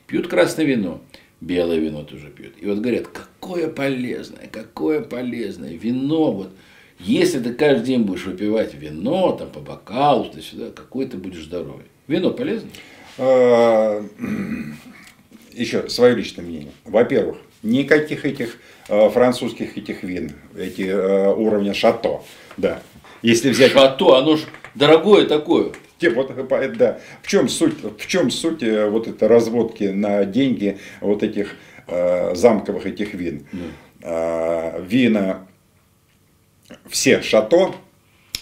Пьют 0.09 0.27
красное 0.27 0.65
вино, 0.65 1.01
белое 1.41 1.79
вино 1.79 2.03
тоже 2.03 2.29
пьют. 2.29 2.55
И 2.61 2.67
вот 2.67 2.79
говорят, 2.79 3.09
какое 3.09 3.69
полезное, 3.69 4.49
какое 4.51 5.01
полезное 5.01 5.75
вино. 5.75 6.33
Вот 6.33 6.51
если 6.99 7.41
ты 7.41 7.53
каждый 7.53 7.87
день 7.87 8.03
будешь 8.03 8.25
выпивать 8.25 8.75
вино, 8.75 9.33
там 9.33 9.51
по 9.51 9.61
бокалу, 9.61 10.25
то 10.25 10.41
сюда, 10.41 10.71
какой 10.71 11.07
ты 11.07 11.17
будешь 11.17 11.45
здоровый. 11.45 11.85
Вино 12.07 12.31
полезно? 12.31 12.69
А, 13.19 14.03
еще 15.53 15.89
свое 15.89 16.15
личное 16.15 16.45
мнение. 16.45 16.73
Во-первых, 16.85 17.39
никаких 17.63 18.25
этих 18.25 18.59
э, 18.89 19.11
французских 19.11 19.77
этих 19.77 20.03
вин, 20.03 20.33
эти 20.57 20.83
э, 20.83 21.35
уровня 21.35 21.75
шато, 21.75 22.23
да. 22.57 22.83
Если 23.23 23.51
взять... 23.51 23.73
Шато, 23.73 24.17
оно 24.17 24.37
же 24.37 24.45
дорогое 24.75 25.27
такое. 25.27 25.73
Вот, 26.03 26.77
да. 26.77 26.99
В 27.23 27.27
чем 27.27 27.49
суть, 27.49 27.83
в 27.83 28.07
чем 28.07 28.31
суть 28.31 28.63
э, 28.63 28.89
вот 28.89 29.09
этой 29.09 29.29
разводки 29.29 29.85
на 29.85 30.25
деньги 30.25 30.79
вот 31.01 31.23
этих 31.23 31.57
э, 31.87 32.35
замковых 32.35 32.87
этих 32.87 33.15
вин? 33.15 33.47
Да. 33.53 34.77
Э, 34.77 34.83
вина 34.87 35.47
все 36.89 37.23
шато, 37.23 37.75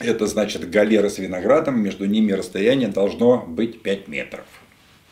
это 0.00 0.26
значит 0.26 0.68
галеры 0.70 1.10
с 1.10 1.18
виноградом, 1.18 1.80
между 1.80 2.06
ними 2.06 2.32
расстояние 2.32 2.88
должно 2.88 3.38
быть 3.38 3.82
5 3.82 4.08
метров 4.08 4.46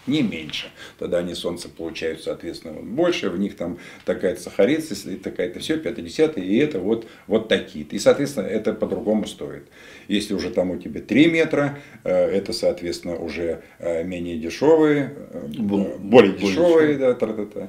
не 0.06 0.22
меньше. 0.22 0.66
Тогда 0.98 1.18
они 1.18 1.34
солнце 1.34 1.68
получают, 1.68 2.22
соответственно, 2.22 2.80
больше, 2.82 3.30
в 3.30 3.38
них 3.38 3.56
там 3.56 3.78
такая-то 4.04 4.40
сахарица, 4.40 4.94
такая-то 5.18 5.60
все, 5.60 5.78
5 5.78 5.98
и 6.38 6.56
это 6.56 6.80
вот, 6.80 7.06
вот 7.26 7.48
такие 7.48 7.84
И, 7.84 7.98
соответственно, 7.98 8.46
это 8.46 8.72
по-другому 8.72 9.26
стоит. 9.26 9.64
Если 10.08 10.34
уже 10.34 10.50
там 10.50 10.70
у 10.70 10.76
тебя 10.76 11.00
3 11.00 11.26
метра, 11.30 11.78
э, 12.04 12.12
это, 12.12 12.52
соответственно, 12.52 13.16
уже 13.16 13.62
э, 13.78 14.02
менее 14.02 14.38
дешевые, 14.38 15.14
э, 15.30 15.46
более, 15.46 15.98
более 15.98 16.32
дешевые. 16.32 16.98
Да, 16.98 17.14
та 17.14 17.26
-та 17.26 17.52
-та. 17.52 17.68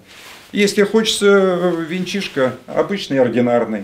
Если 0.51 0.83
хочется 0.83 1.73
винчишка, 1.87 2.55
обычный, 2.67 3.19
ординарный. 3.19 3.83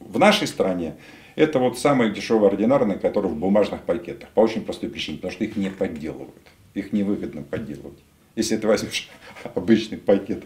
В 0.00 0.18
нашей 0.18 0.46
стране 0.46 0.94
это 1.36 1.58
вот 1.58 1.78
самый 1.78 2.10
дешевый 2.10 2.48
ординарный, 2.48 2.98
который 2.98 3.30
в 3.30 3.36
бумажных 3.36 3.82
пакетах. 3.82 4.28
По 4.30 4.40
очень 4.40 4.62
простой 4.62 4.90
причине, 4.90 5.18
потому 5.18 5.32
что 5.32 5.44
их 5.44 5.56
не 5.56 5.70
подделывают 5.70 6.34
их 6.74 6.92
невыгодно 6.92 7.42
подделывать. 7.42 7.98
Если 8.36 8.56
ты 8.56 8.66
возьмешь 8.66 9.08
обычный 9.54 9.98
пакет 9.98 10.44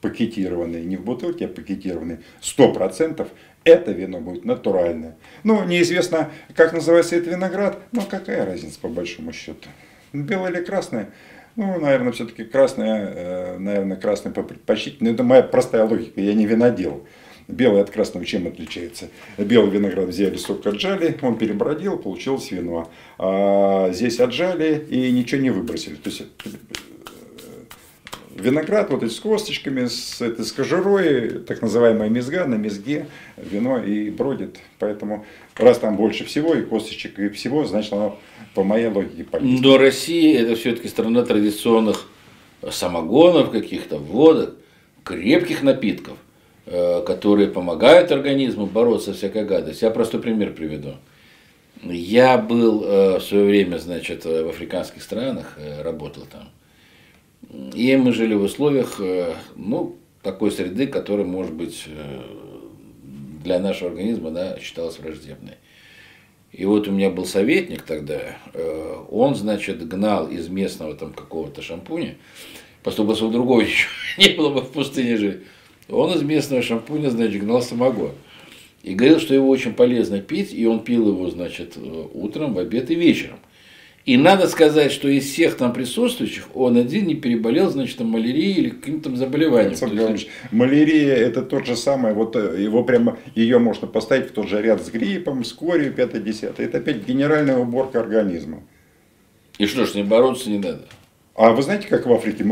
пакетированный, 0.00 0.84
не 0.84 0.96
в 0.96 1.04
бутылке, 1.04 1.46
а 1.46 1.48
пакетированный, 1.48 2.18
100% 2.40 3.26
это 3.64 3.92
вино 3.92 4.20
будет 4.20 4.44
натуральное. 4.44 5.16
Ну, 5.42 5.64
неизвестно, 5.64 6.30
как 6.54 6.72
называется 6.72 7.16
этот 7.16 7.28
виноград, 7.32 7.78
но 7.92 8.02
какая 8.02 8.46
разница 8.46 8.78
по 8.80 8.88
большому 8.88 9.32
счету. 9.32 9.68
Белое 10.12 10.52
или 10.52 10.64
красное? 10.64 11.10
Ну, 11.56 11.80
наверное, 11.80 12.12
все-таки 12.12 12.44
красное, 12.44 13.12
э, 13.14 13.58
наверное, 13.58 13.96
красное 13.96 14.32
по 14.32 14.42
предпочтительному. 14.42 15.14
Это 15.14 15.24
моя 15.24 15.42
простая 15.42 15.84
логика, 15.84 16.20
я 16.20 16.34
не 16.34 16.46
винодел. 16.46 17.04
Белый 17.48 17.80
от 17.80 17.90
красного 17.90 18.26
чем 18.26 18.46
отличается? 18.46 19.08
Белый 19.38 19.70
виноград 19.70 20.08
взяли, 20.08 20.36
сок 20.36 20.66
отжали, 20.66 21.16
он 21.22 21.38
перебродил, 21.38 21.98
получилось 21.98 22.50
вино. 22.50 22.90
А 23.18 23.90
здесь 23.90 24.20
отжали 24.20 24.84
и 24.90 25.10
ничего 25.10 25.40
не 25.40 25.48
выбросили. 25.48 25.94
То 25.94 26.10
есть 26.10 26.24
э, 26.44 26.50
виноград 28.36 28.90
вот 28.90 29.02
с 29.02 29.18
косточками, 29.18 29.86
с, 29.86 30.20
этой, 30.20 30.44
с 30.44 30.52
кожурой, 30.52 31.40
так 31.40 31.62
называемая 31.62 32.10
мезга, 32.10 32.44
на 32.44 32.56
мезге 32.56 33.06
вино 33.38 33.82
и 33.82 34.10
бродит. 34.10 34.58
Поэтому 34.78 35.24
раз 35.56 35.78
там 35.78 35.96
больше 35.96 36.26
всего 36.26 36.54
и 36.54 36.60
косточек 36.60 37.18
и 37.18 37.30
всего, 37.30 37.64
значит 37.64 37.94
оно 37.94 38.20
по 38.54 38.62
моей 38.62 38.88
логике 38.88 39.24
полезно. 39.24 39.58
Но 39.62 39.78
Россия 39.78 40.42
это 40.42 40.54
все-таки 40.54 40.88
страна 40.88 41.24
традиционных 41.24 42.10
самогонов 42.70 43.50
каких-то, 43.50 43.96
водок, 43.96 44.54
крепких 45.02 45.62
напитков. 45.62 46.18
Э, 46.70 47.02
которые 47.06 47.48
помогают 47.48 48.12
организму 48.12 48.66
бороться 48.66 49.14
с 49.14 49.16
всякой 49.16 49.46
гадостью. 49.46 49.88
Я 49.88 49.94
простой 49.94 50.20
пример 50.20 50.52
приведу. 50.52 50.96
Я 51.82 52.36
был 52.36 52.84
э, 52.84 53.18
в 53.18 53.22
свое 53.22 53.46
время, 53.46 53.78
значит, 53.78 54.26
в 54.26 54.48
африканских 54.50 55.02
странах, 55.02 55.54
э, 55.56 55.80
работал 55.80 56.26
там. 56.30 56.50
И 57.72 57.96
мы 57.96 58.12
жили 58.12 58.34
в 58.34 58.42
условиях, 58.42 59.00
ну, 59.56 59.96
такой 60.22 60.50
среды, 60.50 60.86
которая, 60.88 61.24
может 61.24 61.54
быть, 61.54 61.86
для 63.42 63.58
нашего 63.60 63.88
организма 63.88 64.30
да, 64.30 64.58
считалась 64.58 64.98
враждебной. 64.98 65.54
И 66.52 66.66
вот 66.66 66.86
у 66.88 66.92
меня 66.92 67.08
был 67.08 67.24
советник 67.24 67.82
тогда, 67.82 68.36
он, 69.08 69.34
значит, 69.34 69.86
гнал 69.88 70.28
из 70.28 70.48
местного 70.48 70.94
там 70.94 71.14
какого-то 71.14 71.62
шампуня, 71.62 72.16
поскольку 72.82 73.14
другого 73.14 73.60
еще 73.62 73.88
не 74.18 74.34
было 74.34 74.50
бы 74.50 74.60
в 74.60 74.70
пустыне 74.70 75.16
жить, 75.16 75.38
он 75.88 76.12
из 76.14 76.22
местного 76.22 76.62
шампуня, 76.62 77.10
значит, 77.10 77.42
гнал 77.42 77.62
самогон. 77.62 78.12
И 78.82 78.94
говорил, 78.94 79.18
что 79.20 79.34
его 79.34 79.48
очень 79.48 79.74
полезно 79.74 80.20
пить, 80.20 80.52
и 80.52 80.66
он 80.66 80.80
пил 80.80 81.08
его, 81.08 81.28
значит, 81.30 81.76
утром, 82.14 82.54
в 82.54 82.58
обед 82.58 82.90
и 82.90 82.94
вечером. 82.94 83.38
И 84.08 84.16
надо 84.16 84.48
сказать, 84.48 84.90
что 84.90 85.06
из 85.08 85.24
всех 85.24 85.58
там 85.58 85.74
присутствующих 85.74 86.48
он 86.54 86.78
один 86.78 87.06
не 87.06 87.14
переболел, 87.14 87.68
значит, 87.68 88.00
малярией 88.00 88.54
или 88.54 88.70
каким-то 88.70 89.14
заболеванием. 89.14 89.76
есть... 90.12 90.28
Малярия 90.50 91.14
это 91.14 91.42
тот 91.42 91.66
же 91.66 91.76
самый, 91.76 92.14
вот 92.14 92.34
э, 92.34 92.56
его 92.58 92.84
прямо, 92.84 93.18
ее 93.34 93.58
можно 93.58 93.86
поставить 93.86 94.30
в 94.30 94.32
тот 94.32 94.48
же 94.48 94.62
ряд 94.62 94.80
с 94.80 94.88
гриппом, 94.88 95.44
с 95.44 95.52
корью, 95.52 95.92
5-10. 95.92 96.54
Это 96.56 96.78
опять 96.78 97.06
генеральная 97.06 97.58
уборка 97.58 98.00
организма. 98.00 98.62
И 99.58 99.66
что 99.66 99.84
ж, 99.84 99.92
не 99.94 100.04
бороться 100.04 100.48
не 100.48 100.56
надо? 100.56 100.86
А 101.38 101.52
вы 101.52 101.62
знаете, 101.62 101.86
как 101.86 102.04
в 102.04 102.12
Африке 102.12 102.42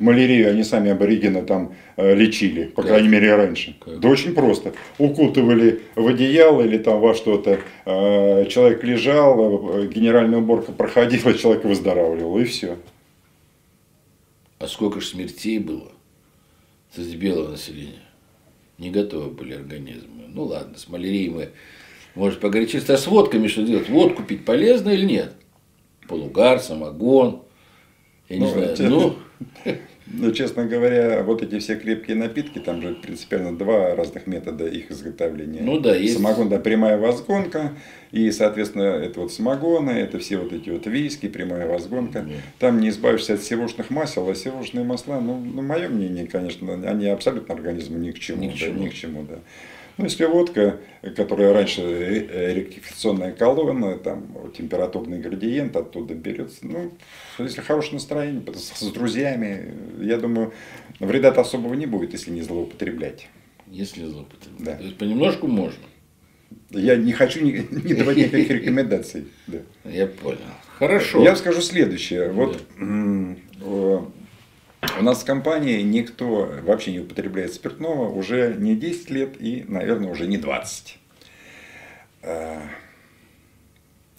малярию 0.00 0.50
они 0.50 0.64
сами 0.64 0.90
аборигены 0.90 1.42
там 1.42 1.76
э, 1.96 2.12
лечили, 2.12 2.64
по 2.64 2.82
крайней 2.82 3.06
мере 3.06 3.36
раньше? 3.36 3.76
Как? 3.78 4.00
Да 4.00 4.08
очень 4.08 4.34
просто. 4.34 4.72
Укутывали 4.98 5.82
в 5.94 6.08
одеяло 6.08 6.62
или 6.62 6.76
там 6.76 6.98
во 6.98 7.14
что-то, 7.14 7.60
э, 7.84 8.46
человек 8.46 8.82
лежал, 8.82 9.78
э, 9.78 9.86
генеральная 9.86 10.40
уборка 10.40 10.72
проходила, 10.72 11.32
человек 11.38 11.62
выздоравливал 11.62 12.36
и 12.40 12.42
все. 12.42 12.78
А 14.58 14.66
сколько 14.66 15.00
же 15.00 15.06
смертей 15.06 15.60
было 15.60 15.92
среди 16.92 17.16
белого 17.16 17.52
населения? 17.52 18.02
Не 18.76 18.90
готовы 18.90 19.30
были 19.30 19.54
организмы. 19.54 20.24
Ну 20.26 20.46
ладно, 20.46 20.76
с 20.76 20.88
малярией 20.88 21.28
мы, 21.28 21.50
может, 22.16 22.40
поговорить 22.40 22.72
чисто, 22.72 22.94
а 22.94 22.98
с 22.98 23.06
водками 23.06 23.46
что 23.46 23.62
делать? 23.62 23.88
Водку 23.88 24.24
пить 24.24 24.44
полезно 24.44 24.90
или 24.90 25.04
нет? 25.04 25.32
Полугар, 26.08 26.58
самогон– 26.58 27.42
я 28.32 28.38
не 28.38 28.44
ну, 28.44 28.50
знаю. 28.50 28.76
Те, 28.76 28.88
ну... 28.88 29.16
ну, 30.06 30.32
честно 30.32 30.64
говоря, 30.64 31.22
вот 31.22 31.42
эти 31.42 31.58
все 31.58 31.76
крепкие 31.76 32.16
напитки, 32.16 32.58
там 32.58 32.80
же 32.80 32.94
принципиально 32.94 33.56
два 33.56 33.94
разных 33.94 34.26
метода 34.26 34.66
их 34.66 34.90
изготовления. 34.90 35.60
Ну 35.62 35.78
да, 35.80 35.94
есть. 35.94 36.14
Самогон, 36.14 36.48
да, 36.48 36.58
прямая 36.58 36.98
возгонка, 36.98 37.72
и, 38.10 38.30
соответственно, 38.30 38.82
это 38.82 39.20
вот 39.20 39.32
самогоны, 39.32 39.90
это 39.90 40.18
все 40.18 40.38
вот 40.38 40.52
эти 40.52 40.70
вот 40.70 40.86
виски, 40.86 41.28
прямая 41.28 41.66
возгонка. 41.66 42.22
Да. 42.22 42.34
Там 42.58 42.80
не 42.80 42.88
избавишься 42.88 43.34
от 43.34 43.42
севушных 43.42 43.90
масел, 43.90 44.28
а 44.28 44.34
севушные 44.34 44.84
масла, 44.84 45.20
ну, 45.20 45.38
ну, 45.38 45.62
мое 45.62 45.88
мнение, 45.88 46.26
конечно, 46.26 46.72
они 46.72 47.06
абсолютно 47.06 47.54
организму 47.54 47.98
ни 47.98 48.10
к 48.12 48.18
чему. 48.18 48.42
Ни 48.42 48.48
к 48.48 48.54
чему. 48.54 48.78
Да, 48.78 48.84
ни 48.84 48.88
к 48.88 48.94
чему 48.94 49.22
да. 49.28 49.38
Ну, 50.02 50.08
если 50.08 50.24
водка, 50.24 50.80
которая 51.14 51.52
раньше 51.52 51.80
э, 51.80 52.54
ректификационная 52.54 53.30
колонна, 53.30 53.96
там 53.98 54.34
температурный 54.52 55.20
градиент 55.20 55.76
оттуда 55.76 56.14
берется, 56.14 56.66
ну, 56.66 56.92
если 57.38 57.60
хорошее 57.60 57.94
настроение, 57.94 58.42
с 58.52 58.82
друзьями, 58.90 59.72
я 60.00 60.16
думаю, 60.16 60.52
вреда-то 60.98 61.42
особого 61.42 61.74
не 61.74 61.86
будет, 61.86 62.14
если 62.14 62.32
не 62.32 62.42
злоупотреблять. 62.42 63.28
Если 63.68 64.04
злоупотреблять. 64.04 64.64
Да. 64.64 64.74
То 64.74 64.82
есть 64.82 64.96
понемножку 64.98 65.46
можно. 65.46 65.84
Я 66.70 66.96
не 66.96 67.12
хочу 67.12 67.40
не, 67.44 67.52
не 67.70 67.94
давать 67.94 68.16
никаких 68.16 68.50
рекомендаций. 68.50 69.26
Да. 69.46 69.58
Я 69.84 70.08
понял. 70.08 70.38
Хорошо. 70.80 71.22
Я 71.22 71.36
скажу 71.36 71.60
следующее. 71.60 72.32
Вот 72.32 72.60
да. 72.76 74.02
У 74.98 75.02
нас 75.02 75.22
в 75.22 75.24
компании 75.24 75.80
никто 75.82 76.52
вообще 76.62 76.92
не 76.92 77.00
употребляет 77.00 77.54
спиртного 77.54 78.10
уже 78.10 78.56
не 78.58 78.74
10 78.74 79.10
лет 79.10 79.40
и, 79.40 79.64
наверное, 79.68 80.10
уже 80.10 80.26
не 80.26 80.38
20. 80.38 80.98
Э, 82.22 82.60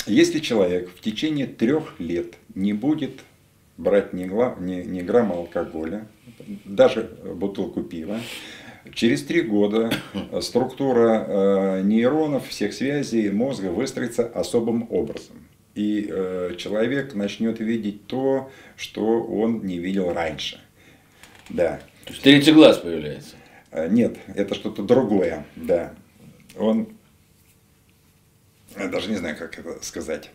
Если 0.06 0.40
человек 0.40 0.90
в 0.90 1.02
течение 1.02 1.48
трех 1.48 2.00
лет 2.00 2.36
не 2.56 2.74
будет 2.74 3.22
брать 3.78 4.14
ни, 4.14 4.24
ни, 4.24 4.84
ни 4.84 5.02
грамма 5.02 5.36
алкоголя, 5.36 6.08
даже 6.66 7.04
бутылку 7.36 7.84
пива, 7.84 8.20
через 8.94 9.24
три 9.24 9.42
года 9.42 9.92
структура 10.42 11.26
э, 11.28 11.82
нейронов, 11.84 12.48
всех 12.48 12.74
связей 12.74 13.30
мозга 13.32 13.68
выстроится 13.68 14.26
особым 14.26 14.88
образом. 14.90 15.36
И 15.76 16.08
э, 16.10 16.56
человек 16.58 17.16
начнет 17.16 17.60
видеть 17.60 18.06
то, 18.06 18.52
что 18.78 19.24
он 19.24 19.66
не 19.66 19.80
видел 19.80 20.14
раньше. 20.14 20.62
Да. 21.50 21.80
То 22.06 22.12
есть 22.12 22.24
третий 22.24 22.52
глаз 22.52 22.78
появляется? 22.78 23.36
Э, 23.72 23.88
нет, 23.90 24.18
это 24.36 24.54
что-то 24.54 24.84
другое, 24.84 25.46
да. 25.56 25.94
Он, 26.56 26.90
я 28.78 28.88
даже 28.88 29.10
не 29.10 29.16
знаю, 29.16 29.36
как 29.36 29.58
это 29.58 29.84
сказать. 29.84 30.30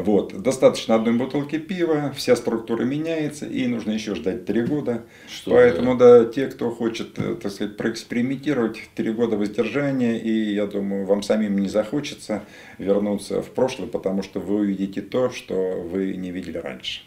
Вот, 0.00 0.40
достаточно 0.40 0.94
одной 0.94 1.14
бутылки 1.14 1.58
пива, 1.58 2.12
вся 2.16 2.34
структура 2.34 2.84
меняется, 2.84 3.44
и 3.44 3.66
нужно 3.66 3.92
еще 3.92 4.14
ждать 4.14 4.46
три 4.46 4.62
года. 4.62 5.02
Что 5.28 5.50
Поэтому, 5.50 5.94
да. 5.94 6.24
те, 6.24 6.46
кто 6.46 6.70
хочет, 6.70 7.18
э, 7.18 7.34
так 7.34 7.52
сказать, 7.52 7.76
проэкспериментировать, 7.76 8.78
три 8.94 9.12
года 9.12 9.36
воздержания, 9.36 10.16
и 10.16 10.54
я 10.54 10.66
думаю, 10.66 11.04
вам 11.04 11.22
самим 11.22 11.58
не 11.58 11.68
захочется 11.68 12.42
вернуться 12.78 13.42
в 13.42 13.50
прошлое, 13.50 13.88
потому 13.88 14.22
что 14.22 14.40
вы 14.40 14.60
увидите 14.60 15.02
то, 15.02 15.28
что 15.28 15.54
вы 15.54 16.16
не 16.16 16.30
видели 16.30 16.56
раньше. 16.56 17.02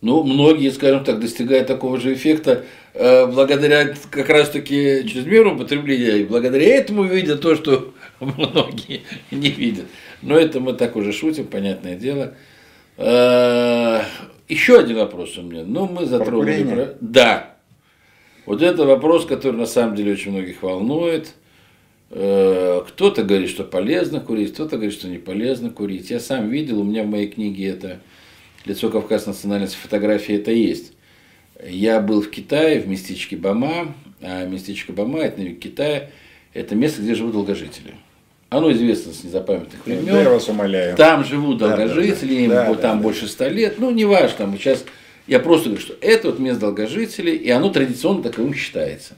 Ну, 0.00 0.22
многие, 0.22 0.70
скажем 0.70 1.04
так, 1.04 1.20
достигают 1.20 1.66
такого 1.66 1.98
же 1.98 2.14
эффекта 2.14 2.64
э, 2.94 3.26
благодаря 3.26 3.94
как 4.10 4.30
раз-таки 4.30 5.04
чрезмерному 5.06 5.58
потреблению, 5.58 6.20
и 6.20 6.24
благодаря 6.24 6.76
этому 6.76 7.04
видят 7.04 7.40
то, 7.40 7.56
что 7.56 7.92
многие 8.36 9.02
не 9.30 9.50
видят. 9.50 9.86
Но 10.22 10.36
это 10.36 10.60
мы 10.60 10.74
так 10.74 10.96
уже 10.96 11.12
шутим, 11.12 11.46
понятное 11.46 11.96
дело. 11.96 12.34
Э, 12.96 14.02
еще 14.48 14.78
один 14.78 14.96
вопрос 14.96 15.38
у 15.38 15.42
меня. 15.42 15.64
Ну, 15.64 15.86
мы 15.86 16.06
затронули. 16.06 16.62
Про... 16.64 16.96
Да. 17.00 17.56
Вот 18.46 18.62
это 18.62 18.84
вопрос, 18.84 19.26
который 19.26 19.56
на 19.56 19.66
самом 19.66 19.96
деле 19.96 20.12
очень 20.12 20.32
многих 20.32 20.62
волнует. 20.62 21.34
Э, 22.10 22.82
кто-то 22.86 23.22
говорит, 23.22 23.48
что 23.48 23.64
полезно 23.64 24.20
курить, 24.20 24.52
кто-то 24.52 24.76
говорит, 24.76 24.94
что 24.94 25.08
не 25.08 25.18
полезно 25.18 25.70
курить. 25.70 26.10
Я 26.10 26.20
сам 26.20 26.48
видел, 26.50 26.80
у 26.80 26.84
меня 26.84 27.04
в 27.04 27.06
моей 27.06 27.28
книге 27.28 27.68
это 27.68 28.00
лицо 28.64 28.90
Кавказ 28.90 29.26
национальности 29.26 29.76
фотографии 29.76 30.34
это 30.34 30.50
есть. 30.50 30.92
Я 31.64 32.00
был 32.00 32.22
в 32.22 32.30
Китае, 32.30 32.80
в 32.80 32.88
местечке 32.88 33.36
Бама, 33.36 33.94
а 34.20 34.46
местечко 34.46 34.92
Бама, 34.92 35.20
это 35.20 35.40
на 35.40 35.44
юге 35.44 35.56
Китая, 35.56 36.10
это 36.52 36.74
место, 36.74 37.02
где 37.02 37.14
живут 37.14 37.32
долгожители. 37.32 37.94
Оно 38.50 38.72
известно 38.72 39.12
с 39.12 39.22
незапамятных 39.22 39.86
времен. 39.86 40.06
Да, 40.06 40.22
я 40.22 40.30
вас 40.30 40.48
умоляю. 40.48 40.96
Там 40.96 41.24
живут 41.24 41.58
долгожители, 41.58 42.48
да, 42.48 42.66
да, 42.66 42.74
да. 42.74 42.74
там 42.74 42.96
да, 42.98 43.02
больше 43.04 43.28
ста 43.28 43.48
лет. 43.48 43.76
Ну, 43.78 43.92
не 43.92 44.04
важно, 44.04 44.52
сейчас 44.58 44.84
я 45.28 45.38
просто 45.38 45.68
говорю, 45.68 45.82
что 45.82 45.94
это 46.00 46.28
вот 46.28 46.40
место 46.40 46.62
долгожителей, 46.62 47.36
и 47.36 47.48
оно 47.50 47.70
традиционно 47.70 48.24
таковым 48.24 48.52
считается. 48.52 49.14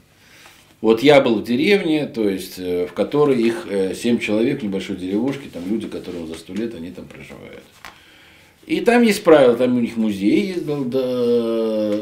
Вот 0.82 1.02
я 1.02 1.22
был 1.22 1.36
в 1.36 1.44
деревне, 1.44 2.06
то 2.06 2.28
есть 2.28 2.59
э, 2.59 2.86
в 2.86 2.92
которой 2.92 3.40
их 3.40 3.66
э, 3.70 3.94
семь 3.94 4.18
человек 4.18 4.60
в 4.60 4.64
небольшой 4.64 4.96
деревушке, 4.96 5.48
там 5.50 5.62
люди, 5.70 5.86
которым 5.86 6.26
за 6.26 6.34
сто 6.34 6.52
лет 6.52 6.74
они 6.74 6.90
там 6.90 7.06
проживают. 7.06 7.62
И 8.66 8.80
там 8.80 9.02
есть 9.02 9.24
правила, 9.24 9.56
там 9.56 9.76
у 9.76 9.80
них 9.80 9.96
музей 9.96 10.48
есть 10.48 10.66
дол- 10.66 10.84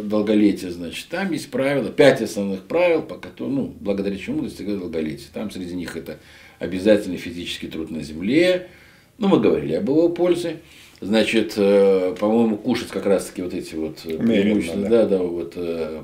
долголетия, 0.03 0.71
значит, 0.71 1.07
там 1.09 1.31
есть 1.31 1.51
правила, 1.51 1.91
пять 1.91 2.21
основных 2.23 2.63
правил, 2.63 3.03
по 3.03 3.17
которым, 3.17 3.55
ну, 3.55 3.75
благодаря 3.81 4.17
чему 4.17 4.43
достигают 4.43 4.81
долголетия. 4.81 5.29
Там 5.33 5.51
среди 5.51 5.75
них 5.75 5.97
это 5.97 6.19
обязательный 6.61 7.17
физический 7.17 7.67
труд 7.67 7.91
на 7.91 8.03
земле. 8.05 8.69
Ну, 9.19 9.27
мы 9.27 9.41
говорили 9.41 9.73
об 9.75 9.89
его 9.89 10.09
пользе. 10.11 10.59
Значит, 11.01 11.55
э, 11.57 12.15
по-моему, 12.21 12.57
кушать 12.59 12.89
как 12.89 13.07
раз-таки 13.07 13.43
вот 13.43 13.55
эти 13.55 13.75
вот 13.75 14.01
э, 14.05 14.19
преимущества, 14.19 14.83
да. 14.83 15.07
да, 15.07 15.19
вот, 15.19 15.55
э, 15.57 16.03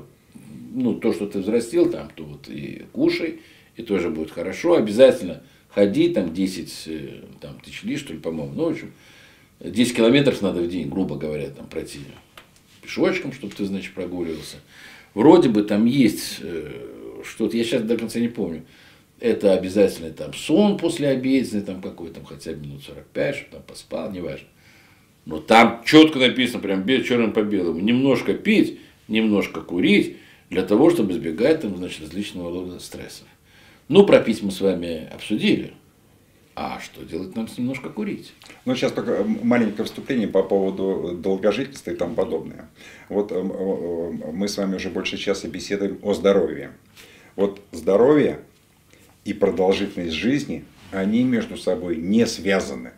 ну, 0.73 0.95
то, 0.95 1.13
что 1.13 1.27
ты 1.27 1.39
взрастил 1.39 1.89
там, 1.89 2.09
то 2.15 2.23
вот 2.23 2.49
и 2.49 2.85
кушай, 2.91 3.39
и 3.75 3.83
тоже 3.83 4.09
будет 4.09 4.31
хорошо. 4.31 4.73
Обязательно 4.73 5.43
ходи, 5.69 6.09
там 6.09 6.33
10 6.33 7.39
там, 7.39 7.59
тысяч 7.63 7.83
ли, 7.83 7.95
что 7.95 8.13
ли, 8.13 8.19
по-моему, 8.19 8.53
ну, 8.55 8.65
в 8.65 8.71
общем, 8.71 8.91
10 9.59 9.95
километров 9.95 10.41
надо 10.41 10.61
в 10.61 10.67
день, 10.67 10.89
грубо 10.89 11.15
говоря, 11.15 11.49
там 11.51 11.67
пройти 11.67 11.99
пешочком, 12.81 13.31
чтобы 13.31 13.53
ты, 13.53 13.65
значит, 13.65 13.93
прогуливался. 13.93 14.57
Вроде 15.13 15.49
бы 15.49 15.61
там 15.61 15.85
есть 15.85 16.39
что-то, 17.23 17.55
я 17.55 17.63
сейчас 17.63 17.83
до 17.83 17.97
конца 17.97 18.19
не 18.19 18.29
помню, 18.29 18.63
это 19.19 19.53
обязательно 19.53 20.11
там 20.11 20.33
сон 20.33 20.77
после 20.77 21.09
обеденный, 21.09 21.63
там 21.63 21.81
какой 21.81 22.09
там 22.09 22.25
хотя 22.25 22.51
бы 22.51 22.65
минут 22.65 22.83
45, 22.83 23.35
чтобы 23.35 23.51
там 23.51 23.61
поспал, 23.63 24.11
неважно. 24.11 24.47
Но 25.25 25.39
там 25.39 25.81
четко 25.85 26.19
написано, 26.19 26.59
прям 26.59 26.87
черным 27.03 27.33
по 27.33 27.41
белому, 27.41 27.79
немножко 27.79 28.33
пить, 28.33 28.79
немножко 29.07 29.61
курить, 29.61 30.17
для 30.49 30.63
того, 30.63 30.89
чтобы 30.89 31.11
избегать 31.11 31.61
там, 31.61 31.75
значит, 31.75 32.01
различного 32.01 32.49
рода 32.49 32.79
стрессов. 32.79 33.27
Ну, 33.89 34.05
пропить 34.05 34.41
мы 34.41 34.51
с 34.51 34.61
вами 34.61 35.07
обсудили. 35.13 35.73
А 36.55 36.79
что 36.79 37.03
делать 37.03 37.35
нам 37.35 37.47
с 37.47 37.57
немножко 37.57 37.89
курить? 37.89 38.33
Ну, 38.65 38.75
сейчас 38.75 38.91
только 38.91 39.23
маленькое 39.23 39.85
вступление 39.85 40.27
по 40.27 40.41
поводу 40.41 41.15
долгожительства 41.15 41.91
и 41.91 41.95
тому 41.95 42.15
подобное. 42.15 42.69
Вот 43.09 43.31
э, 43.31 43.35
э, 43.35 44.31
мы 44.31 44.47
с 44.47 44.57
вами 44.57 44.75
уже 44.75 44.89
больше 44.89 45.17
часа 45.17 45.47
беседуем 45.47 45.99
о 46.01 46.13
здоровье. 46.13 46.71
Вот 47.35 47.61
здоровье 47.71 48.39
и 49.27 49.33
продолжительность 49.33 50.15
жизни, 50.15 50.63
они 50.91 51.23
между 51.23 51.57
собой 51.57 51.97
не 51.97 52.25
связаны. 52.25 52.91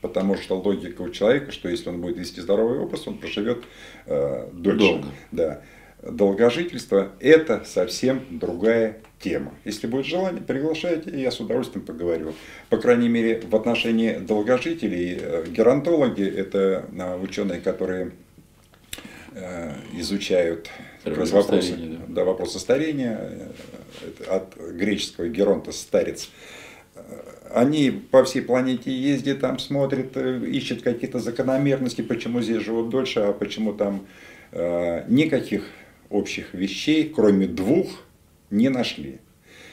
Потому 0.00 0.36
что 0.36 0.56
логика 0.56 1.02
у 1.02 1.10
человека, 1.10 1.50
что 1.50 1.68
если 1.68 1.88
он 1.88 2.00
будет 2.00 2.18
вести 2.18 2.40
здоровый 2.40 2.78
образ, 2.78 3.08
он 3.08 3.18
проживет 3.18 3.64
э, 4.06 4.48
дольше. 4.52 4.78
Долго. 4.78 5.08
Да. 5.32 5.62
Долгожительство– 6.02 7.12
это 7.20 7.64
совсем 7.64 8.24
другая 8.30 8.98
тема. 9.18 9.54
Если 9.64 9.88
будет 9.88 10.06
желание, 10.06 10.40
приглашайте, 10.40 11.10
я 11.20 11.32
с 11.32 11.40
удовольствием 11.40 11.84
поговорю. 11.84 12.34
По 12.68 12.76
крайней 12.76 13.08
мере, 13.08 13.40
в 13.40 13.56
отношении 13.56 14.18
долгожителей, 14.18 15.18
э, 15.20 15.46
геронтологи– 15.48 16.24
это 16.36 16.86
э, 16.92 17.18
ученые, 17.20 17.60
которые 17.60 18.12
э, 19.32 19.72
изучают 19.94 20.70
вопросы, 21.04 21.74
да. 21.76 21.98
Да, 22.08 22.24
вопросы 22.24 22.60
старения, 22.60 23.48
от 24.28 24.56
греческого 24.56 25.28
геронта 25.28 25.72
старец. 25.72 26.30
Они 27.52 27.90
по 27.90 28.24
всей 28.24 28.42
планете 28.42 28.90
ездят, 28.90 29.40
там 29.40 29.58
смотрят, 29.58 30.16
ищут 30.16 30.82
какие-то 30.82 31.18
закономерности, 31.18 32.02
почему 32.02 32.42
здесь 32.42 32.62
живут 32.62 32.90
дольше, 32.90 33.20
а 33.20 33.32
почему 33.32 33.72
там 33.72 34.06
э, 34.52 35.04
никаких 35.08 35.64
общих 36.10 36.54
вещей, 36.54 37.12
кроме 37.14 37.46
двух, 37.46 38.02
не 38.50 38.68
нашли. 38.68 39.18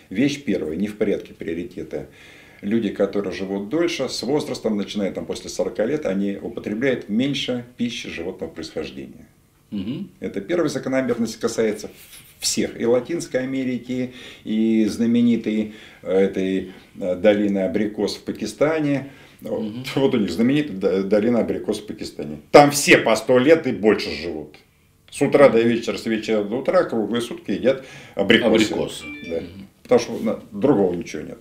Вещь 0.09 0.43
первая, 0.43 0.75
не 0.75 0.87
в 0.87 0.97
порядке 0.97 1.33
приоритета. 1.33 2.07
Люди, 2.61 2.89
которые 2.89 3.33
живут 3.33 3.69
дольше, 3.69 4.07
с 4.07 4.23
возрастом, 4.23 4.77
начиная 4.77 5.11
там 5.11 5.25
после 5.25 5.49
40 5.49 5.79
лет, 5.79 6.05
они 6.05 6.37
употребляют 6.41 7.09
меньше 7.09 7.65
пищи 7.77 8.09
животного 8.09 8.49
происхождения. 8.49 9.27
Угу. 9.71 10.07
Это 10.19 10.39
первая 10.39 10.69
закономерность 10.69 11.39
касается 11.39 11.89
всех, 12.43 12.79
и 12.79 12.85
Латинской 12.85 13.41
Америки, 13.41 14.13
и 14.43 14.85
знаменитой 14.85 15.73
э, 16.01 16.11
этой 16.11 16.73
э, 16.99 17.15
долины 17.15 17.59
абрикос 17.59 18.17
в 18.17 18.23
Пакистане. 18.23 19.09
Угу. 19.41 19.71
Вот 19.95 20.15
у 20.15 20.17
них 20.19 20.29
знаменитая 20.29 21.03
долина 21.03 21.39
абрикос 21.39 21.79
в 21.79 21.87
Пакистане. 21.87 22.41
Там 22.51 22.71
все 22.71 22.97
по 22.97 23.15
сто 23.15 23.37
лет 23.39 23.65
и 23.67 23.71
больше 23.71 24.11
живут. 24.11 24.55
С 25.09 25.21
утра 25.21 25.49
до 25.49 25.61
вечера, 25.61 25.97
с 25.97 26.05
вечера 26.05 26.43
до 26.43 26.57
утра, 26.57 26.83
круглые 26.83 27.21
сутки 27.21 27.51
едят 27.51 27.85
абрикосы. 28.15 28.47
абрикосы. 28.47 29.03
Да. 29.27 29.37
Угу. 29.37 29.45
Потому 29.83 29.99
что 30.01 30.43
другого 30.51 30.93
ничего 30.93 31.21
нет. 31.23 31.39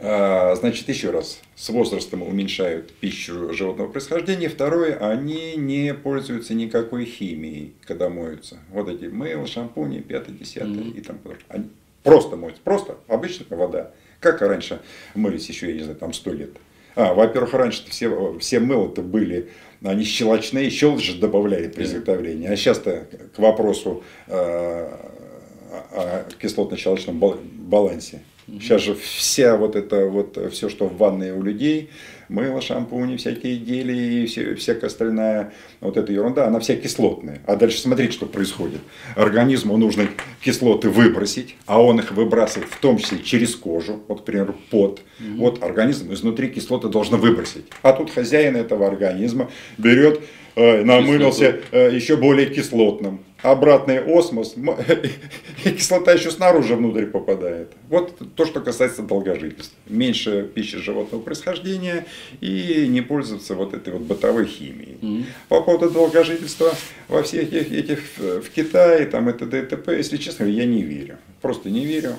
А, 0.00 0.54
значит, 0.54 0.88
еще 0.88 1.10
раз, 1.10 1.40
с 1.56 1.68
возрастом 1.70 2.22
уменьшают 2.22 2.92
пищу 2.92 3.52
животного 3.52 3.88
происхождения. 3.88 4.48
Второе, 4.48 4.96
они 4.96 5.56
не 5.56 5.92
пользуются 5.92 6.54
никакой 6.54 7.04
химией, 7.04 7.74
когда 7.84 8.08
моются. 8.08 8.58
Вот 8.70 8.88
эти 8.88 9.06
мыло, 9.06 9.46
шампуни, 9.46 10.00
пятое, 10.00 10.36
десятое 10.36 10.68
mm-hmm. 10.68 10.96
и 10.96 11.00
там 11.00 11.18
они 11.48 11.70
просто 12.04 12.36
моются, 12.36 12.62
просто 12.62 12.96
обычная 13.08 13.56
вода. 13.56 13.90
Как 14.20 14.40
раньше 14.40 14.80
мылись 15.14 15.48
еще, 15.48 15.68
я 15.68 15.74
не 15.74 15.82
знаю, 15.82 15.98
там 15.98 16.12
сто 16.12 16.32
лет. 16.32 16.50
А, 16.94 17.14
во-первых, 17.14 17.54
раньше 17.54 17.84
все, 17.88 18.38
все 18.38 18.60
мыло-то 18.60 19.02
были, 19.02 19.50
они 19.82 20.04
щелочные, 20.04 20.70
щелочь 20.70 21.18
добавляли 21.18 21.68
при 21.68 21.84
изготовлении. 21.84 22.48
А 22.48 22.56
сейчас-то 22.56 23.06
к 23.34 23.38
вопросу 23.38 24.02
э, 24.26 24.32
о 24.32 26.24
кислотно-щелочном 26.40 27.18
балансе. 27.18 28.22
Сейчас 28.60 28.82
же 28.82 28.94
вся 28.94 29.56
вот 29.56 29.76
это 29.76 30.06
вот 30.06 30.38
все, 30.52 30.68
что 30.68 30.86
в 30.86 30.96
ванной 30.96 31.32
у 31.32 31.42
людей, 31.42 31.90
мыло, 32.28 32.62
шампуни, 32.62 33.16
всякие 33.16 33.56
гели 33.56 34.22
и 34.22 34.26
все, 34.26 34.54
всякая 34.54 34.86
остальная 34.86 35.52
вот 35.80 35.96
эта 35.96 36.12
ерунда, 36.12 36.46
она 36.46 36.58
вся 36.58 36.76
кислотная. 36.76 37.40
А 37.46 37.56
дальше 37.56 37.78
смотрите, 37.78 38.12
что 38.12 38.26
происходит. 38.26 38.80
Организму 39.16 39.76
нужно 39.76 40.08
кислоты 40.40 40.88
выбросить, 40.88 41.56
а 41.66 41.82
он 41.82 42.00
их 42.00 42.12
выбрасывает 42.12 42.70
в 42.70 42.78
том 42.78 42.98
числе 42.98 43.18
через 43.18 43.54
кожу, 43.54 44.00
вот, 44.08 44.20
например, 44.20 44.54
пот. 44.70 45.02
Угу. 45.20 45.38
Вот 45.38 45.62
организм 45.62 46.12
изнутри 46.12 46.48
кислоты 46.48 46.88
должен 46.88 47.18
выбросить. 47.18 47.66
А 47.82 47.92
тут 47.92 48.10
хозяин 48.10 48.56
этого 48.56 48.86
организма 48.86 49.50
берет 49.76 50.20
Э, 50.58 50.82
намылился 50.82 51.60
э, 51.70 51.90
еще 51.94 52.16
более 52.16 52.46
кислотным. 52.46 53.20
Обратный 53.42 54.00
осмос, 54.00 54.56
и 55.64 55.70
кислота 55.70 56.12
еще 56.12 56.32
снаружи 56.32 56.74
внутрь 56.74 57.06
попадает. 57.06 57.72
Вот 57.88 58.18
то, 58.34 58.44
что 58.44 58.60
касается 58.60 59.02
долгожительства. 59.02 59.78
Меньше 59.86 60.42
пищи 60.52 60.78
животного 60.78 61.22
происхождения 61.22 62.06
и 62.40 62.86
не 62.88 63.00
пользоваться 63.00 63.54
вот 63.54 63.74
этой 63.74 63.92
вот 63.92 64.02
бытовой 64.02 64.46
химией. 64.46 64.98
Mm-hmm. 65.00 65.24
По 65.48 65.62
поводу 65.62 65.88
долгожительства 65.88 66.74
во 67.06 67.22
всех 67.22 67.52
этих, 67.52 67.72
этих 67.72 68.18
в 68.18 68.50
Китае, 68.50 69.06
там 69.06 69.30
и 69.30 69.32
т.д. 69.32 69.62
и 69.62 69.66
т.п., 69.66 69.96
если 69.96 70.16
честно, 70.16 70.42
я 70.42 70.66
не 70.66 70.82
верю. 70.82 71.18
Просто 71.40 71.70
не 71.70 71.86
верю. 71.86 72.16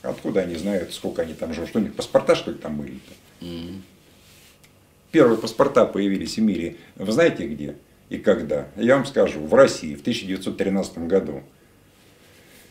Откуда 0.00 0.40
они 0.40 0.54
знают, 0.54 0.94
сколько 0.94 1.20
они 1.20 1.34
там 1.34 1.52
живут? 1.52 1.68
Что 1.68 1.80
у 1.80 1.82
них 1.82 1.94
паспорта, 1.94 2.34
что 2.34 2.50
ли, 2.50 2.56
там 2.56 2.78
были-то? 2.78 3.44
Mm-hmm. 3.44 3.80
Первые 5.10 5.38
паспорта 5.38 5.84
появились 5.84 6.36
в 6.36 6.40
мире, 6.40 6.76
вы 6.96 7.12
знаете 7.12 7.46
где 7.46 7.76
и 8.10 8.18
когда? 8.18 8.68
Я 8.76 8.96
вам 8.96 9.06
скажу, 9.06 9.40
в 9.40 9.52
России 9.54 9.94
в 9.94 10.00
1913 10.00 10.98
году. 10.98 11.42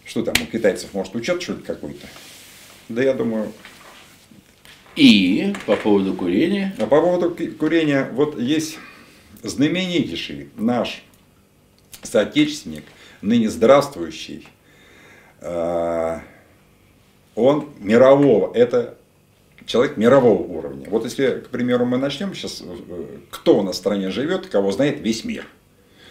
Что 0.05 0.23
там, 0.23 0.35
у 0.41 0.45
китайцев, 0.45 0.93
может, 0.93 1.15
учет 1.15 1.41
что-то 1.41 1.63
какой-то? 1.63 2.07
Да 2.89 3.03
я 3.03 3.13
думаю... 3.13 3.51
И 4.95 5.53
по 5.67 5.75
поводу 5.75 6.15
курения? 6.15 6.75
А 6.79 6.87
по 6.87 7.01
поводу 7.01 7.29
курения, 7.59 8.09
вот 8.13 8.39
есть 8.39 8.79
знаменитейший 9.43 10.49
наш 10.55 11.03
соотечественник, 12.01 12.83
ныне 13.21 13.47
здравствующий, 13.49 14.47
а, 15.39 16.23
он 17.35 17.69
мирового, 17.79 18.51
это 18.55 18.97
человек 19.67 19.97
мирового 19.97 20.41
уровня. 20.41 20.87
Вот 20.89 21.03
если, 21.03 21.43
к 21.45 21.49
примеру, 21.49 21.85
мы 21.85 21.97
начнем 21.97 22.33
сейчас, 22.33 22.63
э, 22.65 23.05
кто 23.29 23.59
у 23.59 23.61
нас 23.61 23.75
в 23.75 23.79
стране 23.79 24.09
живет, 24.09 24.47
кого 24.47 24.71
знает 24.71 25.01
весь 25.01 25.23
мир. 25.25 25.45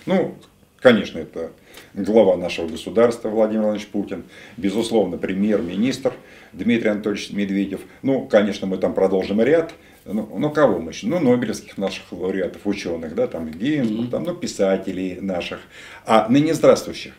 Ну, 0.04 0.36
конечно, 0.78 1.18
это 1.18 1.50
глава 1.94 2.36
нашего 2.36 2.68
государства 2.68 3.28
Владимир 3.28 3.62
Владимирович 3.62 3.88
Путин, 3.88 4.24
безусловно, 4.56 5.16
премьер-министр 5.16 6.12
Дмитрий 6.52 6.90
Анатольевич 6.90 7.32
Медведев. 7.32 7.80
Ну, 8.02 8.26
конечно, 8.26 8.66
мы 8.66 8.76
там 8.76 8.94
продолжим 8.94 9.40
ряд. 9.40 9.72
Ну, 10.04 10.28
ну 10.38 10.50
кого 10.50 10.78
мы 10.78 10.92
еще? 10.92 11.06
Ну, 11.06 11.18
нобелевских 11.18 11.78
наших 11.78 12.12
лауреатов, 12.12 12.66
ученых, 12.66 13.14
да, 13.14 13.26
там 13.26 13.50
Гейнсбург, 13.50 14.06
mm-hmm. 14.06 14.10
там, 14.10 14.24
ну, 14.24 14.34
писателей 14.34 15.18
наших. 15.20 15.60
А 16.04 16.28
ныне 16.28 16.54
здравствующих. 16.54 17.14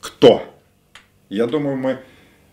Кто? 0.00 0.42
Я 1.30 1.46
думаю, 1.46 1.76
мы, 1.76 1.98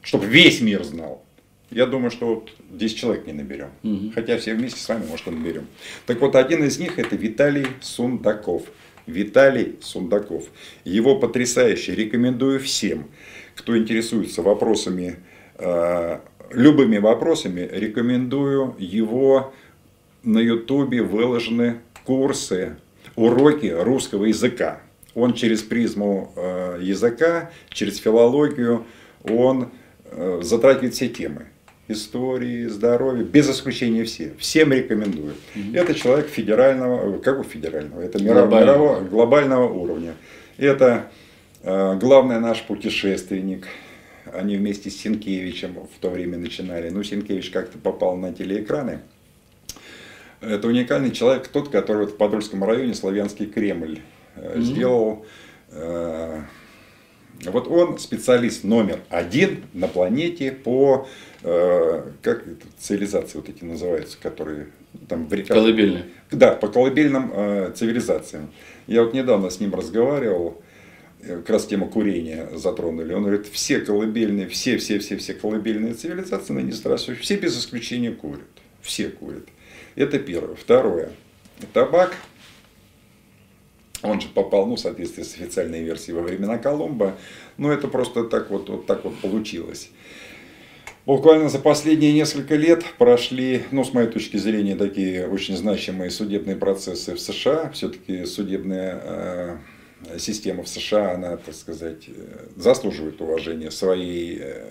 чтобы 0.01 0.25
весь 0.25 0.61
мир 0.61 0.83
знал, 0.83 1.23
я 1.71 1.85
думаю, 1.85 2.09
что 2.09 2.35
вот 2.35 2.51
10 2.71 2.97
человек 2.97 3.27
не 3.27 3.33
наберем. 3.33 3.69
Угу. 3.83 4.11
Хотя 4.15 4.37
все 4.37 4.55
вместе 4.55 4.79
с 4.79 4.89
вами, 4.89 5.05
может, 5.07 5.27
и 5.27 5.31
наберем. 5.31 5.67
Так 6.05 6.19
вот, 6.19 6.35
один 6.35 6.63
из 6.63 6.79
них 6.79 6.97
это 6.97 7.15
Виталий 7.15 7.67
Сундаков. 7.81 8.63
Виталий 9.05 9.77
Сундаков. 9.81 10.45
Его 10.83 11.19
потрясающе 11.19 11.95
рекомендую 11.95 12.59
всем, 12.59 13.07
кто 13.55 13.77
интересуется 13.77 14.41
вопросами, 14.41 15.17
э, 15.57 16.19
любыми 16.51 16.97
вопросами, 16.97 17.67
рекомендую 17.71 18.75
его 18.79 19.53
на 20.23 20.39
ютубе 20.39 21.01
выложены 21.03 21.79
курсы, 22.03 22.77
уроки 23.15 23.67
русского 23.67 24.25
языка. 24.25 24.81
Он 25.13 25.33
через 25.33 25.61
призму 25.61 26.33
э, 26.35 26.79
языка, 26.81 27.51
через 27.69 27.97
филологию, 27.97 28.85
он 29.23 29.69
э, 30.05 30.39
затрагивает 30.41 30.93
все 30.93 31.09
темы 31.09 31.47
истории, 31.89 32.67
здоровья, 32.67 33.23
без 33.23 33.49
исключения 33.49 34.05
все. 34.05 34.33
Всем 34.37 34.71
рекомендую. 34.71 35.33
Угу. 35.55 35.73
Это 35.75 35.93
человек 35.95 36.27
федерального, 36.27 37.17
как 37.17 37.39
у 37.39 37.43
федерального, 37.43 38.01
это 38.01 38.19
глобального, 38.19 38.61
мирового, 38.61 39.01
глобального 39.01 39.73
уровня. 39.73 40.13
Это 40.57 41.11
э, 41.63 41.97
главный 41.97 42.39
наш 42.39 42.61
путешественник. 42.63 43.67
Они 44.31 44.55
вместе 44.55 44.91
с 44.91 44.97
Синкевичем 44.97 45.73
в 45.73 45.99
то 45.99 46.09
время 46.09 46.37
начинали. 46.37 46.89
Ну, 46.89 47.03
Синкевич 47.03 47.49
как-то 47.49 47.79
попал 47.79 48.15
на 48.15 48.31
телеэкраны. 48.31 48.99
Это 50.41 50.67
уникальный 50.67 51.11
человек, 51.11 51.47
тот, 51.47 51.69
который 51.69 52.05
в 52.05 52.15
Подольском 52.15 52.63
районе 52.63 52.93
Славянский 52.93 53.47
Кремль 53.47 53.99
mm 54.35 54.61
сделал. 54.61 55.25
Э, 55.71 56.41
вот 57.45 57.67
он 57.67 57.99
специалист 57.99 58.63
номер 58.63 58.99
один 59.09 59.63
на 59.73 59.87
планете 59.87 60.51
по 60.51 61.07
Э, 61.41 62.03
как 62.21 62.45
это, 62.45 62.65
цивилизации 62.79 63.37
вот 63.37 63.47
эти 63.47 63.63
называются, 63.63 64.17
которые 64.21 64.67
там 65.07 65.27
в 65.27 65.33
реках. 65.33 65.55
Колыбельные. 65.55 66.05
Да, 66.31 66.51
по 66.51 66.67
колыбельным 66.67 67.31
э, 67.33 67.71
цивилизациям. 67.75 68.51
Я 68.87 69.03
вот 69.03 69.13
недавно 69.13 69.49
с 69.49 69.61
ним 69.61 69.73
разговаривал, 69.73 70.61
э, 71.21 71.37
как 71.37 71.49
раз 71.49 71.65
тему 71.65 71.87
курения 71.87 72.49
затронули. 72.55 73.13
Он 73.13 73.23
говорит, 73.23 73.47
все 73.47 73.79
колыбельные, 73.79 74.49
все, 74.49 74.77
все, 74.77 74.99
все, 74.99 75.15
все 75.15 75.33
колыбельные 75.33 75.93
цивилизации 75.93 76.51
на 76.51 76.71
здравствующие, 76.73 77.23
все 77.23 77.37
без 77.37 77.57
исключения 77.57 78.11
курят. 78.11 78.41
Все 78.81 79.07
курят. 79.07 79.45
Это 79.95 80.19
первое. 80.19 80.55
Второе. 80.55 81.11
Табак, 81.71 82.15
он 84.01 84.21
же 84.21 84.27
попал, 84.30 84.65
ну, 84.65 84.76
в 84.76 84.80
соответствии 84.80 85.23
с 85.23 85.35
официальной 85.35 85.84
версией 85.84 86.15
во 86.15 86.21
времена 86.21 86.57
Колумба, 86.57 87.15
но 87.57 87.71
это 87.71 87.88
просто 87.88 88.23
так 88.23 88.49
вот, 88.49 88.69
вот 88.69 88.85
так 88.85 89.03
вот 89.03 89.17
получилось. 89.19 89.89
Буквально 91.05 91.49
за 91.49 91.59
последние 91.59 92.13
несколько 92.13 92.55
лет 92.55 92.84
прошли, 92.97 93.63
ну, 93.71 93.84
с 93.84 93.93
моей 93.93 94.07
точки 94.07 94.38
зрения, 94.38 94.76
такие 94.76 95.27
очень 95.27 95.57
значимые 95.57 96.11
судебные 96.11 96.55
процессы 96.55 97.15
в 97.15 97.19
США. 97.19 97.71
Все-таки 97.73 98.26
судебная 98.26 99.01
э, 99.03 99.57
система 100.17 100.63
в 100.63 100.67
США, 100.67 101.13
она, 101.13 101.38
так 101.38 101.55
сказать, 101.55 102.03
э, 102.07 102.47
заслуживает 102.55 103.19
уважения 103.21 103.71
своей 103.71 104.38
э, 104.39 104.63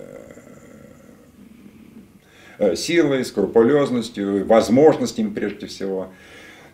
э, 2.59 2.75
силой, 2.75 3.25
скрупулезностью, 3.25 4.45
возможностями 4.45 5.33
прежде 5.33 5.67
всего. 5.67 6.09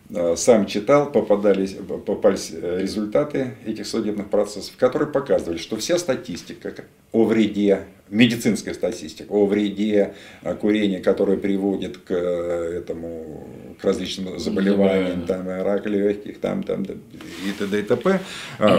Э, 0.10 0.36
сам 0.38 0.68
читал, 0.68 1.12
попадались, 1.12 1.76
попались 2.06 2.52
результаты 2.52 3.56
этих 3.66 3.88
судебных 3.88 4.30
процессов, 4.30 4.76
которые 4.78 5.12
показывали, 5.12 5.58
что 5.58 5.78
вся 5.78 5.98
статистика 5.98 6.74
о 7.12 7.26
вреде, 7.26 7.86
медицинская 8.10 8.76
статистика 8.76 9.32
о 9.32 9.48
вреде 9.48 10.14
э, 10.44 10.54
курения, 10.54 11.00
которое 11.00 11.38
приводит 11.38 11.98
к 11.98 12.12
э, 12.12 12.78
этому 12.78 13.48
к 13.82 13.84
различным 13.84 14.38
заболеваниям, 14.38 15.26
там, 15.26 15.48
рак 15.48 15.88
легких, 15.88 16.40
там, 16.40 16.62
там, 16.62 16.84
и 16.84 17.52
т.д. 17.58 17.80
и 17.80 17.84
т.п. 17.84 18.20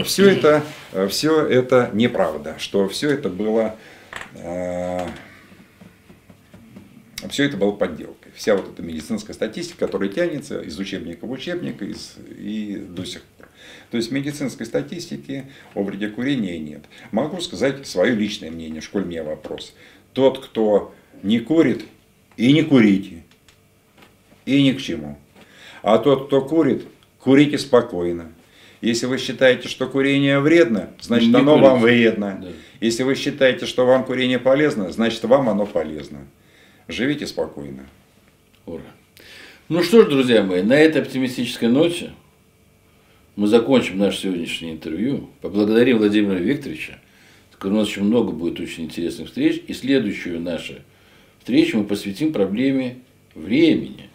Все 0.05 0.31
это, 0.31 0.63
все 1.09 1.45
это 1.45 1.91
неправда, 1.93 2.55
что 2.59 2.89
все 2.89 3.11
это 3.11 3.29
было 3.29 3.75
все 7.29 7.45
это 7.45 7.57
было 7.57 7.73
подделкой. 7.73 8.16
Вся 8.37 8.55
вот 8.55 8.69
эта 8.69 8.83
медицинская 8.83 9.33
статистика, 9.35 9.87
которая 9.87 10.11
тянется 10.11 10.61
из 10.61 10.79
учебника 10.79 11.25
в 11.25 11.31
учебник 11.31 11.81
из, 11.81 12.17
и 12.39 12.77
до 12.77 13.07
сих 13.07 13.23
пор. 13.23 13.49
То 13.91 13.97
есть 13.97 14.11
медицинской 14.11 14.67
статистики 14.67 15.47
о 15.75 15.83
вреде 15.83 16.09
курения 16.09 16.59
нет. 16.59 16.85
Могу 17.13 17.41
сказать 17.41 17.87
свое 17.87 18.15
личное 18.15 18.51
мнение, 18.51 18.83
школь 18.83 19.07
мне 19.07 19.23
вопрос. 19.23 19.75
Тот, 20.13 20.45
кто 20.45 20.95
не 21.23 21.41
курит, 21.41 21.87
и 22.37 22.53
не 22.53 22.63
курите. 22.63 23.25
И 24.45 24.63
ни 24.63 24.73
к 24.73 24.83
чему. 24.83 25.19
А 25.83 25.97
тот, 25.97 26.27
кто 26.27 26.43
курит, 26.43 26.85
курите 27.19 27.57
спокойно. 27.57 28.31
Если 28.83 29.07
вы 29.07 29.17
считаете, 29.17 29.69
что 29.69 29.87
курение 29.87 30.41
вредно, 30.41 30.91
значит 31.01 31.31
не 31.31 31.37
оно 31.37 31.55
курите. 31.55 31.71
вам 31.71 31.81
вредно. 31.81 32.39
Да. 32.43 32.49
Если 32.81 33.03
вы 33.03 33.15
считаете, 33.15 33.65
что 33.65 33.87
вам 33.87 34.05
курение 34.05 34.39
полезно, 34.39 34.93
значит 34.93 35.25
вам 35.25 35.49
оно 35.49 35.65
полезно. 35.65 36.27
Живите 36.87 37.27
спокойно. 37.27 37.87
Ура. 38.67 38.83
Ну 39.69 39.83
что 39.83 40.03
ж, 40.03 40.09
друзья 40.09 40.43
мои, 40.43 40.63
на 40.63 40.75
этой 40.75 41.03
оптимистической 41.03 41.69
ноте 41.69 42.11
мы 43.37 43.47
закончим 43.47 43.99
наше 43.99 44.23
сегодняшнее 44.23 44.73
интервью. 44.73 45.31
Поблагодарим 45.41 45.99
Владимира 45.99 46.39
Викторовича. 46.39 46.99
У 47.63 47.69
нас 47.69 47.89
еще 47.89 48.03
много 48.03 48.33
будет 48.33 48.61
очень 48.61 48.85
интересных 48.85 49.29
встреч. 49.29 49.63
И 49.67 49.73
следующую 49.73 50.41
нашу 50.41 50.75
встречу 51.39 51.79
мы 51.79 51.85
посвятим 51.85 52.33
проблеме 52.33 52.99
времени. 53.35 54.09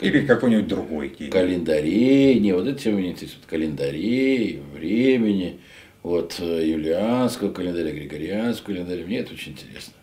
Или 0.00 0.26
какой-нибудь 0.26 0.68
другой 0.68 1.10
теме. 1.10 1.30
Календарей. 1.30 2.38
Не, 2.38 2.52
вот 2.52 2.66
эта 2.66 2.78
тема 2.78 2.98
меня 2.98 3.10
интересует. 3.10 3.44
Календарей, 3.46 4.60
времени. 4.74 5.58
от 6.02 6.36
э, 6.40 6.68
юлианского 6.68 7.52
календаря, 7.52 7.90
григорианского 7.92 8.74
календаря. 8.74 9.04
Мне 9.04 9.18
это 9.18 9.32
очень 9.34 9.52
интересно. 9.52 9.94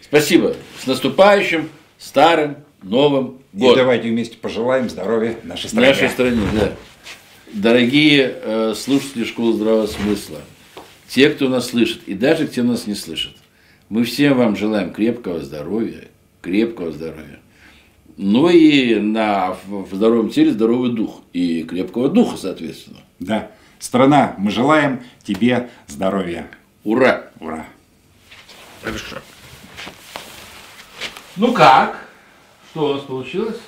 Спасибо. 0.00 0.54
С 0.78 0.86
наступающим 0.86 1.68
старым 1.98 2.56
Новым 2.82 3.38
годом. 3.52 3.74
И 3.74 3.76
давайте 3.76 4.08
вместе 4.08 4.36
пожелаем 4.36 4.88
здоровья 4.88 5.36
нашей 5.44 5.68
стране. 5.68 5.88
Нашей 5.88 6.08
стране, 6.08 6.42
да. 6.54 6.72
Дорогие 7.52 8.38
э, 8.42 8.74
слушатели 8.76 9.24
школы 9.24 9.54
здравого 9.54 9.86
смысла, 9.86 10.38
те, 11.08 11.30
кто 11.30 11.48
нас 11.48 11.70
слышит, 11.70 12.02
и 12.06 12.14
даже 12.14 12.46
те, 12.46 12.62
кто 12.62 12.70
нас 12.70 12.86
не 12.86 12.94
слышит, 12.94 13.36
мы 13.88 14.04
всем 14.04 14.38
вам 14.38 14.56
желаем 14.56 14.92
крепкого 14.92 15.40
здоровья, 15.40 16.08
крепкого 16.40 16.92
здоровья. 16.92 17.40
Ну 18.16 18.48
и 18.50 18.96
на, 18.96 19.56
в 19.66 19.94
здоровом 19.94 20.28
теле 20.28 20.52
здоровый 20.52 20.92
дух. 20.92 21.22
И 21.32 21.62
крепкого 21.62 22.08
духа, 22.08 22.36
соответственно. 22.36 22.98
Да. 23.18 23.50
Страна, 23.78 24.34
мы 24.36 24.50
желаем 24.50 25.00
тебе 25.24 25.70
здоровья. 25.86 26.46
Ура! 26.84 27.30
Ура! 27.40 27.66
Хорошо. 28.82 29.16
Ну 31.36 31.52
как? 31.54 32.09
Что 32.70 32.84
у 32.84 32.94
нас 32.94 33.02
получилось? 33.02 33.58